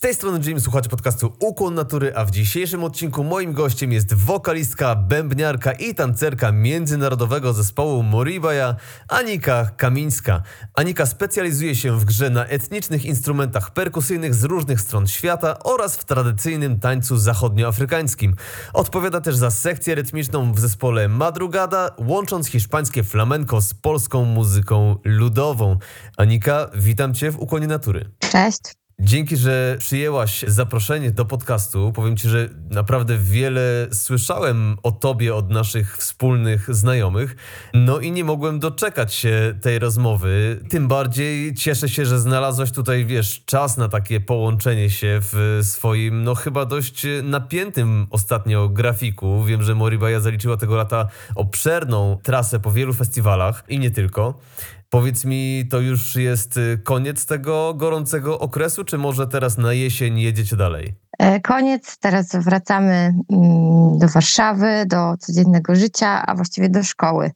Tej 0.00 0.14
strony 0.14 0.40
Jim, 0.46 0.60
słuchacie 0.60 0.88
podcastu 0.88 1.32
Ukłon 1.40 1.74
Natury, 1.74 2.12
a 2.16 2.24
w 2.24 2.30
dzisiejszym 2.30 2.84
odcinku 2.84 3.24
moim 3.24 3.52
gościem 3.52 3.92
jest 3.92 4.14
wokalistka, 4.14 4.96
bębniarka 4.96 5.72
i 5.72 5.94
tancerka 5.94 6.52
międzynarodowego 6.52 7.52
zespołu 7.52 8.02
Moribaya, 8.02 8.76
Anika 9.08 9.70
Kamińska. 9.76 10.42
Anika 10.74 11.06
specjalizuje 11.06 11.76
się 11.76 11.98
w 11.98 12.04
grze 12.04 12.30
na 12.30 12.46
etnicznych 12.46 13.04
instrumentach 13.04 13.72
perkusyjnych 13.72 14.34
z 14.34 14.44
różnych 14.44 14.80
stron 14.80 15.06
świata 15.06 15.58
oraz 15.58 15.96
w 15.96 16.04
tradycyjnym 16.04 16.80
tańcu 16.80 17.16
zachodnioafrykańskim. 17.16 18.36
Odpowiada 18.72 19.20
też 19.20 19.36
za 19.36 19.50
sekcję 19.50 19.94
rytmiczną 19.94 20.52
w 20.52 20.60
zespole 20.60 21.08
Madrugada, 21.08 21.90
łącząc 21.98 22.46
hiszpańskie 22.46 23.04
flamenco 23.04 23.60
z 23.60 23.74
polską 23.74 24.24
muzyką 24.24 24.96
ludową. 25.04 25.78
Anika, 26.16 26.70
witam 26.74 27.14
Cię 27.14 27.30
w 27.30 27.38
Ukłonie 27.38 27.66
Natury. 27.66 28.10
Cześć. 28.18 28.79
Dzięki, 29.02 29.36
że 29.36 29.76
przyjęłaś 29.78 30.44
zaproszenie 30.48 31.10
do 31.10 31.24
podcastu. 31.24 31.92
Powiem 31.92 32.16
Ci, 32.16 32.28
że 32.28 32.48
naprawdę 32.70 33.18
wiele 33.18 33.86
słyszałem 33.92 34.76
o 34.82 34.92
Tobie 34.92 35.34
od 35.34 35.50
naszych 35.50 35.96
wspólnych 35.96 36.74
znajomych. 36.74 37.36
No 37.74 37.98
i 37.98 38.12
nie 38.12 38.24
mogłem 38.24 38.58
doczekać 38.58 39.14
się 39.14 39.54
tej 39.62 39.78
rozmowy. 39.78 40.60
Tym 40.70 40.88
bardziej 40.88 41.54
cieszę 41.54 41.88
się, 41.88 42.06
że 42.06 42.18
znalazłaś 42.18 42.72
tutaj, 42.72 43.04
wiesz, 43.04 43.44
czas 43.44 43.76
na 43.76 43.88
takie 43.88 44.20
połączenie 44.20 44.90
się 44.90 45.18
w 45.22 45.60
swoim, 45.62 46.24
no 46.24 46.34
chyba 46.34 46.64
dość 46.64 47.06
napiętym 47.22 48.06
ostatnio 48.10 48.68
grafiku. 48.68 49.44
Wiem, 49.44 49.62
że 49.62 49.74
Moribaja 49.74 50.20
zaliczyła 50.20 50.56
tego 50.56 50.76
lata 50.76 51.08
obszerną 51.34 52.18
trasę 52.22 52.60
po 52.60 52.72
wielu 52.72 52.92
festiwalach 52.92 53.64
i 53.68 53.78
nie 53.78 53.90
tylko. 53.90 54.38
Powiedz 54.90 55.24
mi, 55.24 55.64
to 55.70 55.80
już 55.80 56.16
jest 56.16 56.56
y, 56.56 56.80
koniec 56.84 57.26
tego 57.26 57.74
gorącego 57.74 58.38
okresu, 58.38 58.84
czy 58.84 58.98
może 58.98 59.26
teraz 59.26 59.58
na 59.58 59.72
jesień 59.72 60.20
jedziecie 60.20 60.56
dalej? 60.56 60.94
E, 61.18 61.40
koniec, 61.40 61.98
teraz 61.98 62.36
wracamy 62.36 62.92
mm, 62.92 63.98
do 63.98 64.08
Warszawy, 64.08 64.86
do 64.86 65.16
codziennego 65.16 65.74
życia, 65.74 66.26
a 66.26 66.34
właściwie 66.34 66.68
do 66.68 66.82
szkoły, 66.82 67.30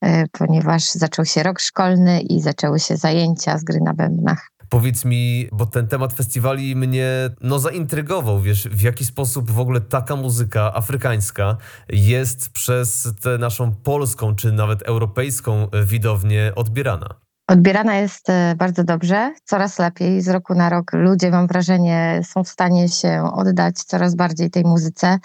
e, 0.00 0.26
ponieważ 0.28 0.90
zaczął 0.90 1.24
się 1.24 1.42
rok 1.42 1.60
szkolny 1.60 2.20
i 2.20 2.40
zaczęły 2.40 2.80
się 2.80 2.96
zajęcia 2.96 3.58
z 3.58 3.64
gry 3.64 3.80
na 3.80 3.94
bębnach. 3.94 4.50
Powiedz 4.70 5.04
mi, 5.04 5.48
bo 5.52 5.66
ten 5.66 5.88
temat 5.88 6.12
festiwali 6.12 6.76
mnie 6.76 7.30
no 7.40 7.58
zaintrygował, 7.58 8.40
wiesz, 8.40 8.68
w 8.68 8.82
jaki 8.82 9.04
sposób 9.04 9.50
w 9.50 9.60
ogóle 9.60 9.80
taka 9.80 10.16
muzyka 10.16 10.74
afrykańska 10.74 11.56
jest 11.88 12.50
przez 12.50 13.08
tę 13.22 13.38
naszą 13.38 13.74
polską 13.74 14.34
czy 14.34 14.52
nawet 14.52 14.82
europejską 14.82 15.68
widownię 15.84 16.52
odbierana. 16.56 17.20
Odbierana 17.50 17.96
jest 17.96 18.30
e, 18.30 18.54
bardzo 18.56 18.84
dobrze, 18.84 19.34
coraz 19.44 19.78
lepiej. 19.78 20.22
Z 20.22 20.28
roku 20.28 20.54
na 20.54 20.68
rok 20.68 20.92
ludzie, 20.92 21.30
mam 21.30 21.46
wrażenie, 21.46 22.20
są 22.24 22.44
w 22.44 22.48
stanie 22.48 22.88
się 22.88 23.22
oddać 23.34 23.76
coraz 23.76 24.14
bardziej 24.14 24.50
tej 24.50 24.64
muzyce. 24.64 25.18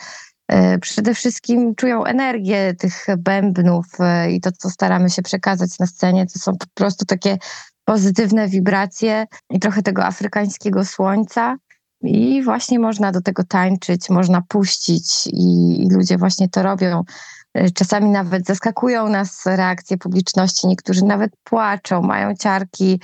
E, 0.48 0.80
przede 0.80 1.14
wszystkim 1.14 1.76
czują 1.76 2.06
energię 2.06 2.74
tych 2.74 3.06
bębnów 3.18 3.86
e, 4.00 4.32
i 4.32 4.42
to, 4.42 4.52
co 4.52 4.70
staramy 4.70 5.10
się 5.10 5.22
przekazać 5.22 5.80
na 5.80 5.88
scenie, 5.88 6.26
to 6.34 6.40
są 6.40 6.58
po 6.58 6.66
prostu 6.74 7.06
takie 7.06 7.38
pozytywne 7.86 8.48
wibracje 8.48 9.26
i 9.50 9.60
trochę 9.60 9.82
tego 9.82 10.06
afrykańskiego 10.06 10.86
słońca. 10.86 11.56
I 12.02 12.44
właśnie 12.44 12.80
można 12.80 13.12
do 13.12 13.22
tego 13.22 13.44
tańczyć, 13.44 14.10
można 14.10 14.42
puścić, 14.42 15.28
i, 15.28 15.84
i 15.84 15.90
ludzie 15.90 16.18
właśnie 16.18 16.50
to 16.50 16.64
robią. 16.64 17.04
E, 17.54 17.72
czasami 17.72 18.10
nawet 18.10 18.46
zaskakują 18.46 19.10
nas 19.10 19.46
reakcje 19.46 19.98
publiczności, 19.98 20.68
niektórzy 20.68 21.06
nawet 21.06 21.32
płaczą, 21.44 22.02
mają 22.02 22.36
ciarki, 22.36 23.00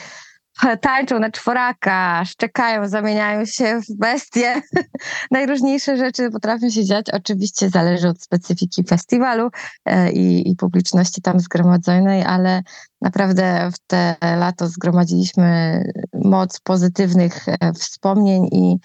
tańczą 0.81 1.19
na 1.19 1.31
czworaka, 1.31 2.25
szczekają, 2.25 2.88
zamieniają 2.88 3.45
się 3.45 3.81
w 3.81 3.97
bestie. 3.97 4.62
Najróżniejsze 5.31 5.97
rzeczy 5.97 6.31
potrafią 6.31 6.69
się 6.69 6.85
dziać. 6.85 7.06
Oczywiście 7.09 7.69
zależy 7.69 8.07
od 8.07 8.22
specyfiki 8.22 8.84
festiwalu 8.84 9.50
e, 9.85 10.11
i, 10.11 10.51
i 10.51 10.56
publiczności 10.56 11.22
tam 11.22 11.40
zgromadzonej, 11.40 12.23
ale 12.23 12.63
naprawdę 13.01 13.69
w 13.73 13.79
te 13.88 14.16
lato 14.22 14.67
zgromadziliśmy 14.67 15.84
moc 16.13 16.59
pozytywnych 16.59 17.45
e, 17.47 17.73
wspomnień 17.73 18.47
i 18.51 18.78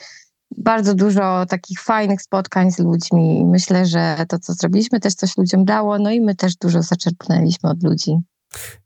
bardzo 0.57 0.95
dużo 0.95 1.47
takich 1.47 1.81
fajnych 1.83 2.23
spotkań 2.23 2.71
z 2.71 2.79
ludźmi. 2.79 3.45
Myślę, 3.47 3.87
że 3.87 4.17
to, 4.29 4.39
co 4.39 4.53
zrobiliśmy, 4.53 5.01
też 5.01 5.15
coś 5.15 5.37
ludziom 5.37 5.65
dało, 5.65 5.99
no 5.99 6.11
i 6.11 6.21
my 6.21 6.35
też 6.35 6.57
dużo 6.57 6.83
zaczerpnęliśmy 6.83 7.71
od 7.71 7.83
ludzi. 7.83 8.19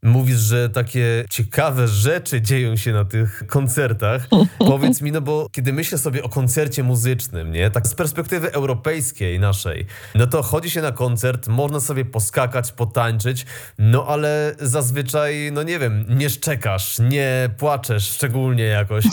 Mówisz, 0.03 0.39
że 0.39 0.69
takie 0.69 1.25
ciekawe 1.29 1.87
rzeczy 1.87 2.41
dzieją 2.41 2.75
się 2.75 2.91
na 2.91 3.05
tych 3.05 3.43
koncertach. 3.47 4.27
Powiedz 4.57 5.01
mi, 5.01 5.11
no 5.11 5.21
bo 5.21 5.47
kiedy 5.51 5.73
myślę 5.73 5.97
sobie 5.97 6.23
o 6.23 6.29
koncercie 6.29 6.83
muzycznym, 6.83 7.51
nie, 7.51 7.71
tak 7.71 7.87
z 7.87 7.95
perspektywy 7.95 8.51
europejskiej 8.51 9.39
naszej, 9.39 9.85
no 10.15 10.27
to 10.27 10.43
chodzi 10.43 10.69
się 10.69 10.81
na 10.81 10.91
koncert, 10.91 11.47
można 11.47 11.79
sobie 11.79 12.05
poskakać, 12.05 12.71
potańczyć, 12.71 13.45
no 13.77 14.05
ale 14.07 14.55
zazwyczaj, 14.59 15.49
no 15.53 15.63
nie 15.63 15.79
wiem, 15.79 16.05
nie 16.09 16.29
szczekasz, 16.29 16.99
nie 16.99 17.49
płaczesz 17.57 18.09
szczególnie 18.09 18.63
jakoś. 18.63 19.05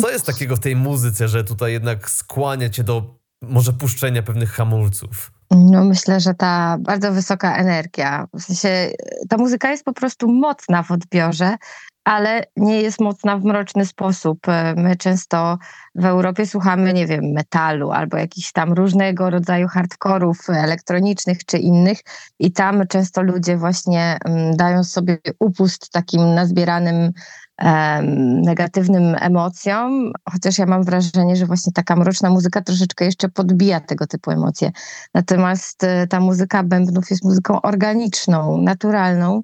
Co 0.00 0.10
jest 0.10 0.26
takiego 0.26 0.56
w 0.56 0.60
tej 0.60 0.76
muzyce, 0.76 1.28
że 1.28 1.44
tutaj 1.44 1.72
jednak 1.72 2.10
skłania 2.10 2.68
cię 2.68 2.84
do 2.84 3.25
może 3.42 3.72
puszczenia 3.72 4.22
pewnych 4.22 4.50
hamulców? 4.50 5.32
No 5.50 5.84
myślę, 5.84 6.20
że 6.20 6.34
ta 6.34 6.76
bardzo 6.80 7.12
wysoka 7.12 7.56
energia, 7.56 8.26
w 8.34 8.42
sensie 8.42 8.90
ta 9.28 9.36
muzyka 9.36 9.70
jest 9.70 9.84
po 9.84 9.92
prostu 9.92 10.28
mocna 10.28 10.82
w 10.82 10.90
odbiorze, 10.90 11.56
ale 12.04 12.42
nie 12.56 12.82
jest 12.82 13.00
mocna 13.00 13.38
w 13.38 13.44
mroczny 13.44 13.86
sposób. 13.86 14.38
My 14.76 14.96
często 14.96 15.58
w 15.94 16.04
Europie 16.04 16.46
słuchamy, 16.46 16.92
nie 16.92 17.06
wiem, 17.06 17.24
metalu 17.24 17.90
albo 17.90 18.16
jakichś 18.16 18.52
tam 18.52 18.72
różnego 18.72 19.30
rodzaju 19.30 19.68
hardkorów 19.68 20.38
elektronicznych 20.50 21.44
czy 21.44 21.58
innych 21.58 21.98
i 22.38 22.52
tam 22.52 22.86
często 22.88 23.22
ludzie 23.22 23.56
właśnie 23.56 24.18
mm, 24.24 24.56
dają 24.56 24.84
sobie 24.84 25.18
upust 25.38 25.90
takim 25.90 26.34
nazbieranym 26.34 27.12
negatywnym 28.42 29.16
emocjom, 29.20 30.12
chociaż 30.32 30.58
ja 30.58 30.66
mam 30.66 30.84
wrażenie, 30.84 31.36
że 31.36 31.46
właśnie 31.46 31.72
taka 31.72 31.96
mroczna 31.96 32.30
muzyka 32.30 32.60
troszeczkę 32.60 33.04
jeszcze 33.04 33.28
podbija 33.28 33.80
tego 33.80 34.06
typu 34.06 34.30
emocje. 34.30 34.72
Natomiast 35.14 35.84
e, 35.84 36.06
ta 36.06 36.20
muzyka 36.20 36.62
bębnów 36.62 37.10
jest 37.10 37.24
muzyką 37.24 37.62
organiczną, 37.62 38.58
naturalną, 38.58 39.42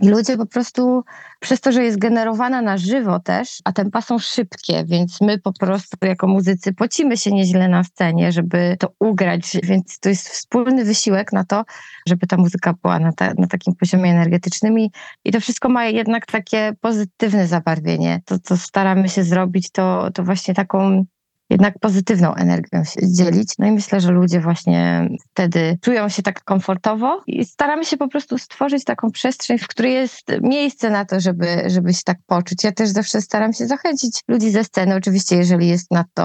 i 0.00 0.08
ludzie 0.08 0.36
po 0.36 0.46
prostu, 0.46 1.04
przez 1.40 1.60
to, 1.60 1.72
że 1.72 1.84
jest 1.84 1.98
generowana 1.98 2.62
na 2.62 2.76
żywo 2.76 3.20
też, 3.20 3.58
a 3.64 3.72
tempa 3.72 4.00
są 4.00 4.18
szybkie, 4.18 4.84
więc 4.86 5.20
my 5.20 5.38
po 5.38 5.52
prostu 5.52 5.96
jako 6.02 6.26
muzycy 6.26 6.72
pocimy 6.72 7.16
się 7.16 7.32
nieźle 7.32 7.68
na 7.68 7.84
scenie, 7.84 8.32
żeby 8.32 8.76
to 8.80 8.88
ugrać, 8.98 9.56
więc 9.62 9.98
to 9.98 10.08
jest 10.08 10.28
wspólny 10.28 10.84
wysiłek 10.84 11.32
na 11.32 11.44
to, 11.44 11.64
żeby 12.08 12.26
ta 12.26 12.36
muzyka 12.36 12.74
była 12.82 12.98
na, 12.98 13.12
ta, 13.12 13.32
na 13.38 13.46
takim 13.46 13.74
poziomie 13.74 14.10
energetycznym 14.10 14.78
i, 14.78 14.90
i 15.24 15.32
to 15.32 15.40
wszystko 15.40 15.68
ma 15.68 15.84
jednak 15.86 16.26
takie 16.26 16.72
pozytywne 16.80 17.46
zabarwienie. 17.46 18.22
To, 18.24 18.38
co 18.38 18.56
staramy 18.56 19.08
się 19.08 19.24
zrobić, 19.24 19.70
to, 19.70 20.10
to 20.14 20.24
właśnie 20.24 20.54
taką 20.54 21.04
jednak 21.50 21.78
pozytywną 21.78 22.34
energią 22.34 22.84
się 22.84 23.00
dzielić. 23.12 23.54
No 23.58 23.66
i 23.66 23.72
myślę, 23.72 24.00
że 24.00 24.12
ludzie 24.12 24.40
właśnie 24.40 25.08
wtedy 25.30 25.78
czują 25.82 26.08
się 26.08 26.22
tak 26.22 26.44
komfortowo 26.44 27.22
i 27.26 27.44
staramy 27.44 27.84
się 27.84 27.96
po 27.96 28.08
prostu 28.08 28.38
stworzyć 28.38 28.84
taką 28.84 29.10
przestrzeń, 29.10 29.58
w 29.58 29.68
której 29.68 29.94
jest 29.94 30.22
miejsce 30.42 30.90
na 30.90 31.04
to, 31.04 31.20
żeby, 31.20 31.46
żeby 31.66 31.94
się 31.94 32.02
tak 32.04 32.18
poczuć. 32.26 32.64
Ja 32.64 32.72
też 32.72 32.88
zawsze 32.88 33.20
staram 33.20 33.52
się 33.52 33.66
zachęcić 33.66 34.20
ludzi 34.28 34.50
ze 34.50 34.64
sceny, 34.64 34.94
oczywiście 34.94 35.36
jeżeli 35.36 35.68
jest 35.68 35.90
na 35.90 36.04
to 36.14 36.24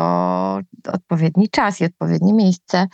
odpowiedni 0.93 1.49
czas 1.49 1.81
i 1.81 1.85
odpowiednie 1.85 2.33
miejsce, 2.33 2.87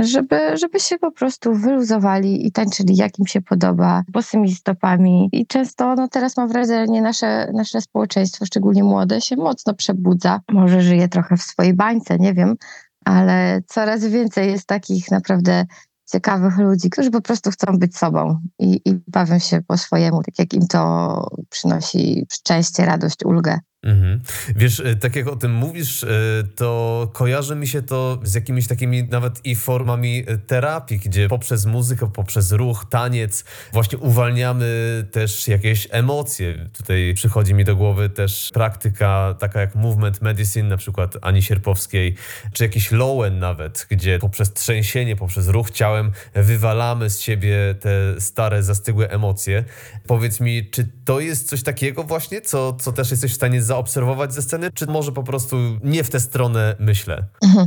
żeby, 0.00 0.56
żeby 0.56 0.80
się 0.80 0.98
po 0.98 1.12
prostu 1.12 1.54
wyluzowali 1.54 2.46
i 2.46 2.52
tańczyli 2.52 2.96
jak 2.96 3.18
im 3.18 3.26
się 3.26 3.42
podoba, 3.42 4.02
bosymi 4.08 4.54
stopami. 4.54 5.28
I 5.32 5.46
często, 5.46 5.94
no 5.94 6.08
teraz 6.08 6.36
mam 6.36 6.48
wrażenie, 6.48 7.02
nasze, 7.02 7.52
nasze 7.52 7.80
społeczeństwo, 7.80 8.46
szczególnie 8.46 8.84
młode, 8.84 9.20
się 9.20 9.36
mocno 9.36 9.74
przebudza. 9.74 10.40
Może 10.52 10.82
żyje 10.82 11.08
trochę 11.08 11.36
w 11.36 11.42
swojej 11.42 11.74
bańce, 11.74 12.18
nie 12.18 12.34
wiem, 12.34 12.56
ale 13.04 13.62
coraz 13.66 14.04
więcej 14.04 14.50
jest 14.50 14.66
takich 14.66 15.10
naprawdę 15.10 15.64
ciekawych 16.12 16.58
ludzi, 16.58 16.90
którzy 16.90 17.10
po 17.10 17.20
prostu 17.20 17.50
chcą 17.50 17.78
być 17.78 17.96
sobą 17.96 18.40
i, 18.58 18.80
i 18.84 19.00
bawią 19.08 19.38
się 19.38 19.62
po 19.66 19.78
swojemu, 19.78 20.22
tak 20.22 20.38
jak 20.38 20.54
im 20.54 20.66
to 20.66 21.30
przynosi 21.50 22.26
szczęście, 22.32 22.86
radość, 22.86 23.24
ulgę. 23.24 23.58
Mhm. 23.84 24.20
Wiesz, 24.56 24.80
e, 24.80 24.96
tak 24.96 25.16
jak 25.16 25.28
o 25.28 25.36
tym 25.36 25.54
mówisz, 25.54 26.04
e, 26.04 26.08
to 26.56 27.10
kojarzy 27.12 27.56
mi 27.56 27.66
się 27.66 27.82
to 27.82 28.18
z 28.22 28.34
jakimiś 28.34 28.66
takimi 28.66 29.04
nawet 29.04 29.46
i 29.46 29.56
formami 29.56 30.24
e, 30.26 30.38
terapii, 30.38 30.98
gdzie 30.98 31.28
poprzez 31.28 31.66
muzykę, 31.66 32.10
poprzez 32.10 32.52
ruch, 32.52 32.86
taniec 32.90 33.44
właśnie 33.72 33.98
uwalniamy 33.98 34.64
też 35.12 35.48
jakieś 35.48 35.88
emocje. 35.90 36.68
Tutaj 36.72 37.12
przychodzi 37.14 37.54
mi 37.54 37.64
do 37.64 37.76
głowy 37.76 38.08
też 38.08 38.50
praktyka 38.54 39.34
taka 39.38 39.60
jak 39.60 39.74
movement 39.74 40.22
medicine, 40.22 40.68
na 40.68 40.76
przykład 40.76 41.16
Ani 41.22 41.42
Sierpowskiej, 41.42 42.14
czy 42.52 42.64
jakiś 42.64 42.90
lowen 42.92 43.38
nawet, 43.38 43.86
gdzie 43.90 44.18
poprzez 44.18 44.52
trzęsienie, 44.52 45.16
poprzez 45.16 45.48
ruch 45.48 45.70
ciałem 45.70 46.12
wywalamy 46.34 47.10
z 47.10 47.20
siebie 47.20 47.74
te 47.80 48.20
stare, 48.20 48.62
zastygłe 48.62 49.10
emocje. 49.10 49.64
Powiedz 50.06 50.40
mi, 50.40 50.70
czy 50.70 50.88
to 51.04 51.20
jest 51.20 51.48
coś 51.48 51.62
takiego 51.62 52.04
właśnie, 52.04 52.40
co, 52.40 52.72
co 52.72 52.92
też 52.92 53.10
jesteś 53.10 53.32
w 53.32 53.34
stanie 53.34 53.62
zaobserwować 53.74 54.34
ze 54.34 54.42
sceny, 54.42 54.70
czy 54.74 54.86
może 54.86 55.12
po 55.12 55.22
prostu 55.22 55.56
nie 55.82 56.04
w 56.04 56.10
tę 56.10 56.20
stronę 56.20 56.76
myślę? 56.78 57.24
Mhm. 57.42 57.66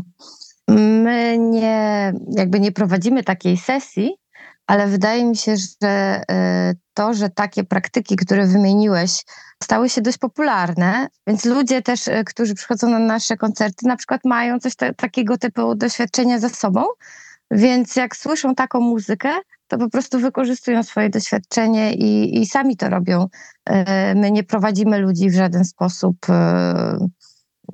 My 0.67 1.37
nie, 1.37 2.13
jakby 2.37 2.59
nie 2.59 2.71
prowadzimy 2.71 3.23
takiej 3.23 3.57
sesji, 3.57 4.15
ale 4.67 4.87
wydaje 4.87 5.25
mi 5.25 5.35
się, 5.35 5.55
że 5.57 6.21
e, 6.31 6.73
to, 6.93 7.13
że 7.13 7.29
takie 7.29 7.63
praktyki, 7.63 8.15
które 8.15 8.47
wymieniłeś, 8.47 9.23
stały 9.63 9.89
się 9.89 10.01
dość 10.01 10.17
popularne, 10.17 11.07
więc 11.27 11.45
ludzie 11.45 11.81
też, 11.81 12.07
e, 12.07 12.23
którzy 12.23 12.55
przychodzą 12.55 12.89
na 12.89 12.99
nasze 12.99 13.37
koncerty, 13.37 13.87
na 13.87 13.95
przykład 13.95 14.21
mają 14.25 14.59
coś 14.59 14.73
takiego 14.97 15.37
typu 15.37 15.75
doświadczenia 15.75 16.39
za 16.39 16.49
sobą, 16.49 16.83
więc 17.51 17.95
jak 17.95 18.15
słyszą 18.15 18.55
taką 18.55 18.79
muzykę, 18.79 19.29
to 19.67 19.77
po 19.77 19.89
prostu 19.89 20.19
wykorzystują 20.19 20.83
swoje 20.83 21.09
doświadczenie 21.09 21.93
i, 21.93 22.41
i 22.41 22.45
sami 22.45 22.77
to 22.77 22.89
robią. 22.89 23.27
E, 23.65 24.15
my 24.15 24.31
nie 24.31 24.43
prowadzimy 24.43 24.99
ludzi 24.99 25.29
w 25.29 25.35
żaden 25.35 25.65
sposób 25.65 26.17
e, 26.29 26.97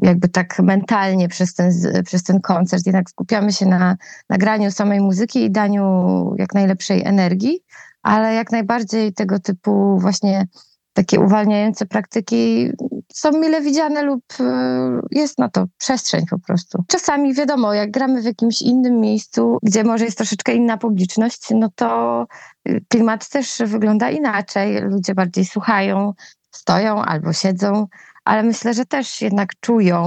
jakby 0.01 0.29
tak 0.29 0.59
mentalnie 0.59 1.27
przez 1.27 1.53
ten, 1.53 1.71
przez 2.05 2.23
ten 2.23 2.41
koncert. 2.41 2.85
Jednak 2.85 3.09
skupiamy 3.09 3.53
się 3.53 3.65
na 3.65 3.95
nagraniu 4.29 4.71
samej 4.71 5.01
muzyki 5.01 5.43
i 5.43 5.51
daniu 5.51 6.35
jak 6.37 6.53
najlepszej 6.53 7.03
energii, 7.05 7.63
ale 8.01 8.33
jak 8.33 8.51
najbardziej 8.51 9.13
tego 9.13 9.39
typu 9.39 9.99
właśnie 9.99 10.47
takie 10.93 11.19
uwalniające 11.19 11.85
praktyki 11.85 12.71
są 13.13 13.31
mile 13.31 13.61
widziane 13.61 14.03
lub 14.03 14.23
e, 14.39 15.01
jest 15.11 15.39
na 15.39 15.49
to 15.49 15.65
przestrzeń 15.77 16.25
po 16.29 16.39
prostu. 16.39 16.83
Czasami 16.87 17.33
wiadomo, 17.33 17.73
jak 17.73 17.91
gramy 17.91 18.21
w 18.21 18.25
jakimś 18.25 18.61
innym 18.61 18.99
miejscu, 18.99 19.57
gdzie 19.63 19.83
może 19.83 20.05
jest 20.05 20.17
troszeczkę 20.17 20.53
inna 20.53 20.77
publiczność, 20.77 21.41
no 21.51 21.69
to 21.75 22.25
y, 22.69 22.85
klimat 22.89 23.29
też 23.29 23.61
wygląda 23.65 24.09
inaczej. 24.09 24.81
Ludzie 24.81 25.15
bardziej 25.15 25.45
słuchają, 25.45 26.13
stoją 26.51 27.01
albo 27.01 27.33
siedzą, 27.33 27.87
ale 28.25 28.43
myślę, 28.43 28.73
że 28.73 28.85
też 28.85 29.21
jednak 29.21 29.49
czują 29.59 29.99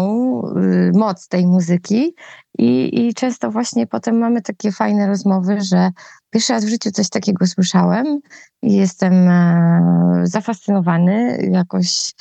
y, 0.57 0.93
moc 0.95 1.29
tej 1.29 1.47
muzyki 1.47 2.15
i, 2.59 3.01
i 3.07 3.15
często 3.15 3.51
właśnie 3.51 3.87
potem 3.87 4.19
mamy 4.19 4.43
takie 4.43 4.73
fajne 4.73 5.07
rozmowy, 5.07 5.61
że 5.61 5.91
pierwszy 6.31 6.53
raz 6.53 6.65
w 6.65 6.69
życiu 6.69 6.91
coś 6.91 7.09
takiego 7.09 7.47
słyszałem 7.47 8.21
i 8.63 8.73
jestem 8.73 9.29
e, 9.29 10.21
zafascynowany, 10.25 11.39
jakoś 11.53 12.13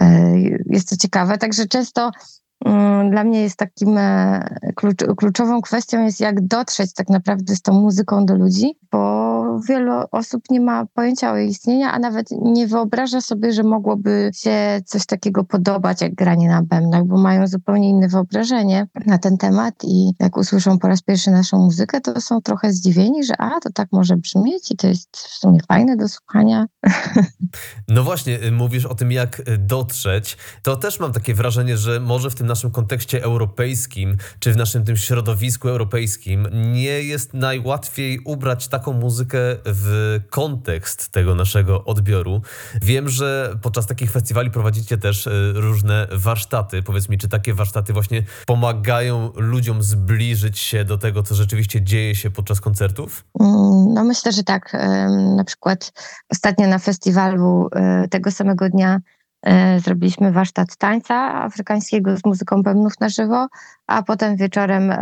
e, 0.00 0.38
jest 0.66 0.88
to 0.88 0.96
ciekawe. 0.96 1.38
Także 1.38 1.66
często 1.66 2.10
mm, 2.64 3.10
dla 3.10 3.24
mnie 3.24 3.42
jest 3.42 3.56
takim 3.56 3.98
e, 3.98 4.44
kluczową 5.16 5.62
kwestią 5.62 6.04
jest 6.04 6.20
jak 6.20 6.46
dotrzeć 6.46 6.94
tak 6.94 7.08
naprawdę 7.08 7.56
z 7.56 7.62
tą 7.62 7.72
muzyką 7.72 8.26
do 8.26 8.34
ludzi, 8.34 8.78
bo 8.92 9.43
wielu 9.68 9.92
osób 10.10 10.42
nie 10.50 10.60
ma 10.60 10.86
pojęcia 10.94 11.32
o 11.32 11.36
jej 11.36 11.48
istnieniu, 11.48 11.86
a 11.92 11.98
nawet 11.98 12.26
nie 12.30 12.66
wyobraża 12.66 13.20
sobie, 13.20 13.52
że 13.52 13.62
mogłoby 13.62 14.30
się 14.34 14.80
coś 14.86 15.06
takiego 15.06 15.44
podobać 15.44 16.00
jak 16.00 16.14
granie 16.14 16.48
na 16.48 16.62
bębnach, 16.62 17.04
bo 17.04 17.18
mają 17.18 17.46
zupełnie 17.46 17.90
inne 17.90 18.08
wyobrażenie 18.08 18.86
na 19.06 19.18
ten 19.18 19.36
temat 19.38 19.74
i 19.84 20.12
jak 20.20 20.36
usłyszą 20.36 20.78
po 20.78 20.88
raz 20.88 21.02
pierwszy 21.02 21.30
naszą 21.30 21.58
muzykę, 21.58 22.00
to 22.00 22.20
są 22.20 22.40
trochę 22.42 22.72
zdziwieni, 22.72 23.24
że 23.24 23.34
a, 23.38 23.60
to 23.60 23.70
tak 23.74 23.88
może 23.92 24.16
brzmieć 24.16 24.70
i 24.70 24.76
to 24.76 24.86
jest 24.86 25.16
w 25.16 25.34
sumie 25.36 25.58
fajne 25.68 25.96
do 25.96 26.08
słuchania. 26.08 26.66
No 27.88 28.04
właśnie, 28.04 28.42
y, 28.44 28.52
mówisz 28.52 28.86
o 28.86 28.94
tym, 28.94 29.12
jak 29.12 29.40
y, 29.40 29.58
dotrzeć. 29.58 30.36
To 30.62 30.76
też 30.76 31.00
mam 31.00 31.12
takie 31.12 31.34
wrażenie, 31.34 31.76
że 31.76 32.00
może 32.00 32.30
w 32.30 32.34
tym 32.34 32.46
naszym 32.46 32.70
kontekście 32.70 33.22
europejskim, 33.22 34.16
czy 34.38 34.52
w 34.52 34.56
naszym 34.56 34.84
tym 34.84 34.96
środowisku 34.96 35.68
europejskim 35.68 36.48
nie 36.72 37.02
jest 37.02 37.34
najłatwiej 37.34 38.18
ubrać 38.24 38.68
taką 38.68 38.92
muzykę 38.92 39.33
w 39.64 40.20
kontekst 40.30 41.08
tego 41.08 41.34
naszego 41.34 41.84
odbioru. 41.84 42.42
Wiem, 42.82 43.08
że 43.08 43.56
podczas 43.62 43.86
takich 43.86 44.10
festiwali 44.10 44.50
prowadzicie 44.50 44.98
też 44.98 45.26
y, 45.26 45.52
różne 45.54 46.06
warsztaty. 46.12 46.82
Powiedz 46.82 47.08
mi, 47.08 47.18
czy 47.18 47.28
takie 47.28 47.54
warsztaty 47.54 47.92
właśnie 47.92 48.22
pomagają 48.46 49.32
ludziom 49.36 49.82
zbliżyć 49.82 50.58
się 50.58 50.84
do 50.84 50.98
tego, 50.98 51.22
co 51.22 51.34
rzeczywiście 51.34 51.82
dzieje 51.82 52.14
się 52.14 52.30
podczas 52.30 52.60
koncertów? 52.60 53.24
Mm, 53.40 53.94
no 53.94 54.04
myślę, 54.04 54.32
że 54.32 54.42
tak. 54.42 54.72
Na 55.36 55.44
przykład 55.44 55.92
ostatnio 56.30 56.66
na 56.66 56.78
festiwalu 56.78 57.68
y, 58.04 58.08
tego 58.08 58.30
samego 58.30 58.68
dnia 58.68 59.00
y, 59.46 59.80
zrobiliśmy 59.80 60.32
warsztat 60.32 60.76
tańca 60.76 61.14
afrykańskiego 61.44 62.16
z 62.16 62.24
muzyką 62.24 62.62
bębnów 62.62 63.00
na 63.00 63.08
żywo, 63.08 63.48
a 63.86 64.02
potem 64.02 64.36
wieczorem 64.36 64.92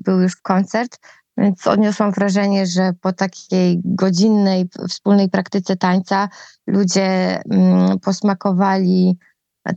był 0.00 0.20
już 0.20 0.36
koncert 0.36 0.98
więc 1.38 1.66
odniosłam 1.66 2.12
wrażenie, 2.12 2.66
że 2.66 2.92
po 3.00 3.12
takiej 3.12 3.80
godzinnej 3.84 4.68
wspólnej 4.88 5.28
praktyce 5.28 5.76
tańca 5.76 6.28
ludzie 6.66 7.40
mm, 7.50 7.98
posmakowali 7.98 9.18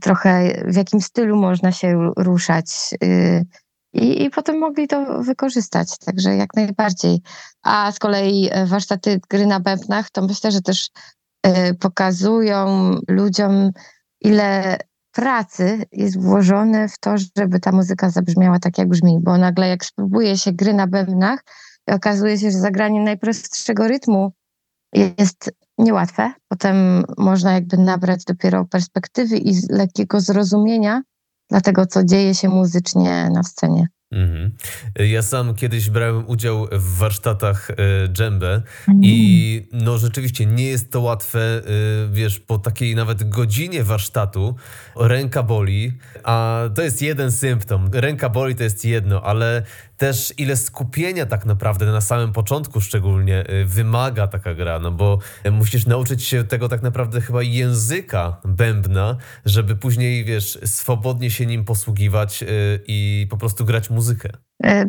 trochę 0.00 0.62
w 0.66 0.76
jakim 0.76 1.00
stylu 1.00 1.36
można 1.36 1.72
się 1.72 2.12
ruszać. 2.16 2.94
Y, 3.04 3.46
I, 3.92 4.24
I 4.24 4.30
potem 4.30 4.58
mogli 4.58 4.88
to 4.88 5.22
wykorzystać, 5.22 5.98
także 5.98 6.36
jak 6.36 6.54
najbardziej. 6.54 7.20
A 7.62 7.92
z 7.92 7.98
kolei 7.98 8.48
e, 8.52 8.66
warsztaty 8.66 9.20
gry 9.30 9.46
na 9.46 9.60
bębnach, 9.60 10.10
to 10.10 10.22
myślę, 10.22 10.52
że 10.52 10.62
też 10.62 10.88
e, 11.42 11.74
pokazują 11.74 12.90
ludziom, 13.08 13.70
ile 14.20 14.78
pracy 15.12 15.82
jest 15.92 16.20
włożone 16.20 16.88
w 16.88 16.98
to, 16.98 17.14
żeby 17.36 17.60
ta 17.60 17.72
muzyka 17.72 18.10
zabrzmiała 18.10 18.58
tak, 18.58 18.78
jak 18.78 18.88
brzmi, 18.88 19.20
bo 19.20 19.38
nagle 19.38 19.68
jak 19.68 19.84
spróbuje 19.84 20.38
się 20.38 20.52
gry 20.52 20.74
na 20.74 20.86
bębnach, 20.86 21.44
okazuje 21.86 22.38
się, 22.38 22.50
że 22.50 22.58
zagranie 22.58 23.02
najprostszego 23.02 23.88
rytmu 23.88 24.32
jest 24.92 25.52
niełatwe. 25.78 26.32
Potem 26.48 27.04
można 27.18 27.52
jakby 27.52 27.76
nabrać 27.76 28.24
dopiero 28.24 28.64
perspektywy 28.64 29.36
i 29.36 29.54
lekkiego 29.70 30.20
zrozumienia 30.20 31.02
dla 31.50 31.60
tego, 31.60 31.86
co 31.86 32.04
dzieje 32.04 32.34
się 32.34 32.48
muzycznie 32.48 33.30
na 33.32 33.42
scenie. 33.42 33.86
Mhm. 34.12 34.50
Ja 34.98 35.22
sam 35.22 35.54
kiedyś 35.54 35.90
brałem 35.90 36.28
udział 36.28 36.68
w 36.72 36.98
warsztatach 36.98 37.70
y, 37.70 37.74
dżembe 38.08 38.62
i 39.02 39.66
no 39.72 39.98
rzeczywiście 39.98 40.46
nie 40.46 40.66
jest 40.66 40.92
to 40.92 41.00
łatwe, 41.00 41.40
y, 41.40 41.62
wiesz, 42.12 42.40
po 42.40 42.58
takiej 42.58 42.94
nawet 42.96 43.28
godzinie 43.28 43.84
warsztatu 43.84 44.56
ręka 44.96 45.42
boli, 45.42 45.92
a 46.24 46.62
to 46.74 46.82
jest 46.82 47.02
jeden 47.02 47.32
symptom. 47.32 47.90
Ręka 47.92 48.28
boli 48.28 48.54
to 48.54 48.62
jest 48.62 48.84
jedno, 48.84 49.22
ale 49.22 49.62
też 49.96 50.34
ile 50.38 50.56
skupienia 50.56 51.26
tak 51.26 51.46
naprawdę 51.46 51.86
na 51.86 52.00
samym 52.00 52.32
początku 52.32 52.80
szczególnie 52.80 53.50
y, 53.50 53.64
wymaga 53.64 54.26
taka 54.26 54.54
gra, 54.54 54.78
no 54.78 54.90
bo 54.90 55.18
musisz 55.52 55.86
nauczyć 55.86 56.24
się 56.24 56.44
tego 56.44 56.68
tak 56.68 56.82
naprawdę 56.82 57.20
chyba 57.20 57.42
języka 57.42 58.36
bębna, 58.44 59.16
żeby 59.44 59.76
później, 59.76 60.24
wiesz, 60.24 60.58
swobodnie 60.64 61.30
się 61.30 61.46
nim 61.46 61.64
posługiwać 61.64 62.44
i 62.86 63.26
po 63.30 63.36
prostu 63.36 63.64
grać 63.64 63.90
muzykę 63.90 64.01
muzykę? 64.02 64.28
E, 64.64 64.84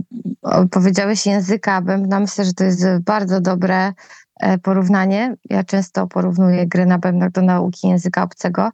powiedziałeś 0.71 1.25
języka 1.25 1.81
bębna. 1.81 2.19
Myślę, 2.19 2.45
że 2.45 2.53
to 2.53 2.63
jest 2.63 2.85
bardzo 3.05 3.41
dobre 3.41 3.93
e, 4.39 4.57
porównanie. 4.57 5.35
Ja 5.49 5.63
często 5.63 6.07
porównuję 6.07 6.67
gry 6.67 6.85
na 6.85 6.99
bębnach 6.99 7.31
do 7.31 7.41
nauki 7.41 7.87
języka 7.87 8.23
obcego. 8.23 8.69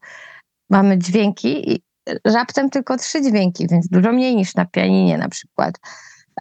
Mamy 0.70 0.98
dźwięki 0.98 1.72
i 1.72 1.84
raptem 2.26 2.70
tylko 2.70 2.98
trzy 2.98 3.22
dźwięki, 3.22 3.68
więc 3.68 3.88
dużo 3.88 4.12
mniej 4.12 4.36
niż 4.36 4.56
na 4.56 4.66
pianinie 4.66 5.18
na 5.18 5.30
przykład. 5.30 5.80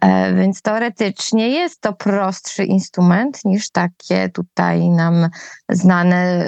E, 0.01 0.33
więc 0.33 0.61
teoretycznie 0.61 1.49
jest 1.49 1.81
to 1.81 1.93
prostszy 1.93 2.63
instrument 2.63 3.45
niż 3.45 3.69
takie 3.69 4.29
tutaj 4.29 4.89
nam 4.89 5.27
znane 5.69 6.45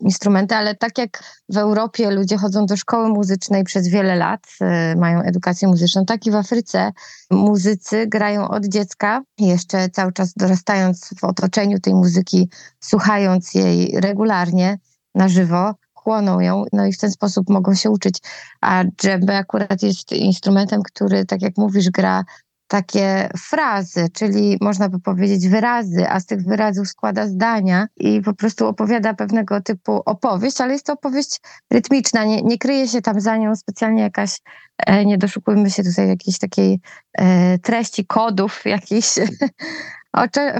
instrumenty, 0.00 0.54
ale 0.54 0.74
tak 0.74 0.98
jak 0.98 1.24
w 1.48 1.56
Europie 1.56 2.10
ludzie 2.10 2.36
chodzą 2.36 2.66
do 2.66 2.76
szkoły 2.76 3.08
muzycznej 3.08 3.64
przez 3.64 3.88
wiele 3.88 4.16
lat, 4.16 4.46
y, 4.92 4.96
mają 4.96 5.22
edukację 5.22 5.68
muzyczną, 5.68 6.04
tak 6.04 6.26
i 6.26 6.30
w 6.30 6.34
Afryce 6.34 6.92
muzycy 7.30 8.06
grają 8.06 8.48
od 8.48 8.66
dziecka, 8.66 9.22
jeszcze 9.38 9.88
cały 9.88 10.12
czas 10.12 10.32
dorastając 10.36 11.10
w 11.20 11.24
otoczeniu 11.24 11.80
tej 11.80 11.94
muzyki, 11.94 12.48
słuchając 12.80 13.54
jej 13.54 14.00
regularnie 14.00 14.78
na 15.14 15.28
żywo 15.28 15.74
chłoną 15.94 16.40
ją, 16.40 16.64
no 16.72 16.86
i 16.86 16.92
w 16.92 16.98
ten 16.98 17.10
sposób 17.10 17.48
mogą 17.48 17.74
się 17.74 17.90
uczyć. 17.90 18.18
A 18.60 18.84
dżembe 19.02 19.36
akurat 19.36 19.82
jest 19.82 20.12
instrumentem, 20.12 20.82
który, 20.82 21.24
tak 21.24 21.42
jak 21.42 21.56
mówisz, 21.56 21.90
gra 21.90 22.24
takie 22.72 23.28
frazy, 23.38 24.08
czyli 24.12 24.58
można 24.60 24.88
by 24.88 25.00
powiedzieć 25.00 25.48
wyrazy, 25.48 26.08
a 26.08 26.20
z 26.20 26.26
tych 26.26 26.44
wyrazów 26.44 26.88
składa 26.88 27.26
zdania 27.26 27.86
i 27.96 28.20
po 28.20 28.34
prostu 28.34 28.66
opowiada 28.66 29.14
pewnego 29.14 29.60
typu 29.60 30.02
opowieść, 30.06 30.60
ale 30.60 30.72
jest 30.72 30.86
to 30.86 30.92
opowieść 30.92 31.40
rytmiczna, 31.70 32.24
nie, 32.24 32.42
nie 32.42 32.58
kryje 32.58 32.88
się 32.88 33.02
tam 33.02 33.20
za 33.20 33.36
nią 33.36 33.56
specjalnie 33.56 34.02
jakaś, 34.02 34.40
e, 34.78 35.04
nie 35.04 35.18
doszukujmy 35.18 35.70
się 35.70 35.84
tutaj 35.84 36.08
jakiejś 36.08 36.38
takiej 36.38 36.80
e, 37.12 37.58
treści, 37.58 38.06
kodów 38.06 38.62
jakichś, 38.76 39.08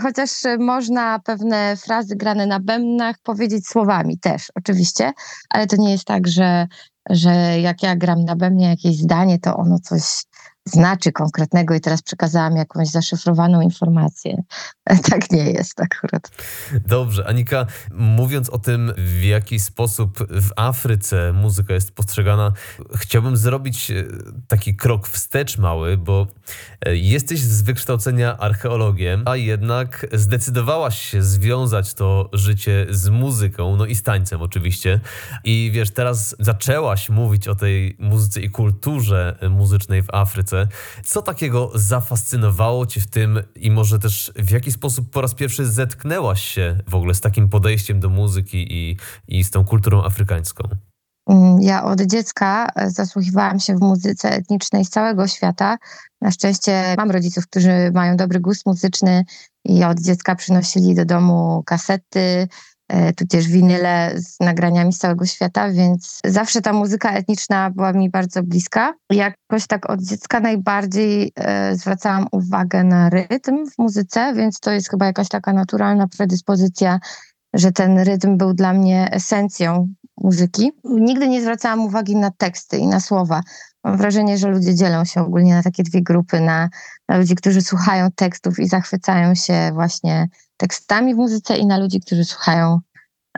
chociaż 0.03 0.31
można 0.59 1.19
pewne 1.19 1.77
frazy 1.77 2.17
grane 2.17 2.47
na 2.47 2.61
bębnach 2.61 3.17
powiedzieć 3.23 3.67
słowami 3.67 4.19
też 4.19 4.53
oczywiście, 4.55 5.13
ale 5.51 5.67
to 5.67 5.77
nie 5.77 5.93
jest 5.93 6.05
tak, 6.05 6.29
że, 6.29 6.67
że 7.11 7.61
jak 7.61 7.83
ja 7.83 7.97
gram 7.97 8.25
na 8.25 8.37
bębnie 8.37 8.69
jakieś 8.69 8.97
zdanie, 8.97 9.39
to 9.39 9.57
ono 9.57 9.79
coś 9.79 10.03
znaczy 10.65 11.13
konkretnego 11.13 11.75
i 11.75 11.81
teraz 11.81 12.03
przekazałam 12.03 12.57
jakąś 12.57 12.89
zaszyfrowaną 12.89 13.61
informację. 13.61 14.43
Tak 15.11 15.31
nie 15.31 15.51
jest 15.51 15.81
akurat. 15.81 16.31
Dobrze, 16.87 17.27
Anika, 17.27 17.67
mówiąc 17.91 18.51
o 18.51 18.59
tym, 18.59 18.93
w 18.97 19.23
jaki 19.23 19.61
sposób 19.61 20.19
w 20.31 20.51
Afryce 20.57 21.33
muzyka 21.33 21.75
jest 21.75 21.93
postrzegana, 21.93 22.53
chciałbym 22.95 23.37
zrobić 23.37 23.91
e, 23.91 24.05
taki 24.49 24.77
krok 24.77 25.09
wstecz 25.09 25.59
mały, 25.59 25.97
bo 25.97 26.27
e, 26.87 26.97
jesteś 26.97 27.41
z 27.41 27.63
wykształcenia 27.63 28.39
archeologiem, 28.39 29.23
a 29.27 29.37
jednak 29.37 30.07
zdecydowałaś 30.13 30.99
się 30.99 31.23
związać 31.23 31.95
to 31.95 32.31
życie 32.33 32.87
z 32.91 33.09
muzyką, 33.09 33.77
no 33.77 33.87
i 33.87 33.95
z 33.95 34.03
tańcem 34.03 34.43
oczywiście. 34.43 35.01
I 35.45 35.71
wiesz, 35.75 35.91
teraz 35.91 36.37
zaczęłaś 36.39 37.09
mówić 37.09 37.49
o 37.49 37.55
tej 37.55 37.97
muzyce 37.99 38.41
i 38.41 38.51
kulturze 38.51 39.39
muzycznej 39.51 40.03
w 40.03 40.15
Afryce. 40.15 40.52
Co 41.05 41.23
takiego 41.23 41.71
zafascynowało 41.75 42.87
Cię 42.87 43.01
w 43.01 43.07
tym 43.07 43.43
i 43.57 43.71
może 43.71 43.99
też 43.99 44.33
w 44.37 44.51
jaki 44.51 44.73
sposób 44.73 45.11
po 45.11 45.21
raz 45.21 45.35
pierwszy 45.35 45.67
zetknęłaś 45.67 46.43
się 46.43 46.79
w 46.89 46.95
ogóle 46.95 47.15
z 47.15 47.21
takim 47.21 47.49
podejściem 47.49 48.01
do 48.01 48.09
muzyki 48.09 48.67
i, 48.71 48.97
i 49.29 49.45
z 49.45 49.51
tą 49.51 49.65
kulturą 49.65 50.05
afrykańską? 50.05 50.69
Mm, 51.29 51.61
ja 51.61 51.85
od 51.85 52.01
dziecka 52.01 52.69
e, 52.75 52.91
zasłuchiwałam 52.91 53.61
się 53.61 53.77
w 53.77 53.81
muzyce 53.81 54.31
etnicznej 54.31 54.85
z 54.85 54.91
całego 54.91 55.29
świata. 55.29 55.79
Na 56.21 56.31
szczęście 56.31 56.95
mam 56.99 57.11
rodziców, 57.11 57.47
którzy 57.47 57.91
mają 57.95 58.17
dobry 58.17 58.41
gust 58.41 58.67
muzyczny 58.67 59.25
i 59.65 59.85
od 59.85 60.01
dziecka 60.01 60.35
przynosili 60.35 60.95
do 60.95 61.05
domu 61.05 61.63
kasety, 61.67 62.49
tudzież 63.17 63.49
winyle 63.49 64.13
z 64.17 64.41
nagraniami 64.41 64.93
z 64.93 64.99
całego 64.99 65.27
świata, 65.27 65.71
więc 65.71 66.19
zawsze 66.25 66.61
ta 66.61 66.73
muzyka 66.73 67.13
etniczna 67.13 67.71
była 67.71 67.93
mi 67.93 68.11
bardzo 68.11 68.43
bliska. 68.43 68.95
Jakoś 69.11 69.67
tak 69.67 69.91
od 69.91 70.03
dziecka 70.03 70.41
najbardziej 70.41 71.33
e, 71.37 71.77
zwracałam 71.77 72.27
uwagę 72.33 72.85
na 72.85 73.11
rytm 73.11 73.67
w 73.71 73.79
muzyce, 73.79 74.35
więc 74.35 74.61
to 74.61 74.71
jest 74.71 74.91
chyba 74.91 75.07
jakaś 75.07 75.29
taka 75.29 75.53
naturalna 75.53 76.09
predyspozycja, 76.09 77.01
że 77.55 77.73
ten 77.73 77.99
rytm 77.99 78.37
był 78.37 78.55
dla 78.55 78.73
mnie 78.73 79.09
esencją 79.13 79.89
muzyki. 80.17 80.73
Nigdy 80.85 81.29
nie 81.29 81.43
zwracałam 81.43 81.81
uwagi 81.81 82.17
na 82.17 82.31
teksty 82.31 82.79
i 82.79 82.87
na 82.87 83.01
słowa. 83.01 83.41
Mam 83.85 83.97
wrażenie, 83.97 84.39
że 84.39 84.49
ludzie 84.49 84.75
dzielą 84.75 85.05
się 85.05 85.21
ogólnie 85.21 85.55
na 85.55 85.63
takie 85.63 85.83
dwie 85.83 86.03
grupy, 86.03 86.41
na, 86.41 86.69
na 87.09 87.19
ludzi, 87.19 87.35
którzy 87.35 87.63
słuchają 87.63 88.09
tekstów 88.17 88.59
i 88.59 88.69
zachwycają 88.69 89.35
się 89.35 89.71
właśnie 89.75 90.29
tekstami 90.63 91.15
w 91.15 91.17
muzyce 91.17 91.57
i 91.57 91.67
na 91.67 91.79
ludzi, 91.79 92.01
którzy 92.01 92.25
słuchają 92.25 92.81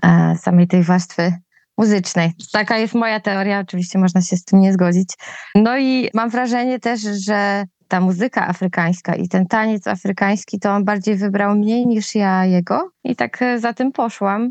e, 0.03 0.37
samej 0.37 0.69
tej 0.69 0.83
warstwy 0.83 1.33
muzycznej. 1.79 2.33
Taka 2.53 2.79
jest 2.79 2.95
moja 2.95 3.21
teoria, 3.21 3.61
oczywiście 3.61 3.99
można 3.99 4.21
się 4.23 4.37
z 4.37 4.45
tym 4.45 4.61
nie 4.61 4.73
zgodzić. 4.73 5.09
No 5.55 5.79
i 5.79 6.11
mam 6.15 6.31
wrażenie 6.31 6.81
też, 6.81 7.01
że 7.01 7.65
ta 7.89 8.01
muzyka 8.01 8.49
afrykańska 8.49 9.15
i 9.15 9.29
ten 9.29 9.47
taniec 9.47 9.87
afrykański, 9.87 10.61
to 10.61 10.71
on 10.71 10.85
bardziej 10.85 11.17
wybrał 11.17 11.55
mnie 11.57 11.87
niż 11.87 12.15
ja 12.15 12.45
jego 12.45 12.91
i 13.05 13.17
tak 13.17 13.43
e, 13.43 13.59
za 13.59 13.73
tym 13.73 13.93
poszłam. 13.93 14.51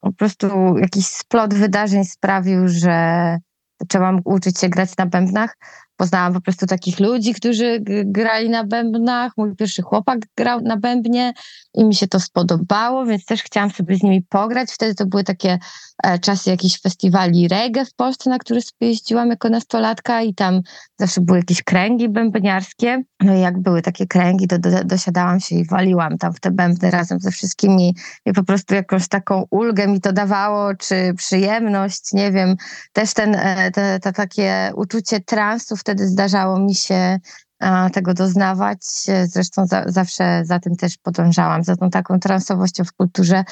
Po 0.00 0.12
prostu 0.12 0.78
jakiś 0.78 1.06
splot 1.06 1.54
wydarzeń 1.54 2.04
sprawił, 2.04 2.68
że 2.68 3.38
zaczęłam 3.80 4.20
uczyć 4.24 4.60
się 4.60 4.68
grać 4.68 4.96
na 4.96 5.06
bębnach. 5.06 5.56
Poznałam 5.98 6.34
po 6.34 6.40
prostu 6.40 6.66
takich 6.66 7.00
ludzi, 7.00 7.34
którzy 7.34 7.82
grali 8.04 8.50
na 8.50 8.64
bębnach. 8.64 9.32
Mój 9.36 9.56
pierwszy 9.56 9.82
chłopak 9.82 10.18
grał 10.36 10.60
na 10.60 10.76
bębnie 10.76 11.32
i 11.74 11.84
mi 11.84 11.94
się 11.94 12.08
to 12.08 12.20
spodobało, 12.20 13.06
więc 13.06 13.24
też 13.24 13.42
chciałam 13.42 13.70
sobie 13.70 13.96
z 13.96 14.02
nimi 14.02 14.22
pograć. 14.22 14.70
Wtedy 14.72 14.94
to 14.94 15.06
były 15.06 15.24
takie 15.24 15.58
czasy 16.20 16.50
jakichś 16.50 16.80
festiwali 16.80 17.48
reggae 17.48 17.84
w 17.84 17.94
Polsce, 17.94 18.30
na 18.30 18.38
sobie 18.46 18.62
jeździłam 18.80 19.30
jako 19.30 19.48
nastolatka 19.48 20.22
i 20.22 20.34
tam 20.34 20.60
zawsze 20.98 21.20
były 21.20 21.38
jakieś 21.38 21.62
kręgi 21.62 22.08
bębniarskie. 22.08 23.02
No 23.20 23.34
i 23.34 23.40
jak 23.40 23.58
były 23.58 23.82
takie 23.82 24.06
kręgi, 24.06 24.48
to 24.48 24.58
do, 24.58 24.84
dosiadałam 24.84 25.40
się 25.40 25.56
i 25.56 25.66
waliłam 25.66 26.18
tam 26.18 26.32
w 26.32 26.40
te 26.40 26.50
bębny 26.50 26.90
razem 26.90 27.20
ze 27.20 27.30
wszystkimi 27.30 27.96
i 28.26 28.32
po 28.32 28.44
prostu 28.44 28.74
jakąś 28.74 29.08
taką 29.08 29.44
ulgę 29.50 29.88
mi 29.88 30.00
to 30.00 30.12
dawało, 30.12 30.74
czy 30.74 31.14
przyjemność, 31.16 32.12
nie 32.12 32.32
wiem. 32.32 32.56
Też 32.92 33.14
ten, 33.14 33.34
e, 33.34 33.70
te, 33.70 34.00
te 34.00 34.12
takie 34.12 34.72
uczucie 34.74 35.20
transu 35.20 35.76
wtedy 35.76 36.06
zdarzało 36.06 36.58
mi 36.58 36.74
się 36.74 37.18
tego 37.92 38.14
doznawać. 38.14 38.78
Zresztą 39.24 39.66
za, 39.66 39.84
zawsze 39.86 40.42
za 40.44 40.58
tym 40.58 40.76
też 40.76 40.96
podążałam, 40.96 41.64
za 41.64 41.76
tą 41.76 41.90
taką 41.90 42.20
transowością 42.20 42.84
w 42.84 42.92
kulturze 42.92 43.36
e, 43.36 43.44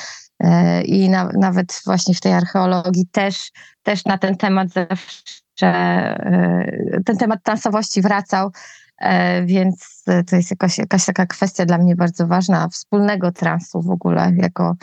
i 0.84 1.08
na, 1.08 1.28
nawet 1.38 1.82
właśnie 1.86 2.14
w 2.14 2.20
tej 2.20 2.32
archeologii 2.32 3.06
też, 3.12 3.52
też 3.82 4.04
na 4.04 4.18
ten 4.18 4.36
temat 4.36 4.68
zawsze, 4.68 5.62
e, 5.62 7.00
ten 7.04 7.16
temat 7.16 7.42
transowości 7.42 8.02
wracał, 8.02 8.50
e, 8.98 9.42
więc 9.42 10.04
to 10.26 10.36
jest 10.36 10.50
jakaś, 10.50 10.78
jakaś 10.78 11.04
taka 11.04 11.26
kwestia 11.26 11.66
dla 11.66 11.78
mnie 11.78 11.96
bardzo 11.96 12.26
ważna, 12.26 12.68
wspólnego 12.68 13.32
transu 13.32 13.82
w 13.82 13.90
ogóle, 13.90 14.32
jako, 14.36 14.74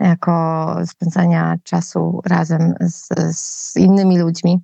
jako 0.00 0.76
spędzania 0.86 1.56
czasu 1.62 2.20
razem 2.26 2.74
z, 2.80 3.08
z 3.36 3.76
innymi 3.76 4.18
ludźmi. 4.18 4.60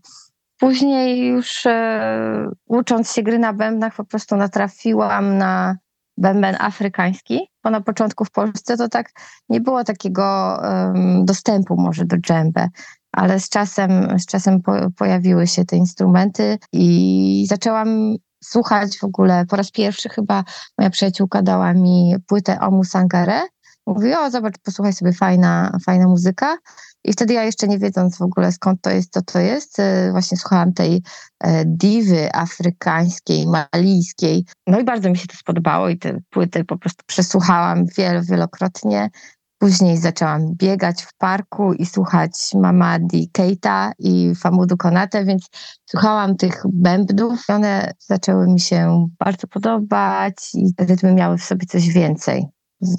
Później 0.58 1.26
już 1.26 1.66
e, 1.66 2.50
ucząc 2.66 3.12
się 3.12 3.22
gry 3.22 3.38
na 3.38 3.52
bębnach 3.52 3.94
po 3.94 4.04
prostu 4.04 4.37
natrafiłam 4.37 5.38
na 5.38 5.76
bęben 6.16 6.57
afrykański, 6.59 7.49
bo 7.64 7.71
na 7.71 7.81
początku 7.81 8.25
w 8.25 8.31
Polsce 8.31 8.76
to 8.76 8.88
tak 8.88 9.11
nie 9.49 9.61
było 9.61 9.85
takiego 9.85 10.59
um, 10.62 11.25
dostępu 11.25 11.76
może 11.76 12.04
do 12.04 12.16
dżembe, 12.16 12.69
ale 13.12 13.40
z 13.40 13.49
czasem, 13.49 14.19
z 14.19 14.26
czasem 14.26 14.62
po, 14.62 14.73
pojawiły 14.97 15.47
się 15.47 15.64
te 15.64 15.76
instrumenty 15.76 16.59
i 16.73 17.47
zaczęłam 17.49 18.16
słuchać 18.45 18.99
w 18.99 19.04
ogóle 19.04 19.47
po 19.47 19.57
raz 19.57 19.71
pierwszy 19.71 20.09
chyba 20.09 20.45
moja 20.78 20.90
przyjaciółka 20.90 21.42
dała 21.42 21.73
mi 21.73 22.14
płytę 22.26 22.61
Omu 22.61 22.85
Sangare. 22.85 23.40
Mówi, 23.86 24.14
o 24.14 24.30
zobacz, 24.30 24.54
posłuchaj 24.62 24.92
sobie, 24.92 25.12
fajna, 25.12 25.78
fajna 25.84 26.08
muzyka. 26.08 26.58
I 27.04 27.12
wtedy 27.12 27.34
ja 27.34 27.44
jeszcze 27.44 27.68
nie 27.68 27.78
wiedząc 27.78 28.18
w 28.18 28.22
ogóle 28.22 28.52
skąd 28.52 28.80
to 28.80 28.90
jest, 28.90 29.12
co 29.12 29.22
to 29.22 29.38
jest, 29.38 29.78
e, 29.78 30.10
właśnie 30.10 30.38
słuchałam 30.38 30.72
tej 30.72 31.02
e, 31.40 31.64
diwy 31.64 32.34
afrykańskiej, 32.34 33.46
malijskiej. 33.46 34.44
No 34.66 34.80
i 34.80 34.84
bardzo 34.84 35.10
mi 35.10 35.16
się 35.16 35.26
to 35.26 35.36
spodobało 35.36 35.88
i 35.88 35.98
te 35.98 36.18
płyty 36.30 36.64
po 36.64 36.78
prostu 36.78 37.04
przesłuchałam 37.06 37.86
wiel, 37.98 38.22
wielokrotnie. 38.24 39.10
Później 39.58 39.98
zaczęłam 39.98 40.54
biegać 40.54 41.02
w 41.02 41.14
parku 41.18 41.72
i 41.72 41.86
słuchać 41.86 42.32
Mamadi 42.54 43.30
Keita 43.32 43.92
i 43.98 44.34
Famudu 44.34 44.76
Konate, 44.76 45.24
więc 45.24 45.48
słuchałam 45.90 46.36
tych 46.36 46.62
bębnów. 46.72 47.44
One 47.48 47.92
zaczęły 47.98 48.46
mi 48.46 48.60
się 48.60 49.08
bardzo 49.18 49.46
podobać 49.46 50.34
i 50.54 50.72
rytmy 50.78 51.14
miały 51.14 51.38
w 51.38 51.44
sobie 51.44 51.66
coś 51.66 51.88
więcej 51.88 52.46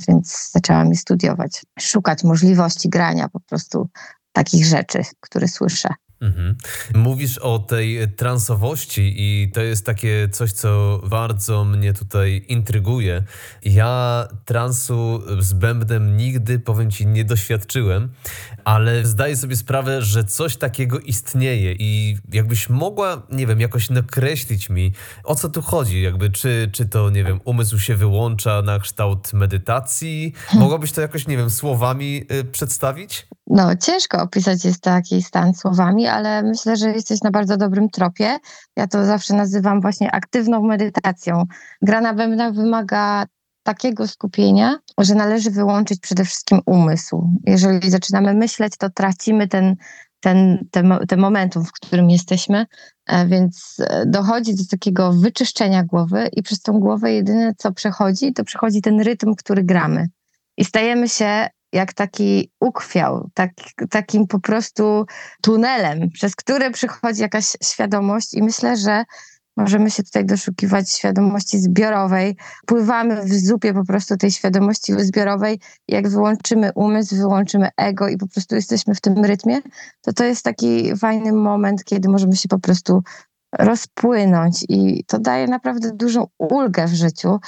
więc 0.08 0.52
zaczęłam 0.52 0.90
je 0.90 0.96
studiować, 0.96 1.66
szukać 1.80 2.24
możliwości 2.24 2.90
grania 2.90 3.30
po 3.30 3.40
prostu 3.40 3.90
takich 4.32 4.66
rzeczy, 4.66 5.02
które 5.20 5.48
słyszę. 5.48 5.90
Mhm. 6.24 6.56
Mówisz 6.96 7.38
o 7.38 7.60
tej 7.60 8.12
transowości 8.12 9.14
i 9.18 9.52
to 9.54 9.62
jest 9.62 9.86
takie 9.86 10.30
coś, 10.32 10.52
co 10.52 11.02
bardzo 11.10 11.66
mnie 11.66 11.94
tutaj 11.94 12.46
intryguje. 12.48 13.24
Ja 13.66 14.28
transu 14.46 15.22
z 15.40 15.54
bębnem 15.54 16.18
nigdy, 16.18 16.60
powiem 16.60 16.92
ci, 16.92 17.08
nie 17.08 17.26
doświadczyłem, 17.26 18.10
ale 18.64 19.06
zdaję 19.06 19.38
sobie 19.38 19.56
sprawę, 19.56 20.02
że 20.02 20.24
coś 20.24 20.58
takiego 20.58 21.00
istnieje 21.00 21.76
i 21.80 22.18
jakbyś 22.34 22.70
mogła, 22.70 23.22
nie 23.32 23.48
wiem, 23.48 23.60
jakoś 23.60 23.90
nakreślić 23.90 24.70
mi, 24.70 24.94
o 25.24 25.36
co 25.36 25.50
tu 25.50 25.62
chodzi, 25.62 26.02
jakby 26.02 26.30
czy, 26.30 26.70
czy 26.74 26.86
to, 26.86 27.10
nie 27.10 27.24
wiem, 27.24 27.40
umysł 27.46 27.80
się 27.80 27.96
wyłącza 27.96 28.62
na 28.62 28.80
kształt 28.80 29.34
medytacji? 29.34 30.34
Mogłabyś 30.54 30.92
to 30.92 31.02
jakoś, 31.02 31.28
nie 31.28 31.38
wiem, 31.38 31.50
słowami 31.50 32.26
y, 32.32 32.44
przedstawić? 32.44 33.28
No, 33.48 33.76
ciężko 33.76 34.22
opisać 34.22 34.66
jest 34.66 34.82
taki 34.82 35.24
stan 35.24 35.54
słowami, 35.54 36.08
ale 36.14 36.44
myślę, 36.44 36.76
że 36.78 36.90
jesteś 36.90 37.22
na 37.22 37.32
bardzo 37.32 37.58
dobrym 37.58 37.90
tropie. 37.90 38.38
Ja 38.76 38.88
to 38.88 39.06
zawsze 39.06 39.34
nazywam 39.34 39.82
właśnie 39.82 40.12
aktywną 40.12 40.62
medytacją. 40.62 41.44
Gra 41.82 42.02
na 42.02 42.14
bębnach 42.14 42.54
wymaga 42.54 43.26
takiego 43.64 44.08
skupienia, 44.08 44.80
że 44.98 45.16
należy 45.16 45.52
wyłączyć 45.52 46.00
przede 46.00 46.26
wszystkim 46.26 46.60
umysł. 46.66 47.30
Jeżeli 47.46 47.92
zaczynamy 47.92 48.34
myśleć, 48.34 48.78
to 48.78 48.90
tracimy 48.90 49.48
ten 49.48 49.76
ten, 50.24 50.68
ten, 50.72 50.98
ten 51.08 51.20
momentum, 51.20 51.66
w 51.66 51.72
którym 51.72 52.10
jesteśmy, 52.10 52.66
e, 53.06 53.28
więc 53.28 53.76
e, 53.80 54.06
dochodzi 54.06 54.56
do 54.56 54.64
takiego 54.72 55.14
wyczyszczenia 55.14 55.84
głowy 55.84 56.30
i 56.34 56.44
przez 56.44 56.62
tą 56.62 56.80
głowę 56.80 57.14
jedyne, 57.14 57.54
co 57.58 57.72
przechodzi, 57.72 58.34
to 58.34 58.44
przechodzi 58.44 58.82
ten 58.82 59.02
rytm, 59.02 59.36
który 59.36 59.64
gramy. 59.64 60.08
I 60.58 60.66
stajemy 60.66 61.10
się 61.10 61.48
jak 61.74 61.94
taki 61.94 62.52
ukwiał, 62.60 63.30
tak, 63.34 63.52
takim 63.90 64.28
po 64.28 64.40
prostu 64.40 65.06
tunelem, 65.42 66.10
przez 66.10 66.36
który 66.36 66.72
przychodzi 66.72 67.22
jakaś 67.22 67.46
świadomość 67.64 68.34
i 68.34 68.44
myślę, 68.44 68.78
że 68.78 69.04
Możemy 69.58 69.92
się 69.92 70.04
tutaj 70.04 70.26
doszukiwać 70.26 70.92
świadomości 70.92 71.60
zbiorowej. 71.60 72.38
Pływamy 72.66 73.24
w 73.24 73.34
zupie 73.34 73.74
po 73.74 73.86
prostu 73.86 74.18
tej 74.18 74.32
świadomości 74.32 74.94
zbiorowej. 74.98 75.60
Jak 75.88 76.10
wyłączymy 76.10 76.72
umysł, 76.76 77.16
wyłączymy 77.16 77.70
ego 77.78 78.08
i 78.08 78.18
po 78.18 78.28
prostu 78.28 78.56
jesteśmy 78.56 78.96
w 78.96 79.02
tym 79.02 79.26
rytmie, 79.26 79.60
to 80.02 80.14
to 80.14 80.24
jest 80.24 80.44
taki 80.44 80.98
fajny 80.98 81.34
moment, 81.34 81.84
kiedy 81.84 82.10
możemy 82.10 82.36
się 82.36 82.48
po 82.50 82.60
prostu 82.60 83.04
rozpłynąć 83.60 84.66
i 84.70 85.04
to 85.08 85.20
daje 85.20 85.48
naprawdę 85.48 85.92
dużą 85.92 86.28
ulgę 86.38 86.88
w 86.88 86.94
życiu. 86.94 87.40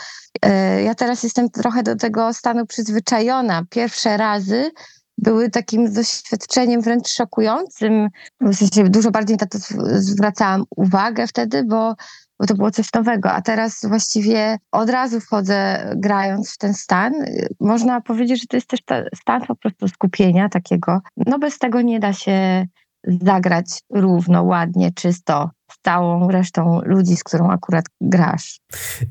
E, 0.42 0.84
ja 0.84 0.96
teraz 0.96 1.24
jestem 1.24 1.50
trochę 1.50 1.84
do 1.84 1.96
tego 1.96 2.34
stanu 2.34 2.66
przyzwyczajona. 2.66 3.64
Pierwsze 3.70 4.18
razy 4.18 4.72
były 5.18 5.50
takim 5.50 5.94
doświadczeniem 5.94 6.82
wręcz 6.82 7.10
szokującym. 7.10 8.08
W 8.42 8.56
sensie 8.56 8.90
dużo 8.90 9.12
bardziej 9.12 9.38
na 9.38 9.48
to 9.48 9.58
zwracałam 9.96 10.64
uwagę 10.76 11.28
wtedy, 11.28 11.64
bo, 11.64 11.96
bo 12.40 12.46
to 12.46 12.56
było 12.56 12.72
coś 12.72 12.94
nowego. 12.94 13.32
A 13.32 13.42
teraz 13.42 13.80
właściwie 13.84 14.58
od 14.72 14.90
razu 14.90 15.20
wchodzę 15.20 15.90
grając 15.96 16.54
w 16.54 16.58
ten 16.58 16.74
stan. 16.74 17.14
Można 17.60 18.02
powiedzieć, 18.02 18.42
że 18.42 18.48
to 18.48 18.58
jest 18.58 18.68
też 18.68 18.80
stan 19.16 19.42
po 19.48 19.56
prostu 19.56 19.88
skupienia 19.88 20.50
takiego. 20.50 21.00
No 21.18 21.40
bez 21.40 21.58
tego 21.58 21.82
nie 21.82 22.00
da 22.00 22.14
się 22.14 22.66
zagrać 23.04 23.80
równo, 23.90 24.44
ładnie, 24.44 24.92
czysto 24.92 25.50
całą 25.86 26.32
resztą 26.32 26.82
ludzi, 26.86 27.16
z 27.16 27.24
którą 27.24 27.52
akurat 27.52 27.86
grasz. 28.02 28.60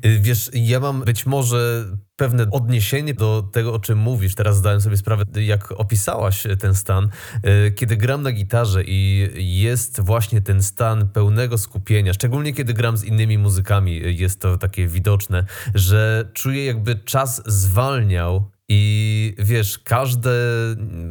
Y, 0.05 0.19
wiesz, 0.19 0.51
ja 0.53 0.79
mam 0.79 1.03
być 1.03 1.25
może 1.25 1.85
pewne 2.15 2.45
odniesienie 2.51 3.13
do 3.13 3.49
tego, 3.53 3.73
o 3.73 3.79
czym 3.79 3.99
mówisz. 3.99 4.35
Teraz 4.35 4.57
zdałem 4.57 4.81
sobie 4.81 4.97
sprawę, 4.97 5.23
jak 5.35 5.71
opisałaś 5.71 6.47
ten 6.59 6.75
stan. 6.75 7.09
Y, 7.67 7.71
kiedy 7.71 7.97
gram 7.97 8.21
na 8.21 8.31
gitarze 8.31 8.83
i 8.83 9.29
jest 9.59 10.01
właśnie 10.01 10.41
ten 10.41 10.63
stan 10.63 11.09
pełnego 11.09 11.57
skupienia, 11.57 12.13
szczególnie 12.13 12.53
kiedy 12.53 12.73
gram 12.73 12.97
z 12.97 13.03
innymi 13.03 13.37
muzykami, 13.37 14.17
jest 14.17 14.41
to 14.41 14.57
takie 14.57 14.87
widoczne, 14.87 15.45
że 15.75 16.29
czuję 16.33 16.65
jakby 16.65 16.95
czas 16.95 17.41
zwalniał 17.45 18.54
i 18.69 19.35
wiesz, 19.37 19.79
każde 19.79 20.31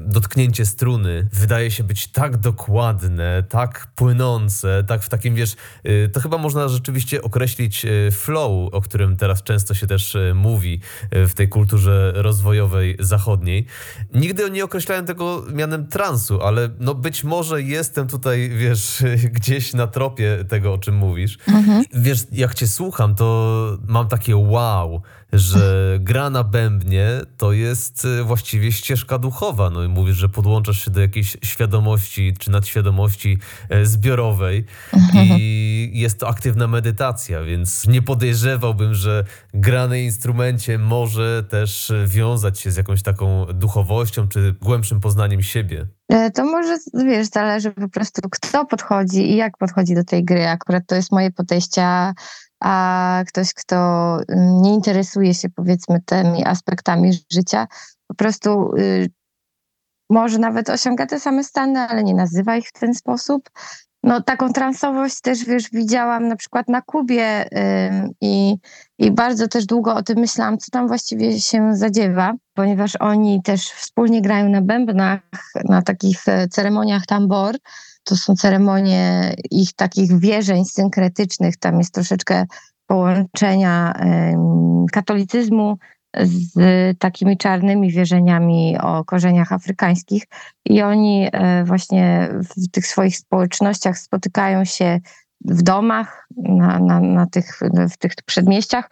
dotknięcie 0.07 0.67
struny 0.67 1.29
wydaje 1.33 1.71
się 1.71 1.85
być 1.85 2.07
tak 2.07 2.37
dokładne, 2.37 3.43
tak 3.49 3.87
płynące, 3.95 4.85
tak 4.87 5.03
w 5.03 5.09
takim, 5.09 5.35
wiesz, 5.35 5.57
y, 5.87 6.11
to 6.13 6.21
chyba 6.21 6.39
można 6.39 6.69
rzeczywiście 6.69 7.23
określić 7.23 7.85
y, 7.85 8.11
flow, 8.13 8.75
o 8.75 8.81
którym 8.81 9.17
teraz 9.17 9.43
często 9.43 9.75
się 9.75 9.87
też 9.87 10.15
y, 10.15 10.33
mówi 10.35 10.81
w 11.13 11.33
tej 11.35 11.49
kulturze 11.49 12.13
rozwojowej 12.15 12.97
zachodniej. 13.01 13.67
Nigdy 14.15 14.51
nie 14.51 14.65
określałem 14.65 15.07
tego 15.07 15.45
mianem 15.53 15.87
transu, 15.87 16.43
ale 16.43 16.69
no 16.79 16.95
być 16.95 17.25
może 17.25 17.63
jestem 17.63 18.09
tutaj, 18.09 18.51
wiesz, 18.51 19.03
gdzieś 19.37 19.75
na 19.75 19.87
tropie 19.87 20.45
tego, 20.49 20.73
o 20.73 20.79
czym 20.79 20.97
mówisz. 20.97 21.39
Mhm. 21.49 21.85
Wiesz, 21.93 22.21
jak 22.33 22.55
cię 22.55 22.67
słucham, 22.67 23.15
to 23.15 23.79
mam 23.87 24.09
takie 24.09 24.37
wow, 24.37 25.03
że 25.35 25.97
gra 26.01 26.31
na 26.31 26.45
bębnie 26.45 27.09
to 27.37 27.53
jest 27.53 28.05
e, 28.05 28.25
właściwie 28.25 28.73
ścieżka 28.73 29.19
duchowa. 29.19 29.71
No 29.71 29.85
i 29.85 29.89
mówisz, 29.89 30.17
że 30.17 30.29
podłączasz 30.29 30.85
się 30.85 30.91
do 30.91 31.01
jakiejś 31.01 31.37
świadomości 31.43 32.35
czy 32.39 32.51
nadświadomości 32.51 33.39
e, 33.69 33.87
zbiorowej 33.87 34.65
i 35.15 35.91
jest 36.03 36.21
to 36.21 36.29
aktywna 36.29 36.69
medytacja, 36.69 37.43
więc 37.43 37.87
nie 37.87 38.03
podejrzewałbym, 38.03 38.95
że 38.95 39.25
gra 39.55 39.89
na 39.89 39.97
instrumencie 39.97 40.79
może 40.79 41.45
też 41.49 41.93
wiązać 42.07 42.61
się 42.61 42.71
z 42.71 42.77
jakąś 42.77 43.03
taką 43.03 43.47
duchowością 43.47 44.29
czy 44.29 44.55
głębszym 44.61 45.01
poznaniem 45.01 45.43
siebie. 45.43 45.87
E, 46.09 46.31
to 46.31 46.45
może, 46.45 46.79
wiesz, 46.95 47.27
zależy 47.27 47.71
po 47.71 47.89
prostu 47.89 48.29
kto 48.31 48.67
podchodzi 48.67 49.31
i 49.33 49.37
jak 49.37 49.59
podchodzi 49.59 49.95
do 49.95 50.05
tej 50.05 50.25
gry. 50.25 50.47
Akurat 50.47 50.83
to 50.87 50.95
jest 50.95 51.13
moje 51.13 51.31
podejście, 51.31 52.13
a 52.65 53.23
ktoś, 53.29 53.55
kto 53.55 53.77
mm, 54.29 54.63
nie 54.63 54.75
interesuje 54.75 55.35
się 55.35 55.49
powiedzmy 55.49 56.01
tymi 56.07 56.45
aspektami 56.45 57.11
życia, 57.33 57.67
po 58.07 58.15
prostu 58.15 58.77
y, 58.79 59.11
może 60.11 60.39
nawet 60.39 60.71
osiąga 60.71 61.07
te 61.07 61.21
same 61.21 61.45
stany, 61.45 61.81
ale 61.81 62.05
nie 62.05 62.15
nazywa 62.15 62.57
ich 62.57 62.69
w 62.69 62.81
ten 62.81 62.95
sposób. 62.95 63.51
No 64.03 64.23
taką 64.23 64.53
transowość 64.53 65.21
też, 65.21 65.45
wiesz, 65.45 65.71
widziałam 65.71 66.29
na 66.29 66.37
przykład 66.37 66.69
na 66.69 66.83
Kubie 66.83 67.47
y, 67.47 67.49
i, 68.21 68.57
i 68.99 69.11
bardzo 69.11 69.49
też 69.49 69.67
długo 69.67 69.95
o 69.95 70.03
tym 70.03 70.19
myślałam, 70.19 70.59
co 70.59 70.71
tam 70.71 70.89
właściwie 70.89 71.41
się 71.41 71.77
zadziewa, 71.77 72.33
ponieważ 72.55 72.97
oni 73.01 73.43
też 73.43 73.71
wspólnie 73.71 74.23
grają 74.23 74.49
na 74.49 74.63
bębnach, 74.63 75.21
na 75.65 75.83
takich 75.83 76.29
e, 76.29 76.49
ceremoniach 76.49 77.07
tambor, 77.07 77.57
to 78.05 78.17
są 78.17 78.35
ceremonie 78.35 79.35
ich 79.51 79.73
takich 79.73 80.19
wierzeń 80.19 80.65
synkretycznych. 80.65 81.57
Tam 81.57 81.79
jest 81.79 81.95
troszeczkę 81.95 82.45
połączenia 82.87 83.95
katolicyzmu 84.93 85.79
z 86.23 86.99
takimi 86.99 87.37
czarnymi 87.37 87.93
wierzeniami 87.93 88.79
o 88.81 89.05
korzeniach 89.05 89.53
afrykańskich. 89.53 90.25
I 90.65 90.83
oni 90.83 91.29
e, 91.33 91.65
właśnie 91.65 92.29
w 92.57 92.71
tych 92.71 92.87
swoich 92.87 93.17
społecznościach 93.17 93.99
spotykają 93.99 94.65
się 94.65 95.01
w 95.45 95.63
domach, 95.63 96.27
na, 96.37 96.79
na, 96.79 97.01
na 97.01 97.27
tych, 97.27 97.61
w 97.91 97.97
tych 97.97 98.13
przedmieściach, 98.27 98.91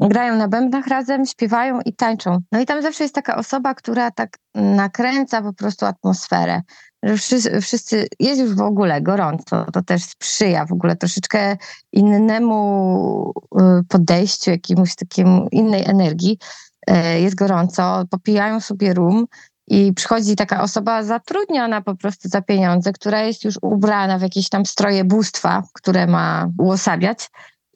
grają 0.00 0.36
na 0.36 0.48
bębnach 0.48 0.86
razem, 0.86 1.26
śpiewają 1.26 1.80
i 1.80 1.92
tańczą. 1.92 2.38
No 2.52 2.60
i 2.60 2.66
tam 2.66 2.82
zawsze 2.82 3.04
jest 3.04 3.14
taka 3.14 3.36
osoba, 3.36 3.74
która 3.74 4.10
tak 4.10 4.38
nakręca 4.54 5.42
po 5.42 5.52
prostu 5.52 5.86
atmosferę 5.86 6.60
że 7.02 7.16
wszyscy, 7.16 7.60
wszyscy, 7.60 8.06
jest 8.20 8.40
już 8.40 8.54
w 8.54 8.60
ogóle 8.60 9.02
gorąco, 9.02 9.66
to 9.72 9.82
też 9.82 10.04
sprzyja 10.04 10.66
w 10.66 10.72
ogóle 10.72 10.96
troszeczkę 10.96 11.56
innemu 11.92 13.32
y, 13.60 13.62
podejściu, 13.88 14.50
jakiemuś 14.50 14.94
takiemu 14.94 15.48
innej 15.52 15.84
energii. 15.84 16.38
E, 16.86 17.20
jest 17.20 17.36
gorąco, 17.36 18.04
popijają 18.10 18.60
sobie 18.60 18.94
rum 18.94 19.26
i 19.68 19.92
przychodzi 19.92 20.36
taka 20.36 20.62
osoba 20.62 21.02
zatrudniona 21.02 21.82
po 21.82 21.96
prostu 21.96 22.28
za 22.28 22.42
pieniądze, 22.42 22.92
która 22.92 23.22
jest 23.22 23.44
już 23.44 23.54
ubrana 23.62 24.18
w 24.18 24.22
jakieś 24.22 24.48
tam 24.48 24.66
stroje 24.66 25.04
bóstwa, 25.04 25.62
które 25.72 26.06
ma 26.06 26.48
uosabiać 26.58 27.30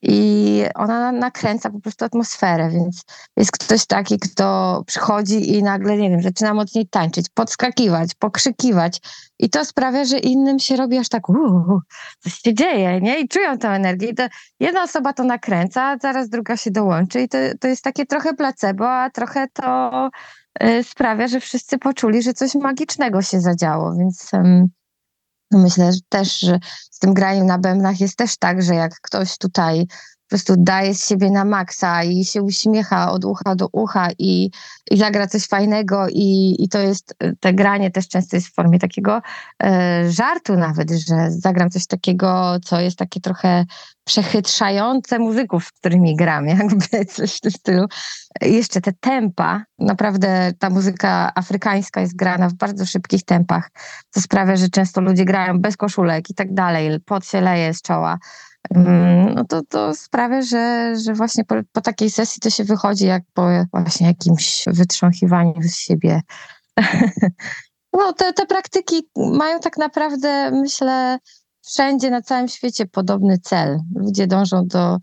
i 0.09 0.65
ona 0.75 1.13
nakręca 1.13 1.71
po 1.71 1.81
prostu 1.81 2.05
atmosferę, 2.05 2.71
więc 2.71 3.05
jest 3.37 3.53
ktoś 3.53 3.87
taki, 3.87 4.19
kto 4.19 4.83
przychodzi 4.87 5.55
i 5.55 5.63
nagle, 5.63 5.97
nie 5.97 6.11
wiem, 6.11 6.23
zaczyna 6.23 6.55
mocniej 6.55 6.89
tańczyć, 6.89 7.27
podskakiwać, 7.35 8.15
pokrzykiwać 8.19 9.01
i 9.39 9.51
to 9.51 9.65
sprawia, 9.65 10.05
że 10.05 10.19
innym 10.19 10.59
się 10.59 10.77
robi 10.77 10.99
aż 10.99 11.09
tak, 11.09 11.29
uuu, 11.29 11.81
coś 12.21 12.33
się 12.33 12.55
dzieje, 12.55 13.01
nie? 13.01 13.21
I 13.21 13.29
czują 13.29 13.59
tę 13.59 13.69
energię. 13.69 14.09
I 14.09 14.15
to 14.15 14.27
jedna 14.61 14.83
osoba 14.83 15.13
to 15.13 15.25
nakręca, 15.25 15.97
zaraz 16.03 16.29
druga 16.29 16.57
się 16.57 16.71
dołączy 16.71 17.21
i 17.21 17.29
to, 17.29 17.39
to 17.61 17.69
jest 17.69 17.85
takie 17.85 18.07
trochę 18.07 18.35
placebo, 18.35 18.91
a 18.91 19.11
trochę 19.11 19.47
to 19.53 20.11
y, 20.63 20.83
sprawia, 20.85 21.29
że 21.29 21.41
wszyscy 21.41 21.79
poczuli, 21.79 22.23
że 22.23 22.33
coś 22.33 22.55
magicznego 22.55 23.23
się 23.23 23.41
zadziało, 23.41 23.95
więc... 23.95 24.31
myślę 25.51 25.93
że 25.93 25.99
też, 26.09 26.41
że 26.41 26.59
z 26.91 26.99
tym 26.99 27.15
graniem 27.15 27.47
na 27.47 27.59
bębnach 27.59 28.01
jest 28.01 28.17
też 28.17 28.37
tak, 28.37 28.63
że 28.63 28.75
jak 28.75 29.01
ktoś 29.01 29.39
tutaj 29.39 29.87
po 30.27 30.31
prostu 30.31 30.55
daje 30.59 30.95
z 30.95 31.09
siebie 31.09 31.31
na 31.31 31.45
maksa 31.45 32.05
i 32.05 32.25
się 32.25 32.43
uśmiecha 32.43 33.13
od 33.13 33.25
ucha 33.25 33.55
do 33.55 33.69
ucha 33.73 34.09
i, 34.19 34.51
i 34.91 34.97
zagra 34.97 35.27
coś 35.27 35.47
fajnego 35.47 36.07
i, 36.09 36.57
i 36.59 36.69
to 36.69 36.79
jest, 36.79 37.15
te 37.41 37.55
granie 37.55 37.91
też 37.91 38.09
często 38.09 38.37
jest 38.37 38.49
w 38.49 38.55
formie 38.55 38.79
takiego 38.79 39.23
e, 39.63 40.11
żartu 40.11 40.57
nawet, 40.57 40.91
że 40.91 41.31
zagram 41.31 41.71
coś 41.71 41.87
takiego, 41.87 42.57
co 42.65 42.81
jest 42.81 42.99
takie 42.99 43.21
trochę 43.21 43.65
przechytrzające 44.05 45.19
muzyków, 45.19 45.65
z 45.65 45.73
którymi 45.73 46.17
gram, 46.17 46.47
jakby 46.59 47.05
coś 47.05 47.37
w 47.37 47.41
tym 47.41 47.51
stylu. 47.51 47.87
Jeszcze 48.41 48.81
te 48.81 48.93
tempa, 49.01 49.65
naprawdę 49.79 50.53
ta 50.59 50.71
muzyka 50.71 51.33
afrykańska 51.35 52.01
jest 52.01 52.17
grana 52.17 52.49
w 52.49 52.55
bardzo 52.55 52.87
szybkich 52.87 53.25
tempach, 53.25 53.71
co 54.11 54.21
sprawia, 54.21 54.57
że 54.57 54.69
często 54.69 55.01
ludzie 55.01 55.25
grają 55.25 55.61
bez 55.61 55.77
koszulek 55.77 56.31
i 56.31 56.35
tak 56.35 56.55
dalej, 56.55 57.01
pot 57.05 57.27
się 57.27 57.41
leje 57.41 57.75
z 57.75 57.83
czoła. 57.83 58.19
Mm, 58.75 59.35
no 59.35 59.45
to, 59.45 59.63
to 59.63 59.95
sprawia, 59.95 60.43
że, 60.43 60.95
że 61.05 61.15
właśnie 61.15 61.45
po, 61.45 61.55
po 61.73 61.81
takiej 61.81 62.11
sesji 62.11 62.41
to 62.41 62.51
się 62.51 62.65
wychodzi 62.65 63.07
jak 63.07 63.23
po 63.35 63.49
właśnie 63.73 64.07
jakimś 64.07 64.65
wytrząchiwaniu 64.67 65.63
z 65.63 65.77
siebie. 65.77 66.21
No, 67.93 68.13
te, 68.13 68.33
te 68.33 68.47
praktyki 68.47 69.09
mają 69.17 69.61
tak 69.61 69.77
naprawdę, 69.77 70.51
myślę, 70.51 71.19
wszędzie 71.67 72.11
na 72.11 72.23
całym 72.23 72.49
świecie 72.49 72.87
podobny 72.87 73.39
cel. 73.39 73.79
Ludzie 73.95 74.27
dążą 74.27 74.67
do, 74.67 74.97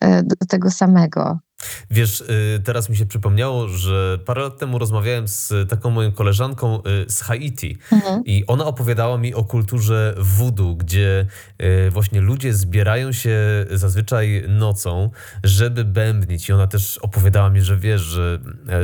e, 0.00 0.22
do 0.22 0.36
tego 0.48 0.70
samego. 0.70 1.38
Wiesz, 1.90 2.20
y, 2.20 2.60
teraz 2.64 2.88
mi 2.88 2.96
się 2.96 3.06
przypomniało, 3.06 3.68
że 3.68 4.18
parę 4.24 4.42
lat 4.42 4.58
temu 4.58 4.78
rozmawiałem 4.78 5.28
z 5.28 5.70
taką 5.70 5.90
moją 5.90 6.12
koleżanką 6.12 6.78
y, 6.78 7.10
z 7.10 7.22
Haiti. 7.22 7.78
Mhm. 7.92 8.24
i 8.24 8.44
ona 8.46 8.64
opowiadała 8.64 9.18
mi 9.18 9.34
o 9.34 9.44
kulturze 9.44 10.14
voodoo, 10.18 10.74
gdzie 10.74 11.26
y, 11.62 11.90
właśnie 11.90 12.20
ludzie 12.20 12.54
zbierają 12.54 13.12
się 13.12 13.38
zazwyczaj 13.70 14.44
nocą, 14.48 15.10
żeby 15.44 15.84
bębnić. 15.84 16.48
I 16.48 16.52
ona 16.52 16.66
też 16.66 16.98
opowiadała 16.98 17.50
mi, 17.50 17.60
że 17.60 17.76
wiesz, 17.76 18.00
że 18.00 18.38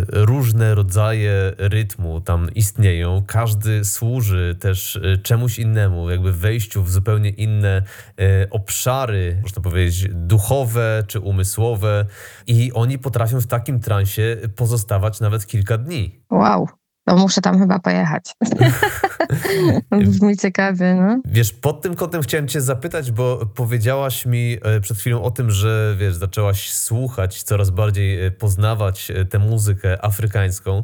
różne 0.09 0.75
rodzaje 0.75 1.53
rytmu 1.59 2.21
tam 2.21 2.55
istnieją, 2.55 3.23
każdy 3.27 3.85
służy 3.85 4.57
też 4.61 5.01
czemuś 5.23 5.59
innemu, 5.59 6.11
jakby 6.11 6.33
wejściu 6.33 6.83
w 6.83 6.91
zupełnie 6.91 7.31
inne 7.31 7.83
obszary, 8.51 9.39
można 9.43 9.63
powiedzieć 9.63 10.09
duchowe 10.13 11.05
czy 11.07 11.21
umysłowe. 11.21 12.07
I 12.47 12.63
i 12.66 12.72
oni 12.72 12.98
potrafią 12.98 13.40
w 13.40 13.46
takim 13.46 13.81
transie 13.81 14.37
pozostawać 14.57 15.20
nawet 15.20 15.46
kilka 15.46 15.79
dni. 15.79 16.20
Wow. 16.31 16.68
No 17.07 17.17
muszę 17.17 17.40
tam 17.40 17.59
chyba 17.59 17.79
pojechać. 17.79 18.35
Brzmi 20.11 20.37
ciekawie, 20.37 20.95
no. 20.95 21.21
Wiesz, 21.25 21.53
pod 21.53 21.83
tym 21.83 21.95
kątem 21.95 22.23
chciałem 22.23 22.49
cię 22.49 22.61
zapytać, 22.61 23.12
bo 23.12 23.47
powiedziałaś 23.47 24.27
mi 24.27 24.57
e, 24.62 24.81
przed 24.81 24.99
chwilą 24.99 25.23
o 25.23 25.31
tym, 25.31 25.51
że 25.51 25.97
wiesz, 25.99 26.14
zaczęłaś 26.14 26.73
słuchać, 26.73 27.43
coraz 27.43 27.71
bardziej 27.71 28.27
e, 28.27 28.31
poznawać 28.31 29.11
e, 29.11 29.25
tę 29.25 29.38
muzykę 29.38 30.05
afrykańską. 30.05 30.83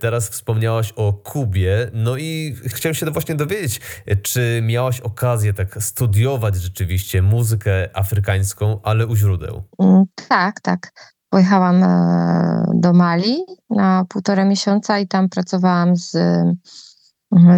Teraz 0.00 0.28
wspomniałaś 0.28 0.92
o 0.96 1.12
Kubie, 1.12 1.90
no 1.92 2.16
i 2.16 2.56
chciałem 2.66 2.94
się 2.94 3.06
właśnie 3.06 3.34
dowiedzieć, 3.34 3.80
czy 4.22 4.60
miałaś 4.62 5.00
okazję 5.00 5.54
tak 5.54 5.82
studiować 5.82 6.56
rzeczywiście 6.56 7.22
muzykę 7.22 7.96
afrykańską, 7.96 8.80
ale 8.82 9.06
u 9.06 9.16
źródeł? 9.16 9.62
Mm, 9.78 10.04
tak, 10.28 10.60
tak. 10.60 11.11
Pojechałam 11.32 11.84
e, 11.84 12.64
do 12.74 12.92
Mali 12.92 13.44
na 13.70 14.04
półtora 14.08 14.44
miesiąca 14.44 14.98
i 14.98 15.08
tam 15.08 15.28
pracowałam 15.28 15.96
z, 15.96 16.10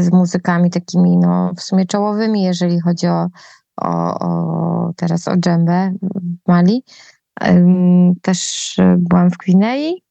z 0.01 0.13
muzykami 0.13 0.71
takimi, 0.71 1.17
no, 1.17 1.53
w 1.57 1.63
sumie 1.63 1.87
czołowymi, 1.87 2.43
jeżeli 2.43 2.81
chodzi 2.81 3.07
o, 3.07 3.29
o, 3.81 4.19
o 4.19 4.93
teraz 4.97 5.29
o 5.29 5.37
dżembę 5.37 5.93
w 6.03 6.49
Mali. 6.49 6.85
Też 8.23 8.77
byłam 8.99 9.31
w 9.31 9.37
Gwinei 9.37 10.03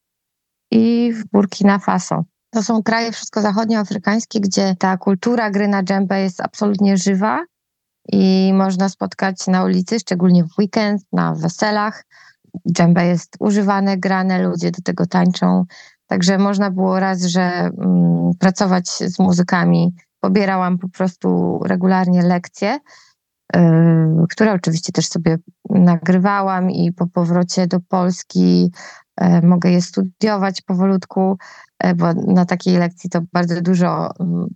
i 0.70 1.12
w 1.12 1.24
Burkina 1.32 1.78
Faso. 1.78 2.24
To 2.50 2.62
są 2.62 2.82
kraje 2.82 3.12
wszystko 3.12 3.40
zachodnioafrykańskie, 3.40 4.40
gdzie 4.40 4.76
ta 4.78 4.96
kultura 4.96 5.50
gry 5.50 5.68
na 5.68 5.82
dżembę 5.82 6.20
jest 6.20 6.40
absolutnie 6.40 6.96
żywa 6.96 7.44
i 8.12 8.52
można 8.54 8.88
spotkać 8.88 9.46
na 9.46 9.64
ulicy, 9.64 10.00
szczególnie 10.00 10.44
w 10.44 10.58
weekend, 10.58 11.02
na 11.12 11.34
weselach 11.34 12.04
dżembe 12.72 13.06
jest 13.06 13.36
używane, 13.40 13.96
grane, 13.96 14.42
ludzie 14.42 14.70
do 14.70 14.82
tego 14.82 15.06
tańczą. 15.06 15.64
Także 16.06 16.38
można 16.38 16.70
było 16.70 17.00
raz, 17.00 17.22
że 17.22 17.40
mm, 17.40 18.30
pracować 18.38 18.88
z 18.88 19.18
muzykami. 19.18 19.94
Pobierałam 20.20 20.78
po 20.78 20.88
prostu 20.88 21.60
regularnie 21.64 22.22
lekcje, 22.22 22.78
y, 23.56 23.60
które 24.30 24.52
oczywiście 24.52 24.92
też 24.92 25.08
sobie 25.08 25.38
nagrywałam 25.70 26.70
i 26.70 26.92
po 26.92 27.06
powrocie 27.06 27.66
do 27.66 27.80
Polski 27.80 28.72
y, 29.20 29.46
mogę 29.46 29.70
je 29.70 29.82
studiować 29.82 30.62
powolutku, 30.62 31.38
y, 31.84 31.94
bo 31.94 32.12
na 32.14 32.44
takiej 32.44 32.76
lekcji 32.76 33.10
to 33.10 33.20
bardzo 33.32 33.60
dużo 33.60 34.10
mm, 34.20 34.46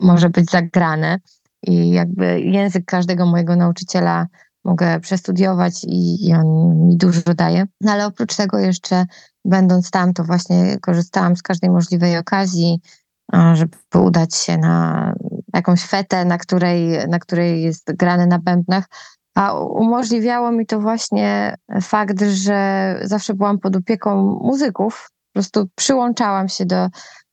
może 0.00 0.30
być 0.30 0.50
zagrane. 0.50 1.18
I 1.66 1.90
jakby 1.90 2.40
język 2.40 2.84
każdego 2.84 3.26
mojego 3.26 3.56
nauczyciela 3.56 4.26
mogę 4.64 5.00
przestudiować 5.00 5.84
i, 5.84 6.28
i 6.28 6.34
on 6.34 6.76
mi 6.86 6.96
dużo 6.96 7.34
daje. 7.36 7.66
No 7.80 7.92
ale 7.92 8.06
oprócz 8.06 8.36
tego 8.36 8.58
jeszcze 8.58 9.06
będąc 9.44 9.90
tam, 9.90 10.14
to 10.14 10.24
właśnie 10.24 10.78
korzystałam 10.80 11.36
z 11.36 11.42
każdej 11.42 11.70
możliwej 11.70 12.18
okazji, 12.18 12.80
żeby 13.54 13.76
udać 13.94 14.34
się 14.34 14.58
na 14.58 15.14
jakąś 15.54 15.84
fetę, 15.84 16.24
na 16.24 16.38
której, 16.38 17.08
na 17.08 17.18
której 17.18 17.62
jest 17.62 17.92
grane 17.96 18.26
na 18.26 18.38
bębnach. 18.38 18.84
A 19.34 19.54
umożliwiało 19.54 20.52
mi 20.52 20.66
to 20.66 20.80
właśnie 20.80 21.56
fakt, 21.82 22.22
że 22.22 22.96
zawsze 23.02 23.34
byłam 23.34 23.58
pod 23.58 23.76
opieką 23.76 24.38
muzyków. 24.42 25.10
Po 25.32 25.32
prostu 25.32 25.68
przyłączałam 25.74 26.48
się 26.48 26.66
do, 26.66 26.88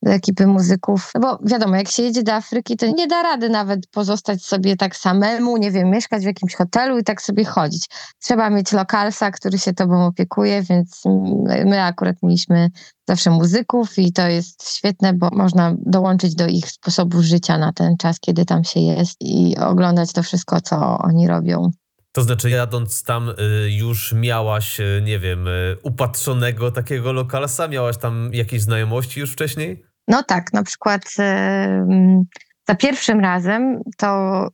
ekipy 0.06 0.48
muzyków. 0.48 1.12
No 1.16 1.22
bo 1.22 1.40
wiadomo, 1.50 1.76
jak 1.76 1.88
się 1.88 2.04
jedzie 2.04 2.24
do 2.24 2.34
Afryki, 2.34 2.78
to 2.78 2.86
nie 2.86 3.08
da 3.08 3.24
rady 3.24 3.50
nawet 3.50 3.88
pozostać 3.88 4.44
sobie 4.46 4.76
tak 4.76 4.96
samemu, 4.96 5.58
nie 5.58 5.72
wiem, 5.72 5.90
mieszkać 5.90 6.24
w 6.24 6.26
jakimś 6.26 6.56
hotelu 6.56 6.98
i 6.98 7.04
tak 7.04 7.22
sobie 7.22 7.46
chodzić. 7.46 7.86
Trzeba 8.20 8.50
mieć 8.50 8.72
lokalsa, 8.72 9.32
który 9.32 9.60
się 9.60 9.74
tobą 9.74 10.06
opiekuje, 10.06 10.64
więc 10.64 11.04
my 11.66 11.84
akurat 11.84 12.16
mieliśmy 12.24 12.70
zawsze 13.08 13.30
muzyków 13.30 13.98
i 13.98 14.14
to 14.14 14.28
jest 14.28 14.70
świetne, 14.70 15.14
bo 15.14 15.30
można 15.34 15.76
dołączyć 15.78 16.36
do 16.36 16.48
ich 16.48 16.68
sposobu 16.72 17.22
życia 17.22 17.58
na 17.58 17.74
ten 17.74 17.98
czas, 17.98 18.20
kiedy 18.20 18.46
tam 18.46 18.64
się 18.64 18.80
jest 18.80 19.18
i 19.22 19.58
oglądać 19.58 20.14
to 20.14 20.24
wszystko, 20.24 20.62
co 20.62 20.98
oni 20.98 21.28
robią. 21.28 21.72
To 22.12 22.22
znaczy, 22.22 22.50
jadąc 22.50 23.04
tam, 23.04 23.30
y, 23.30 23.72
już 23.72 24.14
miałaś, 24.14 24.80
y, 24.80 25.02
nie 25.06 25.20
wiem, 25.20 25.48
y, 25.48 25.78
upatrzonego 25.84 26.72
takiego 26.72 27.14
lokalsa? 27.14 27.68
Miałaś 27.68 27.98
tam 27.98 28.30
jakieś 28.34 28.62
znajomości 28.62 29.20
już 29.20 29.32
wcześniej? 29.32 29.89
No 30.10 30.24
tak, 30.24 30.54
na 30.54 30.64
przykład 30.64 31.02
za 32.68 32.76
pierwszym 32.76 33.20
razem 33.20 33.82
to 33.98 34.48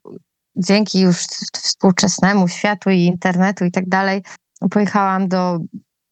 dzięki 0.56 1.00
już 1.00 1.18
współczesnemu 1.54 2.48
światu 2.48 2.90
i 2.90 3.00
internetu 3.00 3.66
i 3.66 3.72
tak 3.72 3.90
dalej, 3.90 4.24
pojechałam 4.72 5.28
do 5.28 5.60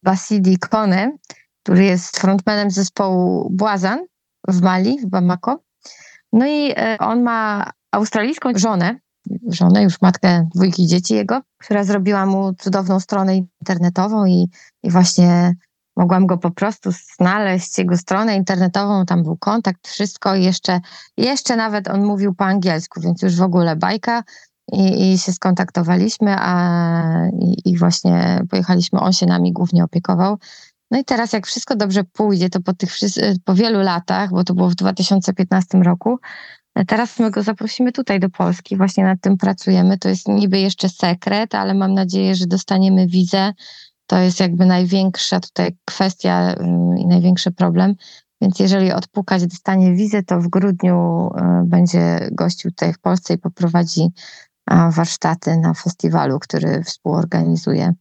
Basidi 0.04 0.58
Kone, 0.58 1.18
który 1.64 1.84
jest 1.84 2.20
frontmanem 2.20 2.72
zespołu 2.72 3.50
Błazan 3.50 4.06
w 4.48 4.62
Mali, 4.62 5.00
w 5.00 5.06
Bamako. 5.06 5.64
No 6.34 6.48
i 6.48 6.74
on 7.00 7.24
ma 7.24 7.72
australijską 7.92 8.50
żonę, 8.56 9.00
żonę, 9.48 9.84
już 9.84 10.02
matkę 10.02 10.50
dwójki 10.56 10.88
dzieci 10.88 11.14
jego, 11.14 11.42
która 11.58 11.84
zrobiła 11.84 12.26
mu 12.26 12.54
cudowną 12.54 13.00
stronę 13.00 13.38
internetową 13.38 14.26
i, 14.26 14.50
i 14.84 14.92
właśnie 14.92 15.56
mogłam 15.96 16.28
go 16.28 16.38
po 16.38 16.52
prostu 16.52 16.90
znaleźć, 17.20 17.78
jego 17.78 17.98
stronę 17.98 18.36
internetową, 18.36 19.06
tam 19.06 19.24
był 19.24 19.38
kontakt, 19.38 19.88
wszystko 19.88 20.36
jeszcze, 20.36 20.80
jeszcze 21.18 21.56
nawet 21.56 21.88
on 21.88 22.04
mówił 22.04 22.36
po 22.36 22.46
angielsku, 22.46 23.02
więc 23.02 23.22
już 23.22 23.36
w 23.36 23.42
ogóle 23.42 23.76
bajka 23.76 24.24
i, 24.72 25.14
i 25.14 25.18
się 25.18 25.32
skontaktowaliśmy 25.32 26.36
a, 26.38 27.28
i, 27.40 27.70
i 27.70 27.78
właśnie 27.78 28.42
pojechaliśmy, 28.50 29.00
on 29.00 29.14
się 29.14 29.26
nami 29.26 29.54
głównie 29.54 29.84
opiekował. 29.84 30.38
No 30.92 31.00
i 31.00 31.06
teraz 31.06 31.34
jak 31.34 31.48
wszystko 31.48 31.76
dobrze 31.76 32.04
pójdzie, 32.04 32.50
to 32.50 32.62
po 32.62 32.74
tych 32.74 32.92
po 33.46 33.56
wielu 33.56 33.80
latach, 33.80 34.30
bo 34.30 34.44
to 34.44 34.54
było 34.54 34.70
w 34.70 34.76
2015 34.76 35.78
roku, 35.78 36.20
Teraz 36.88 37.20
my 37.20 37.32
go 37.32 37.44
zaprosimy 37.44 37.92
tutaj 37.92 38.20
do 38.20 38.30
Polski, 38.30 38.78
właśnie 38.78 39.04
nad 39.04 39.22
tym 39.22 39.38
pracujemy. 39.38 39.98
To 39.98 40.10
jest 40.10 40.28
niby 40.28 40.60
jeszcze 40.60 40.90
sekret, 40.90 41.56
ale 41.56 41.74
mam 41.74 41.94
nadzieję, 41.94 42.36
że 42.36 42.48
dostaniemy 42.48 43.08
wizę. 43.08 43.54
To 44.08 44.20
jest 44.20 44.40
jakby 44.40 44.66
największa 44.66 45.40
tutaj 45.40 45.78
kwestia 45.86 46.54
mm, 46.54 46.98
i 46.98 47.08
największy 47.08 47.52
problem. 47.52 47.96
Więc 48.42 48.60
jeżeli 48.60 48.92
odpukać 48.92 49.48
dostanie 49.48 49.96
wizę, 49.96 50.24
to 50.24 50.40
w 50.40 50.48
grudniu 50.48 51.30
y, 51.38 51.42
będzie 51.66 52.30
gościł 52.32 52.72
tutaj 52.72 52.94
w 52.94 53.00
Polsce 53.00 53.34
i 53.34 53.38
poprowadzi 53.38 54.10
warsztaty 54.90 55.58
na 55.58 55.74
festiwalu, 55.74 56.40
który 56.40 56.84
współorganizuje. 56.84 57.94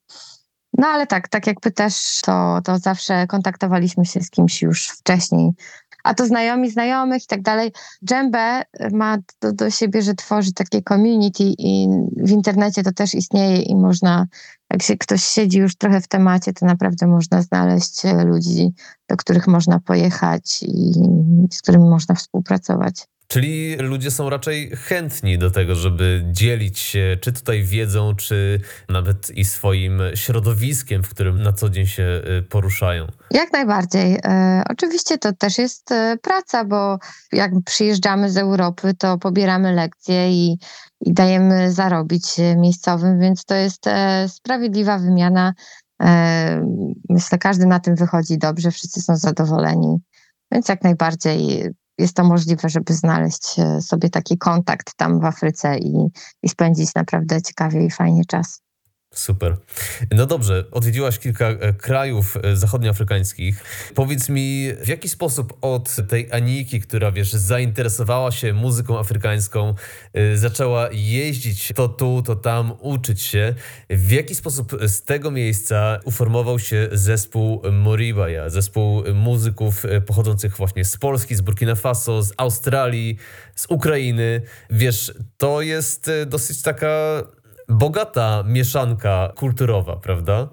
No 0.78 0.86
ale 0.86 1.06
tak, 1.06 1.28
tak 1.28 1.46
jak 1.46 1.60
pytasz, 1.60 2.20
to, 2.24 2.60
to 2.64 2.78
zawsze 2.78 3.26
kontaktowaliśmy 3.26 4.04
się 4.04 4.20
z 4.20 4.30
kimś 4.30 4.62
już 4.62 4.88
wcześniej, 4.88 5.50
a 6.02 6.14
to 6.14 6.26
znajomi 6.26 6.70
znajomych 6.70 7.24
i 7.24 7.26
tak 7.26 7.42
dalej. 7.42 7.72
Dżembe 8.04 8.62
ma 8.92 9.18
do, 9.40 9.52
do 9.52 9.70
siebie, 9.70 10.02
że 10.02 10.14
tworzy 10.14 10.52
takie 10.52 10.82
community 10.82 11.44
i 11.58 11.88
w 12.16 12.30
internecie 12.30 12.82
to 12.82 12.92
też 12.92 13.14
istnieje 13.14 13.62
i 13.62 13.76
można, 13.76 14.26
jak 14.70 14.82
się 14.82 14.96
ktoś 14.96 15.24
siedzi 15.24 15.58
już 15.58 15.76
trochę 15.76 16.00
w 16.00 16.08
temacie, 16.08 16.52
to 16.52 16.66
naprawdę 16.66 17.06
można 17.06 17.42
znaleźć 17.42 18.04
e, 18.04 18.24
ludzi, 18.24 18.72
do 19.08 19.16
których 19.16 19.46
można 19.46 19.80
pojechać 19.80 20.62
i 20.62 20.92
z 21.52 21.62
którymi 21.62 21.84
można 21.84 22.14
współpracować. 22.14 23.06
Czyli 23.32 23.76
ludzie 23.76 24.10
są 24.10 24.30
raczej 24.30 24.70
chętni 24.76 25.38
do 25.38 25.50
tego, 25.50 25.74
żeby 25.74 26.24
dzielić 26.32 26.78
się 26.78 27.16
czy 27.20 27.32
tutaj 27.32 27.62
wiedzą, 27.62 28.14
czy 28.14 28.60
nawet 28.88 29.30
i 29.30 29.44
swoim 29.44 30.00
środowiskiem, 30.14 31.02
w 31.02 31.08
którym 31.08 31.42
na 31.42 31.52
co 31.52 31.70
dzień 31.70 31.86
się 31.86 32.22
y, 32.38 32.42
poruszają. 32.42 33.06
Jak 33.30 33.52
najbardziej. 33.52 34.18
E, 34.24 34.62
oczywiście 34.70 35.18
to 35.18 35.32
też 35.32 35.58
jest 35.58 35.92
e, 35.92 36.16
praca, 36.22 36.64
bo 36.64 36.98
jak 37.32 37.50
przyjeżdżamy 37.64 38.30
z 38.30 38.36
Europy, 38.36 38.94
to 38.98 39.18
pobieramy 39.18 39.72
lekcje 39.72 40.32
i, 40.32 40.58
i 41.00 41.12
dajemy 41.12 41.72
zarobić 41.72 42.24
miejscowym, 42.56 43.20
więc 43.20 43.44
to 43.44 43.54
jest 43.54 43.86
e, 43.86 44.28
sprawiedliwa 44.28 44.98
wymiana. 44.98 45.52
E, 46.02 46.66
myślę, 47.08 47.38
każdy 47.38 47.66
na 47.66 47.80
tym 47.80 47.94
wychodzi 47.96 48.38
dobrze, 48.38 48.70
wszyscy 48.70 49.00
są 49.00 49.16
zadowoleni. 49.16 49.98
Więc 50.50 50.68
jak 50.68 50.82
najbardziej 50.84 51.72
jest 51.98 52.16
to 52.16 52.24
możliwe, 52.24 52.68
żeby 52.68 52.94
znaleźć 52.94 53.58
e, 53.58 53.80
sobie 53.80 54.10
taki 54.10 54.38
kontakt 54.38 54.94
tam 54.96 55.20
w 55.20 55.24
Afryce 55.24 55.78
i, 55.78 56.06
i 56.42 56.48
spędzić 56.48 56.94
naprawdę 56.94 57.42
ciekawie 57.42 57.84
i 57.84 57.90
fajnie 57.90 58.24
czas. 58.24 58.60
Super. 59.14 59.56
No 60.10 60.26
dobrze, 60.26 60.64
odwiedziłaś 60.70 61.18
kilka 61.18 61.48
e, 61.48 61.72
krajów 61.72 62.36
e, 62.42 62.56
zachodnioafrykańskich. 62.56 63.64
Powiedz 63.94 64.28
mi, 64.28 64.68
w 64.84 64.88
jaki 64.88 65.08
sposób 65.08 65.58
od 65.60 65.96
tej 66.08 66.32
Aniki, 66.32 66.80
która 66.80 67.12
wiesz, 67.12 67.32
zainteresowała 67.32 68.30
się 68.30 68.52
muzyką 68.52 68.98
afrykańską, 68.98 69.74
e, 70.12 70.36
zaczęła 70.36 70.88
jeździć 70.92 71.72
to 71.74 71.88
tu, 71.88 72.22
to 72.22 72.36
tam, 72.36 72.72
uczyć 72.80 73.22
się, 73.22 73.54
w 73.90 74.10
jaki 74.10 74.34
sposób 74.34 74.76
z 74.86 75.02
tego 75.02 75.30
miejsca 75.30 76.00
uformował 76.04 76.58
się 76.58 76.88
zespół 76.92 77.62
Moribaja, 77.72 78.50
zespół 78.50 79.02
muzyków 79.14 79.82
pochodzących 80.06 80.56
właśnie 80.56 80.84
z 80.84 80.96
Polski, 80.96 81.34
z 81.34 81.40
Burkina 81.40 81.74
Faso, 81.74 82.22
z 82.22 82.32
Australii, 82.36 83.16
z 83.54 83.66
Ukrainy. 83.68 84.42
Wiesz, 84.70 85.12
to 85.36 85.62
jest 85.62 86.10
dosyć 86.26 86.62
taka 86.62 87.22
bogata 87.68 88.44
mieszanka 88.46 89.32
kulturowa, 89.36 89.96
prawda? 89.96 90.48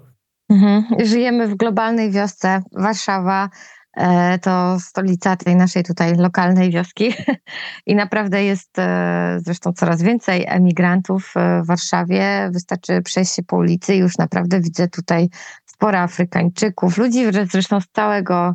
Mhm. 0.50 0.84
Żyjemy 1.04 1.48
w 1.48 1.56
globalnej 1.56 2.10
wiosce. 2.10 2.62
Warszawa 2.72 3.48
e, 3.96 4.38
to 4.38 4.80
stolica 4.80 5.36
tej 5.36 5.56
naszej 5.56 5.84
tutaj 5.84 6.16
lokalnej 6.16 6.70
wioski 6.70 7.14
i 7.86 7.94
naprawdę 7.94 8.44
jest 8.44 8.78
e, 8.78 9.38
zresztą 9.40 9.72
coraz 9.72 10.02
więcej 10.02 10.44
emigrantów 10.48 11.32
e, 11.36 11.62
w 11.62 11.66
Warszawie. 11.66 12.50
Wystarczy 12.52 13.02
przejść 13.02 13.34
się 13.34 13.42
po 13.42 13.56
ulicy 13.56 13.94
i 13.94 13.98
już 13.98 14.18
naprawdę 14.18 14.60
widzę 14.60 14.88
tutaj 14.88 15.28
sporo 15.66 15.98
Afrykańczyków, 15.98 16.98
ludzi 16.98 17.24
zresztą 17.50 17.80
z 17.80 17.86
całego, 17.92 18.54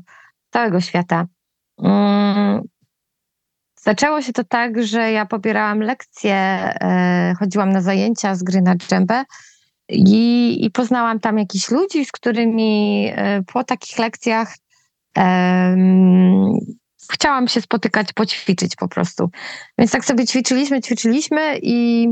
całego 0.53 0.81
świata. 0.81 1.25
Zaczęło 3.85 4.21
się 4.21 4.33
to 4.33 4.43
tak, 4.43 4.83
że 4.83 5.11
ja 5.11 5.25
pobierałam 5.25 5.79
lekcje, 5.79 6.35
e, 6.35 7.33
chodziłam 7.39 7.69
na 7.69 7.81
zajęcia 7.81 8.35
z 8.35 8.43
gry 8.43 8.61
na 8.61 8.75
dżembę 8.75 9.23
i, 9.89 10.57
i 10.65 10.71
poznałam 10.71 11.19
tam 11.19 11.37
jakichś 11.37 11.71
ludzi, 11.71 12.05
z 12.05 12.11
którymi 12.11 13.05
e, 13.15 13.43
po 13.53 13.63
takich 13.63 13.99
lekcjach 13.99 14.55
um, 15.17 16.57
chciałam 17.11 17.47
się 17.47 17.61
spotykać, 17.61 18.13
poćwiczyć 18.13 18.75
po 18.75 18.87
prostu. 18.87 19.29
Więc 19.77 19.91
tak 19.91 20.05
sobie 20.05 20.25
ćwiczyliśmy, 20.25 20.81
ćwiczyliśmy 20.81 21.59
i 21.61 22.07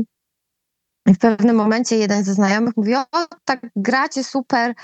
w 1.06 1.18
pewnym 1.18 1.56
momencie 1.56 1.96
jeden 1.96 2.24
ze 2.24 2.34
znajomych 2.34 2.76
mówi, 2.76 2.94
o 2.94 3.04
tak 3.44 3.60
gracie 3.76 4.24
super, 4.24 4.74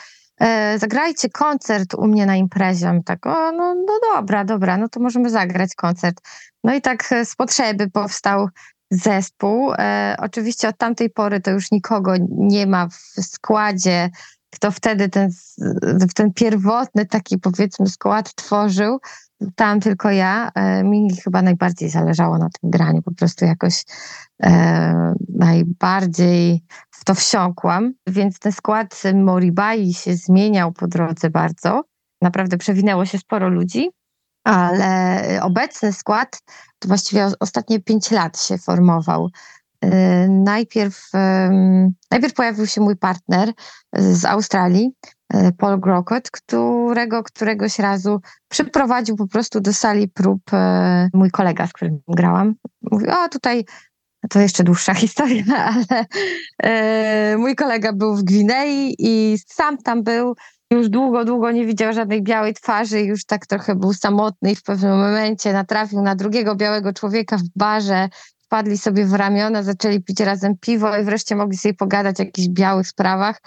e, 0.41 0.79
zagrajcie 0.79 1.29
koncert 1.29 1.95
u 1.95 2.07
mnie 2.07 2.27
na 2.27 2.37
imprezie. 2.37 3.01
tak, 3.05 3.27
o 3.27 3.53
no, 3.53 3.75
no 3.75 3.99
dobra, 4.15 4.45
dobra, 4.45 4.77
no 4.77 4.89
to 4.89 5.01
możemy 5.01 5.31
zagrać 5.31 5.75
koncert. 5.75 6.21
No 6.65 6.75
i 6.75 6.81
tak 6.81 7.13
e, 7.13 7.25
z 7.25 7.37
potrzeby 7.37 7.91
powstał 7.91 8.49
zespół. 8.91 9.73
E, 9.73 10.17
oczywiście 10.19 10.69
od 10.69 10.77
tamtej 10.77 11.11
pory 11.11 11.41
to 11.41 11.51
już 11.51 11.71
nikogo 11.71 12.15
nie 12.31 12.67
ma 12.67 12.89
w 12.89 12.95
składzie, 13.23 14.11
kto 14.51 14.71
wtedy 14.71 15.09
ten, 15.09 15.31
ten 16.15 16.33
pierwotny 16.33 17.07
taki 17.07 17.39
powiedzmy 17.39 17.87
skład 17.87 18.35
tworzył. 18.35 18.99
Tam 19.55 19.81
tylko 19.81 20.11
ja. 20.11 20.51
E, 20.55 20.85
mi 20.85 21.17
chyba 21.25 21.43
najbardziej 21.43 21.91
zależało 21.91 22.39
na 22.39 22.49
tym 22.61 22.71
graniu. 22.71 23.03
Po 23.03 23.15
prostu 23.15 23.45
jakoś 23.45 23.85
e, 24.43 25.15
najbardziej 25.29 26.65
w 26.91 27.05
to 27.05 27.15
wsiąkłam. 27.15 27.93
Więc 28.07 28.39
ten 28.39 28.53
skład 28.53 29.03
Moribai 29.15 29.95
się 29.95 30.17
zmieniał 30.17 30.73
po 30.73 30.89
drodze 30.89 31.31
bardzo. 31.31 31.85
Naprawdę 32.23 32.59
przewinęło 32.59 33.07
się 33.07 33.19
sporo 33.19 33.49
ludzi 33.49 33.91
ale 34.45 35.41
obecny 35.43 35.93
skład 35.93 36.43
to 36.79 36.89
właściwie 36.89 37.29
ostatnie 37.41 37.81
pięć 37.81 38.11
lat 38.11 38.43
się 38.43 38.59
formował. 38.59 39.31
Y, 39.85 39.89
najpierw, 40.29 41.11
najpierw 42.11 42.35
pojawił 42.35 42.67
się 42.67 42.81
mój 42.81 42.97
partner 42.97 43.53
z 43.93 44.25
Australii, 44.25 44.91
y, 45.35 45.53
Paul 45.59 45.81
Grocott, 45.81 46.31
którego 46.31 47.23
któregoś 47.23 47.79
razu 47.79 48.21
przyprowadził 48.49 49.17
po 49.17 49.27
prostu 49.27 49.61
do 49.61 49.73
sali 49.73 50.09
prób 50.09 50.53
y, 50.53 50.57
mój 51.15 51.31
kolega, 51.31 51.67
z 51.67 51.73
którym 51.73 52.01
grałam. 52.09 52.55
Mówił, 52.91 53.11
o 53.11 53.29
tutaj 53.29 53.65
to 54.31 54.41
jeszcze 54.41 54.65
dłuższa 54.65 54.95
historia, 55.05 55.45
ale 55.57 56.07
mój 57.39 57.55
kolega 57.57 57.93
był 57.93 58.17
w 58.17 58.23
Gwinei 58.23 58.95
i 58.99 59.39
sam 59.47 59.79
tam 59.79 60.03
był 60.03 60.35
już 60.71 60.89
długo, 60.89 61.25
długo 61.25 61.51
nie 61.51 61.67
widział 61.67 61.93
żadnej 61.93 62.23
białej 62.23 62.55
twarzy, 62.55 63.01
już 63.01 63.25
tak 63.25 63.47
trochę 63.47 63.75
był 63.75 63.93
samotny 63.93 64.51
i 64.51 64.57
w 64.57 64.63
pewnym 64.63 64.99
momencie 64.99 65.53
natrafił 65.53 66.03
na 66.03 66.15
drugiego 66.15 66.57
białego 66.57 66.93
człowieka 66.93 67.37
w 67.37 67.49
barze, 67.57 68.09
wpadli 68.45 68.79
sobie 68.79 69.07
w 69.07 69.15
ramiona, 69.15 69.63
zaczęli 69.63 70.03
pić 70.03 70.21
razem 70.21 70.59
piwo 70.61 70.97
i 70.97 71.05
wreszcie 71.05 71.37
mogli 71.37 71.57
sobie 71.57 71.75
pogadać 71.75 72.21
o 72.21 72.23
jakichś 72.23 72.49
białych 72.49 72.87
sprawach. 72.87 73.41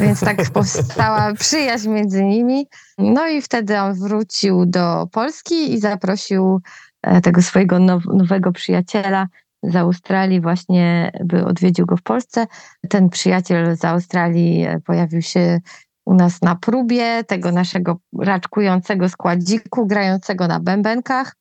Więc 0.00 0.20
tak 0.20 0.36
powstała 0.52 1.34
przyjaźń 1.34 1.88
między 1.88 2.24
nimi. 2.24 2.66
No 2.98 3.28
i 3.28 3.42
wtedy 3.42 3.80
on 3.80 3.94
wrócił 3.94 4.66
do 4.66 5.06
Polski 5.12 5.72
i 5.72 5.80
zaprosił 5.80 6.60
e, 7.02 7.20
tego 7.20 7.42
swojego 7.42 7.78
nowego 8.06 8.52
przyjaciela 8.52 9.26
z 9.62 9.76
Australii 9.76 10.40
właśnie, 10.40 11.12
by 11.24 11.44
odwiedził 11.44 11.86
go 11.86 11.96
w 11.96 12.02
Polsce. 12.02 12.46
Ten 12.88 13.08
przyjaciel 13.08 13.76
z 13.76 13.84
Australii 13.84 14.62
e, 14.62 14.80
pojawił 14.80 15.22
się 15.22 15.60
u 16.04 16.14
nas 16.14 16.42
na 16.42 16.56
próbie 16.56 17.24
tego 17.24 17.52
naszego 17.52 17.96
raczkującego 18.18 19.08
składziku, 19.08 19.86
grającego 19.86 20.48
na 20.48 20.60
bębenkach. 20.60 21.36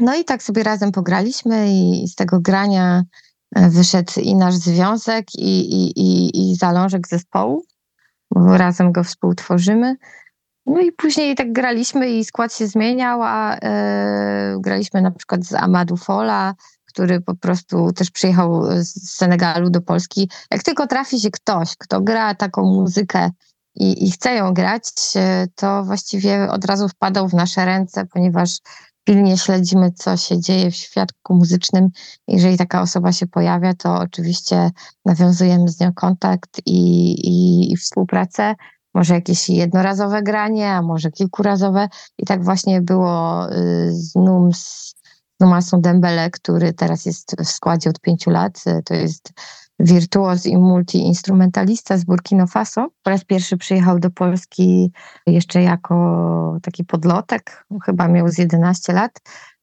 No 0.00 0.14
i 0.14 0.24
tak 0.24 0.42
sobie 0.42 0.62
razem 0.62 0.92
pograliśmy 0.92 1.66
i 1.68 2.08
z 2.08 2.14
tego 2.14 2.40
grania 2.40 3.02
e, 3.54 3.70
wyszedł 3.70 4.12
i 4.20 4.34
nasz 4.34 4.54
związek, 4.54 5.34
i, 5.34 5.60
i, 5.74 6.00
i, 6.00 6.50
i 6.50 6.54
zalążek 6.56 7.08
zespołu, 7.08 7.64
bo 8.30 8.58
razem 8.58 8.92
go 8.92 9.04
współtworzymy. 9.04 9.96
No 10.66 10.80
i 10.80 10.92
później 10.92 11.34
tak 11.36 11.52
graliśmy 11.52 12.10
i 12.10 12.24
skład 12.24 12.54
się 12.54 12.66
zmieniał, 12.66 13.20
a 13.22 13.56
e, 13.56 14.56
graliśmy 14.60 15.02
na 15.02 15.10
przykład 15.10 15.44
z 15.44 15.54
Amadou 15.54 15.96
Fola, 15.96 16.54
który 16.88 17.20
po 17.20 17.34
prostu 17.34 17.92
też 17.92 18.10
przyjechał 18.10 18.62
z 18.84 19.10
Senegalu 19.10 19.70
do 19.70 19.80
Polski. 19.80 20.30
Jak 20.50 20.62
tylko 20.62 20.86
trafi 20.86 21.20
się 21.20 21.30
ktoś, 21.30 21.76
kto 21.76 22.00
gra 22.00 22.34
taką 22.34 22.62
muzykę 22.62 23.30
i, 23.74 24.06
i 24.06 24.10
chce 24.10 24.34
ją 24.34 24.54
grać, 24.54 24.84
e, 25.16 25.46
to 25.54 25.84
właściwie 25.84 26.50
od 26.50 26.64
razu 26.64 26.88
wpadał 26.88 27.28
w 27.28 27.34
nasze 27.34 27.64
ręce, 27.64 28.06
ponieważ 28.06 28.58
pilnie 29.04 29.38
śledzimy, 29.38 29.92
co 29.92 30.16
się 30.16 30.40
dzieje 30.40 30.70
w 30.70 30.74
świadku 30.74 31.34
muzycznym. 31.34 31.88
Jeżeli 32.28 32.56
taka 32.56 32.82
osoba 32.82 33.12
się 33.12 33.26
pojawia, 33.26 33.74
to 33.74 33.94
oczywiście 33.94 34.70
nawiązujemy 35.04 35.68
z 35.68 35.80
nią 35.80 35.92
kontakt 35.92 36.60
i, 36.66 37.12
i, 37.28 37.72
i 37.72 37.76
współpracę. 37.76 38.54
Może 38.94 39.14
jakieś 39.14 39.48
jednorazowe 39.48 40.22
granie, 40.22 40.70
a 40.70 40.82
może 40.82 41.10
kilkurazowe. 41.10 41.88
I 42.18 42.26
tak 42.26 42.44
właśnie 42.44 42.80
było 42.82 43.46
y, 43.52 43.92
z 43.92 44.14
NUM, 44.14 44.50
z 45.38 45.40
Numasą 45.40 45.80
Dembele, 45.80 46.30
który 46.30 46.72
teraz 46.72 47.06
jest 47.06 47.36
w 47.38 47.48
składzie 47.48 47.90
od 47.90 48.00
pięciu 48.00 48.30
lat. 48.30 48.62
Y, 48.66 48.82
to 48.82 48.94
jest 48.94 49.32
wirtuoz 49.78 50.46
i 50.46 50.56
multiinstrumentalista 50.56 51.96
z 51.96 52.04
Burkina 52.04 52.46
Faso. 52.46 52.88
Po 53.02 53.10
raz 53.10 53.24
pierwszy 53.24 53.56
przyjechał 53.56 53.98
do 53.98 54.10
Polski 54.10 54.92
jeszcze 55.26 55.62
jako 55.62 56.58
taki 56.62 56.84
podlotek, 56.84 57.64
chyba 57.84 58.08
miał 58.08 58.28
z 58.28 58.38
11 58.38 58.92
lat. 58.92 59.20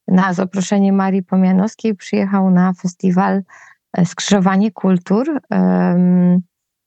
Na 0.07 0.33
zaproszenie 0.33 0.93
Marii 0.93 1.23
Pomianowskiej 1.23 1.95
przyjechał 1.95 2.51
na 2.51 2.73
festiwal 2.73 3.43
e, 3.93 4.05
Skrzyżowanie 4.05 4.71
Kultur 4.71 5.41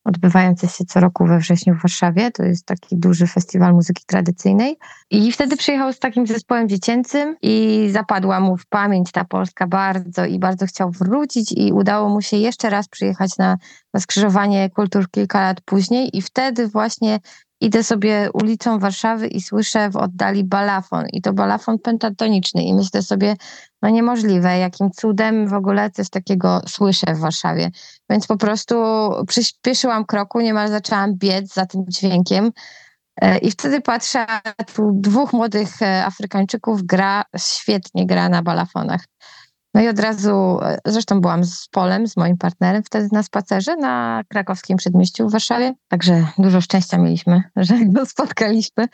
odbywające 0.08 0.68
się 0.68 0.84
co 0.84 1.00
roku 1.00 1.26
we 1.26 1.38
wrześniu 1.38 1.74
w 1.74 1.82
Warszawie. 1.82 2.30
To 2.30 2.42
jest 2.42 2.66
taki 2.66 2.96
duży 2.96 3.26
festiwal 3.26 3.74
muzyki 3.74 4.02
tradycyjnej. 4.06 4.78
I 5.10 5.32
wtedy 5.32 5.56
przyjechał 5.56 5.92
z 5.92 5.98
takim 5.98 6.26
zespołem 6.26 6.68
dziecięcym 6.68 7.36
i 7.42 7.88
zapadła 7.92 8.40
mu 8.40 8.56
w 8.56 8.66
pamięć 8.66 9.12
ta 9.12 9.24
Polska 9.24 9.66
bardzo 9.66 10.24
i 10.24 10.38
bardzo 10.38 10.66
chciał 10.66 10.90
wrócić 10.90 11.52
i 11.52 11.72
udało 11.72 12.08
mu 12.08 12.22
się 12.22 12.36
jeszcze 12.36 12.70
raz 12.70 12.88
przyjechać 12.88 13.38
na, 13.38 13.56
na 13.94 14.00
skrzyżowanie 14.00 14.70
kultur 14.70 15.10
kilka 15.10 15.40
lat 15.40 15.60
później 15.60 16.16
i 16.16 16.22
wtedy 16.22 16.68
właśnie 16.68 17.18
idę 17.60 17.84
sobie 17.84 18.28
ulicą 18.32 18.78
Warszawy 18.78 19.26
i 19.26 19.40
słyszę 19.40 19.90
w 19.90 19.96
oddali 19.96 20.44
balafon 20.44 21.06
i 21.12 21.22
to 21.22 21.32
balafon 21.32 21.78
pentatoniczny 21.78 22.62
i 22.62 22.74
myślę 22.74 23.02
sobie, 23.02 23.36
no 23.82 23.88
niemożliwe, 23.88 24.58
jakim 24.58 24.90
cudem 24.90 25.48
w 25.48 25.54
ogóle 25.54 25.90
coś 25.90 26.10
takiego 26.10 26.60
słyszę 26.68 27.14
w 27.14 27.18
Warszawie. 27.18 27.70
Więc 28.10 28.26
po 28.26 28.36
prostu 28.36 28.74
przyspieszyłam 29.28 30.04
kroku, 30.04 30.40
niemal 30.40 30.68
zaczęłam 30.68 31.14
biec 31.14 31.54
za 31.54 31.66
tym 31.66 31.84
dźwiękiem 31.88 32.50
e, 33.20 33.38
i 33.38 33.50
wtedy 33.50 33.80
patrzę, 33.80 34.26
tu 34.74 34.90
dwóch 34.94 35.32
młodych 35.32 35.82
e, 35.82 36.06
Afrykańczyków 36.06 36.82
gra, 36.82 37.24
świetnie 37.36 38.06
gra 38.06 38.28
na 38.28 38.42
balafonach. 38.42 39.04
No 39.78 39.84
i 39.84 39.88
od 39.88 39.98
razu, 39.98 40.58
e, 40.62 40.78
zresztą 40.86 41.20
byłam 41.20 41.44
z 41.44 41.68
Polem, 41.68 42.06
z 42.06 42.16
moim 42.16 42.36
partnerem 42.36 42.82
wtedy 42.82 43.08
na 43.12 43.22
spacerze 43.22 43.76
na 43.76 44.22
krakowskim 44.28 44.76
przedmieściu 44.76 45.28
w 45.28 45.32
Warszawie, 45.32 45.74
także 45.88 46.26
dużo 46.38 46.60
szczęścia 46.60 46.98
mieliśmy, 46.98 47.42
że 47.56 47.74
go 47.84 48.06
spotkaliśmy, 48.06 48.86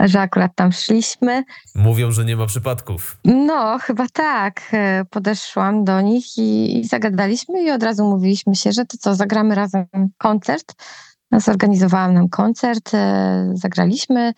że 0.00 0.20
akurat 0.20 0.52
tam 0.54 0.72
szliśmy. 0.72 1.44
Mówią, 1.74 2.12
że 2.12 2.24
nie 2.24 2.36
ma 2.36 2.46
przypadków. 2.46 3.18
No, 3.24 3.78
chyba 3.78 4.06
tak. 4.12 4.60
E, 4.72 5.04
podeszłam 5.10 5.84
do 5.84 6.00
nich 6.00 6.38
i, 6.38 6.80
i 6.80 6.84
zagadaliśmy 6.84 7.62
i 7.62 7.70
od 7.70 7.82
razu 7.82 8.04
mówiliśmy 8.04 8.54
się, 8.54 8.72
że 8.72 8.84
to 8.84 8.96
co, 8.98 9.14
zagramy 9.14 9.54
razem 9.54 9.86
koncert. 10.18 10.74
Zorganizowałam 11.32 12.14
nam 12.14 12.28
koncert, 12.28 12.94
e, 12.94 13.50
zagraliśmy. 13.54 14.32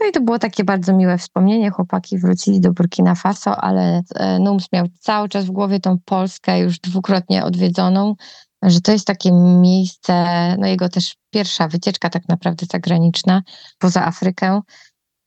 No 0.00 0.06
i 0.06 0.12
to 0.12 0.20
było 0.20 0.38
takie 0.38 0.64
bardzo 0.64 0.92
miłe 0.92 1.18
wspomnienie. 1.18 1.70
Chłopaki 1.70 2.18
wrócili 2.18 2.60
do 2.60 2.72
Burkina 2.72 3.14
Faso, 3.14 3.56
ale 3.56 4.02
e, 4.14 4.38
Nums 4.38 4.72
miał 4.72 4.86
cały 5.00 5.28
czas 5.28 5.44
w 5.44 5.50
głowie 5.50 5.80
tą 5.80 5.98
Polskę 6.04 6.60
już 6.60 6.78
dwukrotnie 6.78 7.44
odwiedzoną, 7.44 8.14
że 8.62 8.80
to 8.80 8.92
jest 8.92 9.06
takie 9.06 9.32
miejsce, 9.32 10.24
no 10.58 10.66
jego 10.66 10.88
też 10.88 11.16
pierwsza 11.30 11.68
wycieczka 11.68 12.10
tak 12.10 12.28
naprawdę 12.28 12.66
zagraniczna 12.72 13.42
poza 13.78 14.06
Afrykę. 14.06 14.60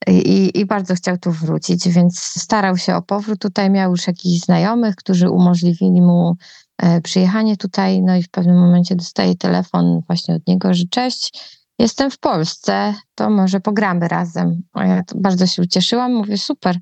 I, 0.08 0.51
I, 0.60 0.65
bardzo 0.65 0.95
chciał 0.95 1.17
tu 1.17 1.32
wrócić, 1.32 1.89
więc 1.89 2.19
starał 2.19 2.77
się 2.77 2.95
o 2.95 3.01
powrót. 3.01 3.39
Tutaj 3.39 3.69
miał 3.69 3.91
już 3.91 4.08
jakichś 4.08 4.45
znajomych, 4.45 4.95
którzy 4.95 5.29
umożliwili 5.29 6.01
mu 6.01 6.36
e, 6.77 7.01
przyjechanie 7.01 7.58
tutaj. 7.58 8.01
No 8.01 8.15
i 8.15 8.23
w 8.23 8.29
pewnym 8.29 8.60
momencie 8.60 8.95
dostaje 8.95 9.36
telefon 9.36 10.01
właśnie 10.08 10.36
od 10.36 10.47
niego, 10.47 10.73
że 10.73 10.84
cześć, 10.86 11.59
jestem 11.79 12.11
w 12.11 12.19
Polsce, 12.19 12.93
to 13.15 13.29
może 13.29 13.59
pogramy 13.59 14.07
razem. 14.07 14.61
A 14.73 14.85
ja 14.85 15.03
bardzo 15.15 15.47
się 15.47 15.61
ucieszyłam, 15.61 16.13
mówię 16.13 16.37
super, 16.37 16.77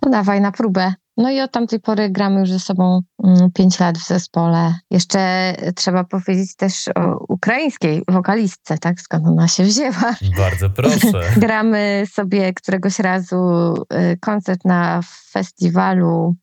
to 0.00 0.10
dawaj 0.10 0.40
na 0.40 0.52
próbę. 0.52 0.94
No 1.16 1.30
i 1.30 1.40
od 1.40 1.52
tamtej 1.52 1.80
pory 1.80 2.10
gramy 2.10 2.40
już 2.40 2.50
ze 2.50 2.60
sobą 2.60 3.00
mm, 3.24 3.50
pięć 3.52 3.80
lat 3.80 3.98
w 3.98 4.06
zespole. 4.06 4.74
Jeszcze 4.90 5.54
trzeba 5.76 6.04
powiedzieć 6.04 6.56
też 6.56 6.88
o 6.94 7.24
ukraińskiej 7.28 8.02
wokalistce, 8.08 8.78
tak? 8.78 9.00
Skąd 9.00 9.26
ona 9.26 9.48
się 9.48 9.64
wzięła. 9.64 10.14
Bardzo 10.36 10.70
proszę. 10.76 11.22
gramy 11.36 12.04
sobie 12.12 12.52
któregoś 12.54 12.98
razu 12.98 13.74
y, 14.12 14.18
koncert 14.20 14.64
na 14.64 15.00
festiwalu 15.30 16.36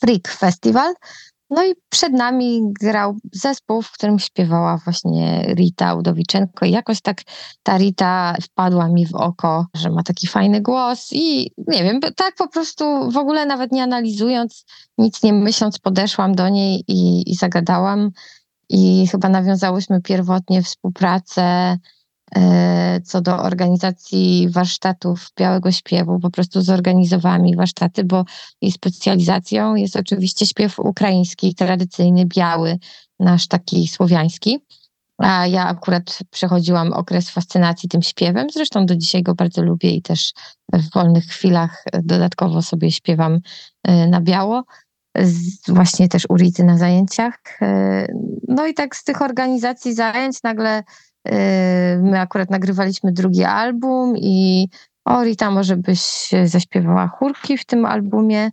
Freak 0.00 0.28
Festival 0.28 0.94
no 1.50 1.64
i 1.64 1.74
przed 1.88 2.12
nami 2.12 2.62
grał 2.80 3.16
zespół, 3.32 3.82
w 3.82 3.92
którym 3.92 4.18
śpiewała 4.18 4.76
właśnie 4.84 5.54
Rita 5.54 5.94
Udowiczenko. 5.94 6.66
I 6.66 6.70
jakoś 6.70 7.00
tak 7.00 7.22
ta 7.62 7.78
Rita 7.78 8.34
wpadła 8.42 8.88
mi 8.88 9.06
w 9.06 9.14
oko, 9.14 9.66
że 9.74 9.90
ma 9.90 10.02
taki 10.02 10.26
fajny 10.26 10.60
głos. 10.60 11.08
I 11.12 11.50
nie 11.68 11.84
wiem, 11.84 12.00
tak 12.16 12.34
po 12.38 12.48
prostu 12.48 13.10
w 13.10 13.16
ogóle 13.16 13.46
nawet 13.46 13.72
nie 13.72 13.82
analizując, 13.82 14.64
nic 14.98 15.22
nie 15.22 15.32
myśląc, 15.32 15.78
podeszłam 15.78 16.34
do 16.34 16.48
niej 16.48 16.84
i, 16.88 17.30
i 17.30 17.34
zagadałam. 17.34 18.10
I 18.68 19.06
chyba 19.06 19.28
nawiązałyśmy 19.28 20.02
pierwotnie 20.02 20.62
współpracę 20.62 21.78
co 23.04 23.20
do 23.20 23.38
organizacji 23.42 24.48
warsztatów 24.50 25.32
białego 25.38 25.72
śpiewu, 25.72 26.20
po 26.20 26.30
prostu 26.30 26.62
zorganizowała 26.62 27.38
mi 27.38 27.56
warsztaty, 27.56 28.04
bo 28.04 28.24
jej 28.62 28.72
specjalizacją 28.72 29.74
jest 29.74 29.96
oczywiście 29.96 30.46
śpiew 30.46 30.78
ukraiński, 30.78 31.54
tradycyjny, 31.54 32.26
biały, 32.26 32.78
nasz 33.20 33.48
taki 33.48 33.88
słowiański. 33.88 34.58
A 35.18 35.46
ja 35.46 35.66
akurat 35.66 36.18
przechodziłam 36.30 36.92
okres 36.92 37.30
fascynacji 37.30 37.88
tym 37.88 38.02
śpiewem. 38.02 38.46
Zresztą 38.50 38.86
do 38.86 38.96
dzisiaj 38.96 39.22
go 39.22 39.34
bardzo 39.34 39.62
lubię 39.62 39.90
i 39.90 40.02
też 40.02 40.32
w 40.72 40.92
wolnych 40.94 41.24
chwilach 41.24 41.84
dodatkowo 41.92 42.62
sobie 42.62 42.92
śpiewam 42.92 43.40
e, 43.84 44.08
na 44.08 44.20
biało. 44.20 44.64
Właśnie 45.68 46.08
też 46.08 46.26
u 46.28 46.36
Rity 46.36 46.64
na 46.64 46.78
zajęciach. 46.78 47.38
E, 47.62 48.06
no 48.48 48.66
i 48.66 48.74
tak 48.74 48.96
z 48.96 49.04
tych 49.04 49.22
organizacji 49.22 49.94
zajęć 49.94 50.42
nagle 50.42 50.82
my 52.02 52.20
akurat 52.20 52.50
nagrywaliśmy 52.50 53.12
drugi 53.12 53.44
album 53.44 54.16
i 54.16 54.68
o 55.04 55.24
Rita, 55.24 55.50
może 55.50 55.76
byś 55.76 56.30
zaśpiewała 56.44 57.08
chórki 57.08 57.58
w 57.58 57.64
tym 57.64 57.86
albumie. 57.86 58.50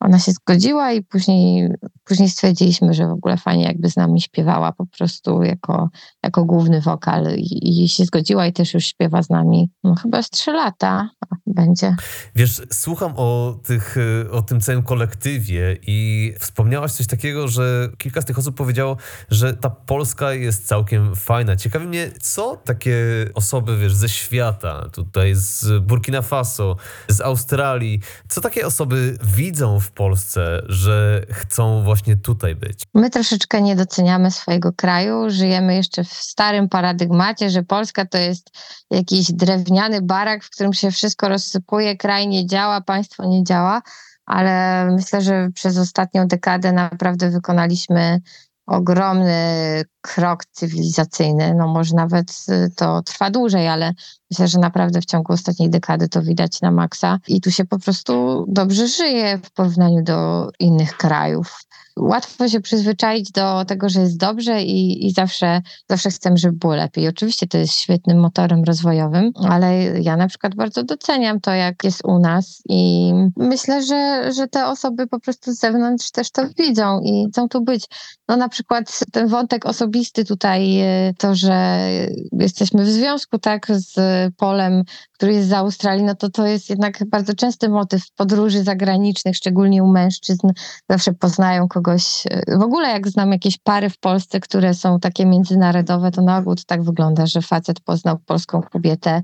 Ona 0.00 0.18
się 0.18 0.32
zgodziła 0.32 0.92
i 0.92 1.02
później, 1.02 1.68
później 2.04 2.28
stwierdziliśmy, 2.28 2.94
że 2.94 3.06
w 3.06 3.10
ogóle 3.10 3.36
fajnie 3.36 3.64
jakby 3.64 3.90
z 3.90 3.96
nami 3.96 4.20
śpiewała 4.20 4.72
po 4.72 4.86
prostu 4.86 5.42
jako, 5.42 5.88
jako 6.22 6.44
główny 6.44 6.80
wokal 6.80 7.34
i, 7.36 7.84
i 7.84 7.88
się 7.88 8.04
zgodziła 8.04 8.46
i 8.46 8.52
też 8.52 8.74
już 8.74 8.84
śpiewa 8.84 9.22
z 9.22 9.30
nami 9.30 9.70
no, 9.84 9.94
chyba 9.94 10.22
z 10.22 10.30
trzy 10.30 10.52
lata 10.52 11.10
będzie. 11.46 11.96
Wiesz, 12.34 12.62
słucham 12.72 13.12
o, 13.16 13.58
tych, 13.64 13.96
o 14.32 14.42
tym 14.42 14.60
całym 14.60 14.82
kolektywie 14.82 15.76
i 15.86 16.32
wspomniałaś 16.38 16.92
coś 16.92 17.06
takiego, 17.06 17.48
że 17.48 17.88
kilka 17.98 18.22
z 18.22 18.24
tych 18.24 18.38
osób 18.38 18.56
powiedziało, 18.56 18.96
że 19.30 19.54
ta 19.54 19.70
Polska 19.70 20.32
jest 20.32 20.66
całkiem 20.66 21.16
fajna. 21.16 21.56
Ciekawi 21.56 21.86
mnie, 21.86 22.10
co 22.20 22.56
takie 22.56 22.96
osoby, 23.34 23.78
wiesz, 23.78 23.94
ze 23.94 24.08
świata, 24.08 24.88
tutaj 24.92 25.32
z 25.34 25.84
Burkina 25.84 26.22
Faso, 26.22 26.76
z 27.08 27.20
Australii, 27.20 28.00
co 28.28 28.40
takie 28.40 28.66
osoby 28.66 29.18
widzą 29.22 29.80
w 29.80 29.89
Polsce, 29.90 30.62
że 30.68 31.22
chcą 31.30 31.82
właśnie 31.82 32.16
tutaj 32.16 32.54
być? 32.54 32.82
My 32.94 33.10
troszeczkę 33.10 33.62
nie 33.62 33.76
doceniamy 33.76 34.30
swojego 34.30 34.72
kraju, 34.72 35.30
żyjemy 35.30 35.74
jeszcze 35.74 36.04
w 36.04 36.12
starym 36.12 36.68
paradygmacie, 36.68 37.50
że 37.50 37.62
Polska 37.62 38.04
to 38.04 38.18
jest 38.18 38.50
jakiś 38.90 39.32
drewniany 39.32 40.02
barak, 40.02 40.44
w 40.44 40.50
którym 40.50 40.72
się 40.72 40.90
wszystko 40.90 41.28
rozsypuje, 41.28 41.96
kraj 41.96 42.28
nie 42.28 42.46
działa, 42.46 42.80
państwo 42.80 43.26
nie 43.26 43.44
działa, 43.44 43.82
ale 44.26 44.86
myślę, 44.90 45.22
że 45.22 45.48
przez 45.54 45.78
ostatnią 45.78 46.26
dekadę 46.26 46.72
naprawdę 46.72 47.30
wykonaliśmy 47.30 48.20
ogromny 48.66 49.84
krok 50.00 50.44
cywilizacyjny. 50.44 51.54
No 51.54 51.68
może 51.68 51.94
nawet 51.94 52.30
y, 52.48 52.70
to 52.76 53.02
trwa 53.02 53.30
dłużej, 53.30 53.68
ale 53.68 53.92
myślę, 54.30 54.48
że 54.48 54.58
naprawdę 54.58 55.00
w 55.00 55.06
ciągu 55.06 55.32
ostatniej 55.32 55.70
dekady 55.70 56.08
to 56.08 56.22
widać 56.22 56.60
na 56.60 56.70
maksa 56.70 57.18
i 57.28 57.40
tu 57.40 57.50
się 57.50 57.64
po 57.64 57.78
prostu 57.78 58.44
dobrze 58.48 58.88
żyje 58.88 59.38
w 59.38 59.50
porównaniu 59.50 60.02
do 60.02 60.48
innych 60.58 60.96
krajów 60.96 61.60
łatwo 62.00 62.48
się 62.48 62.60
przyzwyczaić 62.60 63.32
do 63.32 63.64
tego, 63.64 63.88
że 63.88 64.00
jest 64.00 64.16
dobrze 64.16 64.62
i, 64.62 65.06
i 65.06 65.12
zawsze, 65.12 65.60
zawsze 65.88 66.10
chcemy, 66.10 66.36
żeby 66.36 66.56
było 66.56 66.74
lepiej. 66.74 67.08
Oczywiście 67.08 67.46
to 67.46 67.58
jest 67.58 67.74
świetnym 67.74 68.20
motorem 68.20 68.64
rozwojowym, 68.64 69.32
ale 69.48 70.00
ja 70.00 70.16
na 70.16 70.28
przykład 70.28 70.54
bardzo 70.54 70.82
doceniam 70.82 71.40
to, 71.40 71.50
jak 71.50 71.84
jest 71.84 72.04
u 72.04 72.18
nas 72.18 72.62
i 72.68 73.12
myślę, 73.36 73.82
że, 73.82 74.32
że 74.32 74.48
te 74.48 74.66
osoby 74.66 75.06
po 75.06 75.20
prostu 75.20 75.52
z 75.52 75.58
zewnątrz 75.58 76.10
też 76.10 76.30
to 76.30 76.42
widzą 76.58 77.00
i 77.00 77.26
chcą 77.32 77.48
tu 77.48 77.60
być. 77.60 77.86
No 78.28 78.36
na 78.36 78.48
przykład 78.48 79.00
ten 79.12 79.28
wątek 79.28 79.66
osobisty 79.90 80.24
tutaj, 80.24 80.80
e, 80.80 81.14
to, 81.18 81.34
że 81.34 81.88
jesteśmy 82.32 82.84
w 82.84 82.88
związku 82.88 83.38
tak 83.38 83.66
z 83.70 83.94
Polem, 84.36 84.84
który 85.12 85.32
jest 85.32 85.48
z 85.48 85.52
Australii, 85.52 86.04
no 86.04 86.14
to 86.14 86.30
to 86.30 86.46
jest 86.46 86.70
jednak 86.70 87.04
bardzo 87.06 87.34
częsty 87.34 87.68
motyw 87.68 88.02
podróży 88.16 88.62
zagranicznych, 88.62 89.36
szczególnie 89.36 89.84
u 89.84 89.86
mężczyzn. 89.86 90.48
Zawsze 90.90 91.12
poznają 91.12 91.68
kogoś. 91.68 92.26
E, 92.30 92.58
w 92.58 92.62
ogóle 92.62 92.88
jak 92.88 93.08
znam 93.08 93.32
jakieś 93.32 93.58
pary 93.58 93.90
w 93.90 93.98
Polsce, 93.98 94.40
które 94.40 94.74
są 94.74 95.00
takie 95.00 95.26
międzynarodowe, 95.26 96.10
to 96.10 96.22
na 96.22 96.38
ogół 96.38 96.54
to 96.54 96.62
tak 96.66 96.82
wygląda, 96.82 97.26
że 97.26 97.42
facet 97.42 97.80
poznał 97.80 98.18
polską 98.18 98.62
kobietę 98.62 99.22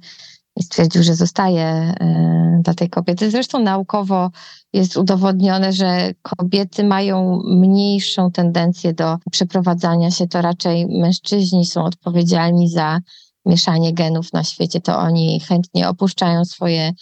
i 0.57 0.63
stwierdził, 0.63 1.03
że 1.03 1.15
zostaje 1.15 1.65
e, 1.65 2.61
dla 2.63 2.75
tej 2.75 2.91
kobiety. 2.91 3.31
Zresztą 3.31 3.59
naukowo 3.59 4.31
jest 4.73 4.97
udowodnione, 4.97 5.73
że 5.73 6.11
kobiety 6.23 6.85
mają 6.85 7.43
mniejszą 7.45 8.31
tendencję 8.31 8.93
do 8.93 9.17
przeprowadzania 9.33 10.11
się, 10.11 10.29
to 10.29 10.43
raczej 10.43 10.87
mężczyźni 10.87 11.67
są 11.67 11.85
odpowiedzialni 11.85 12.69
za 12.69 13.01
mieszanie 13.47 13.95
genów 13.95 14.33
na 14.33 14.45
świecie, 14.45 14.81
to 14.81 14.99
oni 14.99 15.41
chętnie 15.41 15.89
opuszczają 15.89 16.45
swoje 16.45 16.93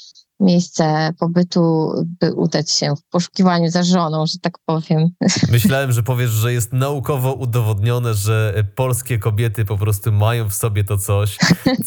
miejsce 0.45 1.11
pobytu, 1.19 1.93
by 2.21 2.35
udać 2.35 2.71
się 2.71 2.95
w 2.97 3.11
poszukiwaniu 3.11 3.71
za 3.71 3.83
żoną, 3.83 4.27
że 4.27 4.39
tak 4.43 4.59
powiem. 4.67 5.09
Myślałem, 5.53 5.93
że 5.93 6.03
powiesz, 6.03 6.31
że 6.31 6.53
jest 6.53 6.73
naukowo 6.73 7.33
udowodnione, 7.33 8.15
że 8.15 8.65
polskie 8.75 9.19
kobiety 9.19 9.65
po 9.65 9.79
prostu 9.79 10.13
mają 10.13 10.49
w 10.49 10.55
sobie 10.55 10.85
to 10.85 10.99
coś, 10.99 11.39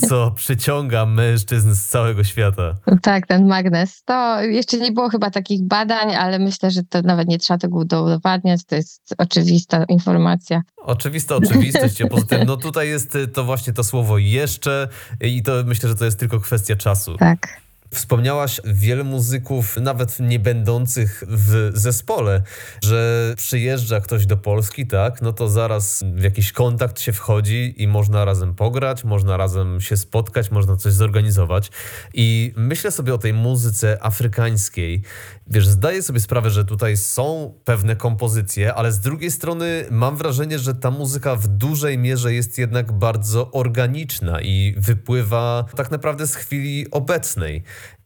co 0.10 0.32
przyciąga 0.36 1.06
mężczyzn 1.06 1.74
z 1.74 1.84
całego 1.84 2.24
świata. 2.24 2.76
Tak, 3.02 3.28
ten 3.28 3.48
magnes. 3.48 4.04
To 4.04 4.41
jeszcze 4.41 4.78
nie 4.78 4.91
było 4.91 5.10
chyba 5.10 5.32
takich 5.32 5.67
badań, 5.67 6.15
ale 6.15 6.39
myślę, 6.39 6.72
że 6.72 6.84
to 6.84 7.02
nawet 7.02 7.28
nie 7.28 7.38
trzeba 7.38 7.58
tego 7.58 7.78
udowadniać. 7.78 8.65
To 8.65 8.76
jest 8.76 9.15
oczywista 9.17 9.84
informacja. 9.84 10.62
Oczywista 10.78 11.36
oczywistość, 11.46 12.02
a 12.02 12.08
poza 12.08 12.26
tym, 12.26 12.43
no 12.48 12.58
tutaj 12.58 12.89
jest 12.89 13.17
to 13.34 13.43
właśnie 13.43 13.74
to 13.74 13.84
słowo 13.84 14.17
jeszcze 14.17 14.88
i 15.22 15.43
to 15.43 15.52
myślę, 15.65 15.89
że 15.89 15.96
to 15.96 16.06
jest 16.06 16.20
tylko 16.20 16.39
kwestia 16.39 16.76
czasu. 16.76 17.17
Tak. 17.17 17.67
Wspomniałaś 17.93 18.62
wiele 18.65 19.04
muzyków, 19.04 19.78
nawet 19.78 20.19
nie 20.19 20.39
będących 20.39 21.23
w 21.28 21.71
zespole, 21.73 22.41
że 22.84 23.34
przyjeżdża 23.38 24.02
ktoś 24.02 24.26
do 24.26 24.38
Polski, 24.38 24.88
tak, 24.88 25.21
no 25.21 25.33
to 25.33 25.50
zaraz 25.50 26.04
w 26.15 26.23
jakiś 26.23 26.52
kontakt 26.52 27.00
się 27.00 27.13
wchodzi 27.13 27.73
i 27.77 27.88
można 27.88 28.25
razem 28.25 28.56
pograć, 28.56 29.04
można 29.04 29.38
razem 29.38 29.81
się 29.81 29.98
spotkać, 29.98 30.52
można 30.52 30.75
coś 30.75 30.94
zorganizować. 30.94 31.71
I 32.13 32.54
myślę 32.56 32.92
sobie 32.92 33.13
o 33.13 33.17
tej 33.17 33.33
muzyce 33.33 33.98
afrykańskiej. 34.02 35.02
Wiesz, 35.50 35.67
zdaję 35.67 36.04
sobie 36.04 36.19
sprawę, 36.19 36.50
że 36.50 36.65
tutaj 36.65 36.98
są 36.98 37.54
pewne 37.63 37.95
kompozycje, 37.95 38.73
ale 38.73 38.91
z 38.91 39.00
drugiej 39.00 39.31
strony 39.31 39.85
mam 39.91 40.17
wrażenie, 40.17 40.60
że 40.60 40.75
ta 40.75 40.91
muzyka 40.91 41.35
w 41.35 41.48
dużej 41.48 41.98
mierze 41.98 42.33
jest 42.33 42.58
jednak 42.58 42.91
bardzo 42.91 43.52
organiczna 43.52 44.41
i 44.41 44.75
wypływa 44.77 45.65
tak 45.75 45.91
naprawdę 45.91 46.27
z 46.27 46.35
chwili 46.35 46.91
obecnej. 46.91 47.63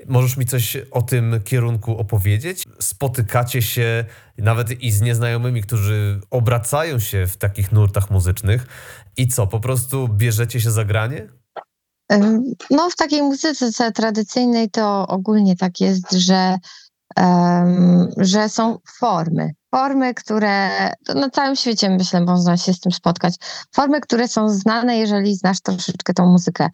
Możesz 0.07 0.37
mi 0.37 0.45
coś 0.45 0.77
o 0.91 1.01
tym 1.01 1.39
kierunku 1.43 1.97
opowiedzieć? 1.97 2.63
Spotykacie 2.79 3.61
się 3.61 4.05
nawet 4.37 4.81
i 4.81 4.91
z 4.91 5.01
nieznajomymi, 5.01 5.61
którzy 5.61 6.21
obracają 6.29 6.99
się 6.99 7.27
w 7.27 7.37
takich 7.37 7.71
nurtach 7.71 8.11
muzycznych 8.11 8.67
i 9.17 9.27
co, 9.27 9.47
po 9.47 9.59
prostu 9.59 10.07
bierzecie 10.07 10.61
się 10.61 10.71
za 10.71 10.85
granie? 10.85 11.27
No, 12.69 12.89
w 12.89 12.95
takiej 12.95 13.21
muzyce 13.21 13.91
tradycyjnej 13.91 14.69
to 14.69 15.07
ogólnie 15.07 15.55
tak 15.55 15.81
jest, 15.81 16.11
że, 16.11 16.57
że 18.17 18.49
są 18.49 18.77
formy. 18.99 19.51
Formy, 19.75 20.13
które 20.13 20.69
na 21.15 21.29
całym 21.29 21.55
świecie, 21.55 21.89
myślę, 21.89 22.21
można 22.21 22.57
się 22.57 22.73
z 22.73 22.79
tym 22.79 22.91
spotkać. 22.91 23.35
Formy, 23.75 24.01
które 24.01 24.27
są 24.27 24.49
znane, 24.49 24.97
jeżeli 24.97 25.35
znasz 25.35 25.61
troszeczkę 25.61 26.13
tą 26.13 26.25
muzykę. 26.25 26.69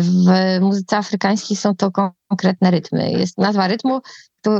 W 0.00 0.58
muzyce 0.60 0.96
afrykańskiej 0.96 1.56
są 1.56 1.76
to 1.76 1.90
konkretne 2.28 2.70
rytmy. 2.70 3.10
Jest 3.10 3.38
nazwa 3.38 3.68
rytmu 3.68 4.00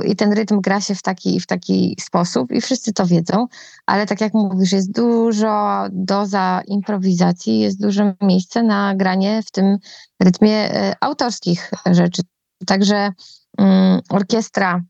i 0.05 0.17
ten 0.17 0.33
rytm 0.33 0.61
gra 0.61 0.81
się 0.81 0.95
w 0.95 1.03
taki, 1.03 1.41
w 1.41 1.47
taki 1.47 1.97
sposób 2.01 2.53
i 2.53 2.61
wszyscy 2.61 2.93
to 2.93 3.07
wiedzą, 3.07 3.47
ale 3.87 4.07
tak 4.07 4.21
jak 4.21 4.35
mówisz, 4.35 4.73
jest 4.73 4.93
dużo 4.93 5.85
doza 5.93 6.63
improwizacji, 6.67 7.59
jest 7.59 7.81
dużo 7.81 8.13
miejsca 8.21 8.63
na 8.63 8.95
granie 8.95 9.43
w 9.47 9.51
tym 9.51 9.79
rytmie 10.23 10.75
e, 10.75 10.97
autorskich 11.01 11.71
rzeczy. 11.87 12.23
Także 12.67 13.13
um, 13.59 14.01
orkiestra 14.09 14.83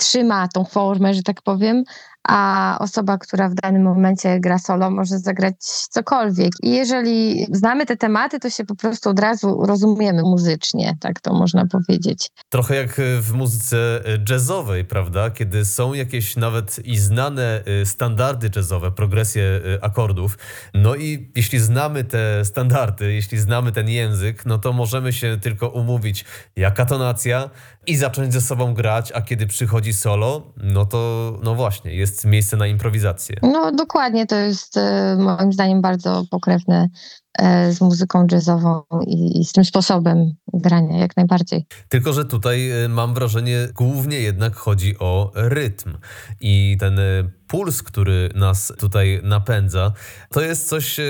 trzyma 0.00 0.48
tą 0.48 0.64
formę, 0.64 1.14
że 1.14 1.22
tak 1.22 1.42
powiem, 1.42 1.84
a 2.28 2.76
osoba, 2.80 3.18
która 3.18 3.48
w 3.48 3.54
danym 3.54 3.82
momencie 3.82 4.40
gra 4.40 4.58
solo, 4.58 4.90
może 4.90 5.18
zagrać 5.18 5.54
cokolwiek. 5.90 6.52
I 6.62 6.70
jeżeli 6.70 7.46
znamy 7.52 7.86
te 7.86 7.96
tematy, 7.96 8.40
to 8.40 8.50
się 8.50 8.64
po 8.64 8.74
prostu 8.74 9.10
od 9.10 9.20
razu 9.20 9.66
rozumiemy 9.66 10.22
muzycznie, 10.22 10.96
tak 11.00 11.20
to 11.20 11.34
można 11.34 11.66
powiedzieć. 11.66 12.30
Trochę 12.48 12.76
jak 12.76 13.00
w 13.20 13.32
muzyce 13.32 14.00
jazzowej, 14.30 14.84
prawda? 14.84 15.30
Kiedy 15.30 15.64
są 15.64 15.94
jakieś 15.94 16.36
nawet 16.36 16.80
i 16.84 16.98
znane 16.98 17.62
y, 17.82 17.86
standardy 17.86 18.50
jazzowe, 18.56 18.90
progresje 18.90 19.42
y, 19.42 19.82
akordów, 19.82 20.38
no 20.74 20.96
i 20.96 21.32
jeśli 21.36 21.58
znamy 21.58 22.04
te 22.04 22.44
standardy, 22.44 23.12
jeśli 23.12 23.38
znamy 23.38 23.72
ten 23.72 23.88
język, 23.88 24.46
no 24.46 24.58
to 24.58 24.72
możemy 24.72 25.12
się 25.12 25.38
tylko 25.40 25.68
umówić, 25.68 26.24
jaka 26.56 26.84
tonacja 26.86 27.50
i 27.86 27.96
zacząć 27.96 28.32
ze 28.32 28.40
sobą 28.40 28.74
grać, 28.74 29.12
a 29.12 29.22
kiedy 29.22 29.46
przychodzi 29.46 29.92
solo, 29.92 30.52
no 30.56 30.86
to 30.86 31.38
no 31.42 31.54
właśnie, 31.54 31.94
jest 31.94 32.09
jest 32.10 32.24
miejsce 32.24 32.56
na 32.56 32.66
improwizację. 32.66 33.36
No 33.42 33.72
dokładnie, 33.72 34.26
to 34.26 34.36
jest 34.36 34.76
e, 34.76 35.16
moim 35.18 35.52
zdaniem 35.52 35.82
bardzo 35.82 36.24
pokrewne 36.30 36.88
e, 37.38 37.72
z 37.72 37.80
muzyką 37.80 38.26
jazzową 38.32 38.82
i, 39.06 39.40
i, 39.40 39.44
z 39.44 39.52
tym 39.52 39.64
sposobem 39.64 40.32
grania, 40.52 40.98
jak 40.98 41.16
najbardziej. 41.16 41.66
Tylko, 41.88 42.12
że 42.12 42.24
tutaj 42.24 42.70
e, 42.70 42.88
mam 42.88 43.14
wrażenie, 43.14 43.68
głównie 43.74 44.20
jednak 44.20 44.56
chodzi 44.56 44.98
o 44.98 45.32
rytm 45.34 45.98
i 46.40 46.76
ten 46.80 46.98
puls, 47.46 47.82
który 47.82 48.30
nas 48.34 48.72
tutaj 48.78 49.20
napędza, 49.22 49.92
to 50.30 50.40
jest 50.40 50.68
coś 50.68 51.00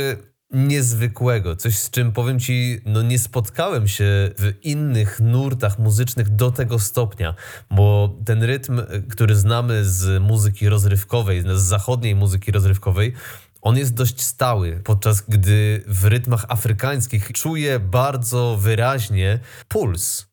niezwykłego, 0.51 1.57
coś 1.57 1.78
z 1.78 1.90
czym 1.90 2.12
powiem 2.12 2.40
ci, 2.40 2.80
no 2.86 3.03
nie 3.03 3.18
spotkałem 3.18 3.88
się 3.88 4.05
w 4.38 4.53
innych 4.62 5.20
nurtach 5.20 5.78
muzycznych 5.78 6.28
do 6.28 6.51
tego 6.51 6.78
stopnia, 6.78 7.34
bo 7.70 8.16
ten 8.24 8.42
rytm, 8.42 8.82
który 9.11 9.36
znamy 9.36 9.84
z 9.84 10.22
muzyki 10.22 10.68
rozrywkowej, 10.68 11.42
z 11.42 11.61
zachodniej 11.61 12.14
muzyki 12.14 12.53
rozrywkowej, 12.53 13.14
on 13.62 13.76
jest 13.76 13.94
dość 13.94 14.20
stały, 14.20 14.80
podczas 14.84 15.20
gdy 15.28 15.84
w 15.86 16.05
rytmach 16.05 16.44
afrykańskich 16.48 17.32
czuję 17.32 17.80
bardzo 17.80 18.57
wyraźnie 18.61 19.40
puls 19.68 20.30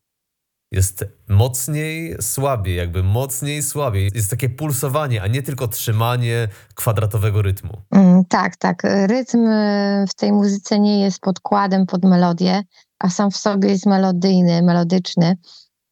jest 0.72 1.04
mocniej, 1.28 2.16
słabiej, 2.20 2.76
jakby 2.76 3.02
mocniej, 3.02 3.62
słabiej. 3.62 4.10
Jest 4.14 4.30
takie 4.30 4.48
pulsowanie, 4.48 5.22
a 5.22 5.26
nie 5.26 5.42
tylko 5.42 5.68
trzymanie 5.68 6.48
kwadratowego 6.74 7.42
rytmu. 7.42 7.82
Mm, 7.90 8.24
tak, 8.24 8.56
tak. 8.56 8.82
Rytm 9.06 9.46
y, 9.46 10.04
w 10.10 10.14
tej 10.14 10.32
muzyce 10.32 10.80
nie 10.80 11.00
jest 11.00 11.20
podkładem 11.20 11.86
pod 11.86 12.04
melodię, 12.04 12.62
a 12.98 13.10
sam 13.10 13.30
w 13.30 13.36
sobie 13.36 13.68
jest 13.68 13.86
melodyjny, 13.86 14.62
melodyczny. 14.62 15.36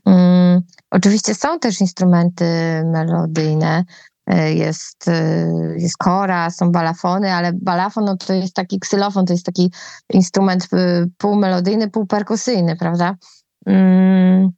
Um, 0.05 0.63
oczywiście 0.91 1.35
są 1.35 1.59
też 1.59 1.81
instrumenty 1.81 2.45
melodyjne. 2.85 3.85
Y, 4.33 4.55
jest, 4.55 5.09
y, 5.09 5.77
jest 5.79 5.97
kora, 5.97 6.51
są 6.51 6.73
balafony, 6.73 7.33
ale 7.33 7.53
balafon 7.53 8.05
no, 8.05 8.17
to 8.17 8.33
jest 8.33 8.55
taki 8.55 8.81
ksylofon, 8.81 9.27
to 9.27 9.33
jest 9.33 9.47
taki 9.47 9.73
instrument 10.13 10.69
półmelodyjny, 11.19 11.91
półperkusyjny, 11.91 12.77
prawda? 12.77 13.15
Um, 13.67 14.51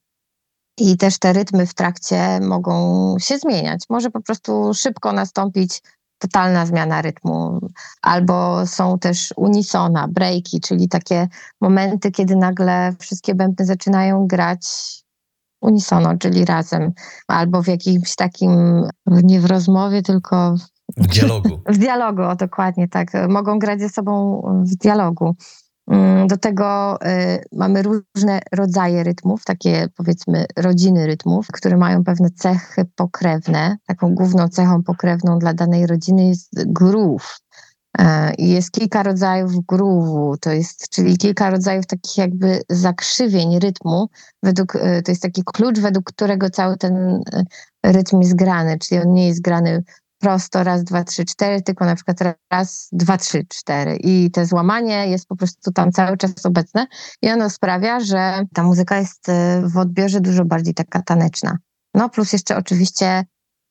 i 0.81 0.97
też 0.97 1.19
te 1.19 1.33
rytmy 1.33 1.67
w 1.67 1.75
trakcie 1.75 2.41
mogą 2.41 3.17
się 3.19 3.39
zmieniać. 3.39 3.85
Może 3.91 4.11
po 4.11 4.21
prostu 4.21 4.75
szybko 4.75 5.13
nastąpić 5.13 5.83
totalna 6.19 6.67
zmiana 6.67 7.03
rytmu, 7.03 7.61
albo 8.03 8.67
są 8.67 8.99
też 8.99 9.35
unisona, 9.37 10.09
breaki, 10.09 10.61
czyli 10.61 10.89
takie 10.89 11.29
momenty, 11.61 12.11
kiedy 12.11 12.37
nagle 12.37 12.95
wszystkie 12.99 13.35
bębny 13.35 13.67
zaczynają 13.67 14.27
grać 14.27 14.67
unisono, 15.61 16.19
czyli 16.19 16.45
razem, 16.45 16.93
albo 17.29 17.63
w 17.63 17.67
jakimś 17.67 18.15
takim, 18.15 18.83
nie 19.07 19.41
w 19.41 19.45
rozmowie, 19.45 20.03
tylko 20.03 20.55
w 20.97 21.07
dialogu. 21.07 21.61
w 21.75 21.79
dialogu, 21.79 22.23
o 22.23 22.37
dokładnie 22.37 22.89
tak. 22.89 23.13
Mogą 23.29 23.59
grać 23.59 23.81
ze 23.81 23.89
sobą 23.89 24.43
w 24.65 24.77
dialogu. 24.77 25.37
Mm, 25.91 26.27
do 26.27 26.37
tego 26.37 26.99
y, 27.07 27.45
mamy 27.53 27.83
różne 27.83 28.41
rodzaje 28.53 29.05
rytmów, 29.05 29.45
takie 29.45 29.89
powiedzmy 29.97 30.47
rodziny 30.57 31.07
rytmów, 31.07 31.47
które 31.53 31.77
mają 31.77 32.05
pewne 32.05 32.31
cechy 32.31 32.85
pokrewne. 32.95 33.77
Taką 33.87 34.15
główną 34.15 34.49
cechą 34.49 34.83
pokrewną 34.83 35.39
dla 35.39 35.55
danej 35.55 35.87
rodziny 35.87 36.29
jest 36.29 36.51
groove. 36.67 37.39
E, 37.99 38.33
jest 38.39 38.71
kilka 38.71 39.03
rodzajów 39.03 39.53
groove'u, 39.53 40.39
to 40.41 40.51
jest, 40.51 40.89
czyli 40.89 41.19
kilka 41.19 41.51
rodzajów 41.51 41.87
takich 41.87 42.19
jakby 42.19 42.63
zakrzywień 42.69 43.59
rytmu, 43.59 44.09
według, 44.43 44.75
y, 44.75 45.03
to 45.05 45.13
jest 45.13 45.23
taki 45.23 45.43
klucz, 45.45 45.79
według 45.79 46.05
którego 46.05 46.51
cały 46.51 46.77
ten 46.77 46.97
y, 46.97 47.45
rytm 47.85 48.21
jest 48.21 48.37
grany, 48.37 48.79
czyli 48.79 49.01
on 49.01 49.13
nie 49.13 49.29
jest 49.29 49.41
grany 49.43 49.83
prosto 50.19 50.65
raz, 50.65 50.85
dwa, 50.85 51.05
trzy, 51.05 51.25
cztery, 51.25 51.63
tylko 51.63 51.85
na 51.85 51.95
przykład 51.95 52.19
raz, 52.51 52.89
dwa, 52.93 53.17
trzy, 53.17 53.45
cztery. 53.49 53.97
I 54.01 54.31
te 54.31 54.47
złamanie 54.47 55.09
jest 55.09 55.29
po 55.29 55.37
prostu 55.37 55.73
tam 55.73 55.93
cały 55.93 56.17
czas 56.17 56.47
obecne 56.47 56.87
i 57.23 57.31
ono 57.31 57.51
sprawia, 57.51 58.01
że 58.01 58.45
ta 58.55 58.63
muzyka 58.63 58.97
jest 58.99 59.29
y, 59.29 59.33
w 59.69 59.77
odbiorze 59.77 60.21
dużo 60.21 60.45
bardziej 60.45 60.75
taka 60.75 61.03
taneczna. 61.03 61.59
No 61.95 62.09
plus 62.09 62.33
jeszcze 62.33 62.57
oczywiście 62.57 63.25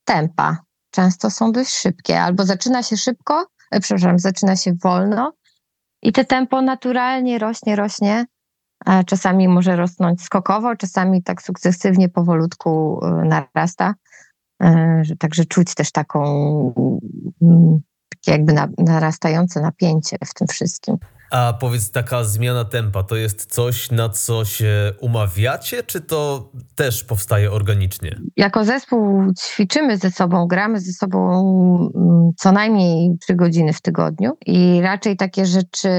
tempa. 0.05 0.57
Często 0.91 1.29
są 1.29 1.51
dość 1.51 1.73
szybkie, 1.73 2.21
albo 2.21 2.45
zaczyna 2.45 2.83
się 2.83 2.97
szybko, 2.97 3.45
e, 3.71 3.79
przepraszam, 3.79 4.19
zaczyna 4.19 4.55
się 4.55 4.73
wolno 4.83 5.33
i 6.01 6.11
te 6.11 6.25
tempo 6.25 6.61
naturalnie 6.61 7.39
rośnie, 7.39 7.75
rośnie. 7.75 8.25
Czasami 9.05 9.47
może 9.47 9.75
rosnąć 9.75 10.21
skokowo, 10.21 10.75
czasami 10.75 11.23
tak 11.23 11.41
sukcesywnie, 11.41 12.09
powolutku 12.09 12.99
y, 13.05 13.25
narasta. 13.25 13.93
E, 14.63 15.03
także 15.19 15.45
czuć 15.45 15.75
też 15.75 15.91
taką 15.91 16.23
mm, 17.41 17.79
jakby 18.27 18.53
narastające 18.77 19.61
napięcie 19.61 20.17
w 20.25 20.33
tym 20.33 20.47
wszystkim. 20.47 20.97
A 21.31 21.53
powiedz, 21.59 21.91
taka 21.91 22.23
zmiana 22.23 22.65
tempa 22.65 23.03
to 23.03 23.15
jest 23.15 23.45
coś, 23.45 23.91
na 23.91 24.09
co 24.09 24.45
się 24.45 24.93
umawiacie, 25.01 25.83
czy 25.83 26.01
to 26.01 26.49
też 26.75 27.03
powstaje 27.03 27.51
organicznie? 27.51 28.19
Jako 28.37 28.65
zespół 28.65 29.33
ćwiczymy 29.39 29.97
ze 29.97 30.11
sobą, 30.11 30.47
gramy 30.47 30.79
ze 30.79 30.93
sobą 30.93 31.41
mm, 31.95 32.31
co 32.37 32.51
najmniej 32.51 33.17
trzy 33.21 33.35
godziny 33.35 33.73
w 33.73 33.81
tygodniu 33.81 34.37
i 34.45 34.81
raczej 34.81 35.17
takie 35.17 35.45
rzeczy 35.45 35.89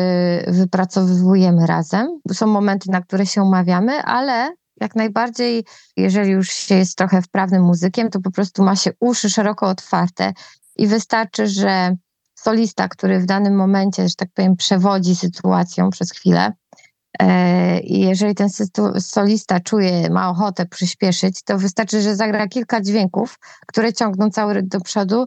wypracowujemy 0.49 1.67
razem. 1.67 2.21
Są 2.33 2.47
momenty, 2.47 2.91
na 2.91 3.01
które 3.01 3.27
się 3.27 3.43
umawiamy, 3.43 4.03
ale 4.03 4.53
jak 4.81 4.97
najbardziej, 4.97 5.65
jeżeli 5.97 6.31
już 6.31 6.51
się 6.51 6.75
jest 6.75 6.99
trochę 6.99 7.23
wprawnym 7.23 7.63
muzykiem, 7.63 8.11
to 8.11 8.21
po 8.21 8.31
prostu 8.31 8.63
ma 8.63 8.77
się 8.77 8.91
uszy 9.01 9.31
szeroko 9.31 9.67
otwarte 9.67 10.33
i 10.77 10.87
wystarczy, 10.87 11.47
że 11.47 11.97
solista, 12.35 12.89
który 12.89 13.21
w 13.21 13.27
danym 13.27 13.57
momencie, 13.57 14.09
że 14.09 14.15
tak 14.15 14.29
powiem, 14.35 14.57
przewodzi 14.57 15.17
sytuacją 15.17 15.91
przez 15.91 16.13
chwilę, 16.13 16.53
E, 17.19 17.81
I 17.81 18.01
jeżeli 18.01 18.35
ten 18.35 18.49
solista 19.01 19.61
czuje, 19.61 20.11
ma 20.11 20.31
ochotę 20.31 20.67
przyspieszyć, 20.67 21.43
to 21.43 21.59
wystarczy, 21.59 22.03
że 22.03 22.17
zagra 22.17 22.49
kilka 22.49 22.81
dźwięków, 22.81 23.39
które 23.67 23.93
ciągną 23.93 24.31
cały 24.31 24.55
rytm 24.55 24.69
do 24.69 24.81
przodu 24.81 25.27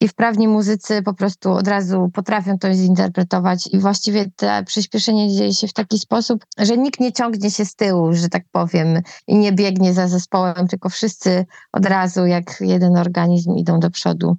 i 0.00 0.08
wprawni 0.08 0.48
muzycy 0.48 1.02
po 1.02 1.14
prostu 1.14 1.50
od 1.50 1.68
razu 1.68 2.10
potrafią 2.14 2.58
to 2.58 2.74
zinterpretować 2.74 3.66
i 3.66 3.78
właściwie 3.78 4.30
to 4.36 4.46
przyspieszenie 4.66 5.28
dzieje 5.28 5.54
się 5.54 5.68
w 5.68 5.72
taki 5.72 5.98
sposób, 5.98 6.44
że 6.58 6.78
nikt 6.78 7.00
nie 7.00 7.12
ciągnie 7.12 7.50
się 7.50 7.64
z 7.64 7.74
tyłu, 7.74 8.12
że 8.12 8.28
tak 8.28 8.42
powiem, 8.52 9.00
i 9.26 9.36
nie 9.38 9.52
biegnie 9.52 9.92
za 9.94 10.08
zespołem, 10.08 10.68
tylko 10.68 10.88
wszyscy 10.88 11.46
od 11.72 11.86
razu 11.86 12.26
jak 12.26 12.60
jeden 12.60 12.96
organizm 12.96 13.56
idą 13.56 13.80
do 13.80 13.90
przodu. 13.90 14.36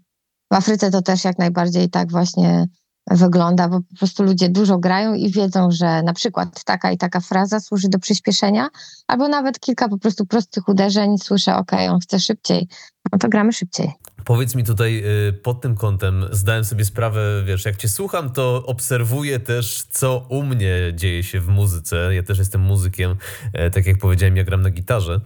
W 0.51 0.55
Afryce 0.55 0.91
to 0.91 1.01
też 1.01 1.23
jak 1.23 1.39
najbardziej 1.39 1.89
tak 1.89 2.11
właśnie 2.11 2.67
wygląda, 3.09 3.69
bo 3.69 3.81
po 3.81 3.95
prostu 3.99 4.23
ludzie 4.23 4.49
dużo 4.49 4.77
grają 4.77 5.13
i 5.13 5.31
wiedzą, 5.31 5.71
że 5.71 6.03
na 6.03 6.13
przykład 6.13 6.63
taka 6.63 6.91
i 6.91 6.97
taka 6.97 7.19
fraza 7.19 7.59
służy 7.59 7.89
do 7.89 7.99
przyspieszenia, 7.99 8.69
albo 9.07 9.27
nawet 9.27 9.59
kilka 9.59 9.89
po 9.89 9.97
prostu 9.97 10.25
prostych 10.25 10.67
uderzeń, 10.67 11.17
słyszę, 11.17 11.55
ok, 11.55 11.71
on 11.89 11.99
chce 11.99 12.19
szybciej, 12.19 12.67
no 13.11 13.19
to 13.19 13.29
gramy 13.29 13.53
szybciej. 13.53 13.91
Powiedz 14.25 14.55
mi 14.55 14.63
tutaj 14.63 15.03
y, 15.29 15.33
pod 15.33 15.61
tym 15.61 15.75
kątem, 15.75 16.25
zdałem 16.31 16.65
sobie 16.65 16.85
sprawę, 16.85 17.43
wiesz, 17.45 17.65
jak 17.65 17.77
cię 17.77 17.89
słucham, 17.89 18.29
to 18.29 18.63
obserwuję 18.65 19.39
też, 19.39 19.83
co 19.89 20.25
u 20.29 20.43
mnie 20.43 20.75
dzieje 20.95 21.23
się 21.23 21.39
w 21.39 21.47
muzyce. 21.47 22.15
Ja 22.15 22.23
też 22.23 22.39
jestem 22.39 22.61
muzykiem, 22.61 23.15
e, 23.53 23.71
tak 23.71 23.85
jak 23.85 23.97
powiedziałem, 23.97 24.37
ja 24.37 24.43
gram 24.43 24.61
na 24.61 24.69
gitarze, 24.69 25.21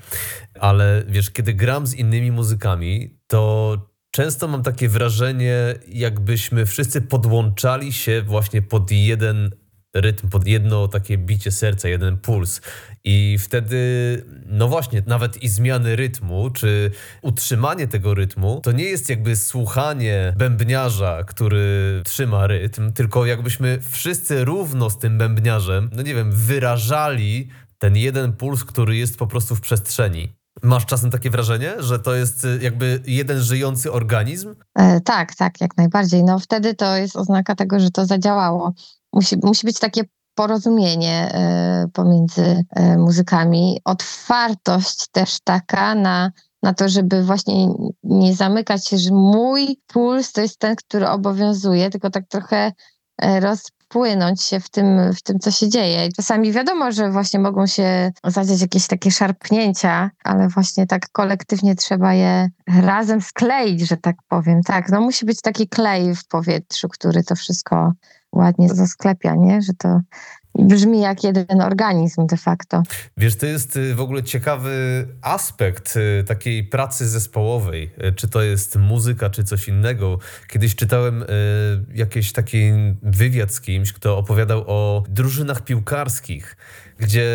ale 0.60 1.04
wiesz, 1.08 1.32
kiedy 1.32 1.54
gram 1.54 1.88
z 1.88 1.94
innymi 1.94 2.32
muzykami, 2.32 3.18
to 3.28 3.78
często 4.16 4.48
mam 4.48 4.64
takie 4.64 4.90
wrażenie, 4.90 5.76
jakbyśmy 5.88 6.66
wszyscy 6.66 7.02
podłączali 7.02 7.94
się 7.94 8.22
właśnie 8.22 8.62
pod 8.62 8.92
jeden 8.92 9.52
rytm, 9.96 10.30
pod 10.30 10.48
jedno 10.48 10.88
takie 10.88 11.18
bicie 11.18 11.52
serca, 11.52 11.88
jeden 11.90 12.18
puls. 12.18 12.62
I 13.04 13.38
wtedy, 13.40 13.78
no 14.46 14.68
właśnie, 14.68 15.04
nawet 15.08 15.44
i 15.44 15.50
zmiany 15.50 15.96
rytmu, 15.96 16.50
czy 16.50 16.92
utrzymanie 17.22 17.88
tego 17.88 18.14
rytmu, 18.14 18.62
to 18.64 18.72
nie 18.72 18.84
jest 18.84 19.10
jakby 19.10 19.36
słuchanie 19.36 20.34
bębniarza, 20.38 21.24
który 21.24 22.02
trzyma 22.06 22.48
rytm, 22.48 22.94
tylko 22.94 23.26
jakbyśmy 23.26 23.80
wszyscy 23.90 24.46
równo 24.46 24.90
z 24.90 25.00
tym 25.00 25.18
bębniarzem, 25.18 25.90
no 25.94 26.02
nie 26.02 26.16
wiem, 26.16 26.32
wyrażali 26.32 27.50
ten 27.78 27.98
jeden 27.98 28.34
puls, 28.34 28.64
który 28.64 28.98
jest 28.98 29.18
po 29.18 29.28
prostu 29.28 29.56
w 29.56 29.62
przestrzeni. 29.62 30.45
Masz 30.64 30.86
czasem 30.86 31.12
takie 31.12 31.30
wrażenie, 31.30 31.74
że 31.80 32.00
to 32.00 32.16
jest 32.16 32.46
y, 32.46 32.60
jakby 32.62 33.02
jeden 33.08 33.40
żyjący 33.42 33.92
organizm? 33.92 34.56
E, 34.76 35.02
tak, 35.02 35.36
tak, 35.36 35.62
jak 35.62 35.78
najbardziej. 35.78 36.24
No 36.24 36.40
wtedy 36.40 36.74
to 36.74 36.96
jest 36.96 37.16
oznaka 37.16 37.56
tego, 37.56 37.80
że 37.80 37.92
to 37.92 38.06
zadziałało. 38.06 38.74
Musi, 39.14 39.38
musi 39.44 39.68
być 39.68 39.80
takie 39.80 40.04
porozumienie 40.36 41.32
e, 41.34 41.88
pomiędzy 41.94 42.64
e, 42.70 42.98
muzykami, 42.98 43.82
otwartość 43.86 45.08
też 45.12 45.38
taka 45.44 45.96
na, 45.96 46.32
na 46.64 46.74
to, 46.74 46.90
żeby 46.90 47.24
właśnie 47.24 47.68
nie 48.04 48.36
zamykać 48.36 48.88
się, 48.88 48.98
że 48.98 49.12
mój 49.12 49.78
puls 49.88 50.32
to 50.32 50.42
jest 50.42 50.60
ten, 50.60 50.76
który 50.76 51.08
obowiązuje, 51.08 51.90
tylko 51.90 52.10
tak 52.10 52.28
trochę 52.28 52.72
e, 53.22 53.40
roz, 53.40 53.72
wpłynąć 53.90 54.42
się 54.42 54.60
w 54.60 54.70
tym, 54.70 55.14
w 55.14 55.22
tym, 55.22 55.40
co 55.40 55.52
się 55.52 55.70
dzieje. 55.70 56.10
Czasami 56.16 56.52
wiadomo, 56.52 56.92
że 56.92 57.12
właśnie 57.12 57.40
mogą 57.40 57.68
się 57.68 58.12
zadziać 58.24 58.62
jakieś 58.62 58.88
takie 58.88 59.12
szarpnięcia, 59.12 60.12
ale 60.24 60.48
właśnie 60.48 60.88
tak 60.88 61.10
kolektywnie 61.12 61.76
trzeba 61.76 62.14
je 62.14 62.50
razem 62.68 63.22
skleić, 63.22 63.88
że 63.88 63.98
tak 63.98 64.16
powiem. 64.28 64.62
Tak, 64.64 64.90
no 64.90 65.02
musi 65.02 65.26
być 65.26 65.42
taki 65.42 65.68
klej 65.68 66.16
w 66.16 66.28
powietrzu, 66.28 66.90
który 66.90 67.24
to 67.24 67.36
wszystko 67.36 67.94
ładnie 68.32 68.70
zasklepia, 68.70 69.36
nie? 69.36 69.62
Że 69.62 69.74
to 69.74 70.00
brzmi 70.60 71.02
jak 71.02 71.24
jeden 71.24 71.62
organizm 71.62 72.28
de 72.28 72.38
facto. 72.38 72.84
Wiesz, 73.18 73.36
to 73.36 73.46
jest 73.46 73.78
y, 73.78 73.96
w 73.96 74.02
ogóle 74.02 74.24
ciekawy 74.24 75.08
aspekt 75.22 75.98
y, 75.98 76.24
takiej 76.24 76.64
pracy 76.64 77.08
zespołowej. 77.08 77.92
Y, 78.04 78.14
czy 78.14 78.28
to 78.28 78.42
jest 78.42 78.76
muzyka, 78.76 79.30
czy 79.30 79.44
coś 79.44 79.68
innego. 79.68 80.20
Kiedyś 80.48 80.76
czytałem 80.76 81.24
jakiś 81.94 82.32
taki 82.32 82.72
wywiad 83.04 83.54
z 83.54 83.62
kimś, 83.62 83.94
kto 83.94 84.18
opowiadał 84.18 84.64
o 84.68 85.04
drużynach 85.10 85.62
piłkarskich 85.62 86.58
gdzie 87.00 87.30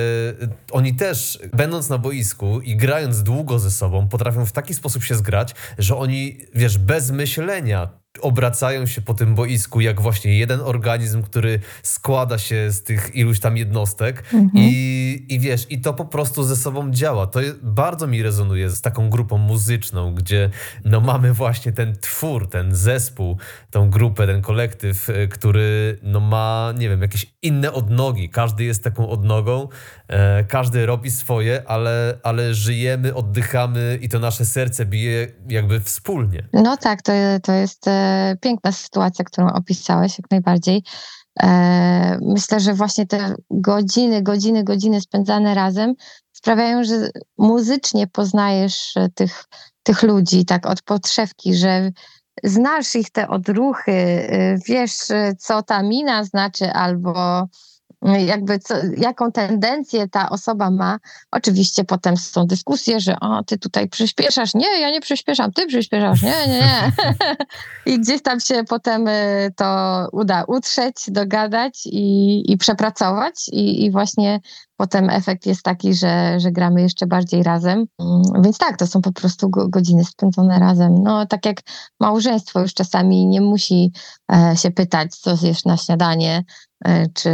oni 0.73 0.95
też, 0.95 1.39
będąc 1.53 1.89
na 1.89 1.99
boisku 1.99 2.61
i 2.61 2.77
grając 2.77 3.23
długo 3.23 3.59
ze 3.59 3.71
sobą, 3.71 4.09
potrafią 4.09 4.47
w 4.47 4.53
taki 4.53 4.75
sposób 4.75 5.05
się 5.05 5.15
zgrać, 5.15 5.55
że 5.79 5.97
oni, 5.97 6.39
wiesz, 6.55 6.79
bez 6.79 7.11
myślenia 7.11 8.00
obracają 8.21 8.87
się 8.87 9.01
po 9.01 9.15
tym 9.15 9.35
boisku 9.35 9.81
jak 9.81 10.01
właśnie 10.01 10.39
jeden 10.39 10.61
organizm, 10.61 11.23
który 11.23 11.61
składa 11.83 12.39
się 12.39 12.71
z 12.71 12.83
tych 12.83 13.15
iluś 13.15 13.41
tam 13.41 13.57
jednostek 13.57 14.25
mhm. 14.33 14.51
i, 14.55 15.27
i 15.29 15.41
wiesz, 15.41 15.67
i 15.71 15.81
to 15.81 15.95
po 15.95 16.05
prostu 16.05 16.43
ze 16.43 16.57
sobą 16.57 16.91
działa. 16.91 17.27
To 17.27 17.41
bardzo 17.63 18.07
mi 18.07 18.23
rezonuje 18.23 18.71
z 18.71 18.81
taką 18.81 19.11
grupą 19.11 19.39
muzyczną, 19.39 20.15
gdzie 20.15 20.51
no 20.85 21.01
mamy 21.01 21.33
właśnie 21.33 21.73
ten 21.73 21.97
twór, 22.01 22.49
ten 22.51 22.75
zespół, 22.75 23.37
tą 23.71 23.91
grupę, 23.91 24.27
ten 24.27 24.43
kolektyw, 24.43 25.09
y, 25.09 25.29
który 25.29 25.99
no 26.03 26.21
ma, 26.21 26.75
nie 26.79 26.89
wiem, 26.89 27.03
jakieś 27.03 27.27
inne 27.43 27.73
odnogi. 27.73 28.29
Każdy 28.29 28.65
jest 28.65 28.85
taką 28.85 29.09
odnogą, 29.09 29.69
każdy 30.49 30.87
robi 30.87 31.11
swoje, 31.11 31.63
ale, 31.67 32.19
ale 32.23 32.55
żyjemy, 32.55 33.15
oddychamy 33.15 33.99
i 34.03 34.09
to 34.09 34.19
nasze 34.19 34.45
serce 34.45 34.87
bije 34.87 35.27
jakby 35.49 35.81
wspólnie. 35.81 36.49
No 36.53 36.77
tak, 36.77 37.03
to, 37.03 37.13
to 37.43 37.53
jest 37.53 37.89
e, 37.89 38.37
piękna 38.41 38.73
sytuacja, 38.73 39.25
którą 39.25 39.49
opisałeś, 39.49 40.19
jak 40.19 40.31
najbardziej. 40.31 40.83
E, 41.43 42.19
myślę, 42.23 42.61
że 42.61 42.75
właśnie 42.75 43.07
te 43.07 43.35
godziny, 43.51 44.23
godziny, 44.23 44.65
godziny 44.65 45.01
spędzane 45.01 45.55
razem 45.55 45.95
sprawiają, 46.33 46.85
że 46.85 47.11
muzycznie 47.39 48.07
poznajesz 48.07 48.95
tych, 49.15 49.45
tych 49.83 50.03
ludzi 50.03 50.45
tak 50.45 50.67
od 50.67 50.83
podszewki, 50.83 51.55
że 51.55 51.91
znasz 52.45 52.95
ich 52.95 53.11
te 53.11 53.29
odruchy, 53.29 54.29
wiesz, 54.67 54.93
co 55.39 55.63
ta 55.63 55.83
mina 55.83 56.25
znaczy, 56.25 56.73
albo 56.73 57.47
jakby 58.03 58.59
co, 58.59 58.75
jaką 58.97 59.33
tendencję 59.33 60.09
ta 60.09 60.31
osoba 60.31 60.71
ma. 60.71 60.99
Oczywiście 61.31 61.85
potem 61.85 62.17
są 62.17 62.47
dyskusje, 62.47 63.01
że 63.01 63.21
o, 63.21 63.45
ty 63.45 63.59
tutaj 63.59 63.89
przyspieszasz. 63.89 64.55
Nie, 64.55 64.81
ja 64.81 64.91
nie 64.91 65.01
przyspieszam, 65.01 65.53
ty 65.53 65.67
przyspieszasz. 65.67 66.23
Nie, 66.23 66.47
nie, 66.49 66.61
nie. 66.61 66.93
I 67.95 68.01
gdzieś 68.01 68.23
tam 68.23 68.41
się 68.41 68.65
potem 68.69 69.09
y, 69.09 69.53
to 69.57 70.07
uda 70.13 70.45
utrzeć, 70.45 70.95
dogadać 71.09 71.87
i, 71.87 72.53
i 72.53 72.57
przepracować 72.57 73.49
i, 73.53 73.85
i 73.85 73.91
właśnie 73.91 74.41
potem 74.77 75.11
efekt 75.11 75.47
jest 75.47 75.63
taki, 75.63 75.95
że, 75.95 76.41
że 76.41 76.53
gramy 76.53 76.83
jeszcze 76.83 77.07
bardziej 77.07 77.43
razem. 77.43 77.87
Mm, 77.99 78.43
więc 78.43 78.59
tak, 78.59 78.77
to 78.77 78.87
są 78.87 79.03
po 79.03 79.13
prostu 79.13 79.51
godziny 79.51 80.05
spędzone 80.05 80.59
razem. 80.59 81.03
No 81.03 81.27
tak 81.27 81.47
jak 81.47 81.61
małżeństwo 82.01 82.61
już 82.61 82.75
czasami 82.75 83.27
nie 83.27 83.41
musi 83.41 83.93
e, 84.33 84.57
się 84.57 84.71
pytać, 84.71 85.17
co 85.17 85.37
zjesz 85.37 85.65
na 85.65 85.77
śniadanie, 85.77 86.45
czy, 87.15 87.31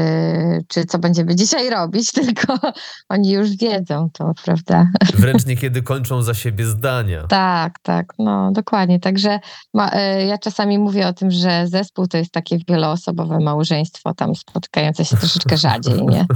czy 0.68 0.84
co 0.84 0.98
będziemy 0.98 1.36
dzisiaj 1.40 1.70
robić, 1.70 2.12
tylko 2.12 2.58
oni 3.08 3.30
już 3.30 3.56
wiedzą 3.56 4.08
to, 4.12 4.32
prawda? 4.44 4.88
Wręcz 5.18 5.46
niekiedy 5.46 5.82
kończą 5.82 6.22
za 6.22 6.34
siebie 6.34 6.66
zdania. 6.66 7.26
Tak, 7.26 7.78
tak, 7.82 8.06
no 8.18 8.52
dokładnie. 8.52 9.00
Także 9.00 9.40
ma, 9.74 9.90
e, 9.92 10.26
ja 10.26 10.38
czasami 10.38 10.78
mówię 10.78 11.06
o 11.08 11.12
tym, 11.12 11.30
że 11.30 11.66
zespół 11.66 12.06
to 12.06 12.18
jest 12.18 12.32
takie 12.32 12.58
wieloosobowe 12.68 13.38
małżeństwo, 13.40 14.14
tam 14.14 14.34
spotykające 14.34 15.04
się 15.04 15.16
troszeczkę 15.16 15.56
rzadziej, 15.56 16.06
nie? 16.06 16.26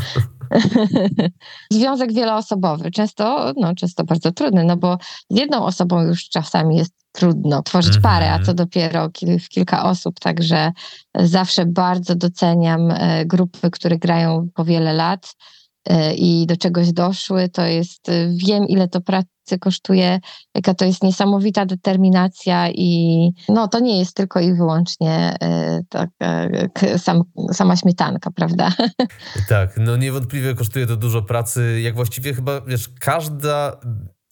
Związek 1.72 2.12
wieloosobowy, 2.12 2.90
często, 2.90 3.52
no, 3.56 3.74
często 3.74 4.04
bardzo 4.04 4.32
trudny, 4.32 4.64
no 4.64 4.76
bo 4.76 4.98
z 5.30 5.38
jedną 5.38 5.64
osobą 5.64 6.02
już 6.02 6.28
czasami 6.28 6.76
jest 6.76 6.99
trudno 7.12 7.62
tworzyć 7.62 7.94
-hmm. 7.94 8.02
parę, 8.02 8.32
a 8.32 8.38
co 8.38 8.54
dopiero 8.54 9.08
w 9.40 9.48
kilka 9.48 9.84
osób, 9.84 10.20
także 10.20 10.72
zawsze 11.14 11.66
bardzo 11.66 12.14
doceniam 12.14 12.90
e, 12.90 13.26
grupy, 13.26 13.70
które 13.70 13.98
grają 13.98 14.48
po 14.54 14.64
wiele 14.64 14.92
lat 14.92 15.36
e, 15.88 16.14
i 16.14 16.46
do 16.46 16.56
czegoś 16.56 16.92
doszły, 16.92 17.48
to 17.48 17.66
jest, 17.66 18.08
e, 18.08 18.28
wiem 18.28 18.64
ile 18.68 18.88
to 18.88 19.00
pracy 19.00 19.28
kosztuje, 19.60 20.20
jaka 20.54 20.74
to 20.74 20.84
jest 20.84 21.02
niesamowita 21.02 21.66
determinacja 21.66 22.70
i 22.70 23.30
no 23.48 23.68
to 23.68 23.80
nie 23.80 23.98
jest 23.98 24.16
tylko 24.16 24.40
i 24.40 24.54
wyłącznie 24.54 25.36
tak, 25.88 26.10
sam, 26.98 27.22
sama 27.52 27.76
śmietanka, 27.76 28.30
prawda? 28.30 28.72
Tak, 29.48 29.76
no 29.76 29.96
niewątpliwie 29.96 30.54
kosztuje 30.54 30.86
to 30.86 30.96
dużo 30.96 31.22
pracy, 31.22 31.80
jak 31.80 31.94
właściwie 31.94 32.34
chyba, 32.34 32.60
wiesz, 32.60 32.88
każda 33.00 33.80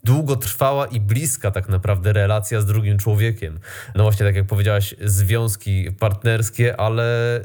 długotrwała 0.09 0.87
i 0.87 1.01
bliska 1.01 1.51
tak 1.51 1.69
naprawdę 1.69 2.13
relacja 2.13 2.61
z 2.61 2.67
drugim 2.67 2.99
człowiekiem. 2.99 3.61
No 3.95 4.03
właśnie, 4.03 4.27
tak 4.27 4.37
jak 4.37 4.47
powiedziałaś, 4.47 4.95
związki 5.01 5.93
partnerskie, 5.93 6.81
ale 6.81 7.41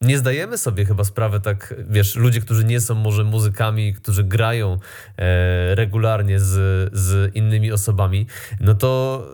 nie 0.00 0.18
zdajemy 0.18 0.58
sobie 0.58 0.84
chyba 0.84 1.04
sprawy 1.04 1.40
tak, 1.40 1.74
wiesz, 1.88 2.16
ludzie, 2.16 2.40
którzy 2.40 2.64
nie 2.64 2.80
są 2.80 2.94
może 2.94 3.24
muzykami, 3.24 3.94
którzy 3.94 4.24
grają 4.24 4.78
e, 5.18 5.74
regularnie 5.74 6.40
z, 6.40 6.90
z 6.92 7.36
innymi 7.36 7.72
osobami, 7.72 8.26
no 8.60 8.74
to 8.74 9.26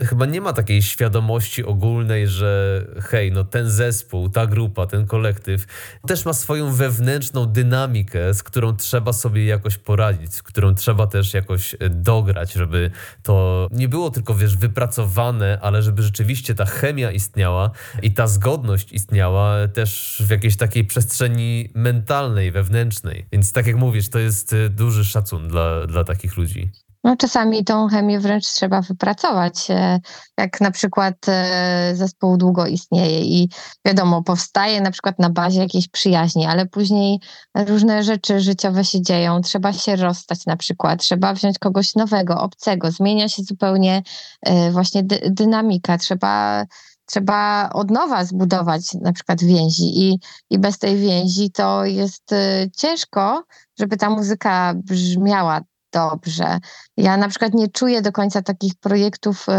chyba 0.00 0.26
nie 0.26 0.40
ma 0.40 0.52
takiej 0.52 0.82
świadomości 0.82 1.64
ogólnej, 1.64 2.28
że 2.28 2.84
hej, 3.02 3.32
no 3.32 3.44
ten 3.44 3.70
zespół, 3.70 4.28
ta 4.28 4.46
grupa, 4.46 4.86
ten 4.86 5.06
kolektyw 5.06 5.66
też 6.06 6.24
ma 6.24 6.32
swoją 6.32 6.72
wewnętrzną 6.72 7.46
dynamikę, 7.46 8.34
z 8.34 8.42
którą 8.42 8.76
trzeba 8.76 9.12
sobie 9.12 9.46
jakoś 9.46 9.78
poradzić, 9.78 10.34
z 10.34 10.42
którą 10.42 10.74
trzeba 10.74 11.06
też 11.06 11.34
jakoś 11.34 11.76
dograć, 11.90 12.52
żeby 12.52 12.90
to 13.22 13.68
nie 13.70 13.88
było 13.88 14.10
tylko, 14.10 14.34
wiesz, 14.34 14.56
wypracowane, 14.56 15.58
ale 15.62 15.82
żeby 15.82 16.02
rzeczywiście 16.02 16.54
ta 16.54 16.64
chemia 16.64 17.10
istniała 17.10 17.70
i 18.02 18.12
ta 18.12 18.26
zgodność 18.26 18.92
istniała 18.92 19.68
też 19.68 20.22
w 20.26 20.30
jakiejś 20.30 20.56
takiej 20.56 20.84
przestrzeni 20.84 21.70
mentalnej, 21.74 22.52
wewnętrznej. 22.52 23.26
Więc 23.32 23.52
tak 23.52 23.66
jak 23.66 23.76
mówisz, 23.76 24.08
to 24.08 24.18
jest 24.18 24.54
duży 24.70 25.04
szacun 25.04 25.48
dla, 25.48 25.86
dla 25.86 26.04
takich 26.04 26.36
ludzi. 26.36 26.83
No, 27.04 27.16
czasami 27.16 27.64
tą 27.64 27.88
chemię 27.88 28.20
wręcz 28.20 28.46
trzeba 28.46 28.80
wypracować. 28.80 29.70
E, 29.70 30.00
jak 30.38 30.60
na 30.60 30.70
przykład 30.70 31.28
e, 31.28 31.92
zespół 31.94 32.36
długo 32.36 32.66
istnieje 32.66 33.20
i 33.20 33.48
wiadomo, 33.86 34.22
powstaje 34.22 34.80
na 34.80 34.90
przykład 34.90 35.18
na 35.18 35.30
bazie 35.30 35.60
jakiejś 35.60 35.88
przyjaźni, 35.88 36.46
ale 36.46 36.66
później 36.66 37.20
różne 37.54 38.02
rzeczy 38.04 38.40
życiowe 38.40 38.84
się 38.84 39.02
dzieją. 39.02 39.40
Trzeba 39.40 39.72
się 39.72 39.96
rozstać 39.96 40.46
na 40.46 40.56
przykład, 40.56 41.00
trzeba 41.00 41.34
wziąć 41.34 41.58
kogoś 41.58 41.94
nowego, 41.94 42.40
obcego, 42.40 42.90
zmienia 42.90 43.28
się 43.28 43.42
zupełnie 43.42 44.02
e, 44.42 44.70
właśnie 44.70 45.02
dy 45.02 45.20
dynamika. 45.30 45.98
Trzeba 45.98 46.64
trzeba 47.06 47.70
od 47.72 47.90
nowa 47.90 48.24
zbudować 48.24 48.94
na 48.94 49.12
przykład 49.12 49.44
więzi 49.44 50.00
i, 50.00 50.18
i 50.50 50.58
bez 50.58 50.78
tej 50.78 50.96
więzi 50.96 51.50
to 51.50 51.84
jest 51.84 52.34
ciężko, 52.76 53.44
żeby 53.78 53.96
ta 53.96 54.10
muzyka 54.10 54.74
brzmiała 54.76 55.60
dobrze. 55.94 56.58
Ja 56.96 57.16
na 57.16 57.28
przykład 57.28 57.54
nie 57.54 57.68
czuję 57.68 58.02
do 58.02 58.12
końca 58.12 58.42
takich 58.42 58.74
projektów 58.74 59.46
y, 59.48 59.52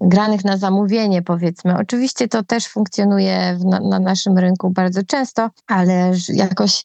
granych 0.00 0.44
na 0.44 0.56
zamówienie, 0.56 1.22
powiedzmy. 1.22 1.78
Oczywiście 1.78 2.28
to 2.28 2.42
też 2.42 2.68
funkcjonuje 2.68 3.58
na, 3.64 3.80
na, 3.80 4.00
naszym 4.00 4.38
rynku 4.38 4.70
bardzo 4.70 5.00
często, 5.06 5.50
ale 5.66 6.12
jakoś 6.28 6.84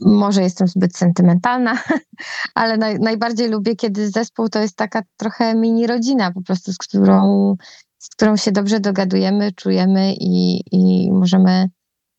może 0.00 0.42
jestem 0.42 0.68
zbyt 0.68 0.96
sentymentalna, 0.96 1.78
ale 2.54 2.76
naj, 2.76 2.98
najbardziej 3.00 3.48
lubię, 3.48 3.76
kiedy 3.76 4.10
zespół 4.10 4.48
to 4.48 4.58
jest 4.58 4.76
taka 4.76 5.02
trochę 5.16 5.54
mini 5.54 5.86
rodzina, 5.86 6.32
po 6.32 6.42
prostu 6.42 6.72
z 6.72 6.78
którą, 6.78 7.54
z 7.98 8.08
którą 8.08 8.36
się 8.36 8.52
dobrze 8.52 8.80
dogadujemy, 8.80 9.52
czujemy 9.52 10.14
i, 10.14 10.62
i 10.72 11.12
możemy 11.12 11.68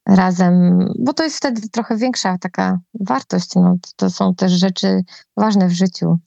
razem, 0.06 0.86
bo 1.00 1.14
to 1.14 1.24
jest 1.24 1.38
wtedy 1.38 1.70
trochę 1.70 1.98
większa 1.98 2.38
taka 2.38 2.80
wartość. 3.00 3.56
No, 3.56 3.76
to 3.96 4.10
są 4.10 4.36
też 4.36 4.52
rzeczy 4.52 5.02
ważne 5.38 5.68
w 5.68 5.74
życiu. 5.74 6.20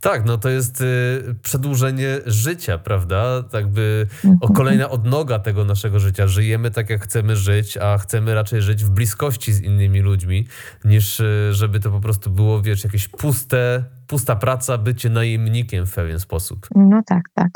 Tak, 0.00 0.24
no 0.24 0.38
to 0.38 0.48
jest 0.48 0.80
y, 0.80 1.34
przedłużenie 1.42 2.18
życia, 2.26 2.78
prawda? 2.78 3.42
Tak 3.42 3.68
by 3.68 4.06
o 4.24 4.28
mhm. 4.28 4.52
kolejna 4.52 4.90
odnoga 4.90 5.38
tego 5.38 5.64
naszego 5.64 6.00
życia. 6.00 6.26
Żyjemy 6.26 6.70
tak, 6.70 6.90
jak 6.90 7.04
chcemy 7.04 7.36
żyć, 7.36 7.76
a 7.76 7.98
chcemy 7.98 8.34
raczej 8.34 8.62
żyć 8.62 8.84
w 8.84 8.90
bliskości 8.90 9.52
z 9.52 9.60
innymi 9.60 10.00
ludźmi, 10.00 10.46
niż 10.84 11.20
y, 11.20 11.48
żeby 11.54 11.80
to 11.80 11.90
po 11.90 12.00
prostu 12.00 12.30
było, 12.30 12.62
wiesz, 12.62 12.84
jakieś 12.84 13.08
puste, 13.08 13.84
pusta 14.10 14.36
praca, 14.36 14.78
bycie 14.78 15.10
najemnikiem 15.10 15.86
w 15.86 15.94
pewien 15.94 16.20
sposób. 16.20 16.66
No 16.74 17.02
tak, 17.06 17.22
tak. 17.34 17.48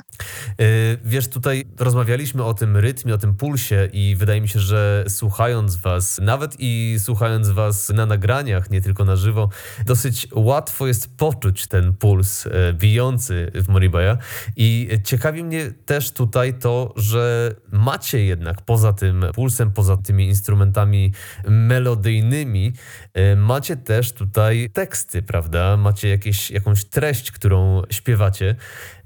Y, 0.61 0.99
wiesz, 1.05 1.29
tutaj 1.29 1.65
rozmawialiśmy 1.79 2.45
o 2.45 2.55
tym 2.55 2.77
rytmie, 2.77 3.15
o 3.15 3.19
tym 3.19 3.35
pulsie 3.35 3.89
i 3.93 4.17
wydaje 4.17 4.41
mi 4.41 4.49
się, 4.49 4.61
że 4.61 5.05
słuchając 5.09 5.77
was, 5.77 6.21
nawet 6.23 6.57
i 6.59 6.97
słuchając 6.99 7.49
was 7.51 7.89
na 7.89 8.07
nagraniach, 8.07 8.71
nie 8.71 8.81
tylko 8.81 9.05
na 9.05 9.17
żywo, 9.17 9.49
dosyć 9.87 10.29
łatwo 10.35 10.87
jest 10.87 11.17
poczuć 11.17 11.67
ten 11.67 11.93
puls 11.93 12.49
bijący 12.73 13.51
w 13.55 13.69
Moribaja 13.69 14.19
i 14.57 14.89
ciekawi 15.05 15.45
mnie 15.45 15.71
też 15.87 16.11
tutaj 16.11 16.55
to, 16.55 16.95
że 16.97 17.55
macie 17.73 18.25
jednak 18.25 18.63
poza 18.63 18.93
tym 18.93 19.25
pulsem, 19.35 19.71
poza 19.71 19.97
tymi 19.97 20.27
instrumentami 20.29 21.13
melodyjnymi, 21.49 22.73
e, 23.15 23.37
macie 23.37 23.77
też 23.77 24.13
tutaj 24.13 24.71
teksty, 24.73 25.23
prawda? 25.23 25.77
Macie 25.77 26.09
jakieś 26.09 26.44
jakąś 26.51 26.85
treść, 26.85 27.33
którą 27.33 27.83
śpiewacie. 27.91 28.57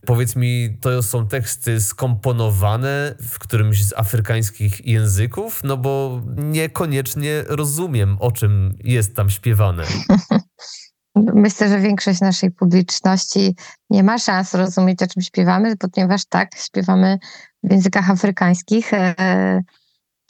Powiedz 0.06 0.36
mi, 0.36 0.78
to 0.80 1.02
są 1.02 1.28
teksty 1.28 1.80
skomponowane 1.80 3.14
w 3.22 3.38
którymś 3.38 3.84
z 3.84 3.92
afrykańskich 3.96 4.86
języków? 4.86 5.60
No 5.64 5.76
bo 5.76 6.22
niekoniecznie 6.36 7.44
rozumiem, 7.48 8.16
o 8.20 8.32
czym 8.32 8.78
jest 8.84 9.16
tam 9.16 9.30
śpiewane. 9.30 9.84
Myślę, 11.34 11.68
że 11.68 11.80
większość 11.80 12.20
naszej 12.20 12.50
publiczności 12.50 13.56
nie 13.90 14.02
ma 14.02 14.18
szans 14.18 14.54
rozumieć, 14.54 15.02
o 15.02 15.06
czym 15.06 15.22
śpiewamy, 15.22 15.74
ponieważ 15.76 16.24
tak, 16.28 16.48
śpiewamy 16.56 17.18
w 17.62 17.72
językach 17.72 18.10
afrykańskich. 18.10 18.94
E, 18.94 19.62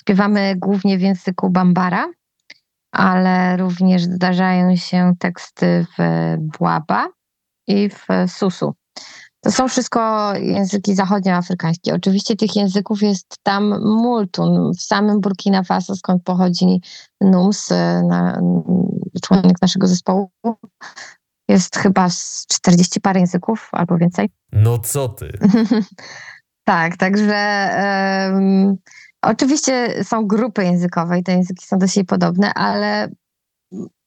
śpiewamy 0.00 0.54
głównie 0.56 0.98
w 0.98 1.00
języku 1.00 1.50
Bambara, 1.50 2.08
ale 2.92 3.56
również 3.56 4.02
zdarzają 4.02 4.76
się 4.76 5.12
teksty 5.18 5.86
w 5.98 6.02
Błaba 6.58 7.08
i 7.66 7.88
w 7.88 8.06
Susu. 8.30 8.74
To 9.40 9.52
są 9.52 9.68
wszystko 9.68 10.32
języki 10.34 10.94
zachodnioafrykańskie. 10.94 11.94
Oczywiście 11.94 12.36
tych 12.36 12.56
języków 12.56 13.02
jest 13.02 13.36
tam 13.42 13.84
multum. 13.84 14.72
W 14.74 14.82
samym 14.82 15.20
Burkina 15.20 15.62
Faso, 15.62 15.96
skąd 15.96 16.22
pochodzi 16.22 16.80
Nums, 17.20 17.70
na, 18.08 18.40
członek 19.22 19.62
naszego 19.62 19.86
zespołu, 19.86 20.30
jest 21.48 21.76
chyba 21.76 22.08
40 22.48 23.00
parę 23.00 23.20
języków 23.20 23.68
albo 23.72 23.96
więcej. 23.98 24.30
No 24.52 24.78
co 24.78 25.08
ty? 25.08 25.38
tak, 26.64 26.96
także 26.96 27.70
um, 28.32 28.76
Oczywiście 29.22 30.04
są 30.04 30.26
grupy 30.26 30.64
językowe 30.64 31.18
i 31.18 31.22
te 31.22 31.32
języki 31.32 31.66
są 31.66 31.78
do 31.78 31.86
siebie 31.86 32.06
podobne, 32.06 32.54
ale 32.54 33.08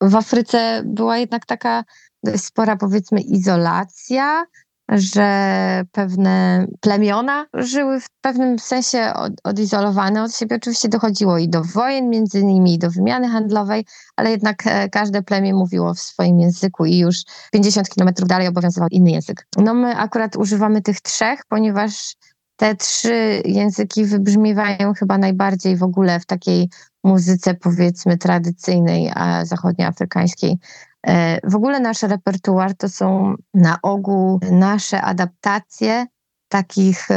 w 0.01 0.16
Afryce 0.16 0.82
była 0.86 1.18
jednak 1.18 1.45
taka 1.45 1.84
dość 2.24 2.43
spora, 2.43 2.78
powiedzmy, 2.78 3.22
izolacja, 3.22 4.45
że 4.91 5.84
pewne 5.91 6.66
plemiona 6.80 7.45
żyły 7.53 7.99
w 7.99 8.09
pewnym 8.22 8.59
sensie 8.59 9.14
od, 9.16 9.34
odizolowane 9.43 10.24
od 10.24 10.36
siebie. 10.36 10.55
Oczywiście 10.55 10.89
dochodziło 10.89 11.38
i 11.38 11.49
do 11.49 11.64
wojen 11.64 12.09
między 12.09 12.43
nimi, 12.43 12.74
i 12.74 12.80
do 12.80 12.89
wymiany 12.89 13.30
handlowej, 13.30 13.86
ale 14.16 14.32
jednak 14.32 14.68
e, 14.68 14.89
każde 14.89 15.24
plemię 15.24 15.53
mówiło 15.53 15.93
w 15.93 15.99
swoim 15.99 16.39
języku 16.39 16.86
i 16.86 16.97
już 16.97 17.18
50 17.51 17.89
kilometrów 17.89 18.28
dalej 18.28 18.47
obowiązywał 18.47 18.89
inny 18.91 19.12
język. 19.12 19.47
No 19.57 19.74
my 19.74 19.97
akurat 19.97 20.36
używamy 20.36 20.82
tych 20.82 21.01
trzech, 21.01 21.41
ponieważ 21.49 22.16
te 22.62 22.76
trzy 22.76 23.41
języki 23.45 24.05
wybrzmiewają 24.05 24.93
chyba 24.93 25.18
najbardziej 25.18 25.78
w 25.78 25.84
ogóle 25.84 26.20
w 26.20 26.26
takiej 26.26 26.70
muzyce, 27.03 27.53
powiedzmy, 27.53 28.18
tradycyjnej, 28.18 29.12
a 29.16 29.45
zachodnioafrykańskiej. 29.45 30.57
E, 31.07 31.49
w 31.49 31.55
ogóle 31.55 31.80
nasz 31.80 32.03
repertuar 32.03 32.76
to 32.76 32.89
są 32.89 33.36
na 33.53 33.80
ogół 33.84 34.39
nasze 34.51 35.01
adaptacje 35.01 36.05
takich 36.47 37.07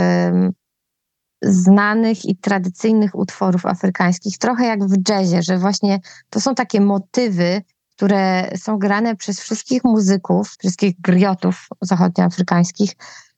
znanych 1.42 2.24
i 2.24 2.36
tradycyjnych 2.36 3.14
utworów 3.14 3.66
afrykańskich, 3.66 4.38
trochę 4.38 4.66
jak 4.66 4.84
w 4.84 5.08
jazzie, 5.08 5.42
że 5.42 5.58
właśnie 5.58 5.98
to 6.30 6.40
są 6.40 6.54
takie 6.54 6.80
motywy, 6.80 7.62
które 7.96 8.50
są 8.56 8.78
grane 8.78 9.16
przez 9.16 9.40
wszystkich 9.40 9.84
muzyków, 9.84 10.56
wszystkich 10.58 11.00
griotów 11.00 11.68
zachodnioafrykańskich, 11.80 12.90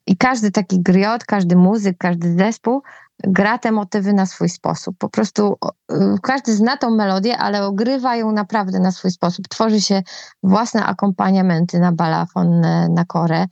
i 0.06 0.16
każdy 0.16 0.50
taki 0.50 0.82
griot, 0.82 1.24
każdy 1.24 1.56
muzyk, 1.56 1.96
każdy 1.98 2.34
zespół 2.34 2.82
gra 3.24 3.58
te 3.58 3.72
motywy 3.72 4.12
na 4.12 4.26
swój 4.26 4.48
sposób. 4.48 4.96
Po 4.98 5.08
prostu 5.08 5.58
y, 5.92 5.96
każdy 6.22 6.54
zna 6.54 6.76
tą 6.76 6.90
melodię, 6.90 7.38
ale 7.38 7.64
ogrywa 7.64 8.16
ją 8.16 8.32
naprawdę 8.32 8.80
na 8.80 8.92
swój 8.92 9.10
sposób. 9.10 9.48
Tworzy 9.48 9.80
się 9.80 10.02
własne 10.42 10.84
akompaniamenty 10.84 11.78
na 11.78 11.92
balafon, 11.92 12.60
na 12.90 13.04
korę. 13.04 13.46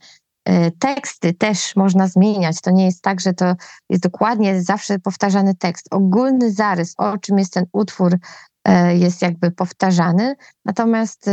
Y, 0.49 0.71
teksty 0.79 1.33
też 1.33 1.75
można 1.75 2.07
zmieniać. 2.07 2.61
To 2.61 2.71
nie 2.71 2.85
jest 2.85 3.01
tak, 3.01 3.21
że 3.21 3.33
to 3.33 3.55
jest 3.89 4.03
dokładnie 4.03 4.61
zawsze 4.61 4.99
powtarzany 4.99 5.55
tekst. 5.55 5.87
Ogólny 5.91 6.51
zarys, 6.51 6.93
o 6.97 7.17
czym 7.17 7.37
jest 7.37 7.53
ten 7.53 7.65
utwór, 7.73 8.13
y, 8.13 8.71
jest 8.97 9.21
jakby 9.21 9.51
powtarzany, 9.51 10.35
natomiast 10.65 11.29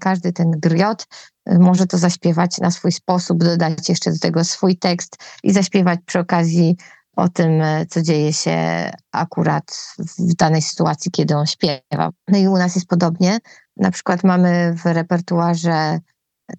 każdy 0.00 0.32
ten 0.32 0.50
griot 0.50 1.06
może 1.46 1.86
to 1.86 1.98
zaśpiewać 1.98 2.58
na 2.58 2.70
swój 2.70 2.92
sposób, 2.92 3.44
dodać 3.44 3.88
jeszcze 3.88 4.12
do 4.12 4.18
tego 4.18 4.44
swój 4.44 4.76
tekst 4.76 5.16
i 5.42 5.52
zaśpiewać 5.52 6.00
przy 6.06 6.18
okazji 6.18 6.76
o 7.16 7.28
tym, 7.28 7.62
e, 7.62 7.86
co 7.86 8.02
dzieje 8.02 8.32
się 8.32 8.90
akurat 9.12 9.94
w 9.98 10.34
danej 10.34 10.62
sytuacji, 10.62 11.10
kiedy 11.10 11.36
on 11.36 11.46
śpiewa. 11.46 12.10
No 12.28 12.38
i 12.38 12.48
u 12.48 12.56
nas 12.56 12.74
jest 12.74 12.88
podobnie. 12.88 13.38
Na 13.76 13.90
przykład 13.90 14.24
mamy 14.24 14.74
w 14.74 14.86
repertuarze 14.86 15.98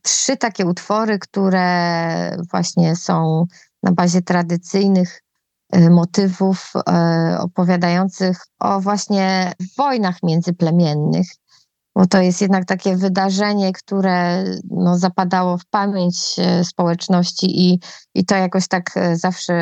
trzy 0.02 0.38
takie 0.38 0.66
utwory, 0.66 1.20
które 1.20 2.38
właśnie 2.52 2.96
są 2.96 3.46
na 3.84 3.92
bazie 3.92 4.22
tradycyjnych 4.22 5.22
e, 5.72 5.90
motywów 5.90 6.74
e, 6.88 7.38
opowiadających 7.40 8.38
o 8.60 8.82
właśnie 8.82 9.54
wojnach 9.78 10.24
międzyplemiennych 10.24 11.28
bo 11.96 12.06
to 12.08 12.22
jest 12.22 12.42
jednak 12.42 12.66
takie 12.66 12.98
wydarzenie, 12.98 13.74
które 13.74 14.44
no, 14.72 14.98
zapadało 14.98 15.58
w 15.58 15.66
pamięć 15.66 16.16
e, 16.38 16.64
społeczności 16.64 17.70
i, 17.70 17.80
i 18.16 18.26
to 18.26 18.36
jakoś 18.36 18.68
tak 18.68 18.92
e, 18.96 19.16
zawsze 19.16 19.54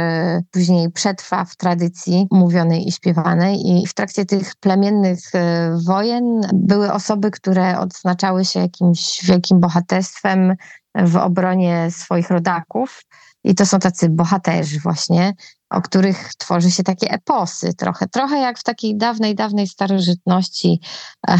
później 0.51 0.91
przetrwa 0.91 1.45
w 1.45 1.55
tradycji 1.55 2.27
mówionej 2.31 2.87
i 2.87 2.91
śpiewanej. 2.91 3.67
I 3.67 3.87
w 3.87 3.93
trakcie 3.93 4.25
tych 4.25 4.55
plemiennych 4.55 5.19
e, 5.33 5.71
wojen 5.85 6.41
były 6.53 6.93
osoby, 6.93 7.31
które 7.31 7.79
odznaczały 7.79 8.45
się 8.45 8.59
jakimś 8.59 9.25
wielkim 9.25 9.59
bohaterstwem 9.59 10.55
w 10.95 11.15
obronie 11.15 11.91
swoich 11.91 12.29
rodaków. 12.29 13.03
I 13.43 13.55
to 13.55 13.65
są 13.65 13.79
tacy 13.79 14.09
bohaterzy 14.09 14.79
właśnie, 14.79 15.33
o 15.71 15.81
których 15.81 16.33
tworzy 16.37 16.71
się 16.71 16.83
takie 16.83 17.11
eposy 17.11 17.73
trochę. 17.73 18.07
Trochę 18.07 18.39
jak 18.39 18.59
w 18.59 18.63
takiej 18.63 18.97
dawnej, 18.97 19.35
dawnej 19.35 19.67
starożytności. 19.67 20.81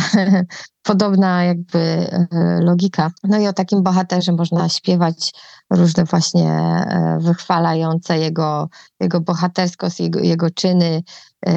Podobna 0.83 1.43
jakby 1.43 1.79
e, 1.79 2.27
logika. 2.61 3.11
No 3.23 3.39
i 3.39 3.47
o 3.47 3.53
takim 3.53 3.83
bohaterze 3.83 4.31
można 4.31 4.69
śpiewać 4.69 5.33
różne 5.69 6.03
właśnie 6.03 6.51
e, 6.51 7.17
wychwalające 7.21 8.17
jego, 8.19 8.69
jego 8.99 9.21
bohaterskość, 9.21 9.99
jego, 9.99 10.19
jego 10.19 10.49
czyny, 10.49 11.03
e, 11.45 11.53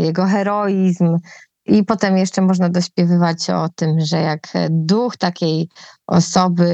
jego 0.00 0.26
heroizm, 0.26 1.18
i 1.66 1.84
potem 1.84 2.16
jeszcze 2.16 2.42
można 2.42 2.68
dośpiewywać 2.68 3.50
o 3.50 3.68
tym, 3.68 4.00
że 4.00 4.20
jak 4.20 4.48
duch 4.70 5.16
takiej 5.16 5.68
osoby, 6.06 6.68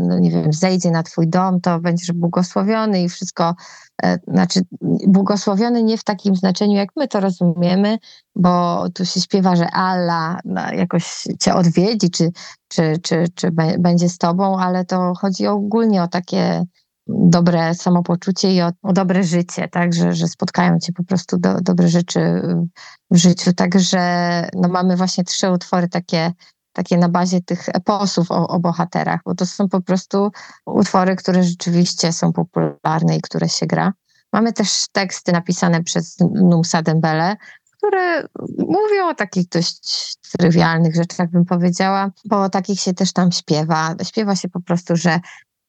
no 0.00 0.18
nie 0.18 0.30
wiem, 0.30 0.52
zejdzie 0.52 0.90
na 0.90 1.02
twój 1.02 1.28
dom, 1.28 1.60
to 1.60 1.80
będziesz 1.80 2.12
błogosławiony 2.12 3.02
i 3.02 3.08
wszystko, 3.08 3.54
e, 4.02 4.18
znaczy 4.28 4.60
błogosławiony 5.06 5.82
nie 5.82 5.98
w 5.98 6.04
takim 6.04 6.36
znaczeniu, 6.36 6.74
jak 6.74 6.88
my 6.96 7.08
to 7.08 7.20
rozumiemy, 7.20 7.98
bo 8.36 8.84
tu 8.94 9.06
się 9.06 9.20
śpiewa, 9.20 9.56
że 9.56 9.70
Allah 9.70 10.38
no, 10.44 10.72
jakoś 10.72 11.24
cię 11.40 11.54
odwiedzi, 11.54 12.10
czy, 12.10 12.30
czy, 12.68 12.98
czy, 13.02 13.24
czy 13.34 13.50
będzie 13.78 14.08
z 14.08 14.18
tobą, 14.18 14.58
ale 14.58 14.84
to 14.84 15.12
chodzi 15.20 15.46
ogólnie 15.46 16.02
o 16.02 16.08
takie 16.08 16.64
dobre 17.06 17.74
samopoczucie 17.74 18.54
i 18.54 18.62
o, 18.62 18.72
o, 18.82 18.92
dobre 18.92 19.24
życie, 19.24 19.68
tak, 19.68 19.94
że, 19.94 20.12
że 20.12 20.28
spotkają 20.28 20.78
cię 20.78 20.92
po 20.92 21.04
prostu 21.04 21.38
do, 21.38 21.60
dobre 21.60 21.88
rzeczy 21.88 22.42
w 23.10 23.16
życiu. 23.16 23.52
Także 23.52 24.00
no, 24.54 24.68
mamy 24.68 24.96
właśnie 24.96 25.24
trzy 25.24 25.50
utwory 25.50 25.88
takie, 25.88 26.32
takie 26.72 26.96
na 26.98 27.08
bazie 27.08 27.40
tych 27.40 27.68
eposów 27.68 28.30
o, 28.30 28.48
o 28.48 28.60
bohaterach, 28.60 29.20
bo 29.24 29.34
to 29.34 29.46
są 29.46 29.68
po 29.68 29.80
prostu 29.80 30.30
utwory, 30.66 31.16
które 31.16 31.42
rzeczywiście 31.42 32.12
są 32.12 32.32
popularne 32.32 33.16
i 33.16 33.20
które 33.20 33.48
się 33.48 33.66
gra. 33.66 33.92
Mamy 34.32 34.52
też 34.52 34.86
teksty 34.92 35.32
napisane 35.32 35.82
przez 35.82 36.16
Numsa 36.34 36.82
Dembele, 36.82 37.36
które 37.76 38.28
mówią 38.58 39.08
o 39.08 39.14
takich 39.14 39.48
dość 39.48 40.14
trywialnych 40.38 40.94
rzeczach, 40.94 41.30
bym 41.30 41.44
powiedziała, 41.44 42.10
bo 42.24 42.42
o 42.42 42.48
takich 42.48 42.80
się 42.80 42.94
też 42.94 43.12
tam 43.12 43.32
śpiewa. 43.32 43.94
Śpiewa 44.02 44.36
się 44.36 44.48
po 44.48 44.60
prostu, 44.60 44.96
że 44.96 45.20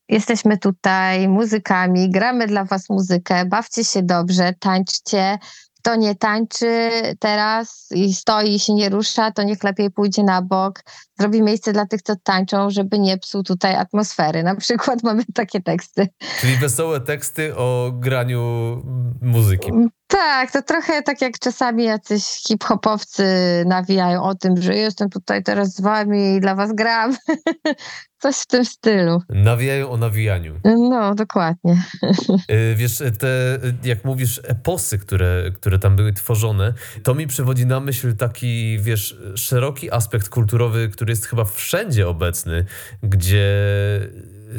Jesteśmy 0.09 0.57
tutaj 0.57 1.27
muzykami, 1.27 2.09
gramy 2.09 2.47
dla 2.47 2.65
Was 2.65 2.89
muzykę, 2.89 3.45
bawcie 3.45 3.83
się 3.83 4.03
dobrze, 4.03 4.53
tańczcie. 4.59 5.37
Kto 5.79 5.95
nie 5.95 6.15
tańczy 6.15 6.91
teraz 7.19 7.87
i 7.91 8.13
stoi 8.13 8.55
i 8.55 8.59
się 8.59 8.73
nie 8.73 8.89
rusza, 8.89 9.31
to 9.31 9.43
niech 9.43 9.63
lepiej 9.63 9.91
pójdzie 9.91 10.23
na 10.23 10.41
bok, 10.41 10.83
zrobi 11.19 11.41
miejsce 11.41 11.73
dla 11.73 11.85
tych, 11.85 12.01
co 12.01 12.15
tańczą, 12.23 12.69
żeby 12.69 12.99
nie 12.99 13.17
psuł 13.17 13.43
tutaj 13.43 13.75
atmosfery. 13.75 14.43
Na 14.43 14.55
przykład 14.55 15.03
mamy 15.03 15.23
takie 15.33 15.61
teksty. 15.61 16.07
Czyli 16.39 16.57
wesołe 16.57 17.01
teksty 17.01 17.55
o 17.55 17.91
graniu 17.93 18.41
muzyki. 19.21 19.71
Tak, 20.15 20.51
to 20.51 20.61
trochę 20.61 21.01
tak 21.01 21.21
jak 21.21 21.39
czasami 21.39 21.83
jacyś 21.83 22.23
hip-hopowcy 22.23 23.23
nawijają 23.65 24.23
o 24.23 24.35
tym, 24.35 24.61
że 24.61 24.75
jestem 24.75 25.09
tutaj 25.09 25.43
teraz 25.43 25.75
z 25.75 25.81
wami 25.81 26.35
i 26.35 26.39
dla 26.39 26.55
was 26.55 26.73
gram. 26.73 27.15
Coś 28.19 28.35
w 28.35 28.47
tym 28.47 28.65
stylu. 28.65 29.21
Nawijają 29.29 29.89
o 29.89 29.97
nawijaniu. 29.97 30.59
No, 30.89 31.15
dokładnie. 31.15 31.83
Y, 32.51 32.75
wiesz, 32.75 32.97
te, 33.19 33.59
jak 33.83 34.05
mówisz, 34.05 34.41
eposy, 34.43 34.99
które, 34.99 35.51
które 35.53 35.79
tam 35.79 35.95
były 35.95 36.13
tworzone, 36.13 36.73
to 37.03 37.15
mi 37.15 37.27
przywodzi 37.27 37.65
na 37.65 37.79
myśl 37.79 38.15
taki, 38.15 38.79
wiesz, 38.79 39.17
szeroki 39.35 39.91
aspekt 39.91 40.29
kulturowy, 40.29 40.89
który 40.89 41.11
jest 41.11 41.25
chyba 41.25 41.45
wszędzie 41.45 42.07
obecny, 42.07 42.65
gdzie 43.03 43.47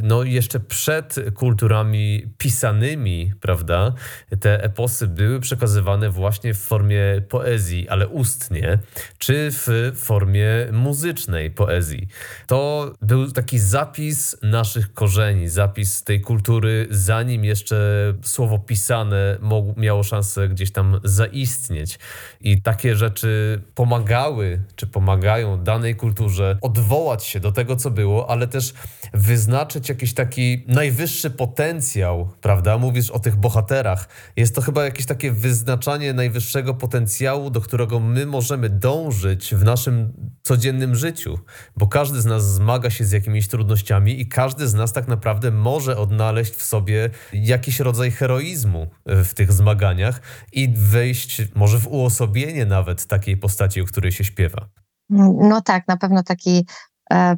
no 0.03 0.22
jeszcze 0.22 0.61
przed 0.61 1.16
kulturami 1.34 2.26
pisanymi, 2.38 3.32
prawda, 3.40 3.92
te 4.40 4.64
eposy 4.64 5.07
były 5.07 5.40
przekazywane 5.40 6.11
właśnie 6.11 6.55
w 6.55 6.59
formie 6.59 7.22
poezji, 7.28 7.88
ale 7.88 8.09
ustnie, 8.09 8.78
czy 9.18 9.49
w 9.51 9.92
formie 9.94 10.47
muzycznej 10.72 11.51
poezji. 11.51 12.09
To 12.47 12.92
był 13.03 13.32
taki 13.32 13.59
zapis 13.59 14.36
naszych 14.42 14.94
korzeni, 14.94 15.49
zapis 15.49 16.05
tej 16.05 16.20
kultury, 16.20 16.86
zanim 16.90 17.44
jeszcze 17.44 17.76
słowo 18.22 18.59
pisane 18.59 19.38
miało 19.76 20.03
szansę 20.03 20.49
gdzieś 20.49 20.72
tam 20.72 21.01
zaistnieć. 21.05 21.99
I 22.40 22.62
takie 22.62 22.97
rzeczy 22.97 23.62
pomagały, 23.74 24.62
czy 24.76 24.86
pomagają 24.86 25.62
danej 25.62 25.97
kulturze 25.97 26.59
odwołać 26.61 27.24
się 27.24 27.40
do 27.40 27.53
tego, 27.53 27.76
co 27.76 27.90
było, 27.90 28.30
ale 28.30 28.49
też 28.49 28.74
wyznaczyć 29.14 29.86
jakiś 29.89 30.14
taki 30.14 30.64
najwyższy 30.68 31.30
potencjał, 31.30 32.28
prawda? 32.41 32.78
Mówisz 32.78 33.11
o 33.11 33.18
tych 33.18 33.37
bohaterach. 33.37 34.09
Jest 34.37 34.55
to 34.55 34.61
chyba 34.61 34.84
jakieś 34.84 35.07
takie 35.07 35.32
wyznaczanie 35.32 36.12
najwyższego 36.12 36.74
potencjału, 36.74 37.51
do 37.51 37.61
którego 37.61 38.01
my 38.01 38.26
możemy 38.26 38.70
dążyć 38.70 39.55
w 39.55 39.64
naszym 39.64 40.12
codziennym 40.43 40.95
życiu, 40.95 41.39
bo 41.76 41.87
każdy 41.87 42.20
z 42.20 42.24
nas 42.24 42.55
zmaga 42.55 42.91
się 42.91 43.05
z 43.05 43.12
jakimiś 43.12 43.49
trudnościami 43.49 44.20
i 44.20 44.28
każdy 44.28 44.68
z 44.68 44.74
nas 44.74 44.93
tak 44.93 45.09
naprawdę 45.09 45.51
może 45.51 45.97
odnaleźć 45.97 46.55
w 46.55 46.62
sobie 46.62 47.11
jakiś 47.32 47.80
rodzaj 47.80 48.11
heroizmu 48.11 48.87
w 49.07 49.34
tych 49.34 49.53
zmaganiach 49.53 50.20
i 50.53 50.68
wejść 50.76 51.43
może 51.55 51.78
w 51.78 51.89
uosobienie 51.89 52.66
nawet 52.66 53.07
takiej 53.07 53.37
postaci, 53.37 53.80
o 53.80 53.84
której 53.84 54.12
się 54.12 54.24
śpiewa. 54.24 54.68
No 55.11 55.61
tak, 55.64 55.89
na 55.89 55.97
pewno 55.97 56.22
taki 56.22 56.59
e, 56.59 56.64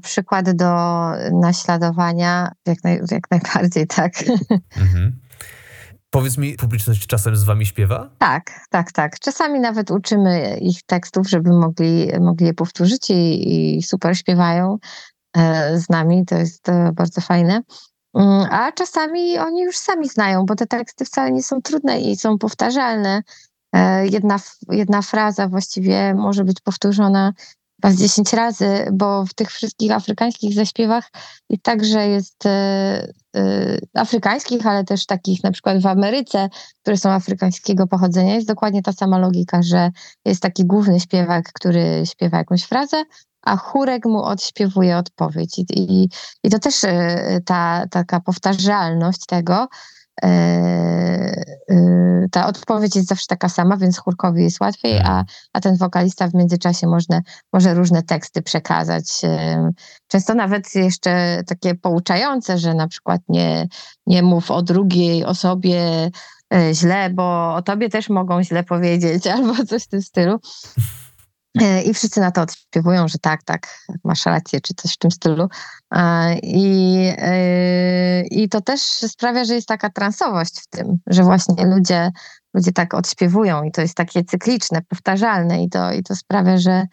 przykład 0.02 0.50
do 0.50 0.74
naśladowania, 1.32 2.52
jak, 2.66 2.84
naj, 2.84 3.00
jak 3.10 3.30
najbardziej, 3.30 3.86
tak. 3.86 4.12
Mhm. 4.80 5.20
Powiedz 6.10 6.38
mi, 6.38 6.54
publiczność 6.54 7.06
czasem 7.06 7.36
z 7.36 7.44
wami 7.44 7.66
śpiewa? 7.66 8.10
Tak, 8.18 8.50
tak, 8.70 8.92
tak. 8.92 9.18
Czasami 9.18 9.60
nawet 9.60 9.90
uczymy 9.90 10.58
ich 10.60 10.82
tekstów, 10.82 11.28
żeby 11.28 11.50
mogli, 11.50 12.08
mogli 12.20 12.46
je 12.46 12.54
powtórzyć 12.54 13.10
i, 13.10 13.76
i 13.78 13.82
super 13.82 14.18
śpiewają 14.18 14.78
e, 15.36 15.78
z 15.78 15.88
nami. 15.88 16.24
To 16.26 16.36
jest 16.36 16.68
e, 16.68 16.92
bardzo 16.92 17.20
fajne. 17.20 17.62
Mm, 18.14 18.46
a 18.50 18.72
czasami 18.72 19.38
oni 19.38 19.62
już 19.62 19.76
sami 19.76 20.08
znają, 20.08 20.44
bo 20.46 20.54
te 20.54 20.66
teksty 20.66 21.04
wcale 21.04 21.32
nie 21.32 21.42
są 21.42 21.62
trudne 21.62 22.00
i 22.00 22.16
są 22.16 22.38
powtarzalne. 22.38 23.22
E, 23.74 24.06
jedna, 24.06 24.36
jedna 24.70 25.02
fraza 25.02 25.48
właściwie 25.48 26.14
może 26.14 26.44
być 26.44 26.60
powtórzona 26.60 27.32
chyba 27.82 27.94
z 27.94 27.98
10 27.98 28.32
razy, 28.32 28.86
bo 28.92 29.24
w 29.24 29.34
tych 29.34 29.50
wszystkich 29.50 29.92
afrykańskich 29.92 30.54
zaśpiewach 30.54 31.10
i 31.48 31.58
także 31.60 32.08
jest 32.08 32.46
e, 32.46 32.50
e, 33.36 33.78
afrykańskich, 33.94 34.66
ale 34.66 34.84
też 34.84 35.06
takich 35.06 35.44
na 35.44 35.50
przykład 35.50 35.82
w 35.82 35.86
Ameryce, 35.86 36.48
które 36.82 36.96
są 36.96 37.10
afrykańskiego 37.10 37.86
pochodzenia, 37.86 38.34
jest 38.34 38.48
dokładnie 38.48 38.82
ta 38.82 38.92
sama 38.92 39.18
logika, 39.18 39.62
że 39.62 39.90
jest 40.24 40.42
taki 40.42 40.64
główny 40.64 41.00
śpiewak, 41.00 41.52
który 41.52 42.02
śpiewa 42.06 42.38
jakąś 42.38 42.62
frazę, 42.62 43.04
a 43.42 43.56
chórek 43.56 44.06
mu 44.06 44.22
odśpiewuje 44.22 44.96
odpowiedź. 44.96 45.58
I, 45.58 45.64
i, 45.70 46.08
i 46.44 46.50
to 46.50 46.58
też 46.58 46.84
e, 46.84 47.40
ta 47.44 47.84
taka 47.90 48.20
powtarzalność 48.20 49.26
tego 49.26 49.68
ta 52.30 52.46
odpowiedź 52.46 52.96
jest 52.96 53.08
zawsze 53.08 53.26
taka 53.28 53.48
sama, 53.48 53.76
więc 53.76 53.98
chórkowi 53.98 54.42
jest 54.42 54.60
łatwiej, 54.60 54.96
a, 54.96 54.98
mhm. 54.98 55.24
a 55.52 55.60
ten 55.60 55.76
wokalista 55.76 56.28
w 56.28 56.34
międzyczasie 56.34 56.86
można, 56.86 57.20
może 57.52 57.74
różne 57.74 58.02
teksty 58.02 58.42
przekazać. 58.42 59.24
E, 59.24 59.70
często 60.08 60.34
nawet 60.34 60.74
jeszcze 60.74 61.42
takie 61.46 61.74
pouczające, 61.74 62.58
że 62.58 62.74
na 62.74 62.88
przykład 62.88 63.20
nie, 63.28 63.68
nie 64.06 64.22
mów 64.22 64.50
o 64.50 64.62
drugiej 64.62 65.24
osobie 65.24 66.10
źle, 66.72 67.10
bo 67.10 67.54
o 67.54 67.62
tobie 67.62 67.88
też 67.88 68.08
mogą 68.08 68.42
źle 68.42 68.64
powiedzieć, 68.64 69.26
albo 69.36 69.54
coś 69.66 69.84
w 69.84 69.88
tym 69.88 70.02
stylu. 70.02 70.38
E, 71.60 71.82
I 71.82 71.94
wszyscy 71.94 72.20
na 72.20 72.30
to 72.30 72.42
odśpiewują, 72.42 73.08
że 73.08 73.18
tak, 73.18 73.42
tak, 73.42 73.78
masz 74.04 74.26
rację, 74.26 74.60
czy 74.60 74.74
coś 74.74 74.94
w 74.94 74.98
tym 74.98 75.10
stylu. 75.10 75.48
I, 76.42 76.94
e, 77.18 78.22
i 78.22 78.48
to 78.48 78.60
też 78.60 78.80
sprawia, 78.82 79.44
że 79.44 79.54
jest 79.54 79.68
taka 79.68 79.90
transowość 79.90 80.60
w 80.60 80.66
tym, 80.66 80.98
że 81.06 81.22
właśnie 81.22 81.66
ludzie, 81.66 82.10
ludzie 82.54 82.72
tak 82.72 82.94
odśpiewują 82.94 83.62
i 83.62 83.72
to 83.72 83.80
jest 83.80 83.94
takie 83.94 84.24
cykliczne, 84.24 84.82
powtarzalne 84.88 85.62
i 85.62 85.68
to, 85.68 85.92
i 85.92 86.02
to 86.02 86.16
sprawia, 86.16 86.58
że, 86.58 86.86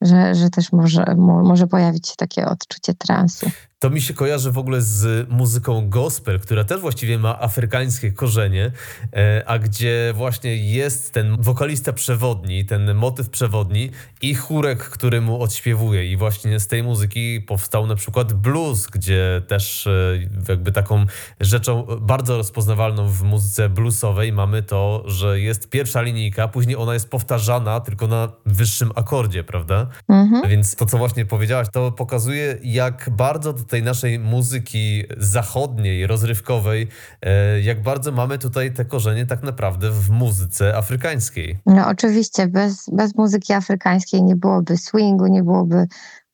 że, 0.00 0.34
że 0.34 0.50
też 0.50 0.72
może, 0.72 1.04
może 1.16 1.66
pojawić 1.66 2.08
się 2.08 2.14
takie 2.16 2.46
odczucie 2.46 2.94
transu. 2.94 3.50
To 3.82 3.90
mi 3.90 4.00
się 4.00 4.14
kojarzy 4.14 4.52
w 4.52 4.58
ogóle 4.58 4.82
z 4.82 5.28
muzyką 5.30 5.88
gospel, 5.88 6.40
która 6.40 6.64
też 6.64 6.80
właściwie 6.80 7.18
ma 7.18 7.40
afrykańskie 7.40 8.12
korzenie, 8.12 8.72
e, 9.12 9.42
a 9.46 9.58
gdzie 9.58 10.12
właśnie 10.16 10.56
jest 10.56 11.12
ten 11.12 11.36
wokalista 11.42 11.92
przewodni, 11.92 12.64
ten 12.64 12.94
motyw 12.94 13.30
przewodni 13.30 13.90
i 14.22 14.34
chórek, 14.34 14.78
który 14.78 15.20
mu 15.20 15.42
odśpiewuje. 15.42 16.12
I 16.12 16.16
właśnie 16.16 16.60
z 16.60 16.66
tej 16.66 16.82
muzyki 16.82 17.40
powstał 17.40 17.86
na 17.86 17.94
przykład 17.94 18.32
blues, 18.32 18.86
gdzie 18.86 19.42
też 19.48 19.86
e, 19.86 20.18
jakby 20.48 20.72
taką 20.72 21.06
rzeczą 21.40 21.86
bardzo 22.00 22.36
rozpoznawalną 22.36 23.08
w 23.08 23.22
muzyce 23.22 23.68
bluesowej 23.68 24.32
mamy 24.32 24.62
to, 24.62 25.02
że 25.06 25.40
jest 25.40 25.70
pierwsza 25.70 26.02
linijka, 26.02 26.48
później 26.48 26.76
ona 26.76 26.94
jest 26.94 27.10
powtarzana 27.10 27.80
tylko 27.80 28.06
na 28.06 28.32
wyższym 28.46 28.90
akordzie, 28.94 29.44
prawda? 29.44 29.86
Mhm. 30.08 30.50
Więc 30.50 30.76
to, 30.76 30.86
co 30.86 30.98
właśnie 30.98 31.26
powiedziałaś, 31.26 31.68
to 31.72 31.92
pokazuje, 31.92 32.58
jak 32.62 33.10
bardzo 33.10 33.52
do 33.52 33.71
tej 33.72 33.82
naszej 33.82 34.18
muzyki 34.18 35.04
zachodniej, 35.16 36.06
rozrywkowej, 36.06 36.88
e, 37.22 37.60
jak 37.60 37.82
bardzo 37.82 38.12
mamy 38.12 38.38
tutaj 38.38 38.72
te 38.72 38.84
korzenie 38.84 39.26
tak 39.26 39.42
naprawdę 39.42 39.90
w 39.90 40.10
muzyce 40.10 40.76
afrykańskiej. 40.76 41.58
No 41.66 41.88
oczywiście, 41.88 42.46
bez, 42.46 42.86
bez 42.92 43.14
muzyki 43.14 43.52
afrykańskiej 43.52 44.22
nie 44.22 44.36
byłoby 44.36 44.76
swingu, 44.76 45.26
nie 45.26 45.42
byłoby 45.42 45.86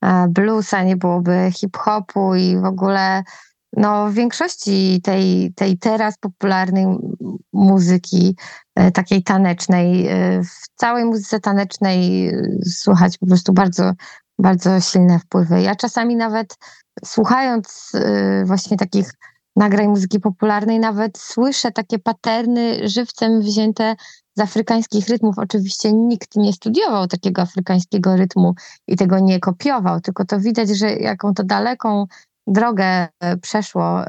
e, 0.05 0.29
bluesa, 0.29 0.83
nie 0.83 0.97
byłoby 0.97 1.51
hip-hopu 1.55 2.35
i 2.35 2.57
w 2.57 2.65
ogóle 2.65 3.23
no, 3.77 4.11
w 4.11 4.15
większości 4.15 5.01
tej, 5.03 5.53
tej 5.55 5.79
teraz 5.79 6.19
popularnej 6.19 6.87
muzyki, 7.53 8.37
e, 8.75 8.91
takiej 8.91 9.23
tanecznej, 9.23 10.09
w 10.45 10.75
całej 10.75 11.05
muzyce 11.05 11.41
tanecznej 11.41 12.33
słuchać 12.65 13.19
po 13.19 13.27
prostu 13.27 13.53
bardzo, 13.53 13.93
bardzo 14.39 14.81
silne 14.81 15.19
wpływy. 15.19 15.63
Ja 15.63 15.75
czasami 15.75 16.17
nawet 16.17 16.57
słuchając 17.05 17.93
y, 17.95 18.45
właśnie 18.47 18.77
takich 18.77 19.15
nagrań 19.57 19.89
muzyki 19.89 20.21
popularnej, 20.21 20.79
nawet 20.79 21.19
słyszę 21.19 21.73
takie 21.73 21.99
paterny 21.99 22.89
żywcem 22.89 23.41
wzięte 23.41 23.97
z 24.37 24.41
afrykańskich 24.41 25.09
rytmów. 25.09 25.39
Oczywiście 25.39 25.93
nikt 25.93 26.37
nie 26.37 26.53
studiował 26.53 27.07
takiego 27.07 27.43
afrykańskiego 27.43 28.17
rytmu 28.17 28.55
i 28.87 28.97
tego 28.97 29.19
nie 29.19 29.41
kopiował, 29.41 30.01
tylko 30.01 30.25
to 30.25 30.41
widać, 30.41 30.69
że 30.69 30.93
jaką 30.93 31.35
to 31.35 31.45
daleką 31.45 32.07
drogę 32.47 33.09
e, 33.21 33.37
przeszło 33.37 34.05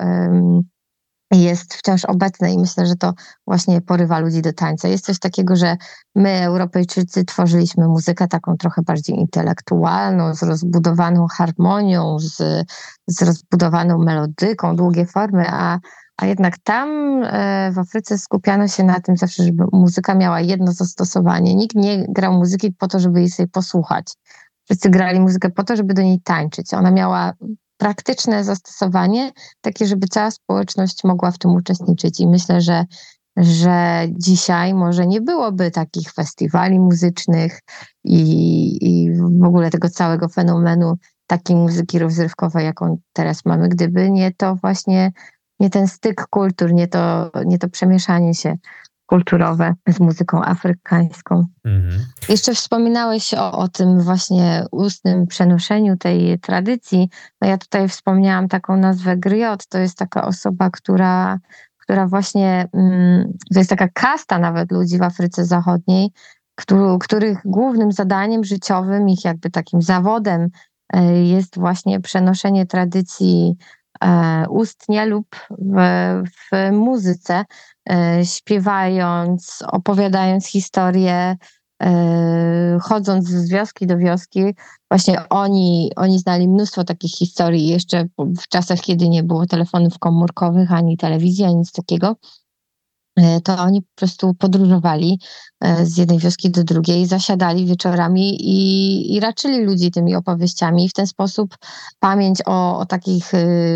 jest 1.37 1.73
wciąż 1.73 2.05
obecne 2.05 2.53
i 2.53 2.59
myślę, 2.59 2.85
że 2.85 2.95
to 2.95 3.13
właśnie 3.47 3.81
porywa 3.81 4.19
ludzi 4.19 4.41
do 4.41 4.53
tańca. 4.53 4.87
Jest 4.87 5.05
coś 5.05 5.19
takiego, 5.19 5.55
że 5.55 5.77
my, 6.15 6.43
Europejczycy, 6.43 7.25
tworzyliśmy 7.25 7.87
muzykę 7.87 8.27
taką 8.27 8.57
trochę 8.57 8.81
bardziej 8.81 9.15
intelektualną, 9.15 10.35
z 10.35 10.43
rozbudowaną 10.43 11.27
harmonią, 11.27 12.19
z, 12.19 12.67
z 13.07 13.21
rozbudowaną 13.21 13.97
melodyką, 13.97 14.75
długie 14.75 15.05
formy, 15.05 15.45
a, 15.47 15.79
a 16.17 16.25
jednak 16.25 16.57
tam 16.57 16.89
e, 17.23 17.71
w 17.71 17.79
Afryce 17.79 18.17
skupiano 18.17 18.67
się 18.67 18.83
na 18.83 18.99
tym 18.99 19.17
zawsze, 19.17 19.43
żeby 19.43 19.63
muzyka 19.71 20.15
miała 20.15 20.41
jedno 20.41 20.71
zastosowanie. 20.71 21.55
Nikt 21.55 21.75
nie 21.75 22.05
grał 22.09 22.33
muzyki 22.33 22.71
po 22.71 22.87
to, 22.87 22.99
żeby 22.99 23.19
jej 23.19 23.29
sobie 23.29 23.47
posłuchać. 23.47 24.13
Wszyscy 24.65 24.89
grali 24.89 25.19
muzykę 25.19 25.49
po 25.49 25.63
to, 25.63 25.75
żeby 25.75 25.93
do 25.93 26.01
niej 26.01 26.21
tańczyć. 26.21 26.73
Ona 26.73 26.91
miała 26.91 27.33
praktyczne 27.79 28.43
zastosowanie, 28.43 29.31
takie, 29.61 29.85
żeby 29.85 30.07
cała 30.07 30.31
społeczność 30.31 31.03
mogła 31.03 31.31
w 31.31 31.37
tym 31.37 31.51
uczestniczyć. 31.51 32.19
I 32.19 32.27
myślę, 32.27 32.61
że, 32.61 32.85
że 33.37 34.05
dzisiaj 34.11 34.73
może 34.73 35.07
nie 35.07 35.21
byłoby 35.21 35.71
takich 35.71 36.11
festiwali 36.11 36.79
muzycznych 36.79 37.59
i, 38.03 38.21
i 38.81 39.11
w 39.13 39.43
ogóle 39.43 39.69
tego 39.69 39.89
całego 39.89 40.29
fenomenu 40.29 40.93
takiej 41.27 41.55
muzyki 41.55 41.99
rozrywkowej, 41.99 42.65
jaką 42.65 42.97
teraz 43.13 43.45
mamy, 43.45 43.69
gdyby 43.69 44.11
nie 44.11 44.33
to 44.33 44.55
właśnie, 44.55 45.11
nie 45.59 45.69
ten 45.69 45.87
styk 45.87 46.27
kultur, 46.29 46.73
nie 46.73 46.87
to, 46.87 47.31
nie 47.45 47.57
to 47.57 47.69
przemieszanie 47.69 48.33
się 48.33 48.55
kulturowe 49.09 49.73
z 49.87 49.99
muzyką 49.99 50.43
afrykańską. 50.43 51.45
Mhm. 51.65 52.05
Jeszcze 52.29 52.53
wspominałeś 52.53 53.33
o, 53.33 53.51
o 53.51 53.67
tym 53.67 53.99
właśnie 53.99 54.65
ustnym 54.71 55.27
przenoszeniu 55.27 55.97
tej 55.97 56.39
tradycji. 56.39 57.09
No 57.41 57.47
ja 57.47 57.57
tutaj 57.57 57.89
wspomniałam 57.89 58.47
taką 58.47 58.77
nazwę 58.77 59.17
griot. 59.17 59.67
To 59.67 59.77
jest 59.77 59.97
taka 59.97 60.25
osoba, 60.25 60.69
która, 60.69 61.39
która 61.77 62.07
właśnie, 62.07 62.67
mm, 62.73 63.33
to 63.53 63.59
jest 63.59 63.69
taka 63.69 63.87
kasta 63.93 64.39
nawet 64.39 64.71
ludzi 64.71 64.97
w 64.97 65.03
Afryce 65.03 65.45
Zachodniej, 65.45 66.11
których 66.99 67.37
głównym 67.45 67.91
zadaniem 67.91 68.43
życiowym, 68.43 69.09
ich 69.09 69.25
jakby 69.25 69.49
takim 69.49 69.81
zawodem 69.81 70.49
e, 70.93 71.23
jest 71.23 71.59
właśnie 71.59 71.99
przenoszenie 71.99 72.65
tradycji 72.65 73.55
ustnie 74.49 75.05
lub 75.05 75.27
w, 75.49 75.77
w 76.51 76.71
muzyce. 76.71 77.45
E, 77.89 78.25
śpiewając, 78.25 79.63
opowiadając 79.67 80.47
historię, 80.47 81.37
e, 81.83 82.77
chodząc 82.81 83.27
z 83.27 83.49
wioski 83.49 83.87
do 83.87 83.97
wioski. 83.97 84.43
Właśnie 84.91 85.29
oni, 85.29 85.91
oni 85.95 86.19
znali 86.19 86.47
mnóstwo 86.47 86.83
takich 86.83 87.11
historii 87.11 87.67
jeszcze 87.67 88.05
w 88.17 88.47
czasach, 88.49 88.79
kiedy 88.79 89.09
nie 89.09 89.23
było 89.23 89.45
telefonów 89.45 89.99
komórkowych, 89.99 90.71
ani 90.71 90.97
telewizji, 90.97 91.45
ani 91.45 91.55
nic 91.55 91.71
takiego. 91.71 92.15
E, 93.19 93.41
to 93.41 93.57
oni 93.57 93.81
po 93.81 93.95
prostu 93.95 94.33
podróżowali 94.33 95.19
z 95.83 95.97
jednej 95.97 96.19
wioski 96.19 96.51
do 96.51 96.63
drugiej, 96.63 97.05
zasiadali 97.05 97.65
wieczorami 97.65 98.37
i, 98.41 99.15
i 99.15 99.19
raczyli 99.19 99.65
ludzi 99.65 99.91
tymi 99.91 100.15
opowieściami. 100.15 100.89
W 100.89 100.93
ten 100.93 101.07
sposób 101.07 101.57
pamięć 101.99 102.39
o, 102.45 102.79
o 102.79 102.85
takich 102.85 103.31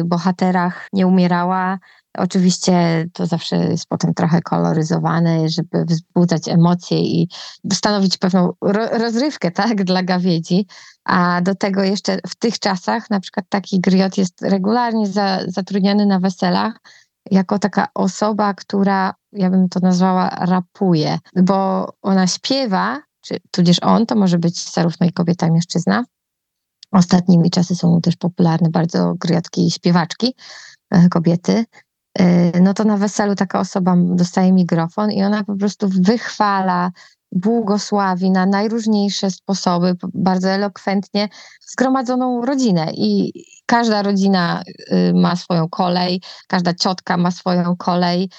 bohaterach 0.05 0.87
nie 0.93 1.07
umierała, 1.07 1.79
Oczywiście 2.17 3.05
to 3.13 3.25
zawsze 3.25 3.55
jest 3.55 3.85
potem 3.87 4.13
trochę 4.13 4.41
koloryzowane, 4.41 5.49
żeby 5.49 5.85
wzbudzać 5.85 6.47
emocje 6.47 6.99
i 6.99 7.29
stanowić 7.73 8.17
pewną 8.17 8.53
rozrywkę 8.91 9.51
tak, 9.51 9.83
dla 9.83 10.03
gawiedzi. 10.03 10.67
A 11.03 11.41
do 11.41 11.55
tego 11.55 11.83
jeszcze 11.83 12.17
w 12.27 12.35
tych 12.35 12.59
czasach 12.59 13.09
na 13.09 13.19
przykład 13.19 13.45
taki 13.49 13.79
griot 13.79 14.17
jest 14.17 14.41
regularnie 14.41 15.07
za, 15.07 15.39
zatrudniany 15.47 16.05
na 16.05 16.19
weselach 16.19 16.79
jako 17.31 17.59
taka 17.59 17.87
osoba, 17.93 18.53
która, 18.53 19.13
ja 19.35 19.49
bym 19.49 19.69
to 19.69 19.79
nazwała, 19.79 20.29
rapuje, 20.29 21.19
bo 21.35 21.87
ona 22.01 22.27
śpiewa, 22.27 23.01
czy 23.21 23.37
tudzież 23.51 23.79
on, 23.81 24.05
to 24.05 24.15
może 24.15 24.37
być 24.37 24.73
zarówno 24.73 25.07
i 25.07 25.13
kobieta, 25.13 25.47
i 25.47 25.51
mężczyzna. 25.51 26.03
Ostatnimi 26.91 27.49
czasy 27.49 27.75
są 27.75 28.01
też 28.01 28.15
popularne 28.15 28.69
bardzo 28.69 29.13
griotki 29.19 29.67
i 29.67 29.71
śpiewaczki, 29.71 30.35
e, 30.91 31.09
kobiety, 31.09 31.65
Y, 32.21 32.61
no 32.61 32.73
to 32.73 32.83
na 32.83 32.97
weselu 32.97 33.35
taka 33.35 33.59
osoba 33.59 33.95
dostaje 33.97 34.53
mikrofon 34.53 35.11
i 35.11 35.23
ona 35.23 35.43
po 35.43 35.55
prostu 35.55 35.89
wychwala, 35.89 36.91
błogosławi 37.31 38.31
na 38.31 38.45
najróżniejsze 38.45 39.31
sposoby, 39.31 39.95
bardzo 40.13 40.49
elokwentnie 40.49 41.29
zgromadzoną 41.67 42.45
rodzinę. 42.45 42.91
I 42.93 43.33
każda 43.65 44.01
rodzina 44.01 44.63
y, 44.91 45.13
ma 45.13 45.35
swoją 45.35 45.69
kolej, 45.69 46.21
każda 46.47 46.73
ciotka 46.73 47.17
ma 47.17 47.31
swoją 47.31 47.75
kolej, 47.77 48.29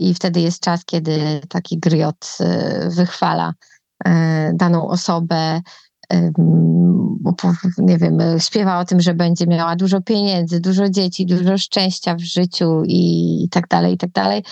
i 0.00 0.14
wtedy 0.14 0.40
jest 0.40 0.60
czas, 0.60 0.84
kiedy 0.84 1.40
taki 1.48 1.78
griot 1.78 2.38
wychwala 2.96 3.54
daną 4.54 4.88
osobę, 4.88 5.60
nie 7.78 7.98
wiem, 7.98 8.18
śpiewa 8.38 8.78
o 8.78 8.84
tym, 8.84 9.00
że 9.00 9.14
będzie 9.14 9.46
miała 9.46 9.76
dużo 9.76 10.00
pieniędzy, 10.00 10.60
dużo 10.60 10.88
dzieci, 10.90 11.26
dużo 11.26 11.58
szczęścia 11.58 12.14
w 12.14 12.20
życiu 12.20 12.82
i 12.86 13.48
tak 13.50 13.68
dalej, 13.68 13.94
i 13.94 13.98
tak 13.98 14.10
dalej. 14.10 14.42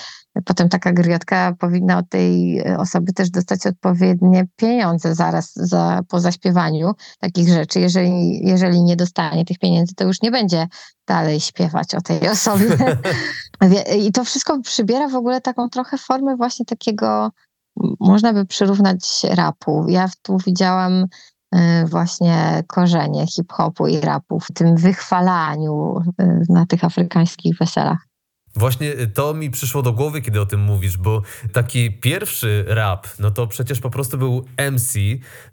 Potem 0.45 0.69
taka 0.69 0.93
griotka 0.93 1.55
powinna 1.59 1.99
od 1.99 2.09
tej 2.09 2.63
osoby 2.79 3.13
też 3.13 3.31
dostać 3.31 3.67
odpowiednie 3.67 4.47
pieniądze 4.57 5.15
zaraz 5.15 5.53
za, 5.55 6.01
po 6.09 6.21
zaśpiewaniu 6.21 6.93
takich 7.21 7.49
rzeczy. 7.49 7.81
Jeżeli, 7.81 8.41
jeżeli 8.49 8.83
nie 8.83 8.97
dostanie 8.97 9.45
tych 9.45 9.59
pieniędzy, 9.59 9.95
to 9.95 10.05
już 10.05 10.23
nie 10.23 10.31
będzie 10.31 10.67
dalej 11.07 11.41
śpiewać 11.41 11.95
o 11.95 12.01
tej 12.01 12.29
osobie. 12.29 12.67
I 14.07 14.13
to 14.13 14.25
wszystko 14.25 14.61
przybiera 14.61 15.09
w 15.09 15.15
ogóle 15.15 15.41
taką 15.41 15.69
trochę 15.69 15.99
formę 15.99 16.37
właśnie 16.37 16.67
takiego, 16.67 17.31
można 18.01 18.33
by 18.33 18.47
przyrównać 18.47 19.27
rapu. 19.37 19.87
Ja 19.89 20.09
tu 20.23 20.39
widziałam 20.47 21.07
Y, 21.55 21.87
właśnie 21.87 22.63
korzenie 22.67 23.27
hip-hopu 23.27 23.87
i 23.87 24.01
rapu 24.01 24.41
w 24.41 24.53
tym 24.55 24.77
wychwalaniu 24.77 25.99
y, 26.21 26.43
na 26.49 26.67
tych 26.67 26.85
afrykańskich 26.85 27.59
weselach. 27.59 28.09
Właśnie 28.57 28.95
to 29.15 29.35
mi 29.35 29.51
przyszło 29.51 29.83
do 29.83 29.93
głowy, 29.93 30.23
kiedy 30.23 30.41
o 30.41 30.47
tym 30.47 30.61
mówisz, 30.61 30.97
bo 30.97 31.23
taki 31.53 31.91
pierwszy 31.91 32.65
rap, 32.69 33.09
no 33.19 33.31
to 33.31 33.47
przecież 33.47 33.81
po 33.81 33.91
prostu 33.91 34.19
był 34.19 34.47
MC, 34.71 34.99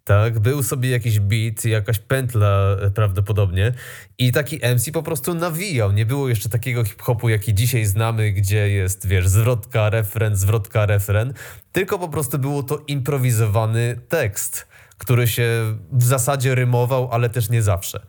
tak? 0.04 0.40
Był 0.40 0.64
sobie 0.64 0.90
jakiś 0.90 1.20
beat, 1.20 1.66
jakaś 1.66 2.00
pętla 2.00 2.76
e, 2.82 2.92
prawdopodobnie 2.92 3.74
i 4.18 4.32
taki 4.32 4.60
MC 4.76 4.92
po 4.92 5.04
prostu 5.04 5.34
nawijał. 5.34 5.92
Nie 5.92 6.06
było 6.06 6.30
jeszcze 6.30 6.50
takiego 6.50 6.84
hip-hopu, 6.84 7.30
jaki 7.30 7.54
dzisiaj 7.54 7.86
znamy, 7.86 8.32
gdzie 8.32 8.70
jest, 8.70 9.08
wiesz, 9.08 9.28
zwrotka, 9.28 9.90
refren, 9.90 10.36
zwrotka, 10.36 10.86
refren, 10.86 11.34
tylko 11.72 12.00
po 12.00 12.10
prostu 12.10 12.40
było 12.40 12.64
to 12.64 12.84
improwizowany 12.88 14.00
tekst 14.10 14.68
który 15.00 15.28
się 15.28 15.76
w 15.92 16.04
zasadzie 16.04 16.56
rymował, 16.56 17.10
ale 17.12 17.30
też 17.30 17.50
nie 17.50 17.62
zawsze. 17.62 18.00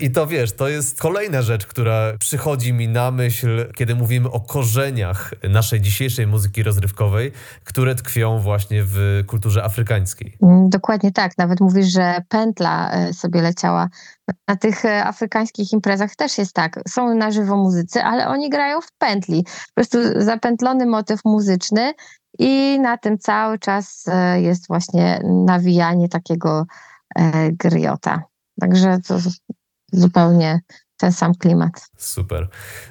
I 0.00 0.10
to 0.10 0.26
wiesz, 0.26 0.52
to 0.52 0.68
jest 0.68 1.00
kolejna 1.00 1.42
rzecz, 1.42 1.66
która 1.66 2.12
przychodzi 2.20 2.72
mi 2.72 2.88
na 2.88 3.10
myśl, 3.10 3.72
kiedy 3.74 3.94
mówimy 3.94 4.30
o 4.30 4.40
korzeniach 4.40 5.34
naszej 5.50 5.80
dzisiejszej 5.80 6.26
muzyki 6.26 6.62
rozrywkowej, 6.62 7.32
które 7.64 7.94
tkwią 7.94 8.38
właśnie 8.38 8.82
w 8.84 9.22
kulturze 9.26 9.64
afrykańskiej. 9.64 10.36
Mm, 10.42 10.68
dokładnie 10.70 11.12
tak. 11.12 11.38
Nawet 11.38 11.60
mówisz, 11.60 11.86
że 11.86 12.22
pętla 12.28 12.90
e, 12.92 13.12
sobie 13.12 13.42
leciała. 13.42 13.88
Na 14.48 14.56
tych 14.56 14.84
e, 14.84 15.04
afrykańskich 15.04 15.72
imprezach 15.72 16.16
też 16.16 16.38
jest 16.38 16.52
tak. 16.52 16.80
Są 16.88 17.14
na 17.14 17.30
żywo 17.30 17.56
muzycy, 17.56 18.02
ale 18.02 18.28
oni 18.28 18.50
grają 18.50 18.80
w 18.80 18.92
pętli. 18.98 19.44
Po 19.44 19.74
prostu 19.74 19.98
zapętlony 20.16 20.86
motyw 20.86 21.20
muzyczny 21.24 21.92
i 22.38 22.80
na 22.80 22.98
tym 22.98 23.18
cały 23.18 23.58
czas 23.58 24.04
e, 24.08 24.40
jest 24.40 24.68
właśnie 24.68 25.20
nawijanie 25.24 26.08
takiego 26.08 26.66
griota. 27.52 28.22
Także 28.60 28.98
to 29.06 29.18
zupełnie 29.92 30.60
ten 30.98 31.12
sam 31.12 31.34
klimat. 31.34 31.90
Super. 31.96 32.48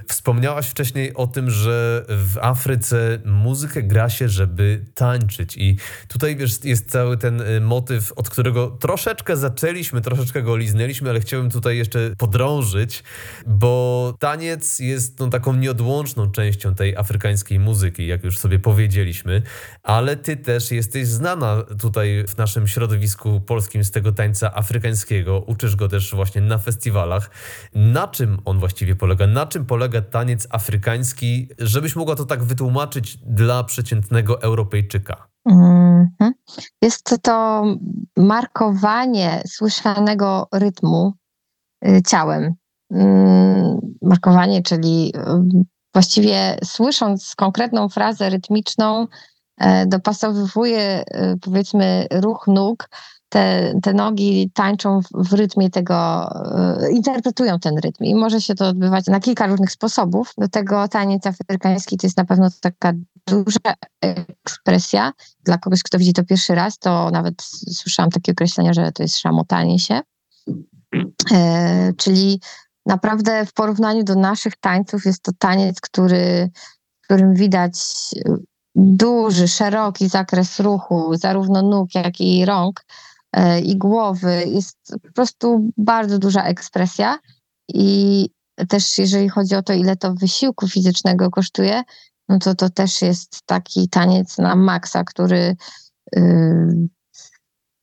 Wspomniałaś 0.07 0.67
wcześniej 0.67 1.13
o 1.13 1.27
tym, 1.27 1.49
że 1.49 2.05
w 2.09 2.37
Afryce 2.41 3.19
muzykę 3.25 3.83
gra 3.83 4.09
się, 4.09 4.29
żeby 4.29 4.85
tańczyć. 4.93 5.57
I 5.57 5.77
tutaj 6.07 6.35
wiesz, 6.35 6.63
jest 6.63 6.91
cały 6.91 7.17
ten 7.17 7.41
y, 7.41 7.61
motyw, 7.61 8.11
od 8.15 8.29
którego 8.29 8.67
troszeczkę 8.67 9.37
zaczęliśmy, 9.37 10.01
troszeczkę 10.01 10.43
go 10.43 10.57
liznęliśmy, 10.57 11.09
ale 11.09 11.19
chciałbym 11.19 11.51
tutaj 11.51 11.77
jeszcze 11.77 11.99
podrążyć, 12.17 13.03
bo 13.47 14.13
taniec 14.19 14.79
jest 14.79 15.19
no, 15.19 15.27
taką 15.27 15.53
nieodłączną 15.53 16.31
częścią 16.31 16.75
tej 16.75 16.97
afrykańskiej 16.97 17.59
muzyki, 17.59 18.07
jak 18.07 18.23
już 18.23 18.37
sobie 18.37 18.59
powiedzieliśmy, 18.59 19.41
ale 19.83 20.15
ty 20.15 20.37
też 20.37 20.71
jesteś 20.71 21.07
znana 21.07 21.63
tutaj 21.79 22.25
w 22.27 22.37
naszym 22.37 22.67
środowisku 22.67 23.41
polskim 23.41 23.83
z 23.83 23.91
tego 23.91 24.11
tańca 24.11 24.55
afrykańskiego. 24.55 25.39
Uczysz 25.39 25.75
go 25.75 25.87
też 25.87 26.15
właśnie 26.15 26.41
na 26.41 26.57
festiwalach 26.57 27.29
na 27.97 28.07
czym 28.07 28.37
on 28.45 28.59
właściwie 28.59 28.95
polega? 28.95 29.27
Na 29.27 29.45
czym 29.45 29.65
polega 29.65 30.01
taniec 30.01 30.47
afrykański, 30.51 31.49
żebyś 31.59 31.95
mogła 31.95 32.15
to 32.15 32.25
tak 32.25 32.43
wytłumaczyć 32.43 33.17
dla 33.17 33.63
przeciętnego 33.63 34.41
Europejczyka? 34.41 35.27
-hmm. 35.47 36.31
Jest 36.81 37.15
to 37.21 37.65
markowanie 38.17 39.41
słyszanego 39.47 40.47
rytmu 40.53 41.13
y, 41.87 42.01
ciałem. 42.07 42.53
Mm, 42.91 43.79
markowanie, 44.01 44.61
czyli 44.61 45.13
y, 45.15 45.63
właściwie 45.93 46.57
słysząc 46.63 47.35
konkretną 47.35 47.89
frazę 47.89 48.29
rytmiczną, 48.29 49.07
e, 49.57 49.85
dopasowuje 49.85 51.01
y, 51.01 51.37
powiedzmy 51.41 52.07
ruch 52.11 52.47
nóg 52.47 52.89
te, 53.29 53.73
te 53.83 53.93
nogi 53.93 54.51
tańczą 54.53 54.99
w, 55.13 55.33
rytmie 55.33 55.69
tego, 55.69 56.29
y, 56.83 56.91
interpretują 56.91 57.59
ten 57.59 57.77
rytm 57.77 58.03
i 58.03 58.15
może 58.15 58.41
się 58.41 58.55
to 58.55 58.67
odbywać 58.67 59.05
na 59.05 59.19
kilka 59.19 59.47
różnych 59.47 59.71
sposobów. 59.71 60.33
Do 60.37 60.47
tego 60.47 60.87
taniec 60.87 61.27
afrykański 61.27 61.97
to 61.97 62.07
jest 62.07 62.17
na 62.17 62.25
pewno 62.25 62.47
taka 62.61 62.93
duża 63.27 63.73
ekspresja. 64.01 65.11
Dla 65.43 65.57
kogoś, 65.57 65.83
kto 65.83 65.97
widzi 65.97 66.13
to 66.13 66.23
pierwszy 66.23 66.55
raz, 66.55 66.79
to 66.79 67.11
nawet 67.11 67.41
słyszałam 67.71 68.11
takie 68.11 68.31
określenia, 68.31 68.73
że 68.73 68.91
to 68.91 69.03
jest 69.03 69.17
szamotanie 69.17 69.79
się. 69.79 70.01
E, 71.33 71.93
czyli 71.97 72.41
naprawdę 72.85 73.45
w 73.45 73.53
porównaniu 73.53 74.03
do 74.03 74.15
naszych 74.15 74.55
tańców 74.55 75.05
jest 75.05 75.23
to 75.23 75.31
taniec, 75.39 75.81
który, 75.81 76.49
w 77.01 77.03
którym 77.03 77.33
widać 77.33 77.75
duży, 78.75 79.47
szeroki 79.47 80.09
zakres 80.09 80.59
ruchu, 80.59 81.15
zarówno 81.15 81.61
nóg, 81.61 81.95
jak 81.95 82.21
i 82.21 82.45
rąk. 82.45 82.85
E, 83.37 83.59
i 83.59 83.77
głowy. 83.77 84.43
Jest 84.47 84.77
po 85.03 85.11
prostu 85.13 85.71
bardzo 85.77 86.19
duża 86.19 86.43
ekspresja 86.43 87.19
i 87.67 88.29
też 88.69 88.97
jeżeli 88.97 89.29
chodzi 89.29 89.55
o 89.55 89.63
to, 89.63 89.73
ile 89.73 89.95
to 89.95 90.13
wysiłku 90.13 90.67
fizycznego 90.67 91.29
kosztuje, 91.29 91.83
no 92.29 92.39
to 92.39 92.55
to 92.55 92.69
też 92.69 93.01
jest 93.01 93.41
taki 93.45 93.89
taniec 93.89 94.37
na 94.37 94.55
maksa, 94.55 95.03
który, 95.03 95.55
yy, 96.15 96.87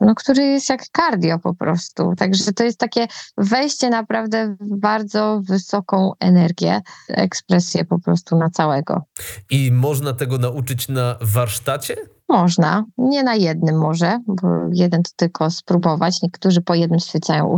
no, 0.00 0.14
który 0.14 0.42
jest 0.42 0.68
jak 0.68 0.84
cardio 0.96 1.38
po 1.38 1.55
prostu. 1.55 2.12
Także 2.16 2.52
to 2.52 2.64
jest 2.64 2.78
takie 2.78 3.07
wejście 3.36 3.90
naprawdę 3.90 4.57
w 4.61 4.78
bardzo 4.78 5.40
wysoką 5.44 6.12
energię, 6.20 6.80
ekspresję 7.09 7.84
po 7.84 7.98
prostu 8.00 8.36
na 8.36 8.50
całego. 8.50 9.02
I 9.50 9.72
można 9.72 10.12
tego 10.12 10.38
nauczyć 10.38 10.88
na 10.88 11.16
warsztacie? 11.20 11.96
Można, 12.29 12.85
nie 12.99 13.22
na 13.22 13.35
jednym 13.35 13.79
może, 13.79 14.18
bo 14.27 14.49
jeden 14.72 15.03
to 15.03 15.11
tylko 15.16 15.51
spróbować. 15.51 16.22
Niektórzy 16.22 16.62
po 16.62 16.75
jednym 16.75 17.01
stwierdzają, 17.01 17.57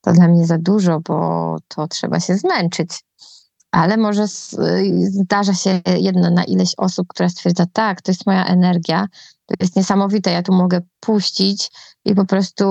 to 0.00 0.12
dla 0.12 0.28
mnie 0.28 0.46
za 0.46 0.58
dużo, 0.58 1.00
bo 1.00 1.56
to 1.68 1.88
trzeba 1.88 2.20
się 2.20 2.36
zmęczyć. 2.36 3.04
Ale 3.70 3.96
może 3.96 4.24
zdarza 5.00 5.54
się 5.54 5.80
jedna 5.96 6.30
na 6.30 6.44
ileś 6.44 6.74
osób, 6.76 7.08
która 7.08 7.28
stwierdza, 7.28 7.66
tak, 7.72 8.02
to 8.02 8.10
jest 8.10 8.26
moja 8.26 8.44
energia, 8.44 9.06
to 9.58 9.64
jest 9.64 9.76
niesamowite, 9.76 10.30
ja 10.30 10.42
tu 10.42 10.52
mogę 10.52 10.80
puścić 11.00 11.70
i 12.04 12.14
po 12.14 12.24
prostu 12.24 12.64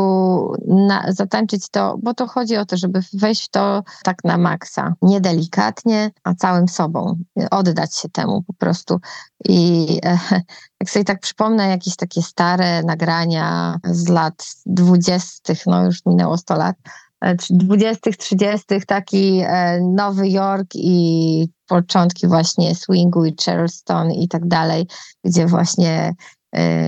na, 0.67 1.05
zatańczyć 1.09 1.69
to, 1.69 1.97
bo 2.03 2.13
to 2.13 2.27
chodzi 2.27 2.57
o 2.57 2.65
to, 2.65 2.77
żeby 2.77 3.01
wejść 3.13 3.45
w 3.45 3.49
to 3.49 3.83
tak 4.03 4.23
na 4.23 4.37
maksa, 4.37 4.93
niedelikatnie, 5.01 6.11
a 6.23 6.33
całym 6.33 6.67
sobą, 6.67 7.17
oddać 7.51 7.95
się 7.95 8.09
temu 8.09 8.43
po 8.43 8.53
prostu. 8.53 8.99
I 9.45 9.87
e, 10.05 10.19
jak 10.81 10.89
sobie 10.89 11.05
tak 11.05 11.19
przypomnę 11.19 11.69
jakieś 11.69 11.95
takie 11.95 12.21
stare 12.21 12.83
nagrania 12.83 13.77
z 13.83 14.07
lat 14.07 14.45
dwudziestych, 14.65 15.65
no 15.65 15.85
już 15.85 16.05
minęło 16.05 16.37
100 16.37 16.55
lat, 16.55 16.75
20., 17.49 18.11
30., 18.17 18.65
taki 18.87 19.41
e, 19.43 19.81
Nowy 19.81 20.29
Jork 20.29 20.67
i 20.75 21.47
początki 21.67 22.27
właśnie 22.27 22.75
swingu 22.75 23.25
i 23.25 23.35
Charleston 23.45 24.11
i 24.11 24.27
tak 24.27 24.47
dalej, 24.47 24.87
gdzie 25.23 25.47
właśnie 25.47 25.89
E, 25.99 26.13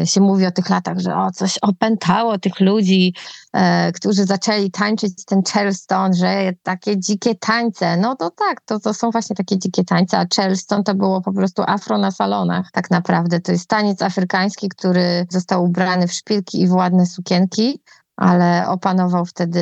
się 0.05 0.21
mówi 0.21 0.45
o 0.45 0.51
tych 0.51 0.69
latach, 0.69 0.99
że 0.99 1.15
o, 1.15 1.31
coś 1.31 1.57
opętało 1.61 2.39
tych 2.39 2.59
ludzi, 2.59 3.13
e, 3.53 3.91
którzy 3.91 4.25
zaczęli 4.25 4.71
tańczyć 4.71 5.25
ten 5.25 5.41
Charleston, 5.53 6.13
że 6.13 6.51
takie 6.63 6.99
dzikie 6.99 7.35
tańce. 7.35 7.97
No 7.97 8.15
to 8.15 8.29
tak, 8.29 8.61
to, 8.61 8.79
to 8.79 8.93
są 8.93 9.11
właśnie 9.11 9.35
takie 9.35 9.57
dzikie 9.57 9.83
tańce, 9.83 10.17
a 10.17 10.25
Charleston 10.35 10.83
to 10.83 10.95
było 10.95 11.21
po 11.21 11.33
prostu 11.33 11.63
afro 11.67 11.97
na 11.97 12.11
salonach. 12.11 12.71
Tak 12.71 12.91
naprawdę 12.91 13.39
to 13.39 13.51
jest 13.51 13.67
taniec 13.67 14.01
afrykański, 14.01 14.69
który 14.69 15.25
został 15.29 15.63
ubrany 15.63 16.07
w 16.07 16.13
szpilki 16.13 16.61
i 16.61 16.67
w 16.67 16.73
ładne 16.73 17.05
sukienki 17.05 17.81
ale 18.21 18.67
opanował 18.67 19.25
wtedy 19.25 19.61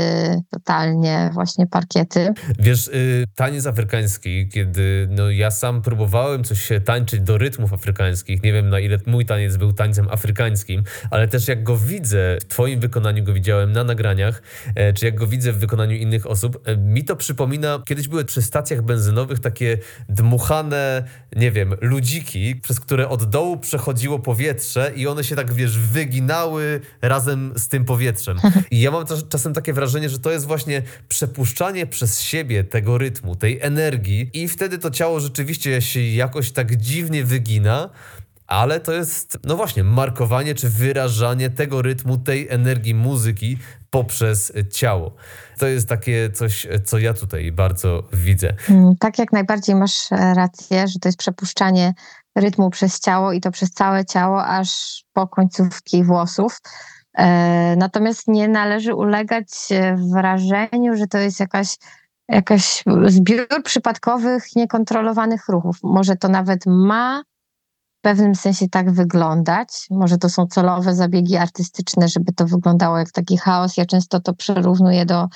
totalnie 0.50 1.30
właśnie 1.34 1.68
parkiety. 1.68 2.34
Wiesz, 2.60 2.88
y, 2.88 3.26
taniec 3.36 3.66
afrykański, 3.66 4.50
kiedy 4.50 5.08
no, 5.12 5.30
ja 5.30 5.52
sam 5.52 5.82
próbowałem 5.82 6.44
coś 6.44 6.62
się 6.62 6.82
tańczyć 6.82 7.22
do 7.22 7.38
rytmów 7.38 7.74
afrykańskich, 7.74 8.44
nie 8.44 8.54
wiem 8.54 8.70
na 8.70 8.80
ile 8.80 8.98
mój 9.06 9.26
taniec 9.26 9.58
był 9.58 9.74
tańcem 9.74 10.08
afrykańskim, 10.10 10.84
ale 11.12 11.28
też 11.28 11.48
jak 11.48 11.64
go 11.64 11.78
widzę, 11.78 12.38
w 12.42 12.46
twoim 12.46 12.80
wykonaniu 12.80 13.24
go 13.24 13.34
widziałem 13.34 13.72
na 13.72 13.84
nagraniach, 13.84 14.42
e, 14.76 14.94
czy 14.94 15.06
jak 15.06 15.16
go 15.16 15.28
widzę 15.28 15.52
w 15.52 15.60
wykonaniu 15.60 15.96
innych 15.96 16.28
osób, 16.28 16.62
e, 16.66 16.78
mi 16.78 17.04
to 17.04 17.16
przypomina, 17.16 17.80
kiedyś 17.86 18.08
były 18.08 18.26
przy 18.26 18.42
stacjach 18.42 18.82
benzynowych 18.82 19.40
takie 19.40 19.78
dmuchane, 20.10 21.04
nie 21.36 21.52
wiem, 21.52 21.74
ludziki, 21.82 22.56
przez 22.56 22.80
które 22.80 23.10
od 23.10 23.30
dołu 23.30 23.58
przechodziło 23.58 24.20
powietrze 24.20 24.92
i 24.96 25.08
one 25.08 25.24
się 25.24 25.36
tak, 25.36 25.54
wiesz, 25.54 25.80
wyginały 25.80 26.82
razem 27.02 27.54
z 27.58 27.68
tym 27.68 27.86
powietrzem. 27.86 28.38
I 28.72 28.82
ja 28.82 28.92
mam 28.92 29.06
czasem 29.30 29.54
takie 29.54 29.74
wrażenie, 29.74 30.10
że 30.10 30.20
to 30.20 30.32
jest 30.32 30.46
właśnie 30.46 30.82
przepuszczanie 31.08 31.88
przez 31.88 32.22
siebie 32.22 32.64
tego 32.64 32.98
rytmu, 32.98 33.36
tej 33.36 33.62
energii 33.62 34.30
i 34.34 34.48
wtedy 34.48 34.78
to 34.78 34.92
ciało 34.92 35.20
rzeczywiście 35.20 35.82
się 35.82 36.02
jakoś 36.02 36.52
tak 36.52 36.76
dziwnie 36.76 37.24
wygina, 37.24 37.90
ale 38.48 38.80
to 38.80 38.94
jest, 38.94 39.38
no 39.44 39.56
właśnie, 39.56 39.84
markowanie 39.84 40.56
czy 40.56 40.70
wyrażanie 40.70 41.50
tego 41.50 41.82
rytmu, 41.82 42.18
tej 42.18 42.50
energii 42.50 42.94
muzyki 42.94 43.58
poprzez 43.90 44.54
ciało. 44.72 45.16
To 45.58 45.68
jest 45.68 45.90
takie 45.90 46.32
coś, 46.32 46.68
co 46.86 46.98
ja 46.98 47.14
tutaj 47.14 47.52
bardzo 47.52 48.04
widzę. 48.14 48.54
Mm, 48.70 48.96
tak, 49.00 49.20
jak 49.20 49.32
najbardziej 49.32 49.76
masz 49.76 50.12
e, 50.12 50.34
rację, 50.34 50.88
że 50.88 51.00
to 51.00 51.08
jest 51.08 51.18
przepuszczanie 51.18 51.94
rytmu 52.36 52.70
przez 52.70 53.00
ciało 53.00 53.34
i 53.34 53.42
to 53.42 53.52
przez 53.52 53.72
całe 53.72 54.06
ciało, 54.06 54.46
aż 54.46 55.04
po 55.14 55.28
końcówki 55.28 56.04
włosów. 56.04 56.60
E, 57.18 57.76
natomiast 57.76 58.28
nie 58.28 58.48
należy 58.48 58.96
ulegać 58.96 59.48
wrażeniu, 60.14 60.96
że 60.96 61.08
to 61.08 61.18
jest 61.18 61.40
jakaś, 61.40 61.78
jakaś 62.30 62.84
zbiór 63.06 63.48
przypadkowych, 63.64 64.56
niekontrolowanych 64.56 65.50
ruchów. 65.50 65.78
Może 65.84 66.16
to 66.16 66.28
nawet 66.28 66.66
ma 66.66 67.24
w 68.00 68.02
pewnym 68.02 68.36
sensie 68.36 68.70
tak 68.70 68.92
wyglądać. 68.92 69.88
Może 69.90 70.18
to 70.18 70.30
są 70.30 70.48
celowe 70.48 70.96
zabiegi 70.96 71.38
artystyczne, 71.38 72.08
żeby 72.08 72.34
to 72.34 72.46
wyglądało 72.46 72.98
jak 72.98 73.12
taki 73.12 73.38
chaos. 73.38 73.78
Ja 73.78 73.86
często 73.86 74.20
to 74.20 74.34
przyrównuję 74.34 75.06
do, 75.06 75.28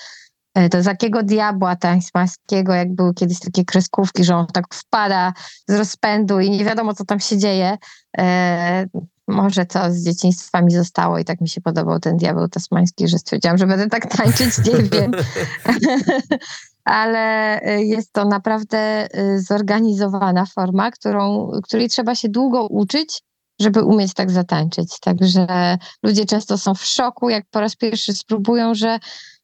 e, 0.55 0.69
do 0.69 0.83
takiego 0.83 1.23
diabła 1.23 1.75
tańsmańskiego, 1.75 2.73
jak 2.73 2.95
były 2.95 3.13
kiedyś 3.13 3.39
takie 3.39 3.65
kreskówki, 3.65 4.23
że 4.23 4.35
on 4.35 4.47
tak 4.47 4.73
wpada 4.73 5.33
z 5.67 5.73
rozpędu 5.75 6.39
i 6.39 6.49
nie 6.49 6.65
wiadomo, 6.65 6.93
co 6.93 7.05
tam 7.05 7.19
się 7.19 7.37
dzieje. 7.37 7.77
Może 9.27 9.65
to 9.65 9.91
z 9.91 10.03
dzieciństwa 10.03 10.61
mi 10.61 10.71
zostało 10.71 11.19
i 11.19 11.25
tak 11.25 11.41
mi 11.41 11.49
się 11.49 11.61
podobał 11.61 11.99
ten 11.99 12.17
diabeł 12.17 12.47
tasmański, 12.47 13.07
że 13.07 13.17
stwierdziłam, 13.17 13.57
że 13.57 13.67
będę 13.67 13.89
tak 13.89 14.15
tańczyć, 14.15 14.57
nie 14.57 14.83
wiem. 14.91 15.11
Ale 16.85 17.59
y, 17.77 17.83
jest 17.83 18.13
to 18.13 18.25
naprawdę 18.25 19.07
y, 19.19 19.41
zorganizowana 19.41 20.45
forma, 20.45 20.91
którą, 20.91 21.51
której 21.63 21.89
trzeba 21.89 22.15
się 22.15 22.29
długo 22.29 22.67
uczyć, 22.67 23.21
żeby 23.61 23.83
umieć 23.83 24.13
tak 24.13 24.31
zatańczyć. 24.31 24.99
Także 24.99 25.77
ludzie 26.03 26.25
często 26.25 26.57
są 26.57 26.75
w 26.75 26.85
szoku, 26.85 27.29
jak 27.29 27.45
po 27.51 27.59
raz 27.59 27.75
pierwszy 27.75 28.13
spróbują, 28.13 28.75
że 28.75 28.99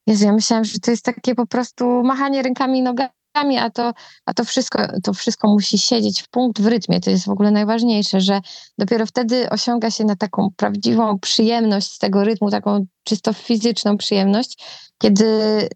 Jezu, 0.07 0.25
ja 0.25 0.34
myślałam, 0.34 0.65
że 0.65 0.80
to 0.80 0.91
jest 0.91 1.05
takie 1.05 1.36
po 1.36 1.45
prostu 1.45 2.03
machanie 2.03 2.41
rękami 2.41 2.80
i 2.80 2.82
nogami 2.82 3.09
a 3.40 3.70
to, 3.70 3.94
a 4.26 4.34
to, 4.34 4.44
wszystko, 4.44 4.80
to 5.04 5.14
wszystko 5.14 5.48
musi 5.48 5.78
siedzieć 5.78 6.22
w 6.22 6.30
punkt 6.30 6.62
w 6.62 6.68
rytmie. 6.68 7.00
To 7.00 7.10
jest 7.10 7.26
w 7.26 7.30
ogóle 7.30 7.52
najważniejsze, 7.52 8.22
że 8.22 8.42
dopiero 8.78 9.06
wtedy 9.06 9.50
osiąga 9.50 9.92
się 9.92 10.04
na 10.04 10.16
taką 10.16 10.50
prawdziwą 10.58 11.20
przyjemność 11.20 11.92
z 11.92 11.98
tego 11.98 12.24
rytmu, 12.24 12.52
taką 12.52 12.86
czysto 13.04 13.34
fizyczną 13.34 13.97
przyjemność, 13.97 14.58
kiedy 15.02 15.26
y, 15.26 15.70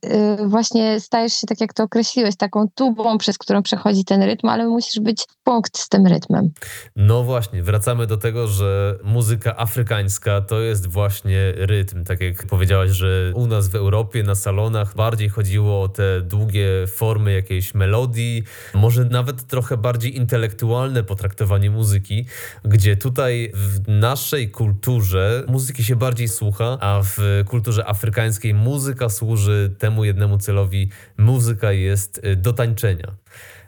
właśnie 0.47 0.99
stajesz 0.99 1.33
się, 1.33 1.47
tak 1.47 1.61
jak 1.61 1.73
to 1.73 1.83
określiłeś, 1.83 2.35
taką 2.35 2.69
tubą, 2.75 3.17
przez 3.17 3.37
którą 3.37 3.63
przechodzi 3.63 4.05
ten 4.05 4.23
rytm, 4.23 4.49
ale 4.49 4.67
musisz 4.67 4.99
być 5.03 5.25
punkt 5.43 5.77
z 5.77 5.89
tym 5.89 6.07
rytmem. 6.07 6.51
No 6.95 7.23
właśnie, 7.23 7.63
wracamy 7.63 8.07
do 8.07 8.17
tego, 8.17 8.47
że 8.47 8.97
muzyka 9.03 9.57
afrykańska 9.57 10.41
to 10.41 10.59
jest 10.59 10.87
właśnie 10.87 11.53
rytm. 11.55 12.03
Tak 12.03 12.21
jak 12.21 12.45
powiedziałaś, 12.45 12.91
że 12.91 13.31
u 13.35 13.47
nas 13.47 13.67
w 13.67 13.75
Europie 13.75 14.23
na 14.23 14.35
salonach 14.35 14.95
bardziej 14.95 15.29
chodziło 15.29 15.81
o 15.81 15.89
te 15.89 16.21
długie 16.21 16.67
formy 16.87 17.33
jakiejś 17.33 17.73
melodii, 17.73 18.43
może 18.73 19.05
nawet 19.05 19.47
trochę 19.47 19.77
bardziej 19.77 20.17
intelektualne 20.17 21.03
potraktowanie 21.03 21.69
muzyki, 21.69 22.25
gdzie 22.65 22.97
tutaj 22.97 23.51
w 23.53 23.87
naszej 23.87 24.51
kulturze 24.51 25.43
muzyki 25.47 25.83
się 25.83 25.95
bardziej 25.95 26.27
słucha, 26.27 26.77
a 26.81 27.01
w 27.03 27.22
kulturze 27.47 27.87
afrykańskiej 27.87 28.53
muzyka 28.53 29.09
służy 29.09 29.75
temu 29.79 30.05
jednemu 30.05 30.37
celowi. 30.37 30.89
Muzyka 31.17 31.71
jest 31.71 32.21
y, 32.25 32.35
do 32.35 32.53
tańczenia. 32.53 33.15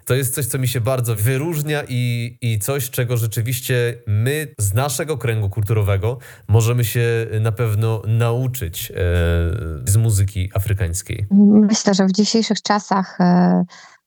To 0.06 0.16
jest 0.16 0.36
coś, 0.36 0.46
co 0.46 0.60
mi 0.60 0.68
się 0.68 0.82
bardzo 0.82 1.16
wyróżnia 1.16 1.84
i, 1.88 2.38
i 2.42 2.60
coś, 2.60 2.90
czego 2.90 3.18
rzeczywiście 3.18 3.98
my 4.08 4.48
z 4.58 4.74
naszego 4.74 5.18
kręgu 5.18 5.50
kulturowego 5.50 6.18
możemy 6.48 6.84
się 6.84 7.28
na 7.42 7.52
pewno 7.52 8.02
nauczyć 8.08 8.92
e, 8.92 8.96
z 9.86 9.98
muzyki 9.98 10.50
afrykańskiej. 10.54 11.26
Myślę, 11.70 11.94
że 11.94 12.06
w 12.06 12.12
dzisiejszych 12.12 12.62
czasach 12.62 13.18
e, 13.22 13.64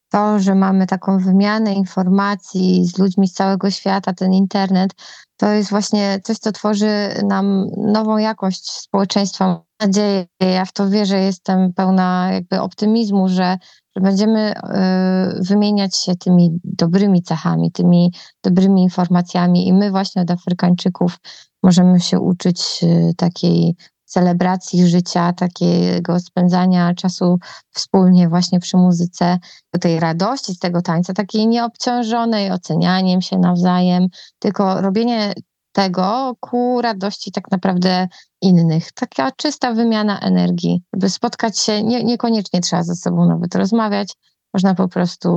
to, 0.08 0.38
że 0.38 0.54
mamy 0.54 0.86
taką 0.86 1.18
wymianę 1.18 1.74
informacji 1.74 2.86
z 2.86 2.98
ludźmi 2.98 3.28
z 3.28 3.32
całego 3.32 3.70
świata, 3.70 4.12
ten 4.12 4.34
internet, 4.34 4.94
to 5.36 5.50
jest 5.50 5.70
właśnie 5.70 6.20
coś, 6.24 6.38
co 6.38 6.52
tworzy 6.52 7.08
nam 7.26 7.66
nową 7.76 8.18
jakość 8.18 8.70
społeczeństwa. 8.70 9.46
Mam 9.46 9.60
nadzieję, 9.80 10.26
ja 10.40 10.64
w 10.64 10.72
to 10.72 10.90
wierzę, 10.90 11.18
jestem 11.18 11.72
pełna 11.72 12.28
jakby 12.32 12.60
optymizmu, 12.60 13.28
że, 13.28 13.58
że 13.96 14.02
będziemy 14.02 14.52
y, 14.52 15.42
wymieniać 15.42 15.96
się 15.96 16.16
tymi 16.16 16.60
dobrymi 16.64 17.22
cechami, 17.22 17.72
tymi 17.72 18.12
dobrymi 18.44 18.82
informacjami 18.82 19.68
i 19.68 19.72
my 19.72 19.90
właśnie 19.90 20.22
od 20.22 20.30
Afrykańczyków 20.30 21.18
możemy 21.62 22.00
się 22.00 22.20
uczyć 22.20 22.60
y, 22.82 23.14
takiej 23.16 23.76
celebracji 24.08 24.88
życia, 24.88 25.32
takiego 25.32 26.20
spędzania 26.20 26.94
czasu 26.94 27.38
wspólnie 27.74 28.28
właśnie 28.28 28.60
przy 28.60 28.76
muzyce, 28.76 29.38
tej 29.80 30.00
radości 30.00 30.54
z 30.54 30.58
tego 30.58 30.82
tańca, 30.82 31.12
takiej 31.12 31.46
nieobciążonej 31.46 32.50
ocenianiem 32.50 33.22
się 33.22 33.38
nawzajem, 33.38 34.06
tylko 34.38 34.80
robienie 34.80 35.32
tego 35.72 36.34
ku 36.40 36.82
radości 36.82 37.32
tak 37.32 37.50
naprawdę 37.50 38.08
innych. 38.42 38.92
Taka 38.92 39.32
czysta 39.32 39.72
wymiana 39.72 40.20
energii, 40.20 40.82
by 40.92 41.10
spotkać 41.10 41.58
się, 41.58 41.82
nie, 41.82 42.04
niekoniecznie 42.04 42.60
trzeba 42.60 42.82
ze 42.82 42.94
sobą 42.94 43.28
nawet 43.28 43.54
rozmawiać, 43.54 44.12
można 44.54 44.74
po 44.74 44.88
prostu 44.88 45.28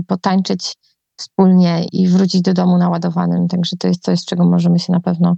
y, 0.00 0.04
potańczyć 0.06 0.76
wspólnie 1.16 1.84
i 1.92 2.08
wrócić 2.08 2.42
do 2.42 2.54
domu 2.54 2.78
naładowanym. 2.78 3.48
Także 3.48 3.76
to 3.76 3.88
jest 3.88 4.02
coś, 4.02 4.20
z 4.20 4.24
czego 4.24 4.44
możemy 4.44 4.78
się 4.78 4.92
na 4.92 5.00
pewno 5.00 5.36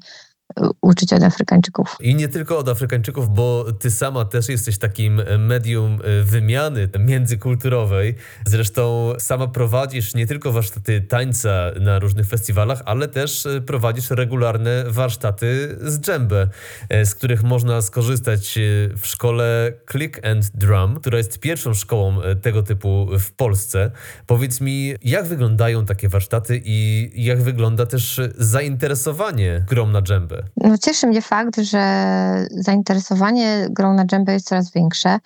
uczyć 0.80 1.12
od 1.12 1.22
Afrykańczyków. 1.22 1.97
I 2.01 2.14
nie 2.14 2.28
tylko 2.28 2.59
od 2.59 2.68
Afrykańczyków, 2.68 3.34
bo 3.34 3.64
ty 3.78 3.90
sama 3.90 4.24
też 4.24 4.49
jesteś 4.49 4.78
takim 4.78 5.22
medium 5.38 5.99
e, 6.05 6.22
wymiany 6.22 6.88
międzykulturowej. 6.99 8.14
Zresztą 8.47 9.12
sama 9.18 9.49
prowadzisz 9.49 10.14
nie 10.14 10.26
tylko 10.26 10.53
warsztaty 10.53 11.01
tańca 11.01 11.70
na 11.80 11.99
różnych 11.99 12.26
festiwalach, 12.26 12.82
ale 12.84 13.09
też 13.09 13.47
e, 13.47 13.61
prowadzisz 13.61 14.11
regularne 14.11 14.84
warsztaty 14.88 15.78
z 15.80 16.01
dżembę, 16.01 16.49
e, 16.88 17.07
z 17.07 17.14
których 17.14 17.42
można 17.42 17.82
skorzystać 17.82 18.59
w 18.97 19.07
szkole 19.07 19.72
Click 19.90 20.26
and 20.26 20.51
Drum, 20.55 21.01
która 21.01 21.18
jest 21.18 21.38
pierwszą 21.38 21.74
szkołą 21.74 22.18
tego 22.42 22.62
typu 22.62 23.09
w 23.18 23.32
Polsce. 23.32 23.90
Powiedz 24.26 24.61
mi, 24.61 24.94
jak 25.03 25.26
wyglądają 25.26 25.86
takie 25.86 26.09
warsztaty 26.09 26.62
i 26.64 27.11
jak 27.14 27.42
wygląda 27.42 27.86
też 27.86 28.20
zainteresowanie 28.38 29.64
grą 29.68 29.86
na 29.86 30.03
dżembę? 30.37 30.51
No, 30.57 30.78
cieszy 30.78 31.07
mnie 31.07 31.22
fakt, 31.22 31.61
że 31.61 32.47
zainteresowanie 32.51 33.66
grą 33.70 33.95
na 33.95 34.05
dżembę 34.05 34.32
jest 34.32 34.49
coraz 34.49 34.72
większe. 34.72 35.18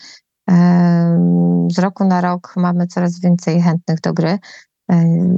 Z 1.72 1.78
roku 1.78 2.04
na 2.04 2.20
rok 2.20 2.52
mamy 2.56 2.86
coraz 2.86 3.20
więcej 3.20 3.62
chętnych 3.62 4.00
do 4.00 4.12
gry. 4.12 4.38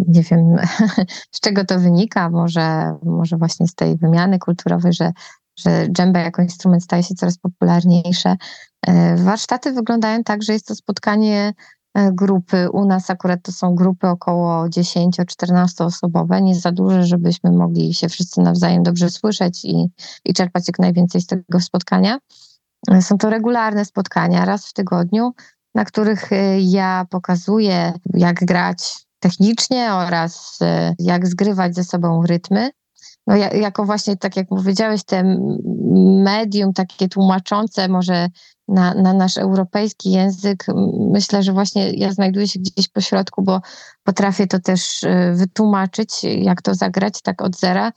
Nie 0.08 0.22
wiem, 0.22 0.56
z 1.34 1.40
czego 1.40 1.64
to 1.64 1.78
wynika, 1.80 2.30
może, 2.30 2.96
może 3.02 3.36
właśnie 3.36 3.68
z 3.68 3.74
tej 3.74 3.96
wymiany 3.96 4.38
kulturowej, 4.38 4.92
że, 4.92 5.12
że 5.58 5.88
dżembe 5.88 6.20
jako 6.20 6.42
instrument 6.42 6.84
staje 6.84 7.02
się 7.02 7.14
coraz 7.14 7.38
popularniejsze. 7.38 8.36
Warsztaty 9.16 9.72
wyglądają 9.72 10.24
tak, 10.24 10.42
że 10.42 10.52
jest 10.52 10.66
to 10.66 10.74
spotkanie 10.74 11.52
E, 11.52 11.54
grupy. 11.94 12.70
U 12.70 12.84
nas 12.84 13.10
akurat 13.10 13.42
to 13.42 13.52
są 13.52 13.74
grupy 13.74 14.08
około 14.08 14.66
10-14 14.66 15.84
osobowe, 15.84 16.42
nie 16.42 16.54
za 16.54 16.72
duże, 16.72 17.06
żebyśmy 17.06 17.52
mogli 17.52 17.94
się 17.94 18.08
wszyscy 18.08 18.40
nawzajem 18.40 18.82
dobrze 18.82 19.10
słyszeć 19.10 19.64
i, 19.64 19.90
i 20.24 20.34
czerpać 20.34 20.68
jak 20.68 20.78
najwięcej 20.78 21.20
z 21.20 21.26
tego 21.26 21.60
spotkania. 21.60 22.18
E, 22.90 23.02
są 23.02 23.18
to 23.18 23.30
regularne 23.30 23.84
spotkania 23.84 24.44
raz 24.44 24.66
w 24.66 24.72
tygodniu, 24.72 25.32
na 25.74 25.84
których 25.84 26.32
e, 26.32 26.60
ja 26.60 27.06
pokazuję, 27.10 27.92
jak 28.14 28.44
grać 28.44 29.06
technicznie 29.18 29.94
oraz 29.94 30.58
jak 30.98 31.26
zgrywać 31.26 31.74
ze 31.74 31.84
sobą 31.84 32.26
rytmy. 32.26 32.70
No, 33.26 33.36
jako 33.36 33.84
właśnie, 33.84 34.16
tak 34.16 34.36
jak 34.36 34.48
powiedziałeś, 34.48 35.04
te 35.04 35.38
medium 36.24 36.72
takie 36.72 37.08
tłumaczące 37.08 37.88
może 37.88 38.28
na, 38.72 38.94
na 38.94 39.12
nasz 39.12 39.36
europejski 39.36 40.10
język, 40.12 40.66
myślę, 41.12 41.42
że 41.42 41.52
właśnie 41.52 41.92
ja 41.92 42.12
znajduję 42.12 42.48
się 42.48 42.60
gdzieś 42.60 42.88
po 42.88 43.00
środku, 43.00 43.42
bo 43.42 43.60
potrafię 44.04 44.46
to 44.46 44.58
też 44.60 45.02
y, 45.02 45.32
wytłumaczyć, 45.34 46.24
jak 46.24 46.62
to 46.62 46.74
zagrać 46.74 47.22
tak 47.22 47.42
od 47.42 47.58
zera. 47.58 47.92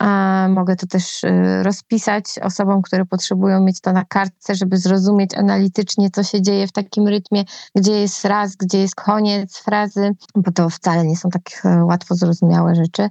A 0.00 0.46
mogę 0.50 0.76
to 0.76 0.86
też 0.86 1.24
y, 1.24 1.62
rozpisać 1.62 2.24
osobom, 2.42 2.82
które 2.82 3.06
potrzebują 3.06 3.60
mieć 3.60 3.80
to 3.80 3.92
na 3.92 4.04
kartce, 4.04 4.54
żeby 4.54 4.76
zrozumieć 4.76 5.34
analitycznie, 5.34 6.10
co 6.10 6.22
się 6.22 6.42
dzieje 6.42 6.66
w 6.66 6.72
takim 6.72 7.08
rytmie, 7.08 7.44
gdzie 7.74 7.92
jest 7.92 8.24
raz, 8.24 8.56
gdzie 8.56 8.78
jest 8.78 8.94
koniec 8.94 9.58
frazy, 9.58 10.10
bo 10.34 10.52
to 10.52 10.70
wcale 10.70 11.04
nie 11.04 11.16
są 11.16 11.28
takie 11.28 11.54
e, 11.64 11.84
łatwo 11.84 12.14
zrozumiałe 12.14 12.74
rzeczy. 12.74 13.08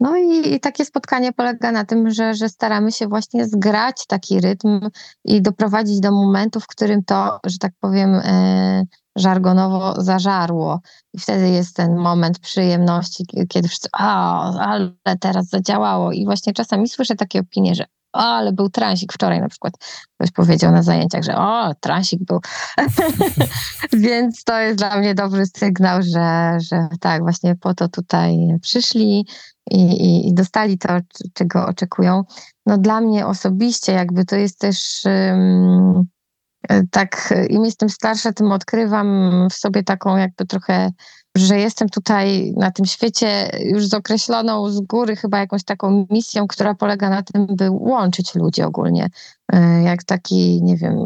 No 0.00 0.16
i, 0.16 0.54
i, 0.54 0.60
takie 0.60 0.84
spotkanie 0.84 1.32
polega 1.32 1.72
na 1.72 1.84
tym, 1.84 2.10
że, 2.10 2.34
że 2.34 2.48
staramy 2.48 2.92
się 2.92 3.08
właśnie 3.08 3.46
zgrać 3.46 4.06
taki 4.06 4.40
rytm 4.40 4.80
i 5.24 5.42
doprowadzić 5.42 6.00
do 6.00 6.12
momentu, 6.12 6.60
w 6.60 6.66
którym 6.66 7.04
to, 7.04 7.40
że 7.46 7.58
tak 7.58 7.72
powiem, 7.80 8.14
e, 8.14 8.84
żargonowo 9.16 10.02
zażarło. 10.02 10.80
I 11.12 11.18
wtedy 11.18 11.48
jest 11.48 11.76
ten 11.76 11.96
moment 11.96 12.38
przyjemności, 12.38 13.26
kiedy 13.48 13.68
wszyscy, 13.68 13.88
o, 13.98 14.04
ale 14.60 14.90
teraz 15.20 15.48
zadziałało. 15.48 16.12
I 16.12 16.24
właśnie 16.24 16.52
czasami 16.52 16.88
słyszę 16.88 17.14
takie 17.14 17.40
opinie, 17.40 17.74
że 17.74 17.84
o, 18.12 18.18
ale 18.18 18.52
był 18.52 18.68
transik 18.70 19.12
wczoraj 19.12 19.40
na 19.40 19.48
przykład. 19.48 19.74
Ktoś 20.14 20.30
powiedział 20.30 20.72
na 20.72 20.82
zajęciach, 20.82 21.22
że 21.22 21.36
o, 21.36 21.74
transik 21.80 22.24
był. 22.24 22.40
Więc 24.08 24.44
to 24.44 24.58
jest 24.58 24.78
dla 24.78 24.98
mnie 24.98 25.14
dobry 25.14 25.46
sygnał, 25.46 26.02
że, 26.02 26.58
że 26.60 26.88
tak, 27.00 27.22
właśnie 27.22 27.56
po 27.56 27.74
to 27.74 27.88
tutaj 27.88 28.36
przyszli 28.62 29.26
i, 29.70 29.80
i, 29.80 30.28
i 30.28 30.34
dostali 30.34 30.78
to, 30.78 30.88
czego 31.34 31.66
oczekują. 31.66 32.24
No 32.66 32.78
dla 32.78 33.00
mnie 33.00 33.26
osobiście 33.26 33.92
jakby 33.92 34.24
to 34.24 34.36
jest 34.36 34.58
też 34.58 35.02
um, 35.04 36.06
tak, 36.90 37.34
im 37.48 37.64
jestem 37.64 37.88
starsza, 37.88 38.32
tym 38.32 38.52
odkrywam 38.52 39.30
w 39.50 39.54
sobie 39.54 39.82
taką 39.82 40.16
jakby 40.16 40.46
trochę 40.46 40.90
że 41.40 41.58
jestem 41.58 41.88
tutaj 41.88 42.52
na 42.56 42.70
tym 42.70 42.86
świecie 42.86 43.50
już 43.64 43.86
z 43.86 43.94
określoną 43.94 44.70
z 44.70 44.80
góry 44.80 45.16
chyba 45.16 45.38
jakąś 45.38 45.64
taką 45.64 46.06
misją, 46.10 46.46
która 46.46 46.74
polega 46.74 47.10
na 47.10 47.22
tym, 47.22 47.46
by 47.46 47.70
łączyć 47.70 48.34
ludzi 48.34 48.62
ogólnie. 48.62 49.10
E, 49.52 49.82
jak 49.82 50.04
taki, 50.04 50.62
nie 50.62 50.76
wiem, 50.76 50.96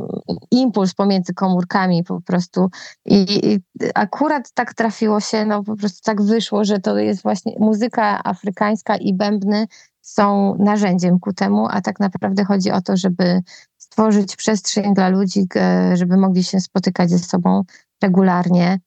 impuls 0.50 0.94
pomiędzy 0.94 1.34
komórkami 1.34 2.04
po 2.04 2.20
prostu. 2.20 2.70
I, 3.04 3.48
I, 3.52 3.60
akurat 3.94 4.52
tak 4.54 4.74
trafiło 4.74 5.20
się, 5.20 5.44
no 5.44 5.64
po 5.64 5.76
prostu 5.76 5.98
tak 6.04 6.22
wyszło, 6.22 6.64
że 6.64 6.78
to 6.78 6.98
jest 6.98 7.22
właśnie 7.22 7.52
muzyka 7.58 8.24
afrykańska 8.24 8.96
i 8.96 9.14
bębny 9.14 9.66
są 10.00 10.54
narzędziem 10.58 11.20
ku 11.20 11.32
temu, 11.32 11.66
a 11.70 11.80
tak 11.80 12.00
naprawdę 12.00 12.44
chodzi 12.44 12.70
o 12.70 12.80
to, 12.80 12.96
żeby 12.96 13.40
stworzyć 13.76 14.36
przestrzeń 14.36 14.94
dla 14.94 15.08
ludzi, 15.08 15.46
żeby 15.94 16.16
mogli 16.16 16.44
się 16.44 16.60
spotykać 16.60 17.10
ze 17.10 17.18
sobą 17.18 17.62
regularnie, 18.02 18.78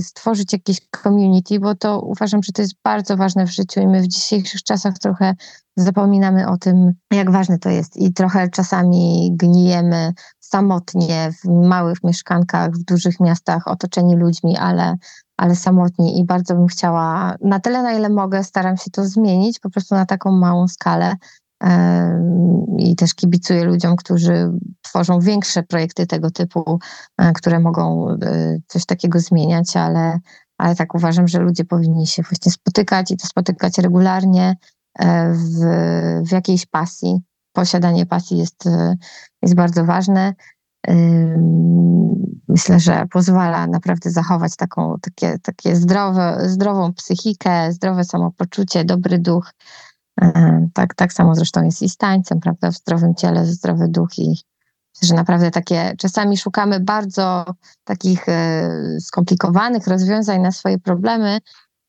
stworzyć 0.00 0.52
jakieś 0.52 0.80
community, 1.02 1.60
bo 1.60 1.74
to 1.74 2.00
uważam, 2.00 2.42
że 2.42 2.52
to 2.52 2.62
jest 2.62 2.74
bardzo 2.84 3.16
ważne 3.16 3.46
w 3.46 3.50
życiu 3.50 3.80
i 3.80 3.86
my 3.86 4.02
w 4.02 4.08
dzisiejszych 4.08 4.62
czasach 4.62 4.98
trochę 4.98 5.34
zapominamy 5.76 6.48
o 6.48 6.56
tym, 6.56 6.92
jak 7.12 7.30
ważne 7.30 7.58
to 7.58 7.70
jest. 7.70 7.96
I 7.96 8.12
trochę 8.12 8.48
czasami 8.48 9.30
gnijemy 9.36 10.12
samotnie 10.40 11.32
w 11.32 11.48
małych 11.68 12.04
mieszkankach, 12.04 12.70
w 12.72 12.84
dużych 12.84 13.20
miastach, 13.20 13.68
otoczeni 13.68 14.16
ludźmi, 14.16 14.56
ale, 14.56 14.96
ale 15.36 15.56
samotni. 15.56 16.18
I 16.18 16.24
bardzo 16.24 16.54
bym 16.54 16.66
chciała, 16.66 17.36
na 17.40 17.60
tyle 17.60 17.82
na 17.82 17.92
ile 17.92 18.08
mogę, 18.08 18.44
staram 18.44 18.76
się 18.76 18.90
to 18.90 19.06
zmienić 19.06 19.58
po 19.58 19.70
prostu 19.70 19.94
na 19.94 20.06
taką 20.06 20.32
małą 20.32 20.68
skalę, 20.68 21.14
i 22.78 22.96
też 22.96 23.14
kibicuję 23.14 23.64
ludziom, 23.64 23.96
którzy 23.96 24.50
tworzą 24.82 25.20
większe 25.20 25.62
projekty 25.62 26.06
tego 26.06 26.30
typu, 26.30 26.78
e, 27.18 27.32
które 27.32 27.60
mogą 27.60 28.10
e, 28.10 28.16
coś 28.66 28.86
takiego 28.86 29.20
zmieniać, 29.20 29.76
ale, 29.76 30.18
ale 30.58 30.76
tak 30.76 30.94
uważam, 30.94 31.28
że 31.28 31.38
ludzie 31.38 31.64
powinni 31.64 32.06
się 32.06 32.22
właśnie 32.22 32.52
spotykać 32.52 33.10
i 33.10 33.16
to 33.16 33.26
spotykać 33.26 33.78
regularnie 33.78 34.56
e, 34.98 35.32
w, 35.32 35.58
w 36.28 36.32
jakiejś 36.32 36.66
pasji. 36.66 37.20
Posiadanie 37.52 38.06
pasji 38.06 38.38
jest, 38.38 38.64
jest 39.42 39.54
bardzo 39.54 39.84
ważne. 39.84 40.34
Myślę, 42.48 42.80
że 42.80 43.06
pozwala 43.10 43.66
naprawdę 43.66 44.10
zachować 44.10 44.56
taką, 44.56 44.94
takie, 45.00 45.38
takie 45.38 45.76
zdrowe, 45.76 46.38
zdrową 46.46 46.92
psychikę, 46.94 47.72
zdrowe 47.72 48.04
samopoczucie, 48.04 48.84
dobry 48.84 49.18
duch. 49.18 49.52
Tak, 50.74 50.94
tak 50.94 51.12
samo 51.12 51.34
zresztą 51.34 51.64
jest 51.64 51.82
i 51.82 51.88
z 51.88 51.96
tańcem, 51.96 52.40
prawda? 52.40 52.70
W 52.70 52.74
zdrowym 52.74 53.14
ciele, 53.14 53.46
zdrowy 53.46 53.88
duch 53.88 54.18
i 54.18 54.36
że 55.02 55.14
naprawdę 55.14 55.50
takie, 55.50 55.94
czasami 55.98 56.36
szukamy 56.36 56.80
bardzo 56.80 57.44
takich 57.84 58.28
e, 58.28 58.70
skomplikowanych 59.00 59.86
rozwiązań 59.86 60.40
na 60.40 60.52
swoje 60.52 60.78
problemy, 60.78 61.38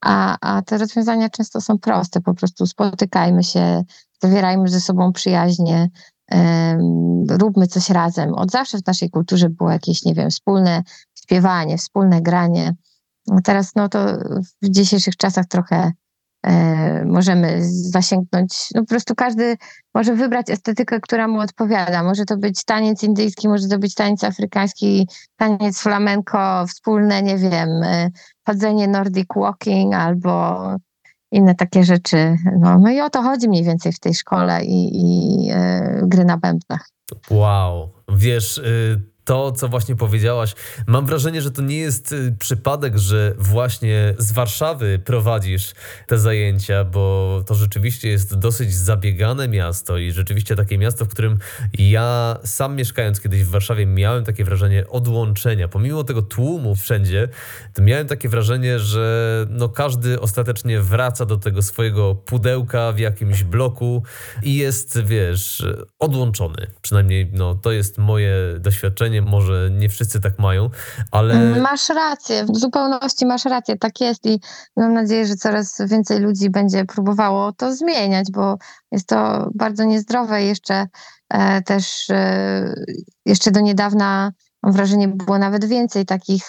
a, 0.02 0.38
a 0.42 0.62
te 0.62 0.78
rozwiązania 0.78 1.30
często 1.30 1.62
są 1.62 1.80
proste. 1.80 2.22
Po 2.22 2.34
prostu 2.34 2.68
spotykajmy 2.68 3.44
się, 3.44 3.84
zawierajmy 4.22 4.68
ze 4.68 4.82
sobą 4.82 5.14
przyjaźnie, 5.14 5.90
róbmy 7.30 7.68
coś 7.68 7.90
razem. 7.90 8.34
Od 8.34 8.52
zawsze 8.52 8.78
w 8.78 8.86
naszej 8.86 9.10
kulturze 9.10 9.50
było 9.50 9.72
jakieś, 9.72 10.06
nie 10.06 10.14
wiem, 10.14 10.30
wspólne 10.30 10.84
śpiewanie, 11.16 11.78
wspólne 11.78 12.22
granie. 12.22 12.76
Teraz 13.44 13.76
no 13.76 13.90
to 13.90 14.06
w 14.62 14.70
dzisiejszych 14.70 15.18
czasach 15.18 15.46
trochę 15.46 15.92
możemy 17.06 17.60
zasięgnąć. 17.70 18.68
No 18.76 18.82
po 18.82 18.88
prostu 18.88 19.16
każdy 19.16 19.58
może 19.94 20.16
wybrać 20.16 20.50
estetykę, 20.50 21.00
która 21.00 21.28
mu 21.28 21.40
odpowiada. 21.40 22.04
Może 22.04 22.26
to 22.26 22.38
być 22.38 22.64
taniec 22.64 23.04
indyjski, 23.04 23.48
może 23.48 23.68
to 23.68 23.80
być 23.80 23.96
taniec 23.96 24.24
afrykański, 24.24 25.08
taniec 25.38 25.80
flamenko, 25.80 26.66
wspólne, 26.68 27.24
nie 27.24 27.38
wiem, 27.38 27.70
e, 27.84 28.10
chodzenie 28.48 28.88
nordic 28.88 29.28
walking 29.36 29.94
albo 29.94 30.60
inne 31.32 31.56
takie 31.56 31.84
rzeczy. 31.84 32.36
No, 32.60 32.80
no 32.80 32.92
i 32.92 33.02
o 33.02 33.10
to 33.10 33.22
chodzi 33.22 33.50
mniej 33.50 33.64
więcej 33.64 33.94
w 33.94 34.00
tej 34.00 34.14
szkole 34.14 34.66
i, 34.66 34.90
i 34.94 35.50
e, 35.52 36.02
gry 36.04 36.26
na 36.26 36.38
bębnach. 36.38 36.90
Wow, 37.32 37.90
wiesz, 38.10 38.58
y, 38.58 39.09
to, 39.30 39.52
co 39.52 39.68
właśnie 39.68 39.96
powiedziałaś, 39.96 40.56
mam 40.88 41.06
wrażenie, 41.06 41.42
że 41.42 41.52
to 41.52 41.62
nie 41.62 41.78
jest 41.78 42.12
y, 42.12 42.36
przypadek, 42.40 42.98
że 42.98 43.34
właśnie 43.38 44.14
z 44.18 44.32
Warszawy 44.32 45.00
prowadzisz 45.06 45.74
te 46.08 46.20
zajęcia, 46.20 46.84
bo 46.84 47.44
to 47.48 47.56
rzeczywiście 47.56 48.10
jest 48.10 48.36
dosyć 48.36 48.74
zabiegane 48.74 49.48
miasto 49.48 49.98
i 49.98 50.12
rzeczywiście 50.12 50.56
takie 50.56 50.78
miasto, 50.78 51.06
w 51.06 51.08
którym 51.08 51.38
ja 51.74 52.38
sam 52.44 52.76
mieszkając 52.76 53.22
kiedyś 53.22 53.44
w 53.44 53.50
Warszawie 53.50 53.86
miałem 53.86 54.24
takie 54.24 54.44
wrażenie 54.44 54.88
odłączenia. 54.88 55.68
Pomimo 55.68 56.04
tego 56.04 56.22
tłumu 56.22 56.76
wszędzie, 56.76 57.28
to 57.74 57.82
miałem 57.82 58.08
takie 58.08 58.30
wrażenie, 58.30 58.80
że 58.80 59.46
no 59.50 59.70
każdy 59.70 60.20
ostatecznie 60.20 60.82
wraca 60.82 61.26
do 61.26 61.38
tego 61.38 61.62
swojego 61.62 62.16
pudełka 62.16 62.92
w 62.92 63.00
jakimś 63.00 63.44
bloku 63.44 64.04
i 64.44 64.56
jest, 64.56 65.04
wiesz, 65.04 65.66
odłączony. 66.00 66.68
Przynajmniej 66.82 67.32
no, 67.34 67.56
to 67.56 67.72
jest 67.72 67.98
moje 67.98 68.36
doświadczenie 68.60 69.19
może 69.22 69.70
nie 69.72 69.90
wszyscy 69.90 70.22
tak 70.22 70.40
mają, 70.40 70.70
ale... 71.12 71.60
Masz 71.62 71.90
rację, 71.90 72.46
w 72.46 72.58
zupełności 72.58 73.26
masz 73.26 73.46
rację, 73.46 73.78
tak 73.78 74.02
jest 74.02 74.26
i 74.26 74.40
mam 74.78 74.94
nadzieję, 74.94 75.26
że 75.26 75.36
coraz 75.36 75.82
więcej 75.88 76.20
ludzi 76.20 76.50
będzie 76.50 76.86
próbowało 76.86 77.52
to 77.52 77.76
zmieniać, 77.76 78.32
bo 78.32 78.58
jest 78.92 79.08
to 79.08 79.50
bardzo 79.56 79.84
niezdrowe. 79.84 80.44
Jeszcze 80.44 80.88
e, 81.30 81.62
też 81.62 82.10
e, 82.10 82.74
jeszcze 83.26 83.52
do 83.52 83.60
niedawna 83.60 84.32
mam 84.64 84.74
wrażenie 84.74 85.08
było 85.08 85.38
nawet 85.38 85.66
więcej 85.66 86.06
takich 86.06 86.44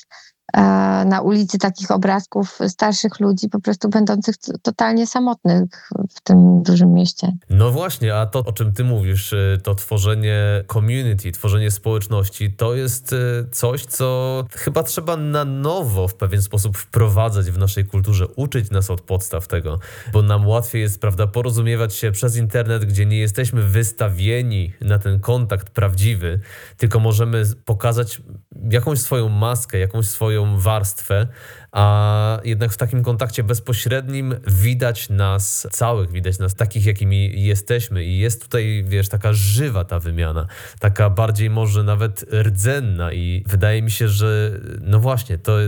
na 1.04 1.20
ulicy 1.20 1.58
takich 1.58 1.90
obrazków 1.90 2.58
starszych 2.68 3.20
ludzi, 3.20 3.48
po 3.48 3.60
prostu 3.60 3.88
będących 3.88 4.34
totalnie 4.62 5.06
samotnych 5.06 5.90
w 6.16 6.20
tym 6.20 6.62
dużym 6.62 6.92
mieście. 6.92 7.32
No 7.50 7.70
właśnie, 7.70 8.16
a 8.16 8.26
to, 8.26 8.38
o 8.38 8.52
czym 8.52 8.72
ty 8.72 8.84
mówisz, 8.84 9.32
e, 9.32 9.58
to 9.62 9.74
tworzenie 9.74 10.64
community, 10.72 11.32
tworzenie 11.32 11.70
społeczności, 11.70 12.52
to 12.52 12.74
jest 12.74 13.12
e, 13.12 13.16
coś, 13.52 13.86
co 13.86 14.44
chyba 14.52 14.82
trzeba 14.82 15.16
na 15.16 15.44
nowo 15.44 16.08
w 16.08 16.14
pewien 16.14 16.42
sposób 16.42 16.78
wprowadzać 16.78 17.50
w 17.50 17.58
naszej 17.58 17.84
kulturze, 17.84 18.26
uczyć 18.28 18.70
nas 18.70 18.90
od 18.90 19.00
podstaw 19.00 19.48
tego, 19.48 19.78
bo 20.12 20.22
nam 20.22 20.48
łatwiej 20.48 20.82
jest, 20.82 21.00
prawda, 21.00 21.26
porozumiewać 21.26 21.94
się 21.94 22.12
przez 22.12 22.36
internet, 22.36 22.84
gdzie 22.84 23.06
nie 23.06 23.18
jesteśmy 23.18 23.62
wystawieni 23.62 24.72
na 24.80 24.98
ten 24.98 25.20
kontakt 25.20 25.70
prawdziwy, 25.70 26.40
tylko 26.76 27.00
możemy 27.00 27.42
pokazać 27.64 28.22
jakąś 28.70 28.98
swoją 28.98 29.28
maskę, 29.28 29.78
jakąś 29.78 30.06
swoją 30.06 30.58
warstwę, 30.58 31.26
a 31.72 32.40
jednak 32.44 32.72
w 32.72 32.76
takim 32.76 33.02
kontakcie 33.02 33.44
bezpośrednim 33.44 34.34
widać 34.46 35.08
nas 35.08 35.68
całych, 35.70 36.10
widać 36.10 36.38
nas 36.38 36.54
takich, 36.54 36.86
jakimi 36.86 37.44
jesteśmy. 37.44 38.04
I 38.04 38.18
jest 38.18 38.42
tutaj, 38.42 38.84
wiesz, 38.86 39.08
taka 39.08 39.32
żywa 39.32 39.84
ta 39.84 39.98
wymiana, 39.98 40.46
taka 40.80 41.10
bardziej 41.10 41.50
może 41.50 41.82
nawet 41.82 42.24
rdzenna. 42.32 43.12
I 43.12 43.44
wydaje 43.46 43.82
mi 43.82 43.90
się, 43.90 44.08
że 44.08 44.60
no 44.80 45.00
właśnie, 45.00 45.38
to 45.38 45.58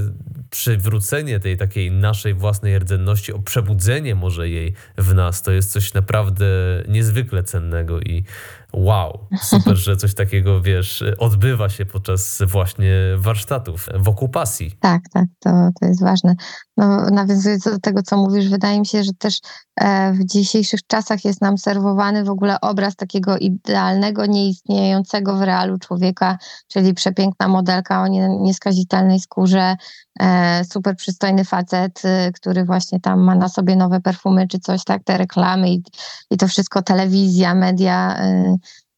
przywrócenie 0.51 1.41
tej 1.41 1.57
takiej 1.57 1.91
naszej 1.91 2.35
własnej 2.35 2.79
rdzenności, 2.79 3.33
o 3.33 3.39
przebudzenie 3.39 4.15
może 4.15 4.49
jej 4.49 4.75
w 4.99 5.15
nas, 5.15 5.43
to 5.43 5.53
jest 5.53 5.73
coś 5.73 5.95
naprawdę 5.95 6.47
niezwykle 6.89 7.43
cennego 7.43 8.01
i 8.01 8.25
wow, 8.73 9.27
super, 9.43 9.77
że 9.77 9.97
coś 9.97 10.15
takiego, 10.15 10.61
wiesz, 10.61 11.05
odbywa 11.19 11.69
się 11.69 11.87
podczas 11.87 12.43
właśnie 12.47 12.93
warsztatów 13.17 13.89
wokół 13.99 14.29
pasji. 14.29 14.77
Tak, 14.81 15.03
tak, 15.13 15.25
to, 15.41 15.51
to 15.81 15.87
jest 15.87 16.03
ważne. 16.03 16.35
No, 16.77 17.11
nawiązując 17.11 17.65
do 17.65 17.79
tego, 17.79 18.03
co 18.03 18.17
mówisz, 18.17 18.49
wydaje 18.49 18.81
mi 18.81 18.87
się, 18.87 19.05
że 19.05 19.13
też 19.19 19.41
e, 19.77 20.13
w 20.13 20.25
dzisiejszych 20.25 20.81
czasach 20.87 21.25
jest 21.25 21.41
nam 21.41 21.59
serwowany 21.59 22.25
w 22.25 22.31
ogóle 22.31 22.61
obraz 22.61 22.97
takiego 22.97 23.39
idealnego, 23.39 24.27
nieistniejącego 24.27 25.37
w 25.37 25.43
realu 25.43 25.79
człowieka, 25.79 26.39
czyli 26.69 26.95
przepiękna 26.95 27.49
modelka 27.49 28.03
o 28.03 28.07
nieskazitelnej 28.41 29.21
skórze, 29.21 29.77
e, 30.21 30.65
super 30.65 30.97
przystojny 30.97 31.45
facet, 31.45 32.03
e, 32.05 32.33
który 32.33 32.65
właśnie 32.65 33.01
tam 33.01 33.21
ma 33.21 33.35
na 33.35 33.49
sobie 33.49 33.77
nowe 33.77 34.01
perfumy 34.01 34.49
czy 34.49 34.59
coś, 34.59 34.85
tak, 34.85 35.05
te 35.05 35.19
reklamy 35.19 35.71
i, 35.71 35.83
i 36.31 36.37
to 36.37 36.49
wszystko, 36.49 36.83
telewizja, 36.83 37.55
media, 37.55 38.19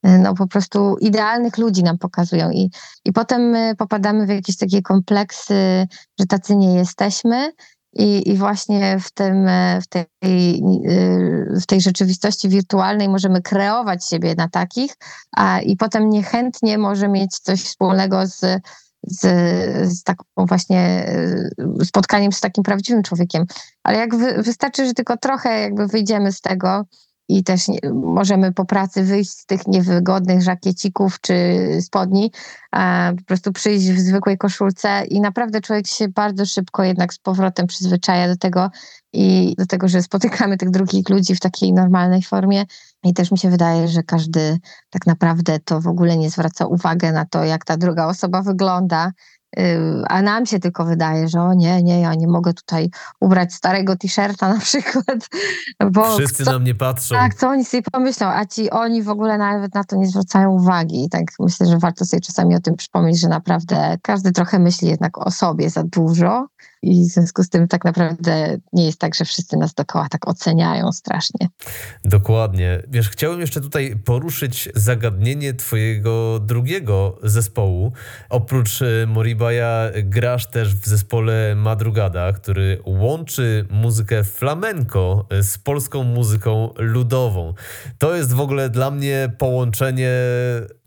no 0.05 0.35
po 0.35 0.47
prostu 0.47 0.97
idealnych 1.01 1.59
ludzi 1.59 1.83
nam 1.83 1.99
pokazują 1.99 2.51
i, 2.51 2.71
i 3.05 3.13
potem 3.13 3.43
my 3.43 3.75
popadamy 3.79 4.27
w 4.27 4.29
jakieś 4.29 4.57
takie 4.57 4.83
kompleksy, 4.83 5.87
że 6.21 6.27
tacy 6.27 6.57
nie 6.57 6.75
jesteśmy 6.75 7.53
i, 7.93 8.31
i 8.31 8.37
właśnie 8.37 8.99
w, 9.01 9.11
tym, 9.11 9.49
w, 9.83 9.87
tej, 9.89 10.63
w 11.63 11.67
tej 11.67 11.81
rzeczywistości 11.81 12.49
wirtualnej 12.49 13.09
możemy 13.09 13.43
kreować 13.43 14.09
siebie 14.09 14.35
na 14.35 14.49
takich, 14.49 14.97
a 15.37 15.61
i 15.61 15.77
potem 15.77 16.11
niechętnie 16.11 16.79
może 16.79 17.09
mieć 17.09 17.39
coś 17.39 17.63
wspólnego 17.63 18.27
z, 18.27 18.41
z, 19.03 19.21
z 19.93 20.03
taką 20.03 20.25
właśnie 20.37 21.07
spotkaniem 21.85 22.33
z 22.33 22.41
takim 22.41 22.65
prawdziwym 22.65 23.03
człowiekiem. 23.03 23.45
Ale 23.83 23.99
jak 23.99 24.17
wy, 24.17 24.43
wystarczy, 24.43 24.87
że 24.87 24.95
tylko 24.95 25.17
trochę 25.17 25.61
jakby 25.61 25.87
wyjdziemy 25.87 26.33
z 26.33 26.41
tego, 26.41 26.85
i 27.29 27.45
też 27.45 27.69
nie, 27.69 27.79
możemy 27.93 28.53
po 28.53 28.65
pracy 28.65 29.03
wyjść 29.03 29.31
z 29.31 29.47
tych 29.47 29.67
niewygodnych 29.67 30.43
żakiecików 30.43 31.21
czy 31.21 31.35
spodni, 31.81 32.33
a 32.73 33.13
po 33.19 33.25
prostu 33.25 33.53
przyjść 33.53 33.87
w 33.87 34.01
zwykłej 34.01 34.39
koszulce 34.39 35.05
i 35.05 35.21
naprawdę 35.21 35.61
człowiek 35.61 35.87
się 35.87 36.09
bardzo 36.09 36.47
szybko 36.47 36.85
jednak 36.85 37.15
z 37.15 37.19
powrotem 37.19 37.67
przyzwyczaja 37.67 38.29
do 38.29 38.37
tego 38.37 38.71
i 39.13 39.55
do 39.59 39.67
tego, 39.67 39.89
że 39.89 40.03
spotykamy 40.03 40.57
tych 40.57 40.71
drugich 40.71 41.09
ludzi 41.09 41.35
w 41.35 41.41
takiej 41.41 41.73
normalnej 41.73 42.23
formie. 42.23 42.65
I 43.05 43.15
też 43.15 43.31
mi 43.31 43.39
się 43.39 43.51
wydaje, 43.51 43.89
że 43.89 44.03
każdy 44.03 44.59
tak 44.91 45.07
naprawdę 45.07 45.59
to 45.59 45.81
w 45.81 45.87
ogóle 45.87 46.17
nie 46.17 46.31
zwraca 46.31 46.67
uwagi 46.67 47.07
na 47.13 47.25
to, 47.25 47.45
jak 47.45 47.65
ta 47.65 47.77
druga 47.77 48.07
osoba 48.07 48.43
wygląda, 48.43 49.13
a 50.09 50.23
nam 50.23 50.47
się 50.47 50.59
tylko 50.59 50.85
wydaje, 50.85 51.29
że 51.29 51.41
o 51.41 51.55
nie, 51.55 51.83
nie, 51.83 52.01
ja 52.01 52.15
nie 52.15 52.29
mogę 52.29 52.53
tutaj 52.55 52.91
ubrać 53.21 53.55
starego 53.55 53.97
t-shirta 53.97 54.55
na 54.55 54.61
przykład. 54.61 55.29
Bo 55.93 56.17
Wszyscy 56.17 56.45
co, 56.45 56.53
na 56.53 56.59
mnie 56.59 56.75
patrzą. 56.75 57.15
Tak, 57.15 57.35
co 57.35 57.49
oni 57.49 57.65
sobie 57.65 57.83
pomyślą, 57.93 58.27
a 58.27 58.47
ci 58.47 58.71
oni 58.71 59.03
w 59.03 59.09
ogóle 59.09 59.39
nawet 59.39 59.75
na 59.75 59.85
to 59.85 59.97
nie 59.97 60.07
zwracają 60.07 60.51
uwagi. 60.51 61.05
I 61.05 61.09
tak 61.09 61.23
myślę, 61.41 61.67
że 61.67 61.79
warto 61.79 62.05
sobie 62.05 62.21
czasami 62.21 62.57
o 62.57 62.61
tym 62.61 62.77
przypomnieć, 62.77 63.21
że 63.21 63.29
naprawdę 63.29 63.97
każdy 64.03 64.33
trochę 64.33 64.59
myśli 64.59 64.89
jednak 64.89 65.19
o 65.27 65.31
sobie 65.31 65.71
za 65.71 65.83
dużo 65.85 66.47
i 66.85 67.05
w 67.05 67.13
związku 67.13 67.43
z 67.43 67.49
tym 67.49 67.69
tak 67.69 67.85
naprawdę 67.85 68.57
nie 68.73 68.87
jest 68.87 68.99
tak, 68.99 69.15
że 69.15 69.25
wszyscy 69.25 69.57
nas 69.57 69.75
dookoła 69.75 70.09
tak 70.11 70.29
oceniają 70.29 70.93
strasznie. 70.93 71.49
Dokładnie. 72.05 72.83
Wiesz, 72.89 73.11
chciałem 73.11 73.41
jeszcze 73.41 73.61
tutaj 73.61 73.97
poruszyć 74.05 74.69
zagadnienie 74.75 75.55
twojego 75.55 76.41
drugiego 76.41 77.19
zespołu. 77.23 77.93
Oprócz 78.31 78.83
e, 78.83 79.07
Moribaja 79.07 79.91
grasz 80.03 80.47
też 80.47 80.75
w 80.75 80.87
zespole 80.87 81.55
Madrugada, 81.55 82.33
który 82.33 82.83
łączy 82.87 83.67
muzykę 83.71 84.25
flamenco 84.25 85.27
e, 85.31 85.43
z 85.43 85.59
polską 85.59 86.05
muzyką 86.05 86.71
ludową. 86.77 87.55
To 87.99 88.15
jest 88.15 88.33
w 88.33 88.41
ogóle 88.41 88.71
dla 88.71 88.91
mnie 88.91 89.33
połączenie 89.39 90.11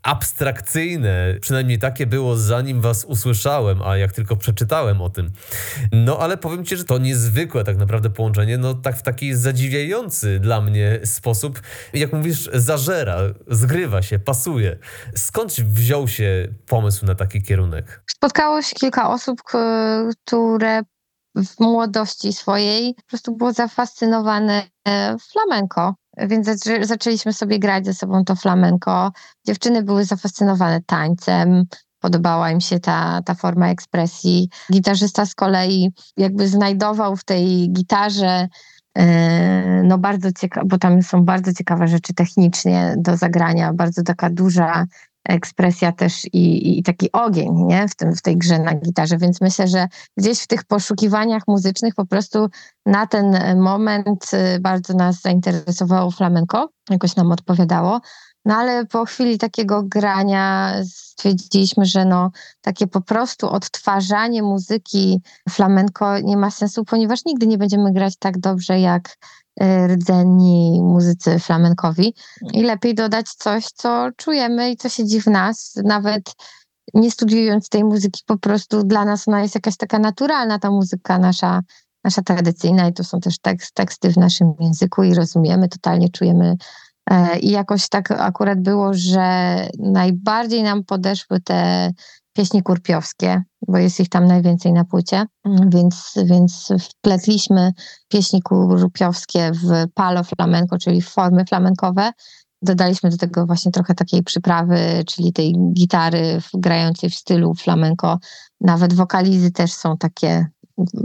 abstrakcyjne. 0.08 1.34
Przynajmniej 1.40 1.78
takie 1.78 2.06
było 2.06 2.36
zanim 2.36 2.80
was 2.80 3.04
usłyszałem, 3.04 3.82
a 3.82 3.96
jak 3.96 4.12
tylko 4.12 4.36
przeczytałem 4.36 5.02
o 5.02 5.10
tym. 5.10 5.30
No 5.92 6.18
ale 6.18 6.36
powiem 6.36 6.64
ci, 6.64 6.76
że 6.76 6.84
to 6.84 6.98
niezwykłe 6.98 7.64
tak 7.64 7.76
naprawdę 7.76 8.10
połączenie, 8.10 8.58
no 8.58 8.74
tak 8.74 8.96
w 8.96 9.02
taki 9.02 9.34
zadziwiający 9.34 10.40
dla 10.40 10.60
mnie 10.60 11.00
sposób. 11.04 11.60
Jak 11.92 12.12
mówisz, 12.12 12.50
zażera, 12.52 13.16
zgrywa 13.48 14.02
się, 14.02 14.18
pasuje. 14.18 14.78
Skąd 15.16 15.52
wziął 15.52 16.08
się 16.08 16.48
pomysł 16.66 17.06
na 17.06 17.14
taki 17.14 17.42
kierunek? 17.42 18.02
Spotkało 18.06 18.62
się 18.62 18.74
kilka 18.74 19.10
osób, 19.10 19.42
które 20.26 20.82
w 21.36 21.60
młodości 21.60 22.32
swojej 22.32 22.94
po 22.94 23.02
prostu 23.02 23.36
było 23.36 23.52
zafascynowane 23.52 24.62
e, 24.88 25.16
flamenko 25.32 25.94
więc 26.26 26.46
zaczęliśmy 26.82 27.32
sobie 27.32 27.58
grać 27.58 27.86
ze 27.86 27.94
sobą 27.94 28.24
to 28.24 28.36
flamenko. 28.36 29.12
Dziewczyny 29.46 29.82
były 29.82 30.04
zafascynowane 30.04 30.80
tańcem, 30.86 31.64
podobała 32.00 32.50
im 32.50 32.60
się 32.60 32.80
ta, 32.80 33.22
ta 33.24 33.34
forma 33.34 33.68
ekspresji. 33.68 34.50
Gitarzysta 34.72 35.26
z 35.26 35.34
kolei 35.34 35.90
jakby 36.16 36.48
znajdował 36.48 37.16
w 37.16 37.24
tej 37.24 37.70
gitarze 37.72 38.48
e, 38.98 39.82
no 39.82 39.98
bardzo 39.98 40.32
ciekawe, 40.32 40.66
bo 40.66 40.78
tam 40.78 41.02
są 41.02 41.24
bardzo 41.24 41.52
ciekawe 41.52 41.88
rzeczy 41.88 42.14
technicznie 42.14 42.94
do 42.98 43.16
zagrania, 43.16 43.72
bardzo 43.72 44.02
taka 44.02 44.30
duża 44.30 44.86
ekspresja 45.24 45.92
też 45.92 46.24
i, 46.32 46.78
i 46.78 46.82
taki 46.82 47.12
ogień 47.12 47.52
nie? 47.52 47.88
W, 47.88 47.96
tym, 47.96 48.14
w 48.14 48.22
tej 48.22 48.36
grze 48.36 48.58
na 48.58 48.74
gitarze, 48.74 49.18
więc 49.18 49.40
myślę, 49.40 49.68
że 49.68 49.86
gdzieś 50.16 50.40
w 50.40 50.46
tych 50.46 50.64
poszukiwaniach 50.64 51.42
muzycznych 51.46 51.94
po 51.94 52.06
prostu 52.06 52.48
na 52.86 53.06
ten 53.06 53.58
moment 53.60 54.30
y, 54.56 54.60
bardzo 54.60 54.94
nas 54.94 55.20
zainteresowało 55.20 56.10
flamenko, 56.10 56.68
jakoś 56.90 57.16
nam 57.16 57.32
odpowiadało. 57.32 58.00
No 58.48 58.56
ale 58.56 58.86
po 58.86 59.04
chwili 59.04 59.38
takiego 59.38 59.82
grania 59.82 60.74
stwierdziliśmy, 60.84 61.84
że 61.84 62.04
no, 62.04 62.30
takie 62.60 62.86
po 62.86 63.00
prostu 63.00 63.50
odtwarzanie 63.50 64.42
muzyki 64.42 65.20
flamenko 65.50 66.18
nie 66.18 66.36
ma 66.36 66.50
sensu, 66.50 66.84
ponieważ 66.84 67.24
nigdy 67.24 67.46
nie 67.46 67.58
będziemy 67.58 67.92
grać 67.92 68.16
tak 68.16 68.38
dobrze 68.38 68.80
jak 68.80 69.16
Y, 69.62 69.86
rdzenni 69.86 70.80
muzycy 70.82 71.38
flamenkowi 71.38 72.14
i 72.52 72.62
lepiej 72.62 72.94
dodać 72.94 73.26
coś, 73.28 73.66
co 73.66 74.08
czujemy 74.16 74.70
i 74.70 74.76
co 74.76 74.88
siedzi 74.88 75.20
w 75.20 75.26
nas, 75.26 75.74
nawet 75.84 76.32
nie 76.94 77.10
studiując 77.10 77.68
tej 77.68 77.84
muzyki, 77.84 78.22
po 78.26 78.38
prostu 78.38 78.82
dla 78.82 79.04
nas 79.04 79.28
ona 79.28 79.42
jest 79.42 79.54
jakaś 79.54 79.76
taka 79.76 79.98
naturalna, 79.98 80.58
ta 80.58 80.70
muzyka 80.70 81.18
nasza, 81.18 81.60
nasza 82.04 82.22
tradycyjna 82.22 82.88
i 82.88 82.92
to 82.92 83.04
są 83.04 83.20
też 83.20 83.38
tekst, 83.38 83.74
teksty 83.74 84.12
w 84.12 84.16
naszym 84.16 84.52
języku 84.60 85.02
i 85.02 85.14
rozumiemy, 85.14 85.68
totalnie 85.68 86.08
czujemy 86.08 86.56
i 87.40 87.50
jakoś 87.50 87.88
tak 87.88 88.10
akurat 88.10 88.60
było, 88.60 88.94
że 88.94 89.56
najbardziej 89.78 90.62
nam 90.62 90.84
podeszły 90.84 91.40
te 91.40 91.90
pieśni 92.32 92.62
kurpiowskie, 92.62 93.42
bo 93.68 93.78
jest 93.78 94.00
ich 94.00 94.08
tam 94.08 94.26
najwięcej 94.26 94.72
na 94.72 94.84
płycie, 94.84 95.24
więc, 95.66 96.14
więc 96.24 96.72
wpletliśmy 96.80 97.72
pieśni 98.08 98.42
kurpiowskie 98.42 99.52
w 99.52 99.92
palo 99.94 100.24
flamenco, 100.24 100.78
czyli 100.78 101.02
formy 101.02 101.44
flamenkowe. 101.44 102.12
Dodaliśmy 102.62 103.10
do 103.10 103.16
tego 103.16 103.46
właśnie 103.46 103.72
trochę 103.72 103.94
takiej 103.94 104.22
przyprawy, 104.22 104.78
czyli 105.06 105.32
tej 105.32 105.54
gitary 105.72 106.40
grającej 106.54 107.10
w 107.10 107.14
stylu 107.14 107.54
flamenco. 107.54 108.18
Nawet 108.60 108.92
wokalizy 108.92 109.50
też 109.50 109.72
są 109.72 109.96
takie 109.96 110.46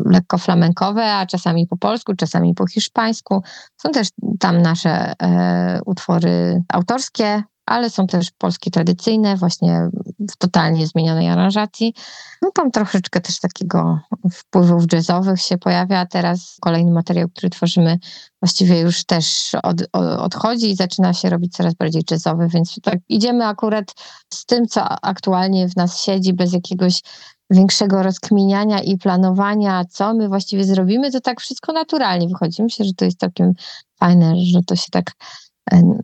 lekko 0.06 0.38
flamenkowe, 0.38 1.14
a 1.14 1.26
czasami 1.26 1.68
po 1.68 1.78
polsku, 1.78 2.16
czasami 2.16 2.54
po 2.54 2.68
hiszpańsku. 2.68 3.44
Są 3.82 3.92
też 3.92 4.08
tam 4.40 4.62
nasze 4.62 5.14
e, 5.22 5.80
utwory 5.86 6.64
autorskie, 6.70 7.44
ale 7.66 7.90
są 7.90 8.08
też 8.08 8.32
polskie 8.38 8.72
tradycyjne, 8.72 9.36
właśnie 9.36 9.90
w 10.32 10.38
totalnie 10.38 10.88
zmienionej 10.88 11.30
aranżacji. 11.30 11.94
No 12.42 12.52
tam 12.52 12.72
troszeczkę 12.72 13.22
też 13.22 13.40
takiego 13.40 14.00
wpływów 14.32 14.84
jazzowych 14.94 15.42
się 15.42 15.58
pojawia, 15.58 16.00
a 16.00 16.06
teraz 16.06 16.58
kolejny 16.62 16.92
materiał, 16.92 17.30
który 17.30 17.50
tworzymy, 17.50 18.00
właściwie 18.42 18.80
już 18.80 19.06
też 19.06 19.52
od, 19.64 19.82
odchodzi 20.20 20.72
i 20.72 20.76
zaczyna 20.76 21.14
się 21.14 21.30
robić 21.30 21.54
coraz 21.54 21.74
bardziej 21.74 22.04
jazzowy, 22.12 22.48
więc 22.48 22.80
tak 22.82 23.00
idziemy 23.10 23.46
akurat 23.46 23.94
z 24.34 24.46
tym, 24.46 24.68
co 24.68 25.06
aktualnie 25.06 25.70
w 25.70 25.76
nas 25.76 26.02
siedzi, 26.02 26.34
bez 26.34 26.54
jakiegoś 26.54 27.02
większego 27.54 28.04
rozkminiania 28.04 28.82
i 28.82 28.98
planowania, 28.98 29.86
co 29.86 30.14
my 30.14 30.28
właściwie 30.28 30.64
zrobimy, 30.64 31.12
to 31.12 31.22
tak 31.22 31.42
wszystko 31.42 31.74
naturalnie 31.74 32.28
wychodzi. 32.28 32.64
Myślę, 32.64 32.86
że 32.86 32.94
to 32.94 33.06
jest 33.06 33.20
całkiem 33.20 33.54
fajne, 34.00 34.34
że 34.38 34.60
to 34.68 34.76
się 34.76 34.88
tak 34.92 35.12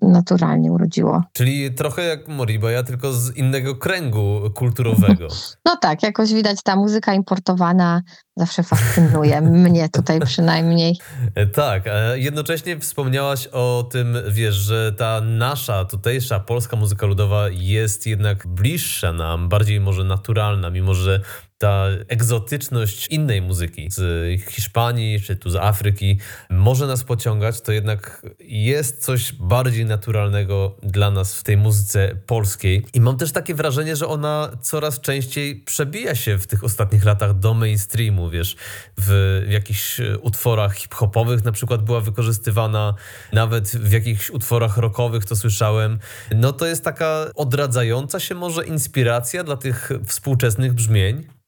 naturalnie 0.02 0.72
urodziło. 0.72 1.24
Czyli 1.34 1.74
trochę 1.74 2.04
jak 2.04 2.28
Moriba, 2.28 2.84
tylko 2.84 3.14
z 3.14 3.38
innego 3.38 3.76
kręgu 3.76 4.42
kulturowego. 4.56 5.28
No 5.66 5.78
tak, 5.82 6.04
jakoś 6.04 6.34
widać 6.34 6.64
ta 6.64 6.76
muzyka 6.76 7.14
importowana 7.14 8.02
zawsze 8.38 8.64
fascynuje 8.64 9.42
mnie 9.66 9.90
tutaj 9.90 10.20
przynajmniej. 10.20 10.98
E, 11.36 11.48
tak, 11.48 11.84
jednocześnie 12.14 12.80
wspomniałaś 12.80 13.48
o 13.48 13.88
tym, 13.92 14.18
wiesz, 14.32 14.56
że 14.56 14.94
ta 14.98 15.22
nasza 15.22 15.86
tutejsza 15.86 16.40
polska 16.40 16.78
muzyka 16.78 17.06
ludowa 17.06 17.50
jest 17.50 18.08
jednak 18.08 18.48
bliższa 18.48 19.14
nam, 19.14 19.50
bardziej 19.50 19.80
może 19.80 20.04
naturalna, 20.04 20.70
mimo 20.70 20.94
że 20.94 21.22
ta 21.60 21.86
egzotyczność 22.08 23.08
innej 23.08 23.42
muzyki 23.42 23.88
z 23.92 24.42
Hiszpanii 24.42 25.22
czy 25.22 25.36
tu 25.36 25.50
z 25.50 25.56
Afryki 25.56 26.20
może 26.50 26.88
nas 26.88 27.04
pociągać, 27.04 27.62
to 27.62 27.72
jednak 27.72 28.26
jest 28.40 29.06
coś 29.06 29.34
bardziej 29.34 29.86
naturalnego 29.86 30.76
dla 30.84 31.12
nas 31.12 31.36
w 31.36 31.44
tej 31.44 31.58
muzyce 31.58 32.16
polskiej. 32.26 32.86
I 32.94 33.02
mam 33.02 33.18
też 33.18 33.32
takie 33.32 33.56
wrażenie, 33.56 33.96
że 33.96 34.08
ona 34.08 34.52
coraz 34.62 35.00
częściej 35.00 35.56
przebija 35.56 36.16
się 36.16 36.38
w 36.38 36.48
tych 36.48 36.64
ostatnich 36.64 37.06
latach 37.06 37.40
do 37.40 37.54
mainstreamu, 37.54 38.30
wiesz, 38.30 38.56
w 38.98 39.42
jakichś 39.50 40.02
utworach 40.22 40.76
hip-hopowych 40.76 41.44
na 41.44 41.52
przykład 41.52 41.84
była 41.84 42.02
wykorzystywana, 42.02 42.94
nawet 43.34 43.68
w 43.68 43.92
jakichś 43.92 44.30
utworach 44.30 44.78
rockowych 44.78 45.26
to 45.26 45.36
słyszałem. 45.36 46.00
No 46.36 46.54
to 46.54 46.66
jest 46.66 46.84
taka 46.84 47.26
odradzająca 47.36 48.20
się 48.20 48.36
może 48.36 48.66
inspiracja 48.66 49.44
dla 49.44 49.58
tych 49.58 49.90
współczesnych 50.06 50.74
brzmień. 50.74 51.40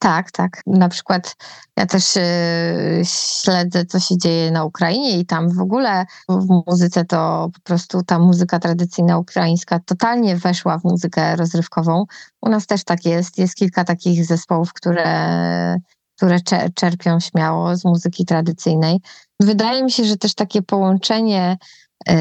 Tak, 0.00 0.30
tak. 0.30 0.62
Na 0.66 0.88
przykład 0.88 1.36
ja 1.76 1.86
też 1.86 2.16
yy, 2.16 2.22
śledzę, 3.04 3.84
co 3.84 4.00
się 4.00 4.18
dzieje 4.18 4.50
na 4.50 4.64
Ukrainie 4.64 5.18
i 5.18 5.26
tam 5.26 5.50
w 5.50 5.60
ogóle 5.60 6.04
w 6.28 6.62
muzyce 6.66 7.04
to 7.04 7.48
po 7.54 7.60
prostu 7.60 8.02
ta 8.02 8.18
muzyka 8.18 8.58
tradycyjna 8.58 9.18
ukraińska 9.18 9.80
totalnie 9.86 10.36
weszła 10.36 10.78
w 10.78 10.84
muzykę 10.84 11.36
rozrywkową. 11.36 12.04
U 12.42 12.48
nas 12.48 12.66
też 12.66 12.84
tak 12.84 13.04
jest. 13.04 13.38
Jest 13.38 13.54
kilka 13.54 13.84
takich 13.84 14.24
zespołów, 14.24 14.72
które, 14.72 15.76
które 16.16 16.40
czerpią 16.74 17.20
śmiało 17.20 17.76
z 17.76 17.84
muzyki 17.84 18.24
tradycyjnej. 18.24 19.00
Wydaje 19.42 19.84
mi 19.84 19.90
się, 19.90 20.04
że 20.04 20.16
też 20.16 20.34
takie 20.34 20.62
połączenie 20.62 21.58
yy, 22.08 22.14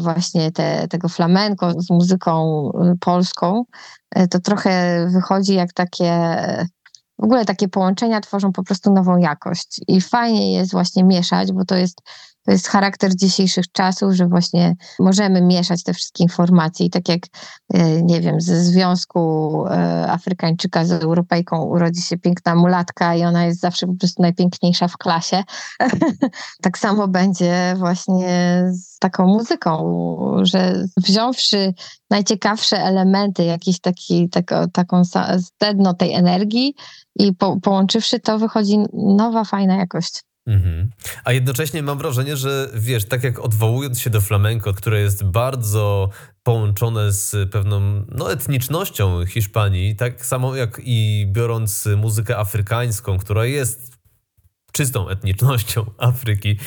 właśnie 0.00 0.52
te, 0.52 0.88
tego 0.88 1.08
flamenko 1.08 1.72
z 1.80 1.90
muzyką 1.90 2.70
y, 2.70 2.98
polską, 3.00 3.64
y, 4.18 4.28
to 4.28 4.40
trochę 4.40 5.06
wychodzi 5.12 5.54
jak 5.54 5.72
takie 5.72 6.38
w 7.18 7.24
ogóle 7.24 7.44
takie 7.44 7.68
połączenia 7.68 8.20
tworzą 8.20 8.52
po 8.52 8.62
prostu 8.62 8.92
nową 8.92 9.16
jakość 9.16 9.80
i 9.88 10.00
fajnie 10.00 10.52
jest 10.52 10.72
właśnie 10.72 11.04
mieszać, 11.04 11.52
bo 11.52 11.64
to 11.64 11.74
jest 11.76 12.02
to 12.46 12.52
jest 12.52 12.68
charakter 12.68 13.16
dzisiejszych 13.16 13.72
czasów, 13.72 14.12
że 14.12 14.26
właśnie 14.26 14.76
możemy 14.98 15.42
mieszać 15.42 15.82
te 15.82 15.94
wszystkie 15.94 16.24
informacje 16.24 16.86
i 16.86 16.90
tak 16.90 17.08
jak, 17.08 17.20
e, 17.74 18.02
nie 18.02 18.20
wiem, 18.20 18.40
ze 18.40 18.64
związku 18.64 19.64
e, 19.66 20.10
Afrykańczyka 20.10 20.84
z 20.84 20.92
Europejką 20.92 21.62
urodzi 21.62 22.02
się 22.02 22.18
piękna 22.18 22.54
mulatka 22.54 23.14
i 23.14 23.24
ona 23.24 23.44
jest 23.44 23.60
zawsze 23.60 23.86
po 23.86 23.94
prostu 23.94 24.22
najpiękniejsza 24.22 24.88
w 24.88 24.96
klasie, 24.96 25.44
tak 26.62 26.78
samo 26.78 27.08
będzie 27.08 27.74
właśnie 27.78 28.64
z 28.72 28.98
taką 28.98 29.26
muzyką, 29.26 29.96
że 30.42 30.84
wziąwszy 30.96 31.74
najciekawsze 32.10 32.78
elementy, 32.78 33.44
jakieś 33.44 33.80
taki, 33.80 34.28
tako, 34.28 34.68
taką 34.68 35.02
sedno 35.60 35.94
tej 35.94 36.12
energii 36.12 36.74
i 37.18 37.34
po, 37.34 37.60
połączywszy 37.60 38.20
to 38.20 38.38
wychodzi 38.38 38.78
nowa, 38.92 39.44
fajna 39.44 39.76
jakość. 39.76 40.22
Mhm. 40.46 40.90
A 41.24 41.32
jednocześnie 41.32 41.82
mam 41.82 41.98
wrażenie, 41.98 42.36
że 42.36 42.70
wiesz, 42.74 43.04
tak 43.04 43.24
jak 43.24 43.38
odwołując 43.38 44.00
się 44.00 44.10
do 44.10 44.20
flamenco, 44.20 44.72
które 44.72 45.00
jest 45.00 45.24
bardzo 45.24 46.10
połączone 46.42 47.12
z 47.12 47.50
pewną 47.50 48.04
no, 48.08 48.32
etnicznością 48.32 49.26
Hiszpanii, 49.26 49.96
tak 49.96 50.26
samo 50.26 50.56
jak 50.56 50.80
i 50.84 51.26
biorąc 51.32 51.88
muzykę 51.96 52.38
afrykańską, 52.38 53.18
która 53.18 53.44
jest 53.44 53.95
czystą 54.76 55.08
etnicznością 55.08 55.86
Afryki. 55.98 56.58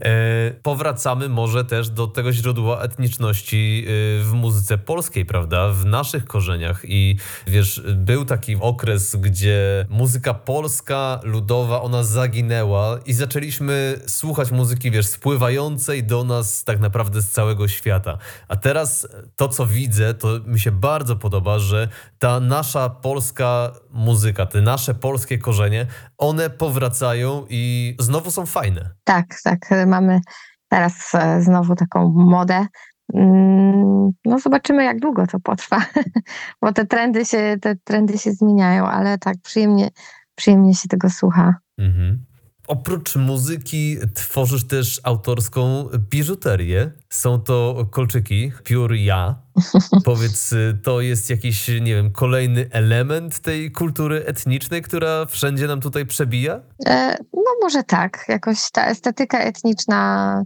E, 0.00 0.50
powracamy 0.62 1.28
może 1.28 1.64
też 1.64 1.88
do 1.88 2.06
tego 2.06 2.32
źródła 2.32 2.80
etniczności 2.80 3.84
e, 3.86 4.22
w 4.22 4.32
muzyce 4.32 4.78
polskiej, 4.78 5.26
prawda? 5.26 5.68
W 5.68 5.84
naszych 5.84 6.24
korzeniach. 6.24 6.80
I 6.84 7.16
wiesz, 7.46 7.82
był 7.94 8.24
taki 8.24 8.56
okres, 8.60 9.16
gdzie 9.16 9.86
muzyka 9.90 10.34
polska, 10.34 11.20
ludowa, 11.22 11.82
ona 11.82 12.02
zaginęła 12.02 12.98
i 13.06 13.12
zaczęliśmy 13.12 14.00
słuchać 14.06 14.50
muzyki, 14.50 14.90
wiesz, 14.90 15.06
spływającej 15.06 16.04
do 16.04 16.24
nas 16.24 16.64
tak 16.64 16.80
naprawdę 16.80 17.22
z 17.22 17.30
całego 17.30 17.68
świata. 17.68 18.18
A 18.48 18.56
teraz 18.56 19.08
to, 19.36 19.48
co 19.48 19.66
widzę, 19.66 20.14
to 20.14 20.40
mi 20.46 20.60
się 20.60 20.70
bardzo 20.70 21.16
podoba, 21.16 21.58
że 21.58 21.88
ta 22.18 22.40
nasza 22.40 22.88
polska 22.88 23.72
muzyka, 23.92 24.46
te 24.46 24.60
nasze 24.60 24.94
polskie 24.94 25.38
korzenie, 25.38 25.86
one 26.18 26.50
powracają 26.50 27.46
i 27.48 27.96
znowu 28.00 28.30
są 28.30 28.46
fajne. 28.46 28.90
Tak, 29.04 29.26
tak. 29.44 29.58
Mamy 29.86 30.20
teraz 30.68 31.14
e, 31.14 31.42
znowu 31.42 31.74
taką 31.74 32.12
modę. 32.16 32.66
Mm, 33.14 34.10
no 34.24 34.38
zobaczymy, 34.38 34.84
jak 34.84 35.00
długo 35.00 35.26
to 35.26 35.40
potrwa, 35.40 35.84
bo 36.62 36.72
te 36.72 36.86
trendy 36.86 37.24
się, 37.24 37.56
te 37.60 37.76
trendy 37.84 38.18
się 38.18 38.32
zmieniają, 38.32 38.86
ale 38.86 39.18
tak 39.18 39.36
przyjemnie, 39.42 39.88
przyjemnie 40.34 40.74
się 40.74 40.88
tego 40.88 41.10
słucha. 41.10 41.54
Mhm. 41.78 42.24
Oprócz 42.72 43.16
muzyki 43.16 43.96
tworzysz 44.14 44.66
też 44.66 45.00
autorską 45.02 45.88
biżuterię. 46.10 46.92
Są 47.10 47.40
to 47.40 47.86
kolczyki 47.90 48.52
Pure 48.64 48.96
Ja. 48.96 49.34
Powiedz, 50.04 50.54
to 50.82 51.00
jest 51.00 51.30
jakiś, 51.30 51.68
nie 51.68 51.94
wiem, 51.94 52.12
kolejny 52.12 52.68
element 52.70 53.38
tej 53.38 53.72
kultury 53.72 54.24
etnicznej, 54.26 54.82
która 54.82 55.26
wszędzie 55.26 55.66
nam 55.66 55.80
tutaj 55.80 56.06
przebija? 56.06 56.60
E, 56.86 57.16
no 57.32 57.50
może 57.62 57.82
tak. 57.82 58.24
Jakoś 58.28 58.70
ta 58.70 58.86
estetyka 58.86 59.38
etniczna 59.38 60.42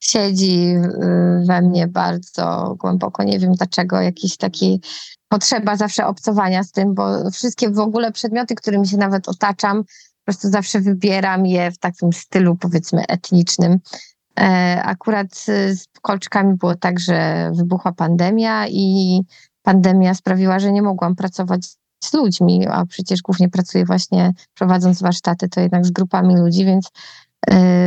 siedzi 0.00 0.74
we 1.46 1.62
mnie 1.62 1.88
bardzo 1.88 2.74
głęboko. 2.78 3.22
Nie 3.22 3.38
wiem 3.38 3.52
dlaczego, 3.52 4.00
jakiś 4.00 4.36
taki 4.36 4.80
potrzeba 5.28 5.76
zawsze 5.76 6.06
obcowania 6.06 6.62
z 6.62 6.72
tym, 6.72 6.94
bo 6.94 7.30
wszystkie 7.30 7.70
w 7.70 7.78
ogóle 7.78 8.12
przedmioty, 8.12 8.54
którymi 8.54 8.88
się 8.88 8.96
nawet 8.96 9.28
otaczam, 9.28 9.84
prostu 10.28 10.48
zawsze 10.48 10.80
wybieram 10.80 11.46
je 11.46 11.70
w 11.70 11.78
takim 11.78 12.12
stylu, 12.12 12.56
powiedzmy, 12.56 13.06
etnicznym. 13.06 13.78
E, 14.40 14.82
akurat 14.84 15.34
z 15.74 15.86
kolczkami 16.02 16.54
było 16.54 16.74
tak, 16.74 17.00
że 17.00 17.50
wybuchła 17.54 17.92
pandemia 17.92 18.68
i 18.68 19.20
pandemia 19.62 20.14
sprawiła, 20.14 20.58
że 20.58 20.72
nie 20.72 20.82
mogłam 20.82 21.16
pracować 21.16 21.66
z 22.04 22.14
ludźmi, 22.14 22.66
a 22.66 22.86
przecież 22.86 23.22
głównie 23.22 23.48
pracuję 23.48 23.84
właśnie 23.84 24.32
prowadząc 24.54 25.02
warsztaty, 25.02 25.48
to 25.48 25.60
jednak 25.60 25.86
z 25.86 25.90
grupami 25.90 26.36
ludzi, 26.36 26.64
więc 26.64 26.90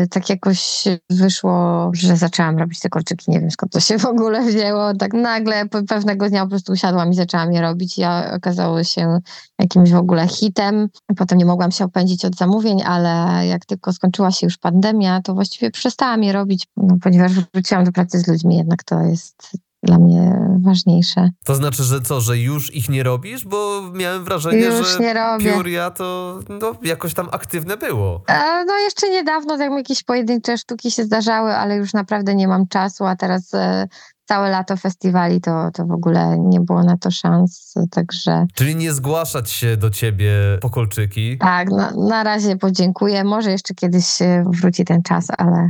tak 0.10 0.30
jakoś 0.30 0.84
wyszło, 1.10 1.90
że 1.94 2.18
zaczęłam 2.18 2.58
robić 2.58 2.80
te 2.80 2.90
kolczyki. 2.90 3.32
Nie 3.32 3.40
wiem 3.40 3.52
skąd 3.52 3.72
to 3.72 3.80
się 3.80 4.00
w 4.00 4.06
ogóle 4.06 4.46
wzięło. 4.46 4.94
Tak 4.94 5.14
nagle 5.14 5.66
pewnego 5.66 6.30
dnia 6.30 6.44
po 6.44 6.50
prostu 6.50 6.72
usiadłam 6.72 7.12
i 7.12 7.16
zaczęłam 7.16 7.54
je 7.54 7.62
robić. 7.62 7.98
Ja 7.98 8.32
okazało 8.36 8.84
się 8.84 9.20
jakimś 9.60 9.92
w 9.92 9.96
ogóle 9.96 10.28
hitem. 10.28 10.90
Potem 11.18 11.38
nie 11.38 11.46
mogłam 11.46 11.72
się 11.72 11.86
opędzić 11.86 12.26
od 12.26 12.36
zamówień, 12.36 12.82
ale 12.82 13.48
jak 13.48 13.66
tylko 13.66 13.94
skończyła 13.94 14.32
się 14.32 14.48
już 14.48 14.58
pandemia, 14.58 15.22
to 15.22 15.34
właściwie 15.34 15.72
przestałam 15.72 16.24
je 16.24 16.34
robić, 16.34 16.68
no, 16.78 16.96
ponieważ 17.04 17.32
wróciłam 17.54 17.84
do 17.84 17.92
pracy 17.92 18.20
z 18.20 18.28
ludźmi. 18.28 18.58
Jednak 18.58 18.84
to 18.84 19.00
jest 19.00 19.52
dla 19.84 19.98
mnie 19.98 20.36
ważniejsze. 20.62 21.30
To 21.46 21.56
znaczy, 21.56 21.84
że 21.84 22.02
co, 22.02 22.22
że 22.22 22.38
już 22.38 22.74
ich 22.74 22.90
nie 22.90 23.04
robisz? 23.04 23.46
Bo 23.46 23.82
miałem 23.94 24.24
wrażenie, 24.24 24.58
już 24.58 24.88
że 24.88 25.00
nie 25.00 25.14
robię. 25.14 25.54
Puria 25.54 25.92
to 25.92 26.40
no, 26.50 26.76
jakoś 26.84 27.14
tam 27.14 27.28
aktywne 27.32 27.78
było. 27.78 28.24
E, 28.28 28.66
no 28.66 28.78
jeszcze 28.78 29.10
niedawno 29.10 29.58
tak 29.58 29.72
jakieś 29.72 30.04
pojedyncze 30.04 30.58
sztuki 30.58 30.92
się 30.92 31.04
zdarzały, 31.04 31.52
ale 31.52 31.76
już 31.76 31.94
naprawdę 31.94 32.36
nie 32.36 32.48
mam 32.48 32.68
czasu, 32.68 33.06
a 33.06 33.16
teraz 33.16 33.54
e, 33.54 33.88
całe 34.26 34.50
lato 34.50 34.78
festiwali 34.78 35.42
to, 35.42 35.70
to 35.74 35.86
w 35.86 35.92
ogóle 35.92 36.38
nie 36.40 36.60
było 36.60 36.84
na 36.84 36.98
to 36.98 37.12
szans, 37.12 37.74
także... 37.92 38.46
Czyli 38.56 38.76
nie 38.76 38.94
zgłaszać 38.94 39.52
się 39.52 39.78
do 39.78 39.90
ciebie 39.90 40.32
po 40.62 40.70
kolczyki? 40.70 41.38
Tak, 41.38 41.70
na, 41.70 41.92
na 41.92 42.24
razie 42.24 42.56
podziękuję. 42.56 43.24
Może 43.24 43.52
jeszcze 43.52 43.74
kiedyś 43.74 44.06
wróci 44.46 44.86
ten 44.86 45.04
czas, 45.04 45.28
ale 45.38 45.70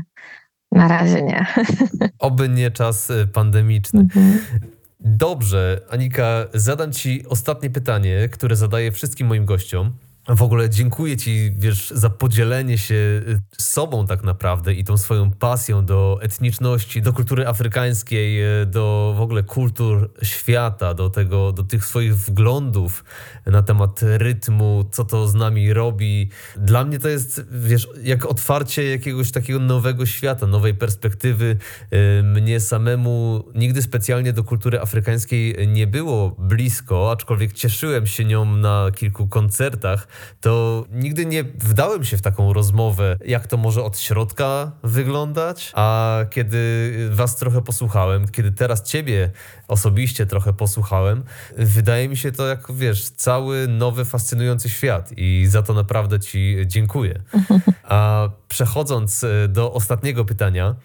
na 0.72 0.88
razie 0.88 1.22
nie. 1.22 1.46
Oby 2.20 2.50
nie 2.50 2.72
czas 2.72 3.10
y, 3.10 3.28
pandemiczny. 3.28 4.00
Mhm. 4.00 4.40
Dobrze, 5.00 5.82
Anika, 5.90 6.46
zadam 6.54 6.92
Ci 6.92 7.28
ostatnie 7.28 7.70
pytanie, 7.70 8.30
które 8.32 8.56
zadaję 8.56 8.92
wszystkim 8.92 9.28
moim 9.28 9.46
gościom. 9.46 9.92
W 10.28 10.42
ogóle 10.42 10.70
dziękuję 10.70 11.18
Ci, 11.18 11.52
wiesz, 11.58 11.92
za 11.96 12.10
podzielenie 12.10 12.78
się 12.78 12.96
y, 12.96 13.40
sobą 13.58 14.08
tak 14.08 14.24
naprawdę 14.24 14.74
i 14.74 14.84
tą 14.84 14.98
swoją 14.98 15.32
pasją 15.32 15.86
do 15.86 16.20
etniczności, 16.22 17.02
do 17.02 17.14
kultury 17.14 17.48
afrykańskiej, 17.48 18.62
y, 18.62 18.66
do 18.66 19.14
w 19.18 19.22
ogóle 19.22 19.44
kultur 19.44 20.12
świata, 20.24 20.94
do 20.94 21.10
tego, 21.10 21.52
do 21.52 21.64
tych 21.64 21.86
swoich 21.86 22.16
wglądów 22.16 23.04
na 23.46 23.64
temat 23.64 24.00
rytmu, 24.04 24.90
co 24.92 25.06
to 25.06 25.28
z 25.28 25.36
nami 25.36 25.74
robi. 25.74 26.30
Dla 26.58 26.86
mnie 26.86 27.00
to 27.00 27.10
jest, 27.10 27.42
wiesz, 27.52 27.88
jak 28.04 28.26
otwarcie 28.26 28.90
jakiegoś 28.90 29.32
takiego 29.32 29.60
nowego 29.60 30.06
świata, 30.06 30.48
nowej 30.48 30.74
perspektywy. 30.74 31.58
Y, 31.94 32.24
mnie 32.24 32.60
samemu 32.60 33.44
nigdy 33.56 33.82
specjalnie 33.82 34.34
do 34.34 34.44
kultury 34.44 34.80
afrykańskiej 34.80 35.68
nie 35.68 35.88
było 35.88 36.36
blisko, 36.40 37.12
aczkolwiek 37.12 37.54
cieszyłem 37.54 38.08
się 38.08 38.26
nią 38.26 38.46
na 38.46 38.88
kilku 38.96 39.28
koncertach 39.28 40.11
to 40.42 40.86
nigdy 40.92 41.26
nie 41.26 41.44
wdałem 41.44 42.04
się 42.04 42.18
w 42.18 42.22
taką 42.22 42.54
rozmowę, 42.54 43.18
jak 43.26 43.48
to 43.48 43.58
może 43.58 43.84
od 43.84 44.00
środka 44.00 44.72
wyglądać. 44.84 45.72
A 45.76 46.20
kiedy 46.30 46.92
Was 47.12 47.36
trochę 47.36 47.62
posłuchałem, 47.62 48.28
kiedy 48.28 48.52
teraz 48.52 48.84
Ciebie 48.84 49.32
osobiście 49.68 50.26
trochę 50.26 50.54
posłuchałem, 50.54 51.24
wydaje 51.58 52.10
mi 52.10 52.18
się 52.18 52.32
to 52.32 52.48
jak 52.48 52.72
wiesz, 52.74 53.10
cały 53.10 53.68
nowy, 53.68 54.06
fascynujący 54.06 54.70
świat 54.70 55.12
i 55.18 55.46
za 55.48 55.62
to 55.62 55.74
naprawdę 55.74 56.20
Ci 56.20 56.58
dziękuję. 56.66 57.22
A 57.84 58.30
przechodząc 58.48 59.24
e, 59.24 59.48
do 59.48 59.74
ostatniego 59.74 60.26
pytania, 60.26 60.76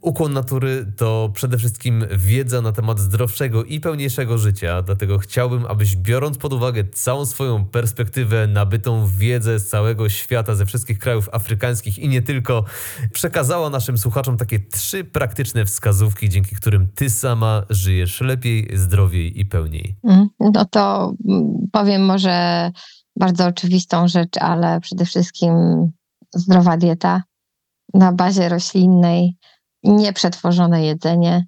Ukłon 0.00 0.32
natury 0.32 0.92
to 0.96 1.30
przede 1.34 1.58
wszystkim 1.58 2.04
wiedza 2.16 2.60
na 2.60 2.72
temat 2.72 2.98
zdrowszego 2.98 3.64
i 3.64 3.80
pełniejszego 3.80 4.38
życia, 4.38 4.82
dlatego 4.82 5.18
chciałbym, 5.18 5.66
abyś 5.66 5.96
biorąc 5.96 6.38
pod 6.38 6.52
uwagę 6.52 6.84
całą 6.84 7.26
swoją 7.26 7.64
perspektywę, 7.64 8.46
nabytą 8.46 9.06
wiedzę 9.06 9.58
z 9.58 9.68
całego 9.68 10.08
świata, 10.08 10.54
ze 10.54 10.66
wszystkich 10.66 10.98
krajów 10.98 11.28
afrykańskich 11.32 11.98
i 11.98 12.08
nie 12.08 12.22
tylko, 12.22 12.64
przekazała 13.12 13.70
naszym 13.70 13.98
słuchaczom 13.98 14.36
takie 14.36 14.58
trzy 14.58 15.04
praktyczne 15.04 15.64
wskazówki, 15.64 16.28
dzięki 16.28 16.56
którym 16.56 16.88
ty 16.94 17.10
sama 17.10 17.62
żyjesz 17.70 18.20
lepiej, 18.20 18.70
zdrowiej 18.74 19.40
i 19.40 19.46
pełniej. 19.46 19.96
Mm, 20.04 20.28
no 20.40 20.64
to 20.64 21.14
mm, 21.28 21.68
powiem 21.72 22.04
może 22.04 22.70
bardzo 23.16 23.46
oczywistą 23.46 24.08
rzecz, 24.08 24.36
ale 24.40 24.80
przede 24.80 25.04
wszystkim 25.04 25.52
zdrowa 26.34 26.76
dieta 26.76 27.22
na 27.94 28.12
bazie 28.12 28.48
roślinnej 28.48 29.36
nieprzetworzone 29.82 30.84
jedzenie, 30.84 31.46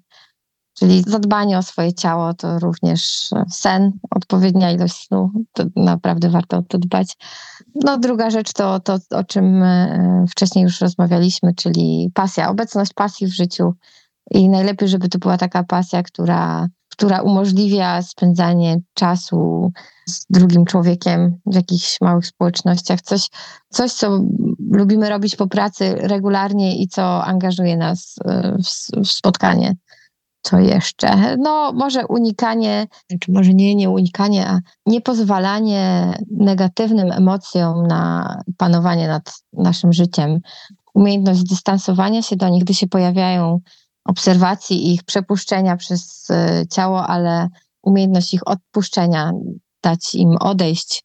czyli 0.73 1.03
zadbanie 1.07 1.57
o 1.57 1.63
swoje 1.63 1.93
ciało 1.93 2.33
to 2.33 2.59
również 2.59 3.29
sen, 3.51 3.91
odpowiednia 4.11 4.71
ilość 4.71 5.07
snu, 5.07 5.31
to 5.53 5.63
naprawdę 5.75 6.29
warto 6.29 6.57
o 6.57 6.61
to 6.61 6.77
dbać. 6.77 7.17
No 7.75 7.97
druga 7.97 8.29
rzecz 8.29 8.53
to 8.53 8.79
to, 8.79 8.97
o 9.09 9.23
czym 9.23 9.63
e, 9.63 10.25
wcześniej 10.29 10.63
już 10.63 10.81
rozmawialiśmy, 10.81 11.53
czyli 11.55 12.11
pasja, 12.13 12.49
obecność 12.49 12.93
pasji 12.93 13.27
w 13.27 13.33
życiu 13.35 13.73
i 14.31 14.49
najlepiej, 14.49 14.87
żeby 14.87 15.09
to 15.09 15.19
była 15.19 15.37
taka 15.37 15.63
pasja, 15.63 16.03
która 16.03 16.67
która 16.93 17.21
umożliwia 17.21 18.01
spędzanie 18.01 18.79
czasu 18.93 19.71
z 20.09 20.25
drugim 20.29 20.65
człowiekiem 20.65 21.37
w 21.45 21.55
jakichś 21.55 22.01
małych 22.01 22.27
społecznościach. 22.27 23.01
Coś, 23.01 23.29
coś 23.69 23.93
co 23.93 24.19
lubimy 24.71 25.09
robić 25.09 25.35
po 25.35 25.47
pracy 25.47 25.95
regularnie 25.95 26.77
i 26.77 26.87
co 26.87 27.25
angażuje 27.25 27.77
nas 27.77 28.15
e, 28.25 28.57
w, 28.63 29.07
w 29.07 29.11
spotkanie. 29.11 29.75
Co 30.41 30.59
jeszcze? 30.59 31.37
No, 31.37 31.71
może 31.73 32.07
unikanie, 32.07 32.87
czy 33.19 33.31
może 33.31 33.53
nie, 33.53 33.75
nie 33.75 33.89
unikanie, 33.89 34.47
a 34.47 34.59
niepozwalanie 34.85 36.13
negatywnym 36.31 37.11
emocjom 37.11 37.87
na 37.87 38.35
panowanie 38.57 39.07
nad 39.07 39.33
naszym 39.53 39.93
życiem. 39.93 40.39
Umiejętność 40.93 41.43
dystansowania 41.43 42.21
się 42.21 42.35
do 42.35 42.49
nich, 42.49 42.63
gdy 42.63 42.73
się 42.73 42.87
pojawiają 42.87 43.59
obserwacji 44.05 44.93
ich 44.93 45.03
przepuszczenia 45.03 45.77
przez 45.77 46.29
e, 46.29 46.63
ciało, 46.71 47.07
ale 47.07 47.47
umiejętność 47.83 48.33
ich 48.33 48.47
odpuszczenia, 48.47 49.31
dać 49.83 50.15
im 50.15 50.37
odejść, 50.37 51.03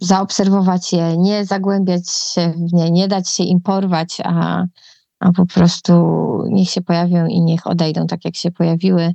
zaobserwować 0.00 0.92
je, 0.92 1.16
nie 1.16 1.44
zagłębiać 1.44 2.10
się 2.10 2.54
w 2.56 2.72
nie, 2.72 2.90
nie 2.90 3.08
dać 3.08 3.28
się 3.28 3.44
im 3.44 3.60
porwać, 3.60 4.18
a, 4.24 4.64
a 5.20 5.32
po 5.32 5.46
prostu 5.46 5.92
niech 6.48 6.70
się 6.70 6.82
pojawią 6.82 7.26
i 7.26 7.40
niech 7.40 7.66
odejdą 7.66 8.06
tak, 8.06 8.24
jak 8.24 8.36
się 8.36 8.50
pojawiły. 8.50 9.14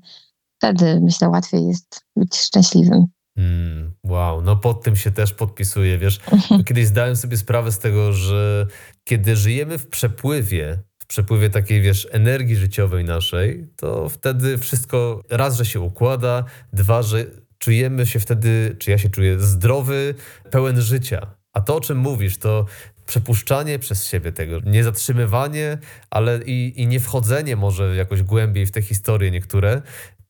Wtedy 0.58 0.99
myślę, 1.02 1.30
łatwiej 1.30 1.68
jest 1.68 2.06
być 2.16 2.38
szczęśliwym. 2.38 3.06
Mm, 3.38 3.94
wow, 4.03 4.41
no 4.41 4.56
pod 4.56 4.84
tym 4.84 4.95
się 4.95 5.12
też 5.12 5.34
podpisuję, 5.34 5.98
wiesz. 5.98 6.20
Kiedyś 6.68 6.88
zdałem 6.88 7.16
sobie 7.16 7.38
sprawę 7.38 7.72
z 7.72 7.80
tego, 7.80 8.14
że 8.14 8.68
kiedy 9.03 9.36
żyjemy 9.36 9.78
w 9.78 9.88
przepływie, 9.88 10.84
przepływie 11.11 11.49
takiej, 11.49 11.81
wiesz, 11.81 12.07
energii 12.11 12.55
życiowej 12.55 13.05
naszej, 13.05 13.67
to 13.75 14.09
wtedy 14.09 14.57
wszystko 14.57 15.21
raz, 15.29 15.57
że 15.57 15.65
się 15.65 15.79
układa, 15.79 16.43
dwa, 16.73 17.03
że 17.03 17.25
czujemy 17.57 18.05
się 18.05 18.19
wtedy, 18.19 18.75
czy 18.79 18.91
ja 18.91 18.97
się 18.97 19.09
czuję 19.09 19.39
zdrowy, 19.39 20.15
pełen 20.51 20.81
życia. 20.81 21.35
A 21.53 21.61
to, 21.61 21.75
o 21.75 21.81
czym 21.81 21.97
mówisz, 21.97 22.38
to 22.38 22.65
przepuszczanie 23.05 23.79
przez 23.79 24.07
siebie 24.07 24.31
tego, 24.31 24.59
nie 24.65 24.83
zatrzymywanie, 24.83 25.77
ale 26.09 26.39
i, 26.45 26.81
i 26.81 26.88
nie 26.88 26.99
wchodzenie 26.99 27.55
może 27.55 27.95
jakoś 27.95 28.23
głębiej 28.23 28.65
w 28.65 28.71
te 28.71 28.81
historie 28.81 29.31
niektóre, 29.31 29.81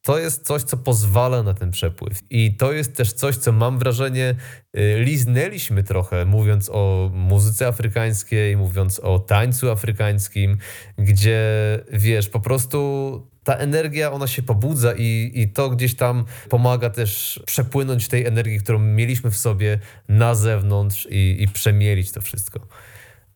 to 0.02 0.20
jest 0.20 0.46
coś, 0.48 0.64
co 0.64 0.78
pozwala 0.78 1.44
na 1.44 1.54
ten 1.54 1.72
przepływ. 1.72 2.20
I 2.30 2.56
to 2.56 2.72
jest 2.72 2.96
też 2.96 3.14
coś, 3.14 3.38
co 3.38 3.52
mam 3.52 3.80
wrażenie, 3.80 4.36
y, 4.78 4.96
liznęliśmy 5.00 5.84
trochę, 5.84 6.26
mówiąc 6.26 6.70
o 6.74 7.12
muzyce 7.14 7.68
afrykańskiej, 7.68 8.58
mówiąc 8.58 9.00
o 9.00 9.20
tańcu 9.20 9.72
afrykańskim, 9.72 10.58
gdzie 10.98 11.40
wiesz, 11.92 12.30
po 12.30 12.40
prostu 12.40 13.32
ta 13.44 13.56
energia, 13.56 14.12
ona 14.12 14.28
się 14.28 14.42
pobudza 14.42 14.94
i, 14.98 15.32
i 15.36 15.50
to 15.50 15.70
gdzieś 15.70 15.96
tam 15.96 16.26
pomaga 16.50 16.90
też 16.90 17.44
przepłynąć 17.46 18.08
tej 18.08 18.26
energii, 18.26 18.60
którą 18.60 18.80
mieliśmy 18.80 19.32
w 19.32 19.38
sobie 19.38 19.80
na 20.10 20.36
zewnątrz 20.36 21.08
i, 21.12 21.38
i 21.40 21.48
przemielić 21.48 22.12
to 22.12 22.22
wszystko. 22.22 22.68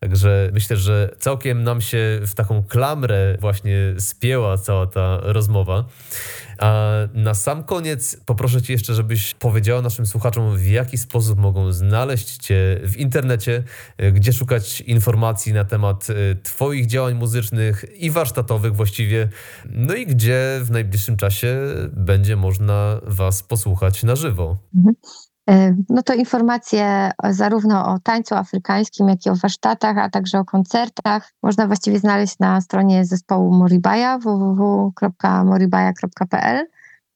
Także 0.05 0.49
myślę, 0.53 0.77
że 0.77 1.15
całkiem 1.19 1.63
nam 1.63 1.81
się 1.81 2.19
w 2.21 2.35
taką 2.35 2.63
klamrę 2.63 3.37
właśnie 3.39 3.77
spięła 3.99 4.57
cała 4.57 4.87
ta 4.87 5.19
rozmowa. 5.21 5.85
A 6.59 6.91
na 7.13 7.33
sam 7.33 7.63
koniec 7.63 8.17
poproszę 8.25 8.61
Cię 8.61 8.73
jeszcze, 8.73 8.93
żebyś 8.93 9.33
powiedziała 9.33 9.81
naszym 9.81 10.05
słuchaczom, 10.05 10.57
w 10.57 10.67
jaki 10.67 10.97
sposób 10.97 11.39
mogą 11.39 11.71
znaleźć 11.71 12.37
Cię 12.37 12.79
w 12.83 12.97
internecie, 12.97 13.63
gdzie 14.13 14.33
szukać 14.33 14.81
informacji 14.81 15.53
na 15.53 15.65
temat 15.65 16.07
e, 16.09 16.35
Twoich 16.35 16.85
działań 16.85 17.13
muzycznych 17.13 17.85
i 17.97 18.11
warsztatowych 18.11 18.75
właściwie, 18.75 19.29
no 19.65 19.95
i 19.95 20.05
gdzie 20.05 20.59
w 20.63 20.71
najbliższym 20.71 21.17
czasie 21.17 21.57
będzie 21.93 22.35
można 22.35 23.01
Was 23.03 23.43
posłuchać 23.43 24.03
na 24.03 24.15
żywo. 24.15 24.57
Mhm. 24.75 24.95
E, 25.49 25.75
no 25.89 26.03
to 26.03 26.13
informacje 26.13 27.11
zarówno 27.29 27.93
o 27.93 27.99
tańcu 27.99 28.35
afrykańskim, 28.35 29.09
jak 29.09 29.25
i 29.25 29.29
o 29.29 29.35
warsztatach, 29.35 29.97
a 29.97 30.09
także 30.09 30.39
o 30.39 30.45
koncertach 30.45 31.33
można 31.43 31.67
właściwie 31.67 31.99
znaleźć 31.99 32.39
na 32.39 32.61
stronie 32.61 33.05
zespołu 33.05 33.53
Moribaja 33.53 34.17
www.moribaja.pl. 34.17 36.67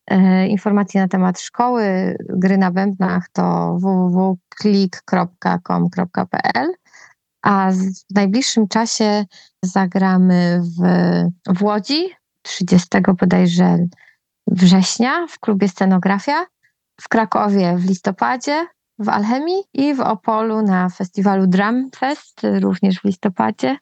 E, 0.07 0.47
informacje 0.47 1.01
na 1.01 1.07
temat 1.07 1.39
szkoły 1.39 2.15
gry 2.29 2.57
na 2.57 2.71
bębnach 2.71 3.29
to 3.29 3.77
www.klik.com.pl. 3.79 6.73
A 7.41 7.71
w 7.71 7.75
najbliższym 8.15 8.67
czasie 8.67 9.25
zagramy 9.63 10.61
w, 10.61 10.81
w 11.57 11.63
Łodzi 11.63 12.09
30 12.41 12.87
bodajże 13.19 13.77
września 14.47 15.27
w 15.29 15.39
klubie 15.39 15.67
Scenografia 15.67 16.45
w 17.01 17.09
Krakowie 17.09 17.75
w 17.77 17.85
listopadzie, 17.85 18.67
w 18.99 19.09
Alchemii 19.09 19.63
i 19.73 19.93
w 19.93 19.99
Opolu 19.99 20.61
na 20.61 20.89
festiwalu 20.89 21.47
Drum 21.47 21.89
Fest, 21.95 22.41
również 22.59 22.99
w 22.99 23.03
listopadzie. 23.03 23.77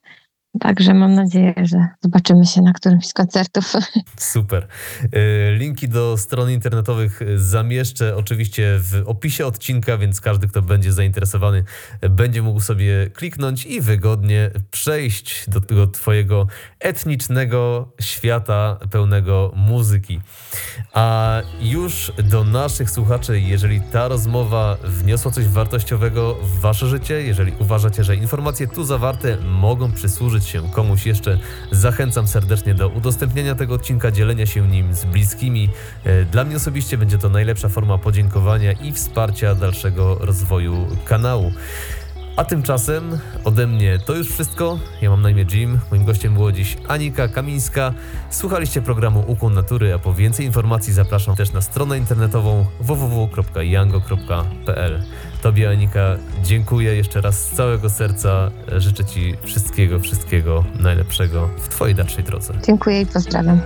Także 0.60 0.94
mam 0.94 1.14
nadzieję, 1.14 1.54
że 1.64 1.88
zobaczymy 2.02 2.46
się 2.46 2.62
na 2.62 2.74
którymś 2.74 3.08
z 3.08 3.14
koncertów. 3.14 3.74
Super. 4.18 4.68
E, 5.12 5.52
linki 5.52 5.90
do 5.90 6.18
stron 6.18 6.52
internetowych 6.52 7.20
zamieszczę 7.36 8.16
oczywiście 8.16 8.80
w 8.80 9.04
opisie 9.06 9.46
odcinka, 9.46 9.98
więc 9.98 10.22
każdy, 10.22 10.48
kto 10.48 10.62
będzie 10.62 10.94
zainteresowany, 10.94 11.64
będzie 12.10 12.42
mógł 12.42 12.60
sobie 12.60 13.10
kliknąć 13.14 13.66
i 13.66 13.82
wygodnie 13.82 14.52
przejść 14.72 15.50
do 15.50 15.62
tego 15.62 15.88
Twojego 15.88 16.48
etnicznego 16.80 17.92
świata 18.02 18.78
pełnego 18.92 19.52
muzyki. 19.56 20.22
A 20.94 21.38
już 21.62 22.12
do 22.30 22.44
naszych 22.44 22.90
słuchaczy, 22.90 23.40
jeżeli 23.40 23.82
ta 23.82 24.08
rozmowa 24.08 24.78
wniosła 24.84 25.32
coś 25.32 25.48
wartościowego 25.48 26.36
w 26.36 26.60
Wasze 26.60 26.88
życie, 26.88 27.22
jeżeli 27.22 27.54
uważacie, 27.60 28.04
że 28.04 28.16
informacje 28.16 28.68
tu 28.68 28.84
zawarte 28.84 29.38
mogą 29.38 29.92
przysłużyć 29.92 30.47
się 30.48 30.72
komuś 30.72 31.06
jeszcze, 31.06 31.38
zachęcam 31.72 32.28
serdecznie 32.28 32.74
do 32.74 32.90
udostępnienia 32.90 33.56
tego 33.56 33.74
odcinka, 33.74 34.12
dzielenia 34.12 34.46
się 34.46 34.68
nim 34.68 34.94
z 34.94 35.06
bliskimi. 35.06 35.70
E, 36.04 36.26
dla 36.26 36.44
mnie 36.44 36.56
osobiście 36.56 36.98
będzie 36.98 37.18
to 37.18 37.30
najlepsza 37.30 37.70
forma 37.70 37.98
podziękowania 37.98 38.72
i 38.72 38.94
wsparcia 38.94 39.56
dalszego 39.56 40.18
rozwoju 40.20 40.88
kanału. 41.06 41.52
A 42.38 42.46
tymczasem 42.46 43.20
ode 43.44 43.68
mnie 43.68 44.00
to 44.00 44.16
już 44.16 44.32
wszystko. 44.32 44.80
Ja 45.02 45.10
mam 45.10 45.22
na 45.22 45.30
imię 45.30 45.46
Jim. 45.52 45.80
Moim 45.92 46.06
gościem 46.06 46.34
było 46.34 46.52
dziś 46.52 46.78
Anika 46.88 47.28
Kamińska. 47.28 47.94
Słuchaliście 48.30 48.82
programu 48.82 49.24
Ukłon 49.28 49.54
Natury, 49.54 49.94
a 49.94 50.00
po 50.00 50.14
więcej 50.14 50.46
informacji 50.46 50.94
zapraszam 50.94 51.36
też 51.36 51.52
na 51.52 51.62
stronę 51.62 51.98
internetową 51.98 52.66
www.yango.pl. 52.80 55.04
Tobie 55.42 55.70
Anika 55.70 56.18
dziękuję 56.44 56.96
jeszcze 56.96 57.22
raz 57.22 57.46
z 57.46 57.56
całego 57.56 57.90
serca. 57.90 58.52
Życzę 58.78 59.06
Ci 59.06 59.36
wszystkiego, 59.44 60.00
wszystkiego 60.00 60.64
najlepszego 60.80 61.50
w 61.58 61.68
Twojej 61.68 61.96
dalszej 61.96 62.24
drodze. 62.24 62.54
Dziękuję 62.66 63.02
i 63.02 63.06
pozdrawiam. 63.06 63.62